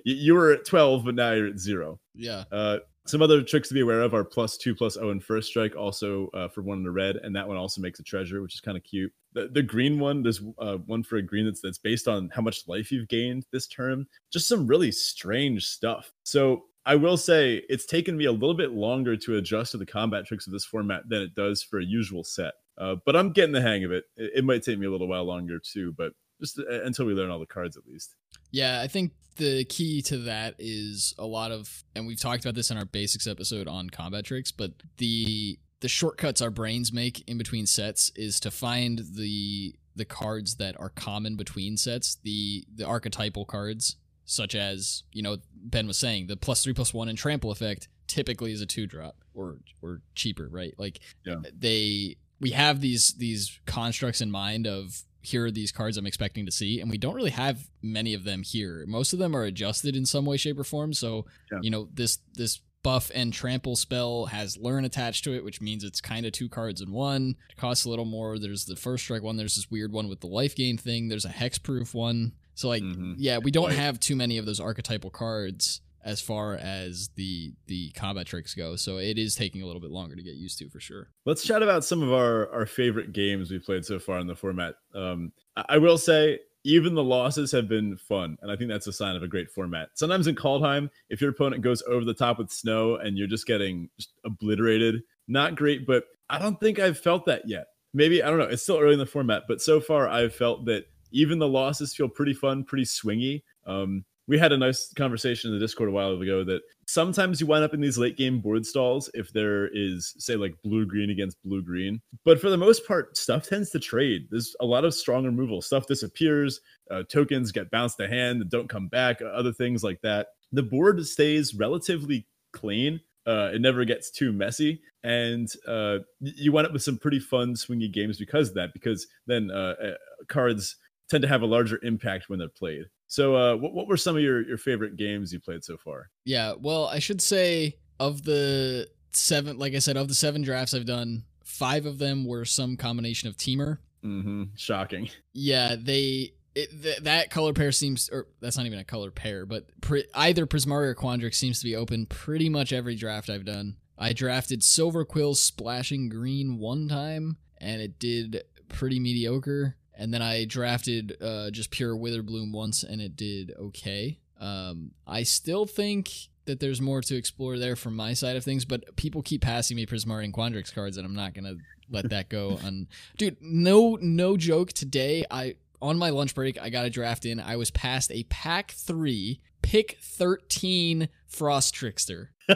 You- 0.04 0.34
were 0.34 0.50
at 0.52 0.64
12, 0.64 1.04
but 1.04 1.14
now 1.14 1.32
you're 1.32 1.46
at 1.46 1.58
zero. 1.58 2.00
Yeah. 2.14 2.44
Uh, 2.50 2.78
some 3.06 3.20
other 3.22 3.42
tricks 3.42 3.68
to 3.68 3.74
be 3.74 3.80
aware 3.80 4.00
of 4.00 4.14
are 4.14 4.24
plus 4.24 4.56
two, 4.56 4.74
plus 4.74 4.96
O, 4.96 5.10
and 5.10 5.22
first 5.22 5.48
strike, 5.50 5.76
also 5.76 6.28
uh, 6.34 6.48
for 6.48 6.62
one 6.62 6.78
in 6.78 6.84
the 6.84 6.90
red, 6.90 7.16
and 7.16 7.36
that 7.36 7.46
one 7.46 7.58
also 7.58 7.80
makes 7.82 8.00
a 8.00 8.02
treasure, 8.02 8.40
which 8.42 8.54
is 8.54 8.60
kind 8.60 8.78
of 8.78 8.82
cute. 8.82 9.12
The, 9.34 9.48
the 9.48 9.62
green 9.62 10.00
one, 10.00 10.22
there's 10.22 10.40
uh, 10.58 10.78
one 10.86 11.02
for 11.04 11.16
a 11.16 11.22
green 11.22 11.44
that's 11.44 11.60
that's 11.60 11.78
based 11.78 12.08
on 12.08 12.30
how 12.34 12.40
much 12.40 12.66
life 12.66 12.90
you've 12.90 13.08
gained 13.08 13.44
this 13.52 13.66
term. 13.68 14.08
Just 14.32 14.48
some 14.48 14.66
really 14.66 14.90
strange 14.90 15.66
stuff. 15.66 16.12
So 16.24 16.64
I 16.86 16.96
will 16.96 17.16
say 17.16 17.62
it's 17.68 17.86
taken 17.86 18.16
me 18.16 18.26
a 18.26 18.32
little 18.32 18.54
bit 18.54 18.72
longer 18.72 19.16
to 19.16 19.36
adjust 19.36 19.72
to 19.72 19.78
the 19.78 19.86
combat 19.86 20.26
tricks 20.26 20.46
of 20.46 20.52
this 20.52 20.64
format 20.64 21.08
than 21.08 21.22
it 21.22 21.34
does 21.34 21.62
for 21.62 21.78
a 21.78 21.84
usual 21.84 22.24
set. 22.24 22.52
Uh, 22.76 22.96
but 23.06 23.16
I'm 23.16 23.32
getting 23.32 23.52
the 23.52 23.62
hang 23.62 23.84
of 23.84 23.92
it. 23.92 24.04
it. 24.16 24.32
It 24.36 24.44
might 24.44 24.62
take 24.62 24.78
me 24.78 24.86
a 24.86 24.90
little 24.90 25.08
while 25.08 25.24
longer 25.24 25.58
too, 25.58 25.94
but 25.96 26.12
just 26.40 26.58
uh, 26.58 26.82
until 26.84 27.06
we 27.06 27.14
learn 27.14 27.30
all 27.30 27.38
the 27.38 27.46
cards 27.46 27.76
at 27.76 27.86
least. 27.86 28.14
Yeah, 28.50 28.80
I 28.80 28.88
think 28.88 29.12
the 29.36 29.64
key 29.64 30.02
to 30.02 30.18
that 30.18 30.56
is 30.58 31.14
a 31.18 31.26
lot 31.26 31.50
of 31.50 31.84
and 31.94 32.06
we've 32.06 32.20
talked 32.20 32.44
about 32.44 32.54
this 32.54 32.70
in 32.70 32.76
our 32.76 32.84
basics 32.84 33.26
episode 33.26 33.68
on 33.68 33.90
combat 33.90 34.24
tricks, 34.24 34.52
but 34.52 34.72
the 34.98 35.58
the 35.80 35.88
shortcuts 35.88 36.42
our 36.42 36.50
brains 36.50 36.92
make 36.92 37.26
in 37.28 37.38
between 37.38 37.66
sets 37.66 38.10
is 38.16 38.40
to 38.40 38.50
find 38.50 39.02
the 39.14 39.74
the 39.96 40.04
cards 40.04 40.56
that 40.56 40.78
are 40.80 40.90
common 40.90 41.36
between 41.36 41.76
sets, 41.76 42.16
the 42.22 42.64
the 42.74 42.84
archetypal 42.84 43.44
cards 43.44 43.96
such 44.24 44.54
as, 44.54 45.02
you 45.12 45.22
know, 45.22 45.36
Ben 45.54 45.86
was 45.86 45.98
saying, 45.98 46.26
the 46.26 46.36
plus 46.36 46.62
3 46.64 46.72
plus 46.72 46.94
1 46.94 47.08
and 47.08 47.18
trample 47.18 47.50
effect 47.50 47.88
typically 48.06 48.52
is 48.52 48.60
a 48.60 48.66
2 48.66 48.86
drop 48.86 49.16
or 49.34 49.58
or 49.82 50.00
cheaper, 50.14 50.48
right? 50.48 50.74
Like 50.78 51.00
Yeah. 51.24 51.36
they 51.56 52.16
we 52.40 52.50
have 52.50 52.80
these 52.80 53.14
these 53.14 53.58
constructs 53.66 54.20
in 54.20 54.30
mind 54.30 54.66
of 54.66 55.02
here 55.22 55.46
are 55.46 55.50
these 55.50 55.72
cards 55.72 55.96
I'm 55.96 56.06
expecting 56.06 56.44
to 56.44 56.52
see, 56.52 56.80
and 56.80 56.90
we 56.90 56.98
don't 56.98 57.14
really 57.14 57.30
have 57.30 57.70
many 57.80 58.12
of 58.12 58.24
them 58.24 58.42
here. 58.42 58.84
Most 58.86 59.14
of 59.14 59.18
them 59.18 59.34
are 59.34 59.44
adjusted 59.44 59.96
in 59.96 60.04
some 60.04 60.26
way, 60.26 60.36
shape, 60.36 60.58
or 60.58 60.64
form. 60.64 60.92
So, 60.92 61.24
Yeah. 61.50 61.60
you 61.62 61.70
know, 61.70 61.88
this 61.94 62.18
this 62.34 62.60
buff 62.82 63.10
and 63.14 63.32
trample 63.32 63.74
spell 63.76 64.26
has 64.26 64.58
learn 64.58 64.84
attached 64.84 65.24
to 65.24 65.32
it, 65.34 65.42
which 65.42 65.62
means 65.62 65.82
it's 65.82 66.02
kind 66.02 66.26
of 66.26 66.32
two 66.32 66.50
cards 66.50 66.82
in 66.82 66.92
one. 66.92 67.36
It 67.48 67.56
costs 67.56 67.86
a 67.86 67.88
little 67.88 68.04
more. 68.04 68.38
There's 68.38 68.66
the 68.66 68.76
first 68.76 69.04
strike 69.04 69.22
one. 69.22 69.38
There's 69.38 69.54
this 69.54 69.70
weird 69.70 69.90
one 69.90 70.06
with 70.08 70.20
the 70.20 70.26
life 70.26 70.54
gain 70.54 70.76
thing. 70.76 71.08
There's 71.08 71.24
a 71.24 71.30
hexproof 71.30 71.94
one. 71.94 72.32
So 72.54 72.68
like, 72.68 72.82
Mhm. 72.82 73.14
yeah, 73.18 73.38
we 73.38 73.50
don't 73.50 73.72
have 73.72 73.98
too 74.00 74.16
many 74.16 74.38
of 74.38 74.46
those 74.46 74.60
archetypal 74.60 75.10
cards 75.10 75.80
as 76.04 76.20
far 76.20 76.54
as 76.56 77.08
the 77.16 77.54
the 77.66 77.90
combat 77.92 78.26
tricks 78.26 78.54
go. 78.54 78.76
So 78.76 78.98
it 78.98 79.18
is 79.18 79.34
taking 79.34 79.62
a 79.62 79.66
little 79.66 79.80
bit 79.80 79.90
longer 79.90 80.14
to 80.14 80.22
get 80.22 80.34
used 80.34 80.58
to 80.58 80.68
for 80.68 80.78
sure. 80.80 81.08
Let's 81.24 81.42
chat 81.44 81.62
about 81.62 81.84
some 81.84 82.02
of 82.02 82.12
our, 82.12 82.50
our 82.52 82.66
favorite 82.66 83.12
games 83.12 83.50
we've 83.50 83.64
played 83.64 83.84
so 83.84 83.98
far 83.98 84.18
in 84.18 84.26
the 84.26 84.36
format. 84.36 84.74
Um, 84.94 85.32
I, 85.56 85.64
I 85.70 85.78
will 85.78 85.96
say, 85.98 86.40
even 86.66 86.94
the 86.94 87.04
losses 87.04 87.52
have 87.52 87.68
been 87.68 87.96
fun, 87.96 88.38
and 88.40 88.50
I 88.50 88.56
think 88.56 88.70
that's 88.70 88.86
a 88.86 88.92
sign 88.92 89.16
of 89.16 89.22
a 89.22 89.28
great 89.28 89.50
format. 89.50 89.90
Sometimes 89.94 90.26
in 90.26 90.34
Kaldheim, 90.34 90.88
if 91.10 91.20
your 91.20 91.30
opponent 91.30 91.62
goes 91.62 91.82
over 91.82 92.04
the 92.06 92.14
top 92.14 92.38
with 92.38 92.50
snow 92.50 92.96
and 92.96 93.18
you're 93.18 93.26
just 93.26 93.46
getting 93.46 93.88
just 93.98 94.12
obliterated, 94.24 95.02
not 95.28 95.56
great, 95.56 95.86
but 95.86 96.04
I 96.30 96.38
don't 96.38 96.58
think 96.60 96.78
I've 96.78 96.98
felt 96.98 97.26
that 97.26 97.42
yet. 97.46 97.66
Maybe, 97.92 98.22
I 98.22 98.28
don't 98.30 98.38
know, 98.38 98.44
it's 98.46 98.62
still 98.62 98.78
early 98.78 98.94
in 98.94 98.98
the 98.98 99.04
format, 99.06 99.42
but 99.46 99.60
so 99.60 99.78
far 99.80 100.08
I've 100.08 100.34
felt 100.34 100.64
that 100.66 100.84
even 101.14 101.38
the 101.38 101.48
losses 101.48 101.94
feel 101.94 102.08
pretty 102.08 102.34
fun, 102.34 102.64
pretty 102.64 102.84
swingy. 102.84 103.42
Um, 103.66 104.04
we 104.26 104.38
had 104.38 104.52
a 104.52 104.58
nice 104.58 104.92
conversation 104.94 105.50
in 105.50 105.58
the 105.58 105.64
Discord 105.64 105.88
a 105.88 105.92
while 105.92 106.12
ago 106.12 106.44
that 106.44 106.62
sometimes 106.86 107.40
you 107.40 107.46
wind 107.46 107.64
up 107.64 107.74
in 107.74 107.80
these 107.80 107.98
late 107.98 108.16
game 108.16 108.40
board 108.40 108.64
stalls 108.64 109.10
if 109.12 109.32
there 109.32 109.68
is, 109.72 110.14
say, 110.18 110.34
like 110.34 110.54
blue 110.62 110.86
green 110.86 111.10
against 111.10 111.42
blue 111.44 111.62
green. 111.62 112.00
But 112.24 112.40
for 112.40 112.48
the 112.48 112.56
most 112.56 112.86
part, 112.86 113.16
stuff 113.16 113.46
tends 113.48 113.70
to 113.70 113.78
trade. 113.78 114.28
There's 114.30 114.56
a 114.60 114.66
lot 114.66 114.84
of 114.84 114.94
strong 114.94 115.24
removal. 115.24 115.60
Stuff 115.60 115.86
disappears, 115.86 116.60
uh, 116.90 117.02
tokens 117.10 117.52
get 117.52 117.70
bounced 117.70 117.98
to 117.98 118.08
hand 118.08 118.40
and 118.40 118.50
don't 118.50 118.68
come 118.68 118.88
back, 118.88 119.20
other 119.20 119.52
things 119.52 119.84
like 119.84 120.00
that. 120.02 120.28
The 120.52 120.62
board 120.62 121.04
stays 121.06 121.54
relatively 121.54 122.26
clean. 122.52 123.00
Uh, 123.26 123.50
it 123.54 123.60
never 123.60 123.84
gets 123.86 124.10
too 124.10 124.32
messy, 124.32 124.82
and 125.02 125.48
uh, 125.66 125.98
you 126.20 126.52
wind 126.52 126.66
up 126.66 126.74
with 126.74 126.82
some 126.82 126.98
pretty 126.98 127.18
fun 127.18 127.54
swingy 127.54 127.90
games 127.90 128.18
because 128.18 128.50
of 128.50 128.54
that. 128.54 128.74
Because 128.74 129.06
then 129.26 129.50
uh, 129.50 129.74
uh, 129.82 129.94
cards 130.28 130.76
tend 131.08 131.22
to 131.22 131.28
have 131.28 131.42
a 131.42 131.46
larger 131.46 131.78
impact 131.82 132.28
when 132.28 132.38
they're 132.38 132.48
played. 132.48 132.84
So, 133.06 133.36
uh, 133.36 133.56
what, 133.56 133.74
what 133.74 133.86
were 133.86 133.96
some 133.96 134.16
of 134.16 134.22
your, 134.22 134.46
your 134.46 134.58
favorite 134.58 134.96
games 134.96 135.32
you 135.32 135.40
played 135.40 135.64
so 135.64 135.76
far? 135.76 136.10
Yeah, 136.24 136.54
well, 136.58 136.86
I 136.86 136.98
should 136.98 137.20
say 137.20 137.78
of 138.00 138.22
the 138.22 138.88
seven, 139.12 139.58
like 139.58 139.74
I 139.74 139.78
said, 139.78 139.96
of 139.96 140.08
the 140.08 140.14
seven 140.14 140.42
drafts 140.42 140.74
I've 140.74 140.86
done, 140.86 141.24
five 141.44 141.86
of 141.86 141.98
them 141.98 142.24
were 142.24 142.44
some 142.44 142.76
combination 142.76 143.28
of 143.28 143.36
Temur. 143.36 143.78
Mm-hmm. 144.04 144.44
Shocking. 144.56 145.08
Yeah, 145.32 145.76
they 145.78 146.34
it, 146.54 146.82
th- 146.82 146.98
that 146.98 147.30
color 147.30 147.52
pair 147.52 147.72
seems, 147.72 148.08
or 148.10 148.28
that's 148.40 148.56
not 148.56 148.66
even 148.66 148.78
a 148.78 148.84
color 148.84 149.10
pair, 149.10 149.46
but 149.46 149.66
pri- 149.80 150.04
either 150.14 150.46
Prismari 150.46 150.86
or 150.86 150.94
Quandrix 150.94 151.34
seems 151.34 151.58
to 151.60 151.64
be 151.64 151.76
open 151.76 152.06
pretty 152.06 152.48
much 152.48 152.72
every 152.72 152.94
draft 152.94 153.30
I've 153.30 153.44
done. 153.44 153.76
I 153.98 154.12
drafted 154.12 154.60
Silverquill 154.60 155.36
Splashing 155.36 156.08
Green 156.08 156.58
one 156.58 156.88
time, 156.88 157.38
and 157.58 157.80
it 157.80 157.98
did 157.98 158.42
pretty 158.68 158.98
mediocre. 159.00 159.76
And 159.96 160.12
then 160.12 160.22
I 160.22 160.44
drafted 160.44 161.16
uh, 161.22 161.50
just 161.50 161.70
pure 161.70 161.94
Witherbloom 161.94 162.52
once, 162.52 162.82
and 162.82 163.00
it 163.00 163.16
did 163.16 163.52
okay. 163.58 164.18
Um, 164.40 164.90
I 165.06 165.22
still 165.22 165.66
think 165.66 166.10
that 166.46 166.60
there's 166.60 166.80
more 166.80 167.00
to 167.02 167.16
explore 167.16 167.58
there 167.58 167.76
from 167.76 167.96
my 167.96 168.12
side 168.12 168.36
of 168.36 168.44
things, 168.44 168.64
but 168.64 168.96
people 168.96 169.22
keep 169.22 169.42
passing 169.42 169.76
me 169.76 169.86
Prismari 169.86 170.24
and 170.24 170.34
Quandrix 170.34 170.74
cards, 170.74 170.96
and 170.96 171.06
I'm 171.06 171.14
not 171.14 171.34
gonna 171.34 171.54
let 171.90 172.10
that 172.10 172.28
go. 172.28 172.58
On 172.64 172.86
dude, 173.16 173.36
no, 173.40 173.98
no 174.00 174.36
joke. 174.36 174.72
Today, 174.72 175.24
I 175.30 175.56
on 175.80 175.98
my 175.98 176.10
lunch 176.10 176.34
break, 176.34 176.60
I 176.60 176.70
got 176.70 176.86
a 176.86 176.90
draft 176.90 177.24
in. 177.26 177.40
I 177.40 177.56
was 177.56 177.70
past 177.70 178.10
a 178.10 178.24
pack 178.24 178.72
three, 178.72 179.40
pick 179.62 179.98
thirteen 180.00 181.08
Frost 181.26 181.74
Trickster. 181.74 182.32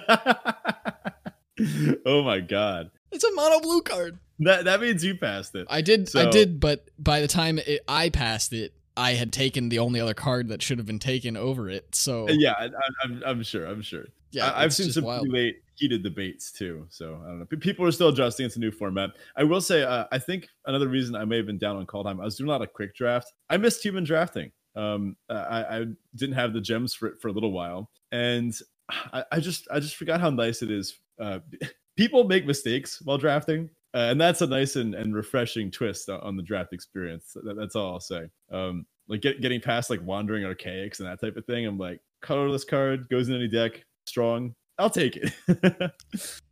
oh 2.06 2.22
my 2.22 2.40
god, 2.40 2.90
it's 3.10 3.24
a 3.24 3.32
mono 3.32 3.60
blue 3.60 3.82
card. 3.82 4.18
That 4.40 4.64
that 4.64 4.80
means 4.80 5.04
you 5.04 5.16
passed 5.16 5.54
it. 5.54 5.66
I 5.68 5.80
did, 5.80 6.08
so. 6.08 6.26
I 6.26 6.30
did, 6.30 6.60
but 6.60 6.88
by 6.98 7.20
the 7.20 7.28
time 7.28 7.58
it, 7.58 7.82
I 7.88 8.08
passed 8.08 8.52
it, 8.52 8.72
I 8.96 9.12
had 9.14 9.32
taken 9.32 9.68
the 9.68 9.78
only 9.78 10.00
other 10.00 10.14
card 10.14 10.48
that 10.48 10.62
should 10.62 10.78
have 10.78 10.86
been 10.86 10.98
taken 10.98 11.36
over 11.36 11.70
it. 11.70 11.94
So 11.94 12.28
yeah, 12.28 12.54
I, 12.58 12.64
am 12.64 12.72
I'm, 13.04 13.22
I'm 13.26 13.42
sure. 13.42 13.66
I'm 13.66 13.82
sure. 13.82 14.06
Yeah, 14.30 14.52
I, 14.54 14.62
have 14.62 14.74
seen 14.74 14.92
some 14.92 15.04
wild. 15.04 15.28
late 15.28 15.62
heated 15.76 16.02
debates 16.02 16.52
too. 16.52 16.86
So 16.90 17.18
I 17.24 17.28
don't 17.28 17.38
know. 17.38 17.46
People 17.46 17.86
are 17.86 17.92
still 17.92 18.08
adjusting. 18.08 18.44
It's 18.44 18.56
a 18.56 18.60
new 18.60 18.70
format. 18.70 19.10
I 19.36 19.44
will 19.44 19.60
say, 19.60 19.84
uh, 19.84 20.04
I 20.12 20.18
think 20.18 20.48
another 20.66 20.88
reason 20.88 21.14
I 21.14 21.24
may 21.24 21.36
have 21.36 21.46
been 21.46 21.58
down 21.58 21.76
on 21.76 21.86
call 21.86 22.04
time. 22.04 22.20
I 22.20 22.24
was 22.24 22.36
doing 22.36 22.48
a 22.48 22.52
lot 22.52 22.60
of 22.60 22.72
quick 22.72 22.94
draft. 22.94 23.32
I 23.48 23.56
missed 23.56 23.82
human 23.82 24.04
drafting. 24.04 24.52
Um, 24.76 25.16
I, 25.30 25.64
I 25.78 25.84
didn't 26.14 26.34
have 26.34 26.52
the 26.52 26.60
gems 26.60 26.94
for 26.94 27.08
it 27.08 27.20
for 27.20 27.28
a 27.28 27.32
little 27.32 27.52
while, 27.52 27.90
and 28.12 28.54
I, 28.88 29.24
I 29.32 29.40
just 29.40 29.66
I 29.70 29.80
just 29.80 29.96
forgot 29.96 30.20
how 30.20 30.30
nice 30.30 30.62
it 30.62 30.70
is. 30.70 30.98
Uh, 31.20 31.38
people 31.96 32.24
make 32.24 32.46
mistakes 32.46 33.00
while 33.02 33.18
drafting, 33.18 33.70
uh, 33.94 34.08
and 34.10 34.20
that's 34.20 34.42
a 34.42 34.46
nice 34.46 34.76
and, 34.76 34.94
and 34.94 35.14
refreshing 35.14 35.70
twist 35.70 36.08
on 36.10 36.36
the 36.36 36.42
draft 36.42 36.72
experience. 36.72 37.34
That, 37.42 37.56
that's 37.56 37.74
all 37.74 37.94
I'll 37.94 38.00
say. 38.00 38.28
Um, 38.52 38.86
like 39.08 39.22
get, 39.22 39.40
getting 39.40 39.60
past 39.60 39.88
like 39.90 40.02
wandering 40.02 40.44
archaics 40.44 41.00
and 41.00 41.08
that 41.08 41.20
type 41.20 41.36
of 41.36 41.46
thing. 41.46 41.66
I'm 41.66 41.78
like, 41.78 42.00
colorless 42.20 42.64
card 42.64 43.08
goes 43.08 43.28
in 43.28 43.34
any 43.34 43.48
deck, 43.48 43.84
strong. 44.06 44.54
I'll 44.78 44.90
take 44.90 45.16
it. 45.16 45.32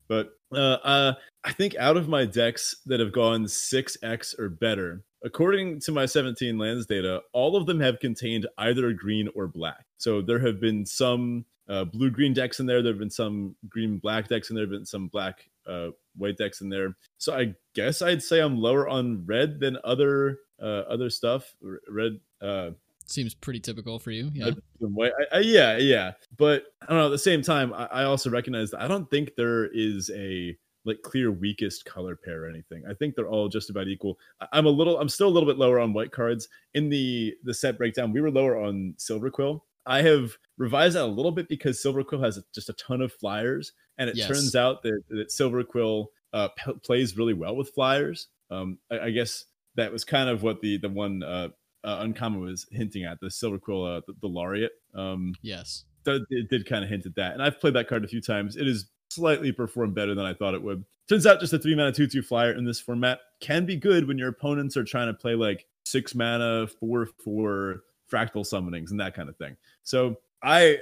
but 0.09 0.31
uh, 0.53 0.79
uh, 0.83 1.15
I 1.45 1.53
think 1.53 1.77
out 1.77 1.97
of 1.97 2.09
my 2.09 2.25
decks 2.25 2.77
that 2.87 3.01
have 3.01 3.13
gone 3.13 3.45
6x 3.45 4.39
or 4.39 4.49
better, 4.49 5.03
according 5.25 5.81
to 5.81 5.93
my 5.93 6.07
17 6.07 6.59
lands 6.59 6.87
data, 6.87 7.21
all 7.33 7.57
of 7.57 7.67
them 7.67 7.81
have 7.81 8.01
contained 8.01 8.47
either 8.59 8.93
green 8.93 9.29
or 9.35 9.47
black. 9.47 9.85
So 9.99 10.23
there 10.23 10.41
have 10.41 10.61
been 10.61 10.87
some 10.87 11.45
uh, 11.69 11.85
blue 11.85 12.11
green 12.11 12.33
decks 12.33 12.61
in 12.61 12.67
there. 12.67 12.83
There 12.83 12.93
have 12.93 12.99
been 12.99 13.11
some 13.11 13.55
green 13.69 13.99
black 13.99 14.29
decks 14.29 14.49
and 14.49 14.57
there 14.57 14.65
have 14.65 14.71
been 14.71 14.87
some 14.87 15.09
black 15.09 15.49
uh, 15.69 15.89
white 16.17 16.37
decks 16.37 16.61
in 16.61 16.69
there. 16.69 16.97
So 17.19 17.35
I 17.35 17.55
guess 17.75 18.03
I'd 18.03 18.23
say 18.23 18.41
I'm 18.41 18.59
lower 18.59 18.89
on 18.89 19.25
red 19.27 19.61
than 19.61 19.79
other 19.85 20.39
uh, 20.61 20.85
other 20.89 21.11
stuff. 21.11 21.55
Red 21.89 22.19
uh, 22.41 22.71
seems 23.07 23.35
pretty 23.35 23.61
typical 23.61 23.99
for 23.99 24.11
you. 24.11 24.31
Yeah, 24.35 24.51
I, 24.83 25.11
I, 25.33 25.39
yeah, 25.41 25.77
yeah. 25.77 26.13
But 26.37 26.65
I 26.83 26.87
don't 26.87 26.99
know. 26.99 27.07
At 27.07 27.11
the 27.11 27.19
same 27.19 27.43
time, 27.43 27.73
I, 27.73 27.87
I 27.87 28.05
also 28.05 28.31
recognize 28.31 28.71
that 28.71 28.83
I 28.83 28.89
don't 28.89 29.11
think 29.11 29.31
there 29.37 29.67
is 29.67 30.11
a 30.15 30.57
like 30.85 31.03
clear 31.03 31.33
weakest 31.33 31.85
color 31.85 32.17
pair 32.17 32.45
or 32.45 32.49
anything. 32.49 32.85
I 32.89 32.95
think 32.95 33.15
they're 33.15 33.29
all 33.29 33.49
just 33.49 33.71
about 33.71 33.89
equal. 33.89 34.19
I'm 34.53 34.67
a 34.67 34.71
little, 34.71 34.99
I'm 35.01 35.09
still 35.09 35.27
a 35.27 35.35
little 35.35 35.49
bit 35.49 35.59
lower 35.59 35.81
on 35.81 35.93
white 35.93 36.13
cards 36.13 36.49
in 36.75 36.89
the 36.89 37.35
the 37.45 37.53
set 37.53 37.77
breakdown. 37.77 38.13
We 38.13 38.21
were 38.21 38.31
lower 38.31 38.57
on 38.57 38.95
Silverquill. 38.97 39.61
I 39.85 40.03
have 40.03 40.37
revised 40.59 40.97
that 40.97 41.05
a 41.05 41.07
little 41.07 41.33
bit 41.33 41.49
because 41.49 41.83
Silverquill 41.83 42.23
has 42.25 42.43
just 42.55 42.69
a 42.69 42.75
ton 42.75 43.01
of 43.01 43.13
flyers, 43.13 43.73
and 43.99 44.11
it 44.11 44.17
yes. 44.17 44.29
turns 44.29 44.55
out 44.55 44.83
that, 44.83 45.03
that 45.09 45.29
Silverquill 45.29 46.07
uh, 46.33 46.49
p- 46.57 46.75
plays 46.83 47.17
really 47.17 47.35
well 47.35 47.57
with 47.57 47.71
flyers. 47.71 48.29
Um, 48.51 48.79
I, 48.91 48.99
I, 49.01 49.11
guess 49.11 49.45
that 49.75 49.91
was 49.91 50.05
kind 50.05 50.29
of 50.29 50.43
what 50.43 50.61
the 50.61 50.79
the 50.79 50.89
one 50.89 51.23
uh, 51.23 51.49
uh, 51.85 51.99
uncommon 52.01 52.41
was 52.41 52.67
hinting 52.71 53.05
at 53.05 53.21
the 53.21 53.27
Silverquill, 53.27 53.99
uh, 53.99 54.01
the, 54.07 54.15
the 54.21 54.29
Laureate. 54.29 54.73
Um, 54.95 55.35
yes, 55.43 55.85
th- 56.05 56.23
it 56.31 56.51
did 56.51 56.69
kind 56.69 56.85
of 56.85 56.91
hint 56.91 57.07
at 57.07 57.15
that, 57.17 57.33
and 57.33 57.43
I've 57.43 57.61
played 57.61 57.75
that 57.75 57.89
card 57.89 58.05
a 58.05 58.09
few 58.09 58.21
times. 58.21 58.57
It 58.57 58.69
is 58.69 58.91
slightly 59.11 59.53
performed 59.53 59.95
better 59.95 60.15
than 60.15 60.27
I 60.27 60.35
thought 60.35 60.55
it 60.55 60.63
would. 60.63 60.85
Turns 61.09 61.27
out, 61.27 61.41
just 61.41 61.53
a 61.53 61.59
three 61.59 61.75
mana 61.75 61.93
two 61.93 62.07
two 62.07 62.23
flyer 62.23 62.53
in 62.53 62.65
this 62.65 62.81
format 62.81 63.21
can 63.41 63.67
be 63.67 63.77
good 63.77 64.07
when 64.07 64.19
your 64.19 64.29
opponents 64.29 64.77
are 64.77 64.85
trying 64.85 65.09
to 65.09 65.15
play 65.15 65.35
like 65.35 65.67
six 65.85 66.15
mana 66.15 66.67
four 66.67 67.09
four 67.25 67.83
fractal 68.11 68.45
summonings 68.45 68.91
and 68.91 69.01
that 69.01 69.15
kind 69.15 69.29
of 69.29 69.37
thing. 69.37 69.57
So 69.83 70.17
I, 70.43 70.79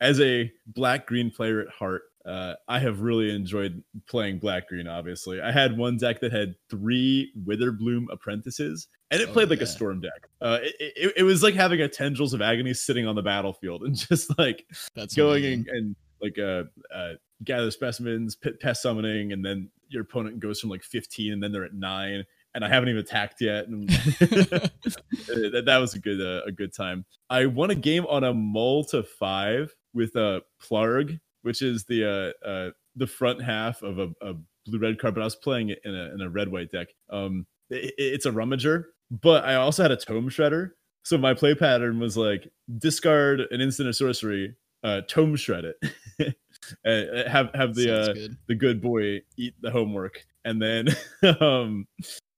as 0.00 0.20
a 0.20 0.50
black 0.66 1.06
green 1.06 1.30
player 1.30 1.60
at 1.60 1.68
heart, 1.68 2.02
uh, 2.26 2.54
I 2.66 2.78
have 2.78 3.00
really 3.00 3.34
enjoyed 3.34 3.82
playing 4.08 4.38
black 4.38 4.68
green. 4.68 4.86
Obviously, 4.86 5.40
I 5.40 5.52
had 5.52 5.76
one 5.76 5.96
deck 5.96 6.20
that 6.20 6.32
had 6.32 6.54
three 6.68 7.32
Witherbloom 7.46 8.06
apprentices, 8.10 8.88
and 9.10 9.20
it 9.20 9.28
oh, 9.28 9.32
played 9.32 9.50
like 9.50 9.60
yeah. 9.60 9.64
a 9.64 9.68
storm 9.68 10.00
deck. 10.00 10.28
Uh, 10.40 10.58
it, 10.62 10.74
it, 10.78 11.12
it, 11.18 11.22
was 11.22 11.42
like 11.42 11.54
having 11.54 11.80
a 11.80 11.88
tendrils 11.88 12.34
of 12.34 12.42
agony 12.42 12.74
sitting 12.74 13.06
on 13.06 13.14
the 13.14 13.22
battlefield 13.22 13.82
and 13.82 13.96
just 14.08 14.36
like 14.38 14.66
That's 14.94 15.14
going 15.14 15.44
and, 15.44 15.68
and, 15.68 15.96
like 16.20 16.38
uh, 16.38 16.64
uh, 16.94 17.12
gather 17.44 17.70
specimens, 17.70 18.36
pest 18.36 18.82
summoning, 18.82 19.32
and 19.32 19.44
then 19.44 19.70
your 19.88 20.02
opponent 20.02 20.40
goes 20.40 20.60
from 20.60 20.70
like 20.70 20.82
15 20.82 21.32
and 21.32 21.42
then 21.42 21.52
they're 21.52 21.64
at 21.64 21.74
nine 21.74 22.24
and 22.54 22.64
I 22.64 22.68
haven't 22.68 22.88
even 22.88 23.00
attacked 23.00 23.40
yet. 23.40 23.68
And 23.68 23.88
that, 23.88 25.62
that 25.66 25.78
was 25.78 25.94
a 25.94 25.98
good 25.98 26.20
uh, 26.20 26.44
a 26.46 26.52
good 26.52 26.74
time. 26.74 27.04
I 27.30 27.46
won 27.46 27.70
a 27.70 27.74
game 27.74 28.06
on 28.06 28.24
a 28.24 28.34
mole 28.34 28.84
to 28.86 29.02
five 29.02 29.74
with 29.94 30.16
a 30.16 30.42
Plargg, 30.62 31.20
which 31.48 31.62
is 31.62 31.86
the 31.86 32.34
uh, 32.44 32.46
uh, 32.46 32.70
the 32.94 33.06
front 33.06 33.42
half 33.42 33.82
of 33.82 33.98
a, 33.98 34.10
a 34.20 34.34
blue 34.66 34.78
red 34.78 35.00
card, 35.00 35.14
but 35.14 35.22
I 35.22 35.24
was 35.24 35.34
playing 35.34 35.70
it 35.70 35.80
in 35.82 35.94
a 35.94 36.12
in 36.12 36.20
a 36.20 36.28
red 36.28 36.52
white 36.52 36.70
deck. 36.70 36.88
Um, 37.08 37.46
it, 37.70 37.94
it's 37.96 38.26
a 38.26 38.30
rummager, 38.30 38.84
but 39.10 39.46
I 39.46 39.54
also 39.54 39.82
had 39.82 39.90
a 39.90 39.96
tome 39.96 40.28
shredder. 40.28 40.72
So 41.04 41.16
my 41.16 41.32
play 41.32 41.54
pattern 41.54 42.00
was 42.00 42.18
like 42.18 42.52
discard 42.76 43.40
an 43.50 43.62
instant 43.62 43.88
or 43.88 43.94
sorcery, 43.94 44.56
uh, 44.84 45.00
tome 45.08 45.36
shred 45.36 45.64
it. 45.64 45.76
uh, 46.84 47.30
have 47.30 47.50
have 47.54 47.74
the 47.74 47.98
uh, 47.98 48.12
good. 48.12 48.36
the 48.46 48.54
good 48.54 48.82
boy 48.82 49.22
eat 49.38 49.54
the 49.62 49.70
homework, 49.70 50.22
and 50.44 50.60
then 50.60 50.88
um, 51.40 51.86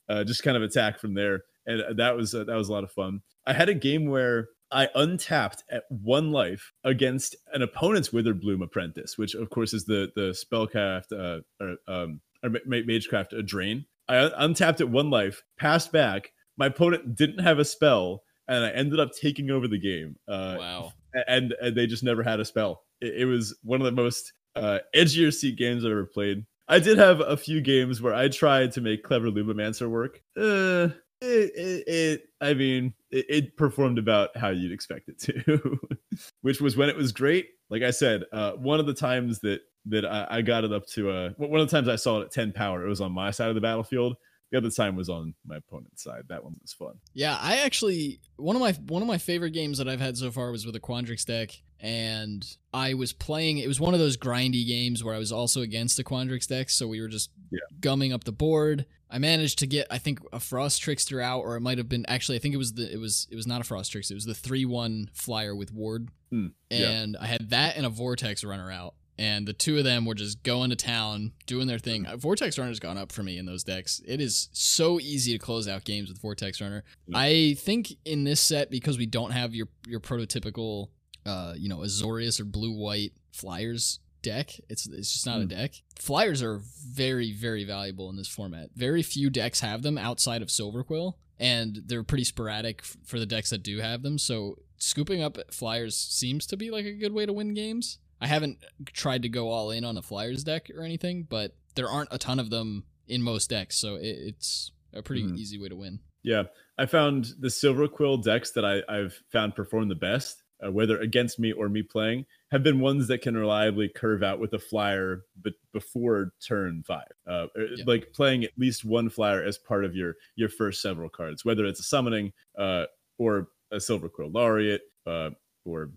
uh, 0.09 0.23
just 0.23 0.45
kind 0.45 0.57
of 0.57 0.63
attack 0.63 1.01
from 1.01 1.15
there. 1.15 1.43
And 1.67 1.83
uh, 1.83 1.93
that 1.95 2.17
was 2.17 2.33
uh, 2.33 2.45
that 2.45 2.55
was 2.55 2.69
a 2.69 2.73
lot 2.73 2.85
of 2.85 2.93
fun. 2.93 3.23
I 3.45 3.55
had 3.55 3.69
a 3.69 3.75
game 3.75 4.07
where 4.07 4.51
I 4.73 4.89
untapped 4.95 5.65
at 5.71 5.85
one 5.89 6.31
life 6.33 6.73
against 6.85 7.37
an 7.53 7.63
opponent's 7.63 8.11
Witherbloom 8.11 8.63
apprentice, 8.63 9.19
which 9.19 9.35
of 9.35 9.51
course 9.51 9.75
is 9.75 9.85
the 9.85 10.11
the 10.15 10.31
spellcraft 10.31 11.13
uh, 11.13 11.41
or, 11.61 11.77
um, 11.89 12.21
or 12.43 12.51
magecraft 12.67 13.33
a 13.33 13.43
drain. 13.43 13.87
I 14.09 14.31
untapped 14.37 14.81
at 14.81 14.89
one 14.89 15.11
life, 15.11 15.43
passed 15.59 15.93
back. 15.93 16.33
My 16.57 16.67
opponent 16.67 17.17
didn't 17.17 17.41
have 17.41 17.59
a 17.59 17.65
spell, 17.65 18.23
and 18.49 18.65
I 18.65 18.71
ended 18.71 19.01
up 19.01 19.11
taking 19.13 19.51
over 19.51 19.69
the 19.69 19.79
game. 19.79 20.17
Uh, 20.29 20.57
wow! 20.59 20.93
And, 21.27 21.55
and 21.61 21.77
they 21.77 21.87
just 21.87 22.03
never 22.03 22.23
had 22.23 22.41
a 22.41 22.45
spell. 22.45 22.83
It, 23.01 23.23
it 23.23 23.25
was 23.27 23.57
one 23.63 23.81
of 23.81 23.85
the 23.85 23.93
most 23.93 24.33
uh, 24.57 24.79
edgier 24.95 25.33
seat 25.33 25.57
games 25.57 25.85
I've 25.85 25.93
ever 25.93 26.07
played. 26.07 26.45
I 26.69 26.79
did 26.79 26.99
have 26.99 27.21
a 27.21 27.37
few 27.37 27.61
games 27.61 28.01
where 28.01 28.15
I 28.15 28.29
tried 28.29 28.73
to 28.73 28.81
make 28.81 29.03
clever 29.03 29.29
Lumimancer 29.29 29.89
work. 29.89 30.23
Uh, 30.37 30.91
it, 31.21 31.53
it, 31.55 31.89
it, 31.89 32.29
I 32.41 32.55
mean, 32.55 32.95
it, 33.11 33.27
it, 33.29 33.57
performed 33.57 33.99
about 33.99 34.37
how 34.37 34.49
you'd 34.49 34.73
expect 34.73 35.09
it 35.09 35.19
to, 35.21 35.79
which 36.43 36.61
was 36.61 36.77
when 36.77 36.89
it 36.89 36.97
was 36.97 37.13
great. 37.13 37.49
Like 37.69 37.83
I 37.83 37.91
said, 37.91 38.25
uh, 38.33 38.53
one 38.53 38.81
of 38.81 38.87
the 38.87 38.95
times 38.95 39.41
that 39.41 39.61
that 39.87 40.05
I, 40.05 40.27
I 40.31 40.43
got 40.43 40.65
it 40.65 40.73
up 40.73 40.87
to, 40.89 41.11
uh, 41.11 41.31
one 41.37 41.61
of 41.61 41.69
the 41.69 41.75
times 41.75 41.89
I 41.89 41.97
saw 41.97 42.21
it 42.21 42.25
at 42.25 42.33
ten 42.33 42.53
power, 42.53 42.85
it 42.85 42.89
was 42.89 43.01
on 43.01 43.13
my 43.13 43.31
side 43.31 43.49
of 43.49 43.55
the 43.55 43.61
battlefield. 43.61 44.17
The 44.51 44.59
other 44.59 44.71
time 44.71 44.97
was 44.97 45.09
on 45.09 45.35
my 45.47 45.57
opponent's 45.57 46.03
side. 46.03 46.25
That 46.29 46.43
one 46.43 46.57
was 46.61 46.73
fun. 46.73 46.95
Yeah, 47.15 47.39
I 47.41 47.59
actually 47.59 48.21
one 48.37 48.57
of 48.57 48.61
my 48.61 48.73
one 48.89 49.03
of 49.03 49.09
my 49.09 49.19
favorite 49.19 49.53
games 49.53 49.79
that 49.79 49.89
I've 49.89 50.01
had 50.01 50.17
so 50.17 50.31
far 50.31 50.51
was 50.51 50.67
with 50.67 50.75
a 50.75 50.81
Quandrix 50.81 51.25
deck 51.25 51.53
and 51.79 52.45
I 52.75 52.95
was 52.95 53.13
playing. 53.13 53.59
It 53.59 53.69
was 53.69 53.81
one 53.81 53.95
of 53.95 54.01
those 54.01 54.17
grindy 54.17 54.67
games 54.67 55.03
where 55.03 55.15
I 55.15 55.19
was 55.19 55.33
also 55.33 55.63
against 55.63 55.97
the 55.97 56.05
Quandrix 56.05 56.47
deck, 56.47 56.71
so 56.71 56.87
we 56.87 57.01
were 57.01 57.09
just 57.09 57.31
yeah. 57.51 57.61
gumming 57.81 58.13
up 58.13 58.25
the 58.25 58.33
board. 58.33 58.87
I 59.11 59.19
managed 59.19 59.59
to 59.59 59.67
get, 59.67 59.87
I 59.91 59.99
think, 59.99 60.21
a 60.33 60.41
Frost 60.41 60.81
Trickster 60.83 61.21
out, 61.21 61.41
or 61.41 61.57
it 61.57 61.61
might 61.61 61.79
have 61.79 61.89
been 61.89 62.07
actually. 62.07 62.37
I 62.37 62.41
think 62.41 62.55
it 62.55 62.59
was 62.59 62.75
the, 62.75 62.93
it 62.93 62.99
was, 62.99 63.27
it 63.31 63.37
was 63.37 63.47
not 63.47 63.61
a 63.61 63.65
Frost 63.65 63.93
Trickster. 63.93 64.15
It 64.15 64.17
was 64.17 64.25
the 64.25 64.35
three 64.35 64.65
one 64.65 65.11
flyer 65.13 65.55
with 65.55 65.73
Ward, 65.73 66.09
mm, 66.33 66.53
and 66.71 67.17
yeah. 67.19 67.23
I 67.23 67.27
had 67.27 67.51
that 67.51 67.77
and 67.77 67.85
a 67.85 67.91
Vortex 67.91 68.45
runner 68.45 68.71
out, 68.71 68.95
and 69.19 69.47
the 69.47 69.53
two 69.53 69.77
of 69.77 69.85
them 69.85 70.07
were 70.07 70.15
just 70.15 70.43
going 70.43 70.71
to 70.71 70.77
town, 70.77 71.33
doing 71.47 71.67
their 71.67 71.79
thing. 71.79 72.07
Uh, 72.07 72.17
Vortex 72.17 72.59
Runner's 72.59 72.81
gone 72.81 72.97
up 72.97 73.13
for 73.13 73.23
me 73.23 73.37
in 73.37 73.45
those 73.45 73.63
decks. 73.63 74.01
It 74.07 74.21
is 74.21 74.49
so 74.53 74.99
easy 74.99 75.33
to 75.33 75.39
close 75.39 75.69
out 75.69 75.85
games 75.85 76.09
with 76.09 76.21
Vortex 76.21 76.61
Runner. 76.61 76.85
Mm. 77.11 77.17
I 77.17 77.55
think 77.55 77.93
in 78.07 78.25
this 78.25 78.41
set 78.41 78.71
because 78.71 78.97
we 78.97 79.07
don't 79.07 79.33
have 79.33 79.55
your 79.55 79.69
your 79.87 80.01
prototypical, 80.01 80.89
uh, 81.27 81.53
you 81.57 81.69
know, 81.69 81.79
Azorius 81.79 82.41
or 82.41 82.45
blue 82.45 82.73
white 82.73 83.13
flyers 83.33 83.99
deck. 84.23 84.53
It's 84.69 84.87
it's 84.87 85.13
just 85.13 85.27
not 85.27 85.41
a 85.41 85.45
Mm. 85.45 85.49
deck. 85.49 85.75
Flyers 85.99 86.43
are 86.43 86.61
very 86.87 87.33
very 87.33 87.65
valuable 87.65 88.09
in 88.11 88.17
this 88.17 88.29
format. 88.29 88.71
Very 88.75 89.03
few 89.03 89.31
decks 89.31 89.61
have 89.61 89.83
them 89.83 89.99
outside 89.99 90.43
of 90.43 90.49
Silverquill, 90.49 91.15
and 91.39 91.83
they're 91.87 92.03
pretty 92.05 92.25
sporadic 92.25 92.81
f- 92.83 92.97
for 93.05 93.19
the 93.19 93.27
decks 93.27 93.51
that 93.51 93.63
do 93.63 93.79
have 93.79 94.03
them. 94.03 94.19
So 94.19 94.57
scooping 94.79 95.23
up 95.23 95.39
flyers 95.53 95.97
seems 95.97 96.47
to 96.47 96.57
be 96.57 96.71
like 96.71 96.85
a 96.87 96.93
good 96.95 97.13
way 97.13 97.27
to 97.27 97.33
win 97.33 97.55
games. 97.55 97.99
I 98.21 98.27
haven't 98.27 98.59
tried 98.93 99.23
to 99.23 99.29
go 99.29 99.49
all 99.49 99.71
in 99.71 99.85
on 99.85 99.97
a 99.97 100.03
flyers 100.03 100.45
deck 100.45 100.69
or 100.75 100.83
anything, 100.83 101.25
but 101.29 101.57
there 101.75 101.89
aren't 101.89 102.13
a 102.13 102.19
ton 102.19 102.39
of 102.39 102.51
them 102.51 102.85
in 103.09 103.23
most 103.23 103.49
decks, 103.51 103.77
so 103.77 103.97
it, 103.97 104.07
it's 104.09 104.73
a 104.93 105.03
pretty 105.03 105.23
Mhm. 105.23 105.39
easy 105.39 105.59
way 105.59 105.69
to 105.69 105.77
win. 105.77 106.01
Yeah, 106.23 106.45
I 106.77 106.85
found 106.87 107.33
the 107.39 107.49
Silverquill 107.49 108.23
decks 108.23 108.51
that 108.53 108.65
I, 108.65 108.83
I've 108.89 109.15
found 109.33 109.55
perform 109.55 109.89
the 109.89 109.95
best, 109.95 110.43
uh, 110.65 110.71
whether 110.71 110.99
against 111.01 111.39
me 111.39 111.53
or 111.53 111.69
me 111.71 111.83
playing, 111.83 112.27
have 112.51 112.63
been 112.63 112.81
ones 112.81 113.07
that 113.09 113.23
can 113.23 113.37
reliably 113.37 113.89
curve 113.89 114.23
out 114.23 114.41
with 114.41 114.53
a 114.55 114.59
flyer, 114.59 115.23
but 115.41 115.53
before 115.73 116.33
turn 116.47 116.83
five, 116.87 117.07
uh, 117.29 117.47
Yeah. 117.57 117.85
like 117.87 118.13
playing 118.13 118.45
at 118.45 118.51
least 118.59 118.85
one 118.85 119.09
flyer 119.09 119.43
as 119.43 119.57
part 119.59 119.85
of 119.85 119.95
your 119.95 120.17
your 120.37 120.49
first 120.49 120.83
several 120.83 121.09
cards, 121.09 121.45
whether 121.45 121.65
it's 121.65 121.81
a 121.81 121.85
summoning 121.85 122.33
uh, 122.59 122.87
or 123.19 123.49
a 123.71 123.77
Silverquill 123.77 124.33
Laureate 124.35 124.83
uh, 125.07 125.31
or 125.65 125.91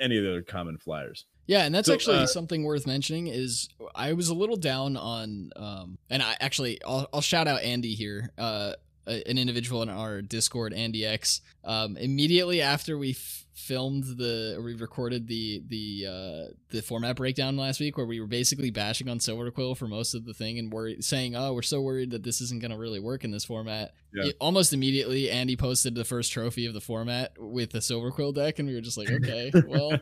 any 0.00 0.18
of 0.18 0.24
the 0.24 0.30
other 0.30 0.42
common 0.42 0.76
flyers. 0.76 1.24
Yeah, 1.46 1.64
and 1.64 1.74
that's 1.74 1.86
So, 1.86 1.94
actually 1.94 2.18
uh, 2.18 2.26
something 2.26 2.62
worth 2.64 2.86
mentioning. 2.86 3.26
Is 3.28 3.68
I 3.94 4.12
was 4.12 4.28
a 4.28 4.34
little 4.34 4.56
down 4.56 4.96
on, 4.96 5.50
um, 5.56 5.98
and 6.10 6.22
I 6.22 6.36
actually 6.40 6.82
I'll, 6.84 7.08
I'll 7.12 7.20
shout 7.20 7.46
out 7.48 7.62
Andy 7.62 7.94
here, 7.94 8.30
uh, 8.38 8.74
a- 9.06 9.28
an 9.28 9.38
individual 9.38 9.82
in 9.82 9.88
our 9.88 10.22
Discord, 10.22 10.72
Andy 10.72 11.04
X. 11.06 11.40
Um, 11.64 11.96
immediately 11.96 12.60
after 12.60 12.96
we 12.98 13.10
f- 13.10 13.46
filmed 13.54 14.04
the, 14.18 14.60
we 14.64 14.74
recorded 14.74 15.26
the 15.28 15.62
the 15.68 16.06
uh, 16.08 16.52
the 16.70 16.82
format 16.82 17.16
breakdown 17.16 17.56
last 17.56 17.80
week, 17.80 17.96
where 17.96 18.06
we 18.06 18.20
were 18.20 18.26
basically 18.26 18.70
bashing 18.70 19.08
on 19.08 19.18
Silverquill 19.18 19.76
for 19.76 19.86
most 19.86 20.14
of 20.14 20.24
the 20.24 20.34
thing 20.34 20.58
and 20.58 20.72
we're 20.72 21.00
saying, 21.00 21.36
"Oh, 21.36 21.52
we're 21.54 21.62
so 21.62 21.80
worried 21.80 22.10
that 22.12 22.22
this 22.22 22.40
isn't 22.40 22.60
going 22.60 22.70
to 22.72 22.78
really 22.78 23.00
work 23.00 23.24
in 23.24 23.30
this 23.30 23.44
format." 23.44 23.92
Yeah. 24.14 24.26
It- 24.30 24.36
almost 24.40 24.72
immediately, 24.72 25.30
Andy 25.30 25.56
posted 25.56 25.94
the 25.94 26.04
first 26.04 26.32
trophy 26.32 26.66
of 26.66 26.74
the 26.74 26.80
format 26.80 27.32
with 27.38 27.70
the 27.72 27.78
Silverquill 27.80 28.34
deck, 28.34 28.58
and 28.58 28.68
we 28.68 28.74
were 28.74 28.80
just 28.80 28.98
like, 28.98 29.10
"Okay, 29.10 29.50
well." 29.66 29.92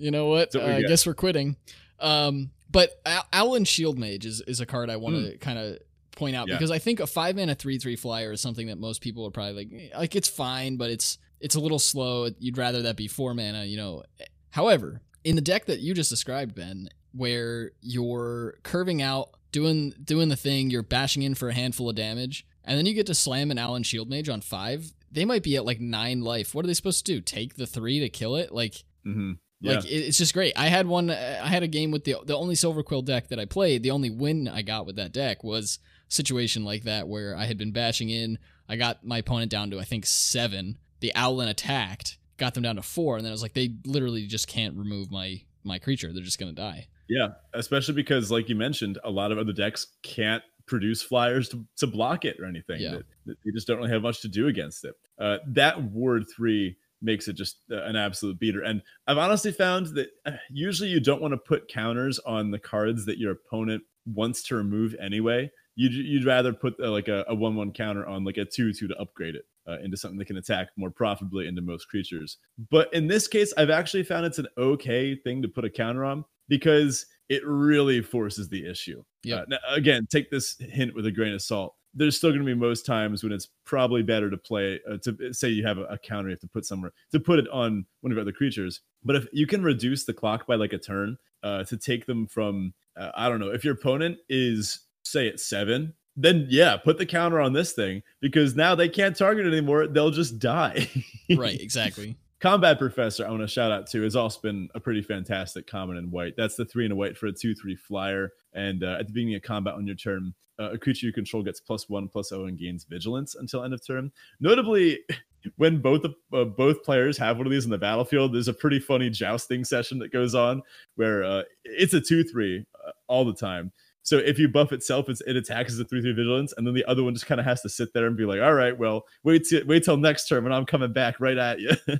you 0.00 0.10
know 0.10 0.26
what? 0.26 0.54
Uh, 0.56 0.64
I 0.64 0.82
guess 0.82 1.06
we're 1.06 1.14
quitting. 1.14 1.56
Um, 2.00 2.50
but 2.68 3.00
Al- 3.06 3.28
Owlin 3.32 3.62
Shieldmage 3.64 4.24
is, 4.24 4.40
is 4.40 4.58
a 4.60 4.66
card 4.66 4.90
I 4.90 4.96
want 4.96 5.14
to 5.24 5.38
kind 5.38 5.56
of 5.56 5.78
point 6.16 6.36
out. 6.36 6.48
Yeah. 6.48 6.54
because 6.54 6.70
I 6.70 6.78
think 6.78 7.00
a 7.00 7.06
five 7.06 7.36
mana 7.36 7.54
three 7.54 7.78
three 7.78 7.96
flyer 7.96 8.32
is 8.32 8.40
something 8.40 8.66
that 8.68 8.78
most 8.78 9.00
people 9.00 9.26
are 9.26 9.30
probably 9.30 9.64
like, 9.64 9.68
eh, 9.72 9.98
like 9.98 10.16
it's 10.16 10.28
fine, 10.28 10.76
but 10.76 10.90
it's 10.90 11.18
it's 11.40 11.54
a 11.54 11.60
little 11.60 11.78
slow. 11.78 12.28
You'd 12.38 12.58
rather 12.58 12.82
that 12.82 12.96
be 12.96 13.08
four 13.08 13.34
mana, 13.34 13.64
you 13.64 13.76
know. 13.76 14.02
However, 14.50 15.02
in 15.24 15.36
the 15.36 15.42
deck 15.42 15.66
that 15.66 15.80
you 15.80 15.94
just 15.94 16.10
described, 16.10 16.54
Ben, 16.54 16.88
where 17.12 17.72
you're 17.80 18.54
curving 18.62 19.02
out, 19.02 19.30
doing 19.52 19.92
doing 20.02 20.28
the 20.28 20.36
thing, 20.36 20.70
you're 20.70 20.82
bashing 20.82 21.22
in 21.22 21.34
for 21.34 21.48
a 21.48 21.54
handful 21.54 21.88
of 21.90 21.96
damage, 21.96 22.46
and 22.64 22.78
then 22.78 22.86
you 22.86 22.94
get 22.94 23.06
to 23.06 23.14
slam 23.14 23.50
an 23.50 23.58
Owlin 23.58 23.82
Shieldmage 23.82 24.32
on 24.32 24.40
five. 24.40 24.92
They 25.10 25.24
might 25.24 25.42
be 25.42 25.56
at 25.56 25.64
like 25.64 25.80
nine 25.80 26.22
life. 26.22 26.54
What 26.54 26.64
are 26.64 26.68
they 26.68 26.74
supposed 26.74 27.04
to 27.06 27.12
do? 27.12 27.20
Take 27.20 27.54
the 27.54 27.66
three 27.66 28.00
to 28.00 28.08
kill 28.08 28.36
it? 28.36 28.52
Like 28.52 28.84
hmm 29.04 29.32
Yeah, 29.60 29.74
like 29.76 29.84
it's 29.86 30.18
just 30.18 30.34
great. 30.34 30.54
I 30.56 30.66
had 30.68 30.86
one. 30.86 31.10
I 31.10 31.46
had 31.48 31.62
a 31.62 31.68
game 31.68 31.90
with 31.90 32.04
the 32.04 32.16
the 32.24 32.36
only 32.36 32.54
Silverquill 32.54 33.04
deck 33.04 33.28
that 33.28 33.38
I 33.38 33.44
played. 33.44 33.82
The 33.82 33.90
only 33.92 34.10
win 34.10 34.48
I 34.48 34.62
got 34.62 34.86
with 34.86 34.96
that 34.96 35.12
deck 35.12 35.44
was 35.44 35.78
situation 36.08 36.64
like 36.64 36.84
that 36.84 37.08
where 37.08 37.36
I 37.36 37.44
had 37.44 37.58
been 37.58 37.72
bashing 37.72 38.10
in. 38.10 38.38
I 38.68 38.76
got 38.76 39.04
my 39.04 39.18
opponent 39.18 39.50
down 39.50 39.70
to 39.70 39.80
I 39.80 39.84
think 39.84 40.06
seven. 40.06 40.78
The 41.00 41.12
Owlin 41.14 41.48
attacked, 41.48 42.18
got 42.38 42.54
them 42.54 42.62
down 42.62 42.76
to 42.76 42.82
four, 42.82 43.16
and 43.16 43.24
then 43.24 43.30
I 43.30 43.34
was 43.34 43.42
like, 43.42 43.54
they 43.54 43.74
literally 43.84 44.26
just 44.26 44.48
can't 44.48 44.74
remove 44.76 45.10
my 45.10 45.42
my 45.64 45.78
creature. 45.78 46.12
They're 46.12 46.22
just 46.22 46.38
gonna 46.38 46.52
die. 46.52 46.88
yeah. 47.08 47.28
Especially 47.52 47.94
because, 47.94 48.30
like 48.30 48.48
you 48.48 48.54
mentioned, 48.54 48.98
a 49.04 49.10
lot 49.10 49.32
of 49.32 49.38
other 49.38 49.52
decks 49.52 49.88
can't 50.02 50.42
produce 50.66 51.02
flyers 51.02 51.48
to, 51.50 51.64
to 51.76 51.86
block 51.86 52.24
it 52.24 52.36
or 52.40 52.46
anything. 52.46 52.80
Yeah. 52.80 52.98
That 53.26 53.36
you 53.44 53.52
just 53.52 53.66
don't 53.66 53.76
really 53.78 53.90
have 53.90 54.02
much 54.02 54.22
to 54.22 54.28
do 54.28 54.48
against 54.48 54.84
it. 54.84 54.94
Uh, 55.18 55.38
that 55.48 55.82
ward 55.82 56.24
three 56.34 56.76
makes 57.02 57.28
it 57.28 57.34
just 57.34 57.58
uh, 57.70 57.82
an 57.82 57.96
absolute 57.96 58.38
beater. 58.38 58.62
And 58.62 58.80
I've 59.06 59.18
honestly 59.18 59.52
found 59.52 59.88
that 59.88 60.08
uh, 60.24 60.32
usually 60.50 60.88
you 60.88 61.00
don't 61.00 61.20
want 61.20 61.32
to 61.32 61.38
put 61.38 61.68
counters 61.68 62.18
on 62.20 62.50
the 62.50 62.58
cards 62.58 63.04
that 63.04 63.18
your 63.18 63.32
opponent 63.32 63.82
wants 64.06 64.42
to 64.44 64.56
remove 64.56 64.96
anyway. 64.98 65.50
You'd, 65.76 65.92
you'd 65.92 66.24
rather 66.24 66.52
put 66.52 66.74
uh, 66.80 66.90
like 66.90 67.08
a, 67.08 67.24
a 67.28 67.34
one-one 67.34 67.72
counter 67.72 68.06
on 68.06 68.24
like 68.24 68.36
a 68.36 68.44
two-two 68.44 68.88
to 68.88 68.96
upgrade 68.96 69.34
it 69.34 69.44
uh, 69.68 69.78
into 69.80 69.96
something 69.96 70.18
that 70.18 70.26
can 70.26 70.36
attack 70.36 70.68
more 70.76 70.90
profitably 70.90 71.48
into 71.48 71.62
most 71.62 71.88
creatures. 71.88 72.38
But 72.70 72.92
in 72.94 73.08
this 73.08 73.26
case, 73.26 73.52
I've 73.56 73.70
actually 73.70 74.04
found 74.04 74.26
it's 74.26 74.38
an 74.38 74.48
okay 74.56 75.16
thing 75.16 75.42
to 75.42 75.48
put 75.48 75.64
a 75.64 75.70
counter 75.70 76.04
on 76.04 76.24
because 76.48 77.06
it 77.28 77.44
really 77.46 78.02
forces 78.02 78.48
the 78.48 78.68
issue. 78.68 79.02
Yeah. 79.22 79.36
Uh, 79.36 79.44
now, 79.48 79.58
again, 79.70 80.06
take 80.10 80.30
this 80.30 80.56
hint 80.58 80.94
with 80.94 81.06
a 81.06 81.10
grain 81.10 81.34
of 81.34 81.42
salt. 81.42 81.74
There's 81.94 82.16
still 82.16 82.30
going 82.30 82.40
to 82.40 82.46
be 82.46 82.54
most 82.54 82.84
times 82.84 83.22
when 83.22 83.32
it's 83.32 83.48
probably 83.64 84.02
better 84.02 84.28
to 84.28 84.36
play 84.36 84.80
uh, 84.90 84.98
to 85.04 85.32
say 85.32 85.48
you 85.48 85.64
have 85.66 85.78
a, 85.78 85.84
a 85.84 85.98
counter 85.98 86.28
you 86.28 86.34
have 86.34 86.40
to 86.40 86.48
put 86.48 86.66
somewhere 86.66 86.92
to 87.12 87.20
put 87.20 87.38
it 87.38 87.48
on 87.50 87.86
one 88.00 88.10
of 88.10 88.16
your 88.16 88.22
other 88.22 88.32
creatures. 88.32 88.80
But 89.04 89.16
if 89.16 89.26
you 89.32 89.46
can 89.46 89.62
reduce 89.62 90.04
the 90.04 90.12
clock 90.12 90.46
by 90.46 90.56
like 90.56 90.72
a 90.72 90.78
turn 90.78 91.18
uh, 91.44 91.62
to 91.64 91.76
take 91.76 92.06
them 92.06 92.26
from 92.26 92.74
uh, 92.96 93.10
I 93.14 93.28
don't 93.28 93.38
know 93.38 93.50
if 93.50 93.64
your 93.64 93.74
opponent 93.74 94.18
is 94.28 94.80
say 95.04 95.28
at 95.28 95.40
seven, 95.40 95.94
then 96.16 96.46
yeah, 96.48 96.76
put 96.76 96.98
the 96.98 97.06
counter 97.06 97.40
on 97.40 97.52
this 97.52 97.72
thing 97.72 98.02
because 98.20 98.54
now 98.54 98.74
they 98.74 98.88
can't 98.88 99.16
target 99.16 99.46
anymore. 99.46 99.86
They'll 99.86 100.10
just 100.10 100.38
die. 100.38 100.88
right, 101.36 101.60
exactly. 101.60 102.16
Combat 102.40 102.78
Professor, 102.78 103.26
I 103.26 103.30
want 103.30 103.42
to 103.42 103.48
shout 103.48 103.72
out 103.72 103.86
to, 103.88 104.02
has 104.02 104.16
also 104.16 104.40
been 104.40 104.68
a 104.74 104.80
pretty 104.80 105.00
fantastic 105.00 105.66
common 105.66 105.96
in 105.96 106.10
white. 106.10 106.34
That's 106.36 106.56
the 106.56 106.64
three 106.64 106.84
and 106.84 106.92
a 106.92 106.96
white 106.96 107.16
for 107.16 107.26
a 107.26 107.32
two 107.32 107.54
three 107.54 107.74
flyer. 107.74 108.32
And 108.52 108.84
uh, 108.84 108.98
at 109.00 109.06
the 109.06 109.12
beginning 109.12 109.36
of 109.36 109.42
combat 109.42 109.74
on 109.74 109.86
your 109.86 109.96
turn, 109.96 110.34
uh, 110.58 110.72
a 110.72 110.78
creature 110.78 111.06
you 111.06 111.12
control 111.12 111.42
gets 111.42 111.60
plus 111.60 111.88
one 111.88 112.06
plus 112.06 112.28
zero 112.28 112.46
and 112.46 112.58
gains 112.58 112.84
vigilance 112.84 113.34
until 113.34 113.64
end 113.64 113.74
of 113.74 113.84
turn. 113.84 114.12
Notably, 114.40 115.00
when 115.56 115.80
both 115.80 116.04
uh, 116.04 116.44
both 116.44 116.82
players 116.84 117.18
have 117.18 117.38
one 117.38 117.46
of 117.46 117.50
these 117.50 117.64
in 117.64 117.70
the 117.70 117.78
battlefield, 117.78 118.34
there's 118.34 118.48
a 118.48 118.54
pretty 118.54 118.78
funny 118.78 119.10
jousting 119.10 119.64
session 119.64 119.98
that 119.98 120.12
goes 120.12 120.34
on 120.34 120.62
where 120.96 121.24
uh, 121.24 121.42
it's 121.64 121.94
a 121.94 122.00
two 122.00 122.24
three 122.24 122.64
uh, 122.86 122.90
all 123.08 123.24
the 123.24 123.34
time. 123.34 123.72
So 124.04 124.18
if 124.18 124.38
you 124.38 124.48
buff 124.48 124.72
itself, 124.72 125.08
it's, 125.08 125.22
it 125.22 125.34
attacks 125.34 125.72
as 125.72 125.80
a 125.80 125.84
three 125.84 126.02
three 126.02 126.12
vigilance, 126.12 126.54
and 126.56 126.66
then 126.66 126.74
the 126.74 126.84
other 126.84 127.02
one 127.02 127.14
just 127.14 127.26
kind 127.26 127.40
of 127.40 127.46
has 127.46 127.62
to 127.62 127.68
sit 127.68 127.92
there 127.94 128.06
and 128.06 128.16
be 128.16 128.26
like, 128.26 128.40
"All 128.40 128.54
right, 128.54 128.78
well, 128.78 129.04
wait 129.24 129.46
till 129.48 129.66
wait 129.66 129.82
till 129.82 129.96
next 129.96 130.28
turn 130.28 130.44
when 130.44 130.52
I'm 130.52 130.66
coming 130.66 130.92
back 130.92 131.18
right 131.20 131.38
at 131.38 131.58
you." 131.58 131.70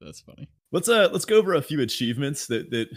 That's 0.00 0.20
funny. 0.20 0.48
let's 0.72 0.88
uh 0.88 1.08
let's 1.12 1.24
go 1.24 1.36
over 1.36 1.54
a 1.54 1.62
few 1.62 1.80
achievements 1.80 2.46
that 2.46 2.70
that 2.70 2.88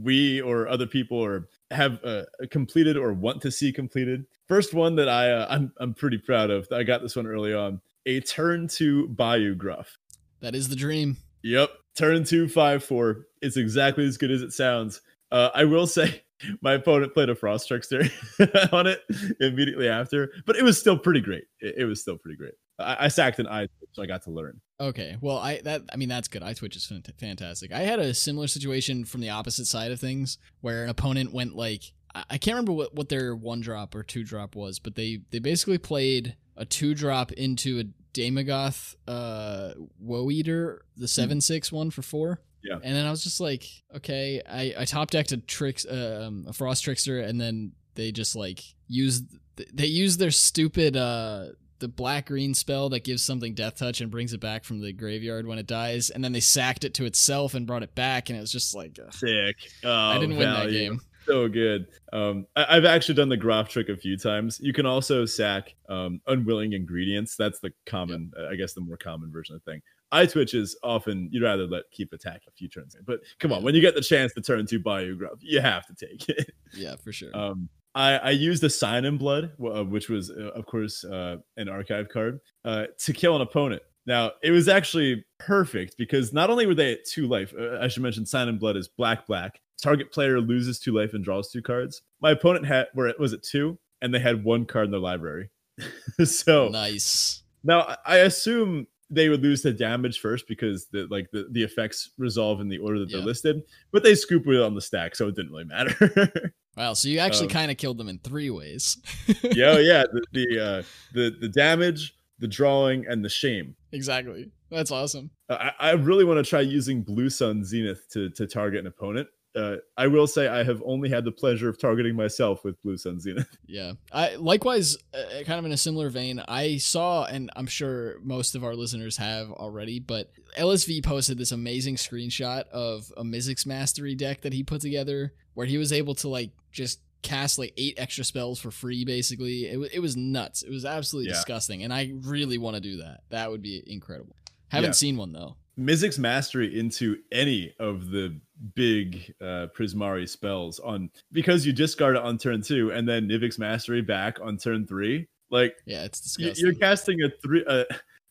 we 0.00 0.40
or 0.40 0.68
other 0.68 0.86
people 0.86 1.18
or 1.18 1.48
have 1.70 1.98
uh, 2.04 2.22
completed 2.50 2.96
or 2.96 3.12
want 3.12 3.42
to 3.42 3.50
see 3.50 3.72
completed. 3.72 4.24
First 4.48 4.74
one 4.74 4.96
that 4.96 5.08
I 5.08 5.30
uh, 5.30 5.46
I'm 5.50 5.72
I'm 5.78 5.94
pretty 5.94 6.18
proud 6.18 6.50
of. 6.50 6.66
I 6.72 6.82
got 6.82 7.02
this 7.02 7.16
one 7.16 7.26
early 7.26 7.52
on. 7.54 7.80
A 8.06 8.20
turn 8.20 8.66
to 8.68 9.08
Bayou 9.08 9.54
Groff. 9.54 9.96
That 10.40 10.54
is 10.54 10.68
the 10.68 10.76
dream. 10.76 11.18
Yep, 11.42 11.70
turn 11.96 12.24
two 12.24 12.48
five 12.48 12.82
four. 12.82 13.26
It's 13.42 13.56
exactly 13.56 14.06
as 14.06 14.16
good 14.16 14.30
as 14.30 14.42
it 14.42 14.52
sounds. 14.52 15.00
Uh, 15.30 15.50
I 15.54 15.64
will 15.64 15.86
say 15.86 16.22
my 16.60 16.74
opponent 16.74 17.14
played 17.14 17.28
a 17.28 17.34
frost 17.34 17.68
trickster 17.68 18.04
on 18.72 18.86
it 18.86 19.00
immediately 19.40 19.88
after, 19.88 20.30
but 20.46 20.56
it 20.56 20.62
was 20.62 20.78
still 20.78 20.98
pretty 20.98 21.20
great. 21.20 21.44
It, 21.60 21.76
it 21.78 21.84
was 21.84 22.00
still 22.00 22.16
pretty 22.16 22.36
great. 22.36 22.54
I, 22.78 23.04
I 23.04 23.08
sacked 23.08 23.38
an 23.38 23.46
eye, 23.46 23.68
so 23.92 24.02
I 24.02 24.06
got 24.06 24.22
to 24.22 24.30
learn. 24.30 24.60
Okay, 24.80 25.16
well, 25.20 25.38
I 25.38 25.60
that 25.62 25.82
I 25.92 25.96
mean 25.96 26.08
that's 26.08 26.28
good. 26.28 26.42
Eyetwitch 26.42 26.76
is 26.76 26.92
fantastic. 27.18 27.72
I 27.72 27.80
had 27.80 27.98
a 27.98 28.14
similar 28.14 28.46
situation 28.46 29.04
from 29.04 29.20
the 29.20 29.30
opposite 29.30 29.66
side 29.66 29.92
of 29.92 30.00
things, 30.00 30.38
where 30.60 30.84
an 30.84 30.90
opponent 30.90 31.32
went 31.32 31.54
like 31.54 31.92
I 32.14 32.24
I 32.30 32.38
can't 32.38 32.54
remember 32.54 32.72
what, 32.72 32.94
what 32.94 33.08
their 33.08 33.34
one 33.34 33.60
drop 33.60 33.94
or 33.94 34.02
two 34.02 34.24
drop 34.24 34.56
was, 34.56 34.78
but 34.78 34.94
they 34.94 35.20
they 35.30 35.38
basically 35.38 35.78
played 35.78 36.36
a 36.56 36.64
two 36.64 36.94
drop 36.94 37.32
into 37.32 37.80
a 37.80 37.84
Daemogoth 38.12 38.96
uh 39.06 39.74
Woe 39.98 40.30
Eater, 40.30 40.82
the 40.96 41.08
seven 41.08 41.40
six 41.40 41.70
one 41.70 41.90
for 41.90 42.02
four. 42.02 42.40
Yeah. 42.62 42.74
and 42.82 42.94
then 42.94 43.06
I 43.06 43.10
was 43.10 43.24
just 43.24 43.40
like, 43.40 43.64
okay, 43.96 44.42
I 44.48 44.74
I 44.78 44.84
top 44.84 45.10
decked 45.10 45.32
a 45.32 45.38
tricks 45.38 45.86
um 45.88 46.44
a 46.48 46.52
Frost 46.52 46.84
Trickster, 46.84 47.20
and 47.20 47.40
then 47.40 47.72
they 47.94 48.12
just 48.12 48.36
like 48.36 48.62
used 48.86 49.24
they 49.72 49.86
used 49.86 50.18
their 50.18 50.30
stupid 50.30 50.96
uh 50.96 51.46
the 51.80 51.88
black 51.88 52.26
green 52.26 52.54
spell 52.54 52.90
that 52.90 53.04
gives 53.04 53.22
something 53.22 53.54
death 53.54 53.78
touch 53.78 54.00
and 54.00 54.10
brings 54.10 54.32
it 54.32 54.40
back 54.40 54.64
from 54.64 54.80
the 54.80 54.92
graveyard 54.92 55.46
when 55.46 55.58
it 55.58 55.66
dies, 55.66 56.10
and 56.10 56.22
then 56.22 56.32
they 56.32 56.40
sacked 56.40 56.84
it 56.84 56.94
to 56.94 57.06
itself 57.06 57.54
and 57.54 57.66
brought 57.66 57.82
it 57.82 57.94
back, 57.94 58.28
and 58.28 58.36
it 58.36 58.40
was 58.40 58.52
just 58.52 58.74
like 58.74 58.98
ugh. 59.02 59.12
Sick. 59.12 59.56
Oh, 59.82 59.90
I 59.90 60.18
didn't 60.18 60.36
win 60.36 60.52
that 60.52 60.70
game. 60.70 61.00
so 61.26 61.48
good. 61.48 61.86
Um, 62.12 62.46
I, 62.54 62.74
have 62.74 62.84
actually 62.84 63.14
done 63.14 63.28
the 63.28 63.36
Groff 63.36 63.68
trick 63.68 63.88
a 63.88 63.96
few 63.96 64.16
times. 64.16 64.58
You 64.60 64.72
can 64.72 64.86
also 64.86 65.24
sack 65.24 65.74
um, 65.88 66.20
unwilling 66.26 66.74
ingredients. 66.74 67.36
That's 67.36 67.60
the 67.60 67.72
common, 67.86 68.32
uh, 68.38 68.48
I 68.48 68.56
guess, 68.56 68.74
the 68.74 68.80
more 68.80 68.96
common 68.96 69.32
version 69.32 69.54
of 69.54 69.62
the 69.64 69.72
thing. 69.72 69.82
Eye 70.12 70.26
twitches 70.26 70.76
often 70.82 71.28
you'd 71.30 71.42
rather 71.42 71.66
let 71.66 71.84
keep 71.92 72.12
attack 72.12 72.42
a 72.48 72.50
few 72.50 72.68
turns 72.68 72.94
in. 72.94 73.02
But 73.04 73.20
come 73.38 73.52
on, 73.52 73.62
when 73.62 73.74
you 73.74 73.80
get 73.80 73.94
the 73.94 74.00
chance 74.00 74.32
to 74.34 74.40
turn 74.40 74.66
two 74.66 74.80
Bayou 74.80 75.16
Groff, 75.16 75.38
you 75.40 75.60
have 75.60 75.86
to 75.86 75.94
take 75.94 76.28
it. 76.28 76.52
Yeah, 76.72 76.94
for 77.02 77.12
sure. 77.12 77.36
Um, 77.36 77.68
I, 77.96 78.16
I 78.18 78.30
used 78.30 78.62
the 78.62 78.70
Sign 78.70 79.04
in 79.04 79.18
Blood, 79.18 79.52
uh, 79.60 79.84
which 79.84 80.08
was, 80.08 80.30
uh, 80.30 80.50
of 80.54 80.66
course, 80.66 81.04
uh, 81.04 81.38
an 81.56 81.68
archive 81.68 82.08
card, 82.08 82.38
uh, 82.64 82.84
to 82.98 83.12
kill 83.12 83.34
an 83.34 83.42
opponent. 83.42 83.82
Now, 84.06 84.32
it 84.42 84.52
was 84.52 84.68
actually 84.68 85.24
perfect 85.38 85.96
because 85.98 86.32
not 86.32 86.48
only 86.48 86.66
were 86.66 86.74
they 86.74 86.92
at 86.92 87.04
two 87.04 87.26
life, 87.26 87.52
uh, 87.58 87.78
I 87.80 87.88
should 87.88 88.04
mention 88.04 88.24
Sign 88.24 88.48
in 88.48 88.58
Blood 88.58 88.76
is 88.76 88.88
black, 88.88 89.26
black. 89.26 89.60
Target 89.82 90.12
player 90.12 90.40
loses 90.40 90.78
two 90.78 90.92
life 90.92 91.14
and 91.14 91.24
draws 91.24 91.50
two 91.50 91.62
cards. 91.62 92.02
My 92.20 92.30
opponent 92.30 92.66
had, 92.66 92.86
where 92.94 93.08
it 93.08 93.18
was 93.18 93.32
it 93.32 93.42
two, 93.42 93.78
and 94.00 94.14
they 94.14 94.20
had 94.20 94.44
one 94.44 94.66
card 94.66 94.86
in 94.86 94.90
their 94.90 95.00
library. 95.00 95.50
so 96.24 96.68
nice. 96.68 97.42
now 97.64 97.96
I 98.04 98.18
assume 98.18 98.86
they 99.10 99.28
would 99.28 99.42
lose 99.42 99.62
the 99.62 99.72
damage 99.72 100.20
first 100.20 100.46
because 100.48 100.86
the 100.86 101.06
like 101.10 101.30
the, 101.32 101.48
the 101.50 101.62
effects 101.62 102.10
resolve 102.18 102.60
in 102.60 102.68
the 102.68 102.78
order 102.78 102.98
that 103.00 103.10
Yeah. 103.10 103.18
they're 103.18 103.26
listed, 103.26 103.62
but 103.92 104.02
they 104.02 104.14
scoop 104.14 104.46
it 104.46 104.60
on 104.60 104.74
the 104.74 104.80
stack, 104.80 105.16
so 105.16 105.26
it 105.28 105.34
didn't 105.36 105.50
really 105.52 105.64
matter. 105.64 106.52
Wow. 106.76 106.94
So 106.94 107.08
you 107.08 107.18
actually 107.18 107.46
Um, 107.48 107.52
kind 107.52 107.70
of 107.72 107.76
killed 107.76 107.98
them 107.98 108.08
in 108.08 108.20
three 108.20 108.48
ways. 108.48 108.96
yeah, 109.42 109.74
oh, 109.74 109.78
yeah. 109.78 110.04
The 110.12 110.22
the, 110.32 110.60
uh, 110.64 110.82
the 111.12 111.36
the 111.40 111.48
damage, 111.48 112.14
the 112.38 112.46
drawing, 112.48 113.04
and 113.06 113.24
the 113.24 113.28
shame. 113.28 113.74
exactly. 113.92 114.50
That's 114.70 114.92
awesome. 114.92 115.30
I, 115.50 115.72
I 115.80 115.90
really 115.92 116.24
want 116.24 116.38
to 116.42 116.48
try 116.48 116.60
using 116.60 117.02
Blue 117.02 117.28
Sun 117.28 117.64
Zenith 117.64 118.06
to 118.12 118.30
to 118.30 118.46
target 118.46 118.78
an 118.80 118.86
opponent. 118.86 119.28
Uh, 119.56 119.76
I 119.96 120.06
will 120.06 120.26
say 120.28 120.46
I 120.46 120.62
have 120.62 120.80
only 120.84 121.08
had 121.08 121.24
the 121.24 121.32
pleasure 121.32 121.68
of 121.68 121.76
targeting 121.78 122.14
myself 122.14 122.62
with 122.64 122.80
Blue 122.82 122.96
Sun 122.96 123.18
Zenith. 123.20 123.48
Yeah. 123.66 123.92
I 124.12 124.36
likewise, 124.36 124.96
uh, 125.12 125.42
kind 125.44 125.58
of 125.58 125.64
in 125.64 125.72
a 125.72 125.76
similar 125.76 126.08
vein, 126.08 126.40
I 126.46 126.76
saw, 126.76 127.24
and 127.24 127.50
I'm 127.56 127.66
sure 127.66 128.20
most 128.22 128.54
of 128.54 128.62
our 128.64 128.74
listeners 128.76 129.16
have 129.16 129.50
already, 129.50 129.98
but 129.98 130.30
LSV 130.58 131.02
posted 131.04 131.36
this 131.38 131.50
amazing 131.52 131.96
screenshot 131.96 132.68
of 132.68 133.12
a 133.16 133.22
Mizzix 133.24 133.66
Mastery 133.66 134.14
deck 134.14 134.42
that 134.42 134.52
he 134.52 134.62
put 134.62 134.80
together, 134.80 135.32
where 135.54 135.66
he 135.66 135.78
was 135.78 135.92
able 135.92 136.14
to 136.16 136.28
like 136.28 136.50
just 136.72 137.00
cast 137.22 137.58
like 137.58 137.72
eight 137.76 137.94
extra 137.98 138.24
spells 138.24 138.58
for 138.60 138.70
free. 138.70 139.04
Basically, 139.04 139.66
it, 139.68 139.78
wa- 139.78 139.88
it 139.92 140.00
was 140.00 140.16
nuts. 140.16 140.62
It 140.62 140.70
was 140.70 140.84
absolutely 140.84 141.30
Yeah. 141.30 141.36
disgusting, 141.36 141.82
and 141.82 141.92
I 141.92 142.12
really 142.22 142.56
want 142.58 142.76
to 142.76 142.80
do 142.80 142.98
that. 142.98 143.20
That 143.30 143.50
would 143.50 143.62
be 143.62 143.82
incredible. 143.86 144.34
Haven't 144.68 144.90
Yeah. 144.90 144.92
seen 144.94 145.16
one 145.16 145.32
though. 145.32 145.56
Mizzix 145.80 146.18
Mastery 146.18 146.78
into 146.78 147.16
any 147.32 147.74
of 147.80 148.10
the 148.10 148.38
big 148.74 149.34
uh, 149.40 149.68
Prismari 149.74 150.28
spells 150.28 150.78
on 150.78 151.10
because 151.32 151.64
you 151.64 151.72
discard 151.72 152.16
it 152.16 152.22
on 152.22 152.36
turn 152.36 152.60
two 152.60 152.92
and 152.92 153.08
then 153.08 153.26
Mizzix 153.26 153.58
Mastery 153.58 154.02
back 154.02 154.38
on 154.42 154.58
turn 154.58 154.86
three. 154.86 155.26
Like 155.50 155.76
Yeah, 155.86 156.04
it's 156.04 156.20
disgusting. 156.20 156.64
you're 156.64 156.74
casting 156.74 157.22
a 157.22 157.30
three, 157.42 157.64
uh, 157.66 157.84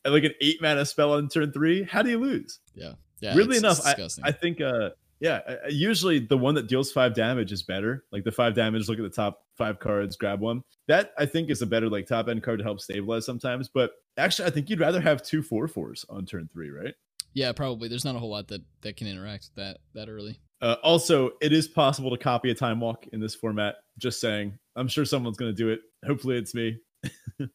like 0.06 0.24
an 0.24 0.34
eight 0.42 0.62
mana 0.62 0.86
spell 0.86 1.14
on 1.14 1.28
turn 1.28 1.52
three. 1.52 1.84
How 1.84 2.04
do 2.04 2.12
you 2.12 2.20
lose? 2.20 2.60
yeah, 2.76 2.94
yeah. 3.20 3.36
Really 3.36 3.58
enough, 3.58 3.80
I, 3.84 3.94
disgusting. 3.94 4.24
I 4.26 4.32
think, 4.32 4.62
uh, 4.62 4.92
yeah, 5.20 5.42
usually 5.70 6.20
the 6.20 6.38
one 6.38 6.56
that 6.56 6.68
deals 6.68 6.92
five 6.92 7.14
damage 7.14 7.52
is 7.52 7.64
better. 7.64 8.06
Like 8.12 8.24
the 8.24 8.32
five 8.32 8.54
damage, 8.54 8.88
look 8.88 9.00
at 9.00 9.04
the 9.04 9.10
top 9.10 9.44
five 9.58 9.80
cards, 9.80 10.16
grab 10.16 10.40
one. 10.40 10.64
That 10.88 11.12
I 11.18 11.26
think 11.26 11.50
is 11.50 11.62
a 11.62 11.66
better 11.66 11.90
like 11.90 12.08
top 12.08 12.30
end 12.30 12.44
card 12.44 12.60
to 12.60 12.64
help 12.64 12.80
stabilize 12.80 13.26
sometimes. 13.26 13.68
But 13.68 13.92
actually, 14.18 14.48
I 14.48 14.52
think 14.52 14.70
you'd 14.70 14.80
rather 14.80 15.02
have 15.02 15.24
two 15.24 15.42
four 15.42 15.68
fours 15.68 16.06
on 16.10 16.26
turn 16.26 16.48
three, 16.54 16.70
right? 16.70 16.94
Yeah, 17.40 17.54
probably. 17.54 17.88
There's 17.88 18.04
not 18.04 18.18
a 18.18 18.20
whole 18.20 18.30
lot 18.30 18.50
that 18.50 18.62
that 18.82 18.98
can 18.98 19.08
interact 19.08 19.50
with 19.56 19.64
that 19.64 19.78
that 19.94 20.10
early. 20.10 20.40
Uh, 20.62 20.76
also, 20.84 21.32
it 21.42 21.54
is 21.54 21.70
possible 21.70 22.12
to 22.12 22.18
copy 22.18 22.52
a 22.52 22.54
time 22.54 22.82
walk 22.82 23.08
in 23.14 23.22
this 23.22 23.34
format. 23.34 23.76
Just 23.98 24.20
saying. 24.20 24.60
I'm 24.76 24.90
sure 24.90 25.06
someone's 25.06 25.38
going 25.38 25.52
to 25.52 25.56
do 25.56 25.70
it. 25.70 25.80
Hopefully, 26.06 26.38
it's 26.38 26.54
me. 26.54 26.78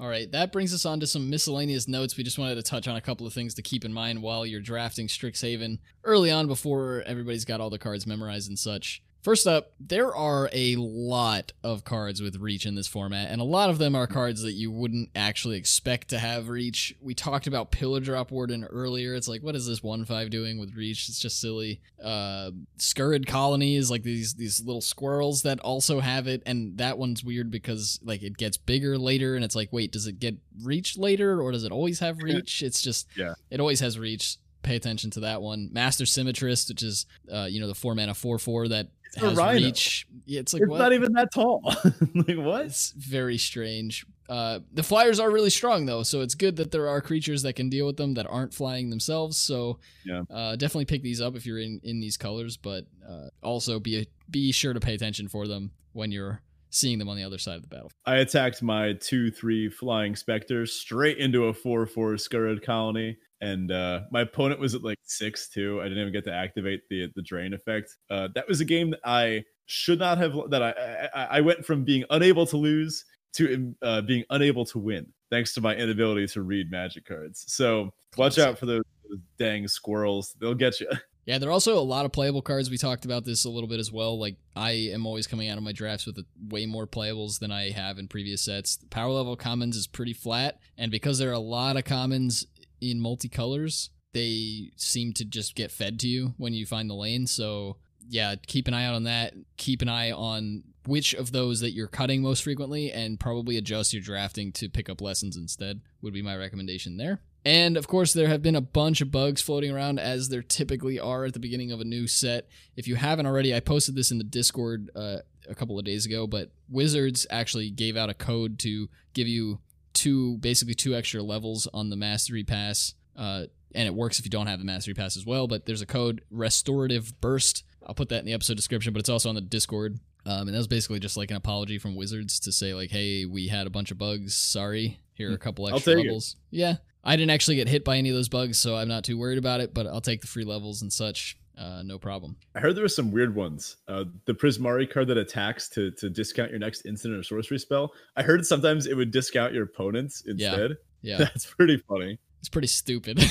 All 0.00 0.08
right, 0.08 0.30
that 0.32 0.50
brings 0.50 0.74
us 0.74 0.84
on 0.84 0.98
to 0.98 1.06
some 1.06 1.30
miscellaneous 1.30 1.86
notes. 1.86 2.16
We 2.16 2.24
just 2.24 2.40
wanted 2.40 2.56
to 2.56 2.62
touch 2.62 2.88
on 2.88 2.96
a 2.96 3.00
couple 3.00 3.24
of 3.24 3.32
things 3.32 3.54
to 3.54 3.62
keep 3.62 3.84
in 3.84 3.92
mind 3.92 4.20
while 4.20 4.44
you're 4.44 4.60
drafting 4.60 5.06
Strixhaven 5.06 5.78
early 6.02 6.32
on 6.32 6.48
before 6.48 7.04
everybody's 7.06 7.44
got 7.44 7.60
all 7.60 7.70
the 7.70 7.78
cards 7.78 8.04
memorized 8.04 8.48
and 8.48 8.58
such. 8.58 9.00
First 9.22 9.46
up, 9.46 9.72
there 9.78 10.14
are 10.14 10.48
a 10.50 10.76
lot 10.76 11.52
of 11.62 11.84
cards 11.84 12.22
with 12.22 12.36
reach 12.36 12.64
in 12.64 12.74
this 12.74 12.86
format, 12.88 13.30
and 13.30 13.38
a 13.38 13.44
lot 13.44 13.68
of 13.68 13.76
them 13.76 13.94
are 13.94 14.06
cards 14.06 14.40
that 14.42 14.52
you 14.52 14.70
wouldn't 14.70 15.10
actually 15.14 15.58
expect 15.58 16.08
to 16.08 16.18
have 16.18 16.48
reach. 16.48 16.94
We 17.02 17.12
talked 17.14 17.46
about 17.46 17.70
Pillardrop 17.70 18.30
Warden 18.30 18.64
earlier. 18.64 19.14
It's 19.14 19.28
like, 19.28 19.42
what 19.42 19.54
is 19.54 19.66
this 19.66 19.82
1 19.82 20.06
5 20.06 20.30
doing 20.30 20.58
with 20.58 20.74
reach? 20.74 21.06
It's 21.10 21.20
just 21.20 21.38
silly. 21.38 21.82
Uh, 22.02 22.52
Scurrid 22.78 23.26
Colony 23.26 23.76
is 23.76 23.90
like 23.90 24.04
these, 24.04 24.32
these 24.34 24.60
little 24.64 24.80
squirrels 24.80 25.42
that 25.42 25.60
also 25.60 26.00
have 26.00 26.26
it, 26.26 26.42
and 26.46 26.78
that 26.78 26.96
one's 26.96 27.22
weird 27.22 27.50
because 27.50 28.00
like 28.02 28.22
it 28.22 28.38
gets 28.38 28.56
bigger 28.56 28.96
later, 28.96 29.34
and 29.36 29.44
it's 29.44 29.54
like, 29.56 29.68
wait, 29.70 29.92
does 29.92 30.06
it 30.06 30.18
get 30.18 30.36
reach 30.62 30.96
later, 30.96 31.42
or 31.42 31.52
does 31.52 31.64
it 31.64 31.72
always 31.72 31.98
have 32.00 32.22
reach? 32.22 32.62
It's 32.62 32.80
just, 32.80 33.06
Yeah. 33.16 33.34
it 33.50 33.60
always 33.60 33.80
has 33.80 33.98
reach. 33.98 34.38
Pay 34.62 34.76
attention 34.76 35.10
to 35.12 35.20
that 35.20 35.40
one. 35.40 35.70
Master 35.72 36.04
Symmetrist, 36.04 36.68
which 36.68 36.82
is, 36.82 37.06
uh, 37.32 37.46
you 37.50 37.60
know, 37.60 37.66
the 37.66 37.74
four 37.74 37.94
mana 37.94 38.12
four 38.12 38.38
four 38.38 38.68
that 38.68 38.88
has 39.16 39.36
rhino. 39.36 39.66
reach. 39.66 40.06
Yeah, 40.26 40.40
it's 40.40 40.52
like 40.52 40.62
it's 40.62 40.70
what? 40.70 40.78
not 40.78 40.92
even 40.92 41.12
that 41.14 41.32
tall. 41.32 41.62
like 42.14 42.36
what? 42.38 42.66
It's 42.66 42.92
very 42.92 43.38
strange. 43.38 44.06
Uh, 44.28 44.60
the 44.72 44.82
flyers 44.84 45.18
are 45.18 45.28
really 45.30 45.50
strong 45.50 45.86
though, 45.86 46.04
so 46.04 46.20
it's 46.20 46.36
good 46.36 46.54
that 46.56 46.70
there 46.70 46.86
are 46.88 47.00
creatures 47.00 47.42
that 47.42 47.54
can 47.54 47.68
deal 47.68 47.84
with 47.86 47.96
them 47.96 48.14
that 48.14 48.26
aren't 48.28 48.54
flying 48.54 48.88
themselves. 48.90 49.36
So 49.36 49.80
Yeah. 50.04 50.22
uh, 50.30 50.54
definitely 50.54 50.84
pick 50.84 51.02
these 51.02 51.20
up 51.20 51.34
if 51.34 51.44
you're 51.46 51.58
in 51.58 51.80
in 51.82 51.98
these 52.00 52.16
colors, 52.16 52.56
but 52.56 52.84
uh, 53.08 53.28
also 53.42 53.80
be 53.80 54.06
be 54.30 54.52
sure 54.52 54.72
to 54.72 54.78
pay 54.80 54.94
attention 54.94 55.26
for 55.28 55.48
them 55.48 55.72
when 55.92 56.12
you're 56.12 56.42
seeing 56.72 57.00
them 57.00 57.08
on 57.08 57.16
the 57.16 57.24
other 57.24 57.38
side 57.38 57.56
of 57.56 57.62
the 57.62 57.68
battle. 57.68 57.90
I 58.06 58.18
attacked 58.18 58.62
my 58.62 58.92
two 58.92 59.32
three 59.32 59.68
flying 59.68 60.14
specters 60.14 60.72
straight 60.72 61.18
into 61.18 61.46
a 61.46 61.52
four 61.52 61.84
four 61.86 62.12
scurrid 62.12 62.62
colony, 62.64 63.16
and 63.40 63.70
uh, 63.70 64.00
my 64.10 64.22
opponent 64.22 64.60
was 64.60 64.74
at 64.74 64.82
like 64.82 64.98
six 65.02 65.48
two. 65.48 65.80
I 65.80 65.84
didn't 65.84 65.98
even 65.98 66.12
get 66.12 66.24
to 66.24 66.32
activate 66.32 66.82
the 66.88 67.10
the 67.14 67.22
drain 67.22 67.54
effect. 67.54 67.96
Uh, 68.10 68.28
that 68.34 68.48
was 68.48 68.60
a 68.60 68.64
game 68.64 68.90
that 68.90 69.00
I 69.04 69.44
should 69.66 69.98
not 69.98 70.18
have. 70.18 70.34
That 70.50 70.62
I 70.62 71.08
I, 71.14 71.24
I 71.38 71.40
went 71.40 71.64
from 71.64 71.84
being 71.84 72.04
unable 72.10 72.46
to 72.46 72.56
lose 72.56 73.04
to 73.34 73.74
uh, 73.82 74.02
being 74.02 74.24
unable 74.30 74.64
to 74.66 74.78
win 74.78 75.12
thanks 75.30 75.54
to 75.54 75.60
my 75.60 75.74
inability 75.74 76.26
to 76.26 76.42
read 76.42 76.70
magic 76.70 77.06
cards. 77.06 77.44
So 77.46 77.90
watch 78.16 78.38
out 78.38 78.58
for 78.58 78.66
those, 78.66 78.82
those 79.08 79.20
dang 79.38 79.68
squirrels. 79.68 80.34
They'll 80.40 80.54
get 80.54 80.80
you. 80.80 80.88
Yeah, 81.26 81.38
there 81.38 81.50
are 81.50 81.52
also 81.52 81.78
a 81.78 81.80
lot 81.80 82.06
of 82.06 82.12
playable 82.12 82.42
cards. 82.42 82.70
We 82.70 82.78
talked 82.78 83.04
about 83.04 83.24
this 83.24 83.44
a 83.44 83.50
little 83.50 83.68
bit 83.68 83.78
as 83.78 83.92
well. 83.92 84.18
Like 84.18 84.36
I 84.56 84.70
am 84.70 85.06
always 85.06 85.28
coming 85.28 85.48
out 85.48 85.58
of 85.58 85.62
my 85.62 85.70
drafts 85.70 86.04
with 86.04 86.18
way 86.48 86.66
more 86.66 86.88
playables 86.88 87.38
than 87.38 87.52
I 87.52 87.70
have 87.70 87.98
in 87.98 88.08
previous 88.08 88.42
sets. 88.42 88.76
The 88.76 88.86
power 88.86 89.12
level 89.12 89.36
commons 89.36 89.76
is 89.76 89.86
pretty 89.86 90.14
flat, 90.14 90.58
and 90.76 90.90
because 90.90 91.18
there 91.18 91.28
are 91.28 91.34
a 91.34 91.38
lot 91.38 91.76
of 91.76 91.84
commons 91.84 92.46
in 92.80 93.00
multicolors, 93.00 93.90
they 94.12 94.70
seem 94.76 95.12
to 95.14 95.24
just 95.24 95.54
get 95.54 95.70
fed 95.70 95.98
to 96.00 96.08
you 96.08 96.34
when 96.36 96.54
you 96.54 96.66
find 96.66 96.90
the 96.90 96.94
lane. 96.94 97.26
So 97.26 97.76
yeah, 98.08 98.34
keep 98.46 98.66
an 98.68 98.74
eye 98.74 98.84
out 98.84 98.94
on 98.94 99.04
that. 99.04 99.34
Keep 99.56 99.82
an 99.82 99.88
eye 99.88 100.10
on 100.10 100.64
which 100.86 101.14
of 101.14 101.32
those 101.32 101.60
that 101.60 101.72
you're 101.72 101.86
cutting 101.86 102.22
most 102.22 102.42
frequently, 102.42 102.90
and 102.90 103.20
probably 103.20 103.56
adjust 103.56 103.92
your 103.92 104.02
drafting 104.02 104.50
to 104.52 104.68
pick 104.68 104.88
up 104.88 105.00
lessons 105.00 105.36
instead. 105.36 105.80
Would 106.02 106.14
be 106.14 106.22
my 106.22 106.36
recommendation 106.36 106.96
there. 106.96 107.20
And 107.44 107.76
of 107.76 107.86
course, 107.86 108.12
there 108.12 108.28
have 108.28 108.42
been 108.42 108.56
a 108.56 108.60
bunch 108.60 109.00
of 109.00 109.10
bugs 109.10 109.40
floating 109.40 109.70
around 109.70 109.98
as 109.98 110.28
there 110.28 110.42
typically 110.42 110.98
are 110.98 111.24
at 111.24 111.32
the 111.32 111.38
beginning 111.38 111.72
of 111.72 111.80
a 111.80 111.84
new 111.84 112.06
set. 112.06 112.48
If 112.76 112.86
you 112.86 112.96
haven't 112.96 113.26
already, 113.26 113.54
I 113.54 113.60
posted 113.60 113.94
this 113.94 114.10
in 114.10 114.18
the 114.18 114.24
Discord 114.24 114.90
uh, 114.94 115.18
a 115.48 115.54
couple 115.54 115.78
of 115.78 115.84
days 115.84 116.04
ago, 116.04 116.26
but 116.26 116.50
Wizards 116.68 117.26
actually 117.30 117.70
gave 117.70 117.96
out 117.96 118.10
a 118.10 118.14
code 118.14 118.58
to 118.60 118.88
give 119.14 119.26
you 119.28 119.60
two, 119.92 120.38
basically 120.38 120.74
two 120.74 120.94
extra 120.94 121.22
levels 121.22 121.68
on 121.72 121.90
the 121.90 121.96
Mastery 121.96 122.44
Pass. 122.44 122.94
Uh, 123.16 123.44
and 123.74 123.86
it 123.86 123.94
works 123.94 124.18
if 124.18 124.24
you 124.24 124.30
don't 124.30 124.46
have 124.46 124.58
the 124.58 124.64
Mastery 124.64 124.94
Pass 124.94 125.16
as 125.16 125.24
well. 125.26 125.46
But 125.46 125.66
there's 125.66 125.82
a 125.82 125.86
code, 125.86 126.22
Restorative 126.30 127.20
Burst. 127.20 127.64
I'll 127.86 127.94
put 127.94 128.08
that 128.10 128.20
in 128.20 128.24
the 128.26 128.32
episode 128.32 128.56
description, 128.56 128.92
but 128.92 129.00
it's 129.00 129.08
also 129.08 129.28
on 129.28 129.34
the 129.34 129.40
Discord. 129.40 129.98
Um, 130.26 130.42
and 130.42 130.48
that 130.54 130.58
was 130.58 130.68
basically 130.68 131.00
just 131.00 131.16
like 131.16 131.30
an 131.30 131.36
apology 131.36 131.78
from 131.78 131.96
Wizards 131.96 132.40
to 132.40 132.52
say 132.52 132.74
like, 132.74 132.90
"Hey, 132.90 133.24
we 133.24 133.48
had 133.48 133.66
a 133.66 133.70
bunch 133.70 133.90
of 133.90 133.98
bugs. 133.98 134.34
Sorry. 134.34 135.00
Here 135.14 135.30
are 135.30 135.34
a 135.34 135.38
couple 135.38 135.66
I'll 135.66 135.76
extra 135.76 135.94
take 135.94 136.04
it. 136.04 136.08
levels." 136.08 136.36
Yeah, 136.50 136.76
I 137.02 137.16
didn't 137.16 137.30
actually 137.30 137.56
get 137.56 137.68
hit 137.68 137.84
by 137.84 137.96
any 137.96 138.10
of 138.10 138.14
those 138.14 138.28
bugs, 138.28 138.58
so 138.58 138.76
I'm 138.76 138.88
not 138.88 139.04
too 139.04 139.16
worried 139.16 139.38
about 139.38 139.60
it. 139.60 139.72
But 139.72 139.86
I'll 139.86 140.02
take 140.02 140.20
the 140.20 140.26
free 140.26 140.44
levels 140.44 140.82
and 140.82 140.92
such. 140.92 141.38
Uh, 141.60 141.82
no 141.82 141.98
problem. 141.98 142.36
I 142.54 142.60
heard 142.60 142.74
there 142.74 142.82
were 142.82 142.88
some 142.88 143.10
weird 143.12 143.34
ones. 143.34 143.76
Uh, 143.86 144.04
the 144.24 144.32
Prismari 144.32 144.90
card 144.90 145.08
that 145.08 145.18
attacks 145.18 145.68
to 145.70 145.90
to 145.92 146.08
discount 146.08 146.50
your 146.50 146.58
next 146.58 146.86
instant 146.86 147.14
or 147.14 147.22
sorcery 147.22 147.58
spell. 147.58 147.92
I 148.16 148.22
heard 148.22 148.46
sometimes 148.46 148.86
it 148.86 148.94
would 148.94 149.10
discount 149.10 149.52
your 149.52 149.64
opponents 149.64 150.22
instead. 150.26 150.78
Yeah, 151.02 151.18
yeah. 151.18 151.18
That's 151.24 151.44
pretty 151.44 151.76
funny. 151.86 152.18
it's 152.38 152.48
pretty 152.48 152.68
stupid. 152.68 153.18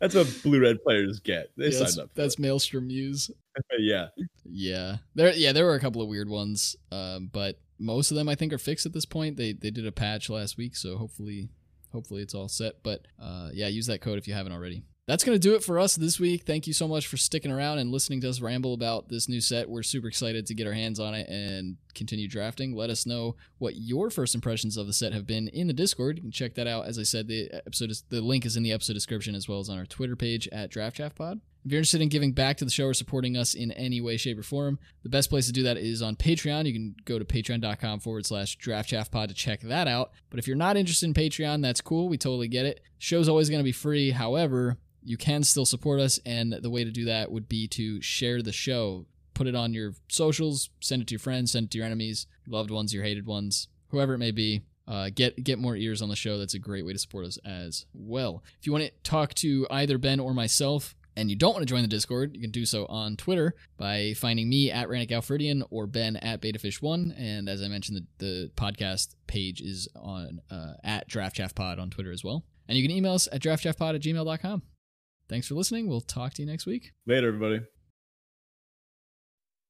That's 0.00 0.16
what 0.16 0.40
blue 0.42 0.60
red 0.60 0.82
players 0.82 1.20
get. 1.20 1.52
They 1.56 1.66
Yeah, 1.66 1.78
that's 1.78 1.94
signed 1.94 2.04
up. 2.06 2.10
That's 2.14 2.36
Maelstrom 2.38 2.88
Muse. 2.88 3.30
yeah. 3.78 4.08
Yeah, 4.44 4.96
there. 5.14 5.32
Yeah, 5.32 5.52
there 5.52 5.66
were 5.66 5.74
a 5.74 5.80
couple 5.80 6.02
of 6.02 6.08
weird 6.08 6.28
ones, 6.28 6.74
um, 6.90 7.28
but 7.32 7.60
most 7.78 8.10
of 8.10 8.16
them 8.16 8.28
I 8.28 8.34
think 8.34 8.52
are 8.52 8.58
fixed 8.58 8.86
at 8.86 8.92
this 8.92 9.04
point. 9.04 9.36
They 9.36 9.52
they 9.52 9.70
did 9.70 9.86
a 9.86 9.92
patch 9.92 10.28
last 10.28 10.56
week, 10.56 10.74
so 10.74 10.96
hopefully, 10.96 11.50
hopefully 11.92 12.22
it's 12.22 12.34
all 12.34 12.48
set. 12.48 12.82
But 12.82 13.06
uh, 13.22 13.50
yeah, 13.52 13.68
use 13.68 13.86
that 13.86 14.00
code 14.00 14.18
if 14.18 14.26
you 14.26 14.34
haven't 14.34 14.52
already. 14.52 14.82
That's 15.06 15.24
gonna 15.24 15.38
do 15.38 15.54
it 15.54 15.64
for 15.64 15.78
us 15.78 15.96
this 15.96 16.20
week. 16.20 16.44
Thank 16.44 16.66
you 16.66 16.72
so 16.72 16.86
much 16.86 17.06
for 17.06 17.16
sticking 17.16 17.50
around 17.50 17.78
and 17.78 17.90
listening 17.90 18.20
to 18.20 18.28
us 18.28 18.40
ramble 18.40 18.74
about 18.74 19.08
this 19.08 19.28
new 19.28 19.40
set. 19.40 19.68
We're 19.68 19.82
super 19.82 20.08
excited 20.08 20.46
to 20.46 20.54
get 20.54 20.66
our 20.66 20.72
hands 20.72 21.00
on 21.00 21.14
it 21.14 21.28
and 21.28 21.76
continue 21.94 22.28
drafting. 22.28 22.74
Let 22.74 22.90
us 22.90 23.06
know 23.06 23.36
what 23.58 23.76
your 23.76 24.10
first 24.10 24.34
impressions 24.34 24.76
of 24.76 24.86
the 24.86 24.92
set 24.92 25.12
have 25.12 25.26
been 25.26 25.48
in 25.48 25.66
the 25.66 25.72
Discord. 25.72 26.16
You 26.16 26.22
can 26.22 26.30
check 26.30 26.54
that 26.54 26.66
out. 26.66 26.86
As 26.86 26.98
I 26.98 27.02
said, 27.02 27.28
the 27.28 27.50
episode 27.52 27.90
is 27.90 28.04
the 28.08 28.20
link 28.20 28.44
is 28.46 28.56
in 28.56 28.62
the 28.62 28.72
episode 28.72 28.94
description 28.94 29.34
as 29.34 29.48
well 29.48 29.60
as 29.60 29.68
on 29.68 29.78
our 29.78 29.86
Twitter 29.86 30.16
page 30.16 30.48
at 30.52 30.70
Draft 30.70 30.96
Chaff 30.96 31.14
Pod. 31.14 31.40
If 31.64 31.70
you're 31.70 31.78
interested 31.78 32.00
in 32.00 32.08
giving 32.08 32.32
back 32.32 32.56
to 32.56 32.64
the 32.64 32.72
show 32.72 32.86
or 32.86 32.94
supporting 32.94 33.36
us 33.36 33.54
in 33.54 33.70
any 33.72 34.00
way, 34.00 34.16
shape, 34.16 34.36
or 34.36 34.42
form, 34.42 34.80
the 35.04 35.08
best 35.08 35.30
place 35.30 35.46
to 35.46 35.52
do 35.52 35.62
that 35.62 35.76
is 35.76 36.02
on 36.02 36.16
Patreon. 36.16 36.66
You 36.66 36.72
can 36.72 36.96
go 37.04 37.20
to 37.20 37.24
patreon.com 37.24 38.00
forward 38.00 38.26
slash 38.26 38.58
draftchaffpod 38.58 39.28
to 39.28 39.34
check 39.34 39.60
that 39.60 39.86
out. 39.86 40.10
But 40.28 40.40
if 40.40 40.48
you're 40.48 40.56
not 40.56 40.76
interested 40.76 41.06
in 41.06 41.14
Patreon, 41.14 41.62
that's 41.62 41.80
cool. 41.80 42.08
We 42.08 42.18
totally 42.18 42.48
get 42.48 42.66
it. 42.66 42.80
Show's 42.98 43.28
always 43.28 43.48
going 43.48 43.60
to 43.60 43.64
be 43.64 43.70
free. 43.70 44.10
However, 44.10 44.78
you 45.04 45.16
can 45.16 45.44
still 45.44 45.66
support 45.66 46.00
us, 46.00 46.18
and 46.26 46.52
the 46.52 46.70
way 46.70 46.82
to 46.82 46.90
do 46.90 47.04
that 47.04 47.30
would 47.30 47.48
be 47.48 47.68
to 47.68 48.00
share 48.00 48.42
the 48.42 48.52
show. 48.52 49.06
Put 49.34 49.46
it 49.46 49.54
on 49.54 49.72
your 49.72 49.94
socials, 50.08 50.70
send 50.80 51.02
it 51.02 51.08
to 51.08 51.12
your 51.12 51.20
friends, 51.20 51.52
send 51.52 51.66
it 51.66 51.70
to 51.72 51.78
your 51.78 51.86
enemies, 51.86 52.26
your 52.46 52.56
loved 52.56 52.70
ones, 52.70 52.92
your 52.92 53.04
hated 53.04 53.26
ones, 53.26 53.68
whoever 53.88 54.14
it 54.14 54.18
may 54.18 54.30
be. 54.30 54.62
Uh, 54.88 55.10
get 55.14 55.42
get 55.44 55.58
more 55.58 55.76
ears 55.76 56.02
on 56.02 56.08
the 56.08 56.16
show. 56.16 56.38
That's 56.38 56.54
a 56.54 56.58
great 56.58 56.84
way 56.84 56.92
to 56.92 56.98
support 56.98 57.24
us 57.24 57.38
as 57.44 57.86
well. 57.94 58.42
If 58.58 58.66
you 58.66 58.72
want 58.72 58.84
to 58.84 58.90
talk 59.04 59.32
to 59.34 59.66
either 59.70 59.96
Ben 59.96 60.18
or 60.18 60.34
myself, 60.34 60.96
and 61.16 61.30
you 61.30 61.36
don't 61.36 61.52
want 61.52 61.62
to 61.62 61.72
join 61.72 61.82
the 61.82 61.88
Discord, 61.88 62.34
you 62.34 62.40
can 62.40 62.50
do 62.50 62.64
so 62.64 62.86
on 62.86 63.16
Twitter 63.16 63.54
by 63.76 64.14
finding 64.14 64.48
me 64.48 64.70
at 64.70 64.88
Ranik 64.88 65.10
Galfridian 65.10 65.62
or 65.70 65.86
Ben 65.86 66.16
at 66.16 66.40
BetaFish1. 66.40 67.14
And 67.18 67.48
as 67.48 67.62
I 67.62 67.68
mentioned, 67.68 68.06
the, 68.18 68.24
the 68.24 68.50
podcast 68.56 69.14
page 69.26 69.60
is 69.60 69.88
on 69.94 70.40
uh, 70.50 70.74
at 70.82 71.08
DraftChaffPod 71.08 71.78
on 71.78 71.90
Twitter 71.90 72.12
as 72.12 72.24
well. 72.24 72.44
And 72.68 72.78
you 72.78 72.86
can 72.86 72.96
email 72.96 73.12
us 73.12 73.28
at 73.30 73.42
draftchaffpod 73.42 73.94
at 73.94 74.02
gmail.com. 74.02 74.62
Thanks 75.28 75.48
for 75.48 75.54
listening. 75.54 75.88
We'll 75.88 76.00
talk 76.00 76.34
to 76.34 76.42
you 76.42 76.48
next 76.48 76.66
week. 76.66 76.92
Later, 77.06 77.28
everybody. 77.28 77.60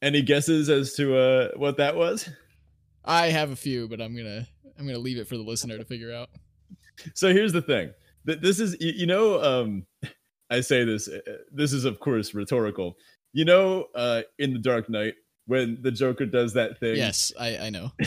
Any 0.02 0.20
guesses 0.20 0.68
as 0.68 0.92
to 0.96 1.16
uh, 1.16 1.48
what 1.56 1.78
that 1.78 1.96
was? 1.96 2.28
I 3.06 3.28
have 3.28 3.50
a 3.50 3.56
few, 3.56 3.88
but 3.88 4.00
I'm 4.00 4.16
gonna 4.16 4.46
I'm 4.78 4.86
gonna 4.86 4.98
leave 4.98 5.18
it 5.18 5.28
for 5.28 5.36
the 5.36 5.42
listener 5.42 5.78
to 5.78 5.84
figure 5.84 6.12
out. 6.12 6.28
So 7.12 7.30
here's 7.30 7.52
the 7.52 7.60
thing. 7.60 7.92
This 8.24 8.58
is 8.58 8.74
you 8.80 9.04
know 9.04 9.42
um 9.42 9.86
I 10.48 10.62
say 10.62 10.82
this 10.82 11.08
uh, 11.08 11.20
this 11.52 11.74
is 11.74 11.84
of 11.84 12.00
course 12.00 12.32
rhetorical. 12.32 12.96
You 13.34 13.44
know 13.44 13.88
uh 13.94 14.22
in 14.38 14.54
the 14.54 14.58
Dark 14.58 14.88
Knight 14.88 15.12
when 15.46 15.76
the 15.82 15.90
Joker 15.90 16.24
does 16.24 16.54
that 16.54 16.80
thing 16.80 16.96
Yes, 16.96 17.34
I 17.38 17.58
I 17.58 17.70
know. 17.70 17.92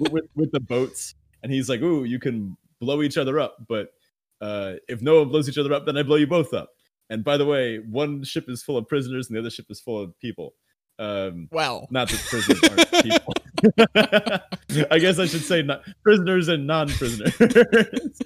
with, 0.00 0.24
with 0.34 0.50
the 0.50 0.60
boats 0.66 1.14
and 1.42 1.52
he's 1.52 1.68
like, 1.68 1.82
"Ooh, 1.82 2.04
you 2.04 2.18
can 2.18 2.56
blow 2.80 3.02
each 3.02 3.18
other 3.18 3.38
up, 3.38 3.58
but 3.68 3.92
uh 4.40 4.76
if 4.88 5.02
no 5.02 5.18
one 5.18 5.28
blows 5.28 5.46
each 5.46 5.58
other 5.58 5.74
up, 5.74 5.84
then 5.84 5.98
I 5.98 6.02
blow 6.02 6.16
you 6.16 6.26
both 6.26 6.54
up." 6.54 6.70
And 7.10 7.22
by 7.22 7.36
the 7.36 7.44
way, 7.44 7.80
one 7.80 8.24
ship 8.24 8.48
is 8.48 8.62
full 8.62 8.78
of 8.78 8.88
prisoners 8.88 9.28
and 9.28 9.36
the 9.36 9.40
other 9.40 9.50
ship 9.50 9.66
is 9.68 9.78
full 9.78 10.00
of 10.00 10.18
people. 10.20 10.54
Um, 10.98 11.48
wow. 11.50 11.88
Not 11.90 12.08
that 12.08 12.20
prisoners 12.20 12.60
aren't 12.62 12.90
people. 13.02 13.34
I 13.94 14.98
guess 14.98 15.18
I 15.18 15.26
should 15.26 15.44
say 15.44 15.62
not 15.62 15.82
prisoners 16.02 16.48
and 16.48 16.66
non-prisoners. 16.66 17.34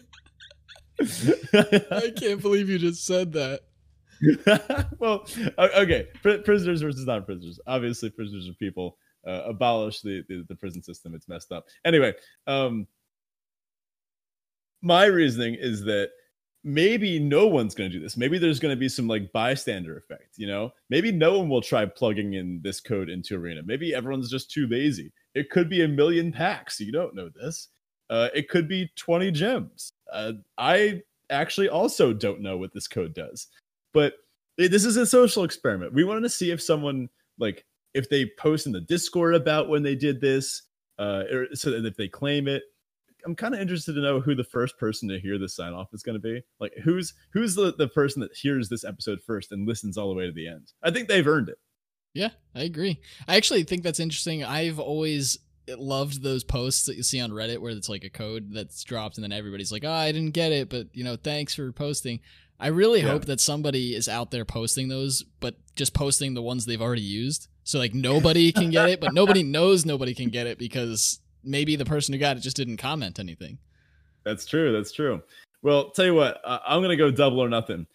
I 1.53 2.13
can't 2.17 2.41
believe 2.41 2.69
you 2.69 2.79
just 2.79 3.07
said 3.07 3.33
that. 3.33 3.61
well, 4.99 5.27
okay, 5.59 6.09
Pr- 6.23 6.39
prisoners 6.45 6.83
versus 6.83 7.07
non-prisoners. 7.07 7.61
Obviously, 7.67 8.11
prisoners 8.11 8.49
are 8.49 8.55
people. 8.55 8.97
Uh, 9.27 9.43
abolish 9.47 10.03
the, 10.03 10.23
the, 10.29 10.45
the 10.51 10.55
prison 10.55 10.83
system. 10.83 11.15
It's 11.15 11.29
messed 11.29 11.51
up. 11.51 11.65
Anyway, 11.87 12.13
um, 12.47 12.87
my 14.83 15.07
reasoning 15.07 15.57
is 15.59 15.83
that 15.85 16.11
maybe 16.65 17.19
no 17.19 17.47
one's 17.47 17.75
going 17.75 17.91
to 17.91 17.97
do 17.97 18.03
this. 18.03 18.17
Maybe 18.17 18.39
there's 18.39 18.59
going 18.59 18.75
to 18.75 18.81
be 18.81 18.89
some 18.89 19.07
like 19.07 19.31
bystander 19.33 19.99
effect, 19.99 20.31
you 20.37 20.47
know? 20.47 20.73
Maybe 20.89 21.13
no 21.13 21.39
one 21.39 21.49
will 21.51 21.61
try 21.61 21.85
plugging 21.85 22.35
in 22.35 22.61
this 22.63 22.81
code 22.81 23.11
into 23.11 23.37
Arena. 23.37 23.61
Maybe 23.65 23.95
everyone's 23.95 24.31
just 24.31 24.51
too 24.51 24.67
lazy. 24.67 25.13
It 25.35 25.51
could 25.51 25.69
be 25.69 25.85
a 25.85 25.89
million 25.89 26.33
packs. 26.33 26.81
You 26.81 26.91
don't 26.91 27.15
know 27.15 27.29
this. 27.29 27.69
Uh, 28.09 28.29
it 28.35 28.49
could 28.49 28.67
be 28.67 28.91
20 28.97 29.31
gems. 29.31 29.93
Uh, 30.11 30.33
I 30.57 31.03
actually 31.31 31.69
also 31.69 32.13
don't 32.13 32.41
know 32.41 32.57
what 32.57 32.73
this 32.73 32.89
code 32.89 33.15
does. 33.15 33.49
But 33.93 34.15
this 34.57 34.85
is 34.85 34.97
a 34.97 35.07
social 35.07 35.45
experiment. 35.45 35.93
We 35.93 36.05
wanted 36.05 36.23
to 36.23 36.31
see 36.31 36.51
if 36.51 36.63
someone 36.63 37.09
like 37.39 37.65
if 37.93 38.09
they 38.09 38.31
post 38.39 38.67
in 38.67 38.73
the 38.73 38.81
Discord 38.81 39.35
about 39.35 39.69
when 39.69 39.83
they 39.83 39.95
did 39.95 40.21
this, 40.21 40.63
uh, 40.99 41.25
or 41.33 41.47
so 41.55 41.71
that 41.71 41.87
if 41.87 41.97
they 41.97 42.09
claim 42.09 42.49
it, 42.49 42.63
I'm 43.25 43.35
kind 43.35 43.55
of 43.55 43.61
interested 43.61 43.95
to 43.95 44.01
know 44.01 44.21
who 44.21 44.35
the 44.35 44.45
first 44.45 44.79
person 44.79 45.09
to 45.09 45.19
hear 45.19 45.39
this 45.39 45.57
sign 45.57 45.73
off 45.73 45.89
is 45.93 46.03
going 46.03 46.21
to 46.21 46.21
be. 46.21 46.43
Like, 46.61 46.73
who's 46.83 47.15
who's 47.33 47.55
the, 47.55 47.75
the 47.77 47.89
person 47.89 48.21
that 48.21 48.35
hears 48.35 48.69
this 48.69 48.85
episode 48.85 49.21
first 49.27 49.53
and 49.53 49.67
listens 49.67 49.97
all 49.97 50.09
the 50.09 50.15
way 50.15 50.27
to 50.27 50.33
the 50.33 50.49
end? 50.49 50.73
I 50.83 50.91
think 50.91 51.09
they've 51.09 51.27
earned 51.27 51.49
it. 51.49 51.59
Yeah, 52.13 52.31
I 52.55 52.63
agree. 52.63 53.01
I 53.27 53.37
actually 53.37 53.65
think 53.65 53.83
that's 53.83 54.01
interesting. 54.01 54.45
I've 54.45 54.79
always 54.79 55.39
loved 55.69 56.23
those 56.23 56.45
posts 56.45 56.87
that 56.87 56.97
you 56.97 57.03
see 57.03 57.21
on 57.21 57.31
Reddit 57.31 57.59
where 57.59 57.73
it's 57.73 57.89
like 57.89 58.05
a 58.05 58.11
code 58.11 58.53
that's 58.53 58.85
dropped 58.85 59.17
and 59.17 59.25
then 59.25 59.33
everybody's 59.33 59.73
like, 59.73 59.85
"Oh, 59.85 59.91
I 59.91 60.13
didn't 60.13 60.33
get 60.33 60.53
it, 60.53 60.69
but 60.69 60.89
you 60.93 61.05
know, 61.05 61.17
thanks 61.17 61.55
for 61.55 61.73
posting." 61.73 62.21
I 62.61 62.69
really 62.69 63.01
yeah. 63.01 63.09
hope 63.09 63.25
that 63.25 63.41
somebody 63.41 63.95
is 63.95 64.09
out 64.09 64.31
there 64.31 64.45
posting 64.45 64.89
those, 64.89 65.25
but 65.41 65.57
just 65.75 65.93
posting 65.93 66.35
the 66.35 66.43
ones 66.43 66.65
they've 66.65 66.81
already 66.81 67.03
used. 67.03 67.49
So 67.65 67.79
like 67.79 67.95
nobody 67.95 68.53
can 68.53 68.71
get 68.71 68.91
it, 68.91 69.01
but 69.01 69.13
nobody 69.13 69.43
knows 69.43 69.85
nobody 69.85 70.15
can 70.15 70.29
get 70.29 70.47
it 70.47 70.59
because 70.59 71.21
maybe 71.45 71.77
the 71.77 71.85
person 71.85 72.13
who 72.13 72.19
got 72.19 72.37
it 72.37 72.41
just 72.41 72.57
didn't 72.57 72.79
comment 72.79 73.19
anything. 73.19 73.59
That's 74.25 74.47
true. 74.47 74.73
That's 74.73 74.93
true. 74.93 75.23
Well, 75.63 75.91
tell 75.91 76.05
you 76.05 76.15
what, 76.15 76.41
I'm 76.45 76.83
gonna 76.83 76.97
go 76.97 77.11
double 77.11 77.41
or 77.41 77.49
nothing. 77.49 77.87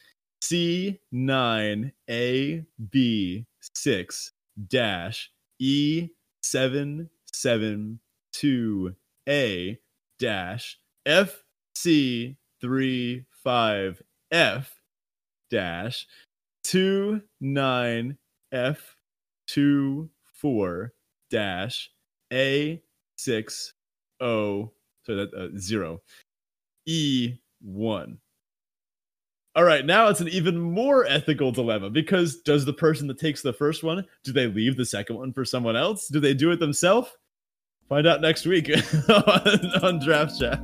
C 0.41 0.99
nine 1.11 1.91
A 2.09 2.63
B 2.91 3.45
six 3.75 4.31
dash 4.67 5.31
E 5.59 6.09
seven 6.41 7.09
seven 7.33 7.99
two 8.31 8.95
A 9.27 9.77
dash 10.17 10.79
F 11.05 11.43
C 11.75 12.37
three 12.61 13.25
five 13.43 14.01
F 14.31 14.71
dash 15.49 16.07
two 16.63 17.21
nine 17.41 18.17
F 18.51 18.95
two 19.47 20.09
four 20.33 20.93
dash 21.29 21.91
A 22.31 22.81
six 23.19 23.73
O 24.19 24.71
so 25.03 25.15
that 25.15 25.33
uh, 25.33 25.49
zero 25.57 26.01
E 26.85 27.35
one. 27.61 28.17
All 29.55 29.63
right, 29.63 29.85
now 29.85 30.07
it's 30.07 30.21
an 30.21 30.29
even 30.29 30.59
more 30.59 31.05
ethical 31.05 31.51
dilemma 31.51 31.89
because 31.89 32.37
does 32.41 32.65
the 32.65 32.73
person 32.73 33.07
that 33.07 33.19
takes 33.19 33.41
the 33.41 33.51
first 33.51 33.83
one 33.83 34.05
do 34.23 34.31
they 34.31 34.47
leave 34.47 34.77
the 34.77 34.85
second 34.85 35.17
one 35.17 35.33
for 35.33 35.43
someone 35.43 35.75
else? 35.75 36.07
Do 36.07 36.19
they 36.19 36.33
do 36.33 36.51
it 36.51 36.59
themselves? 36.59 37.09
Find 37.89 38.05
out 38.05 38.21
next 38.21 38.45
week 38.45 38.69
on, 39.09 39.83
on 39.83 39.99
Draft 39.99 40.39
Chaff. 40.39 40.59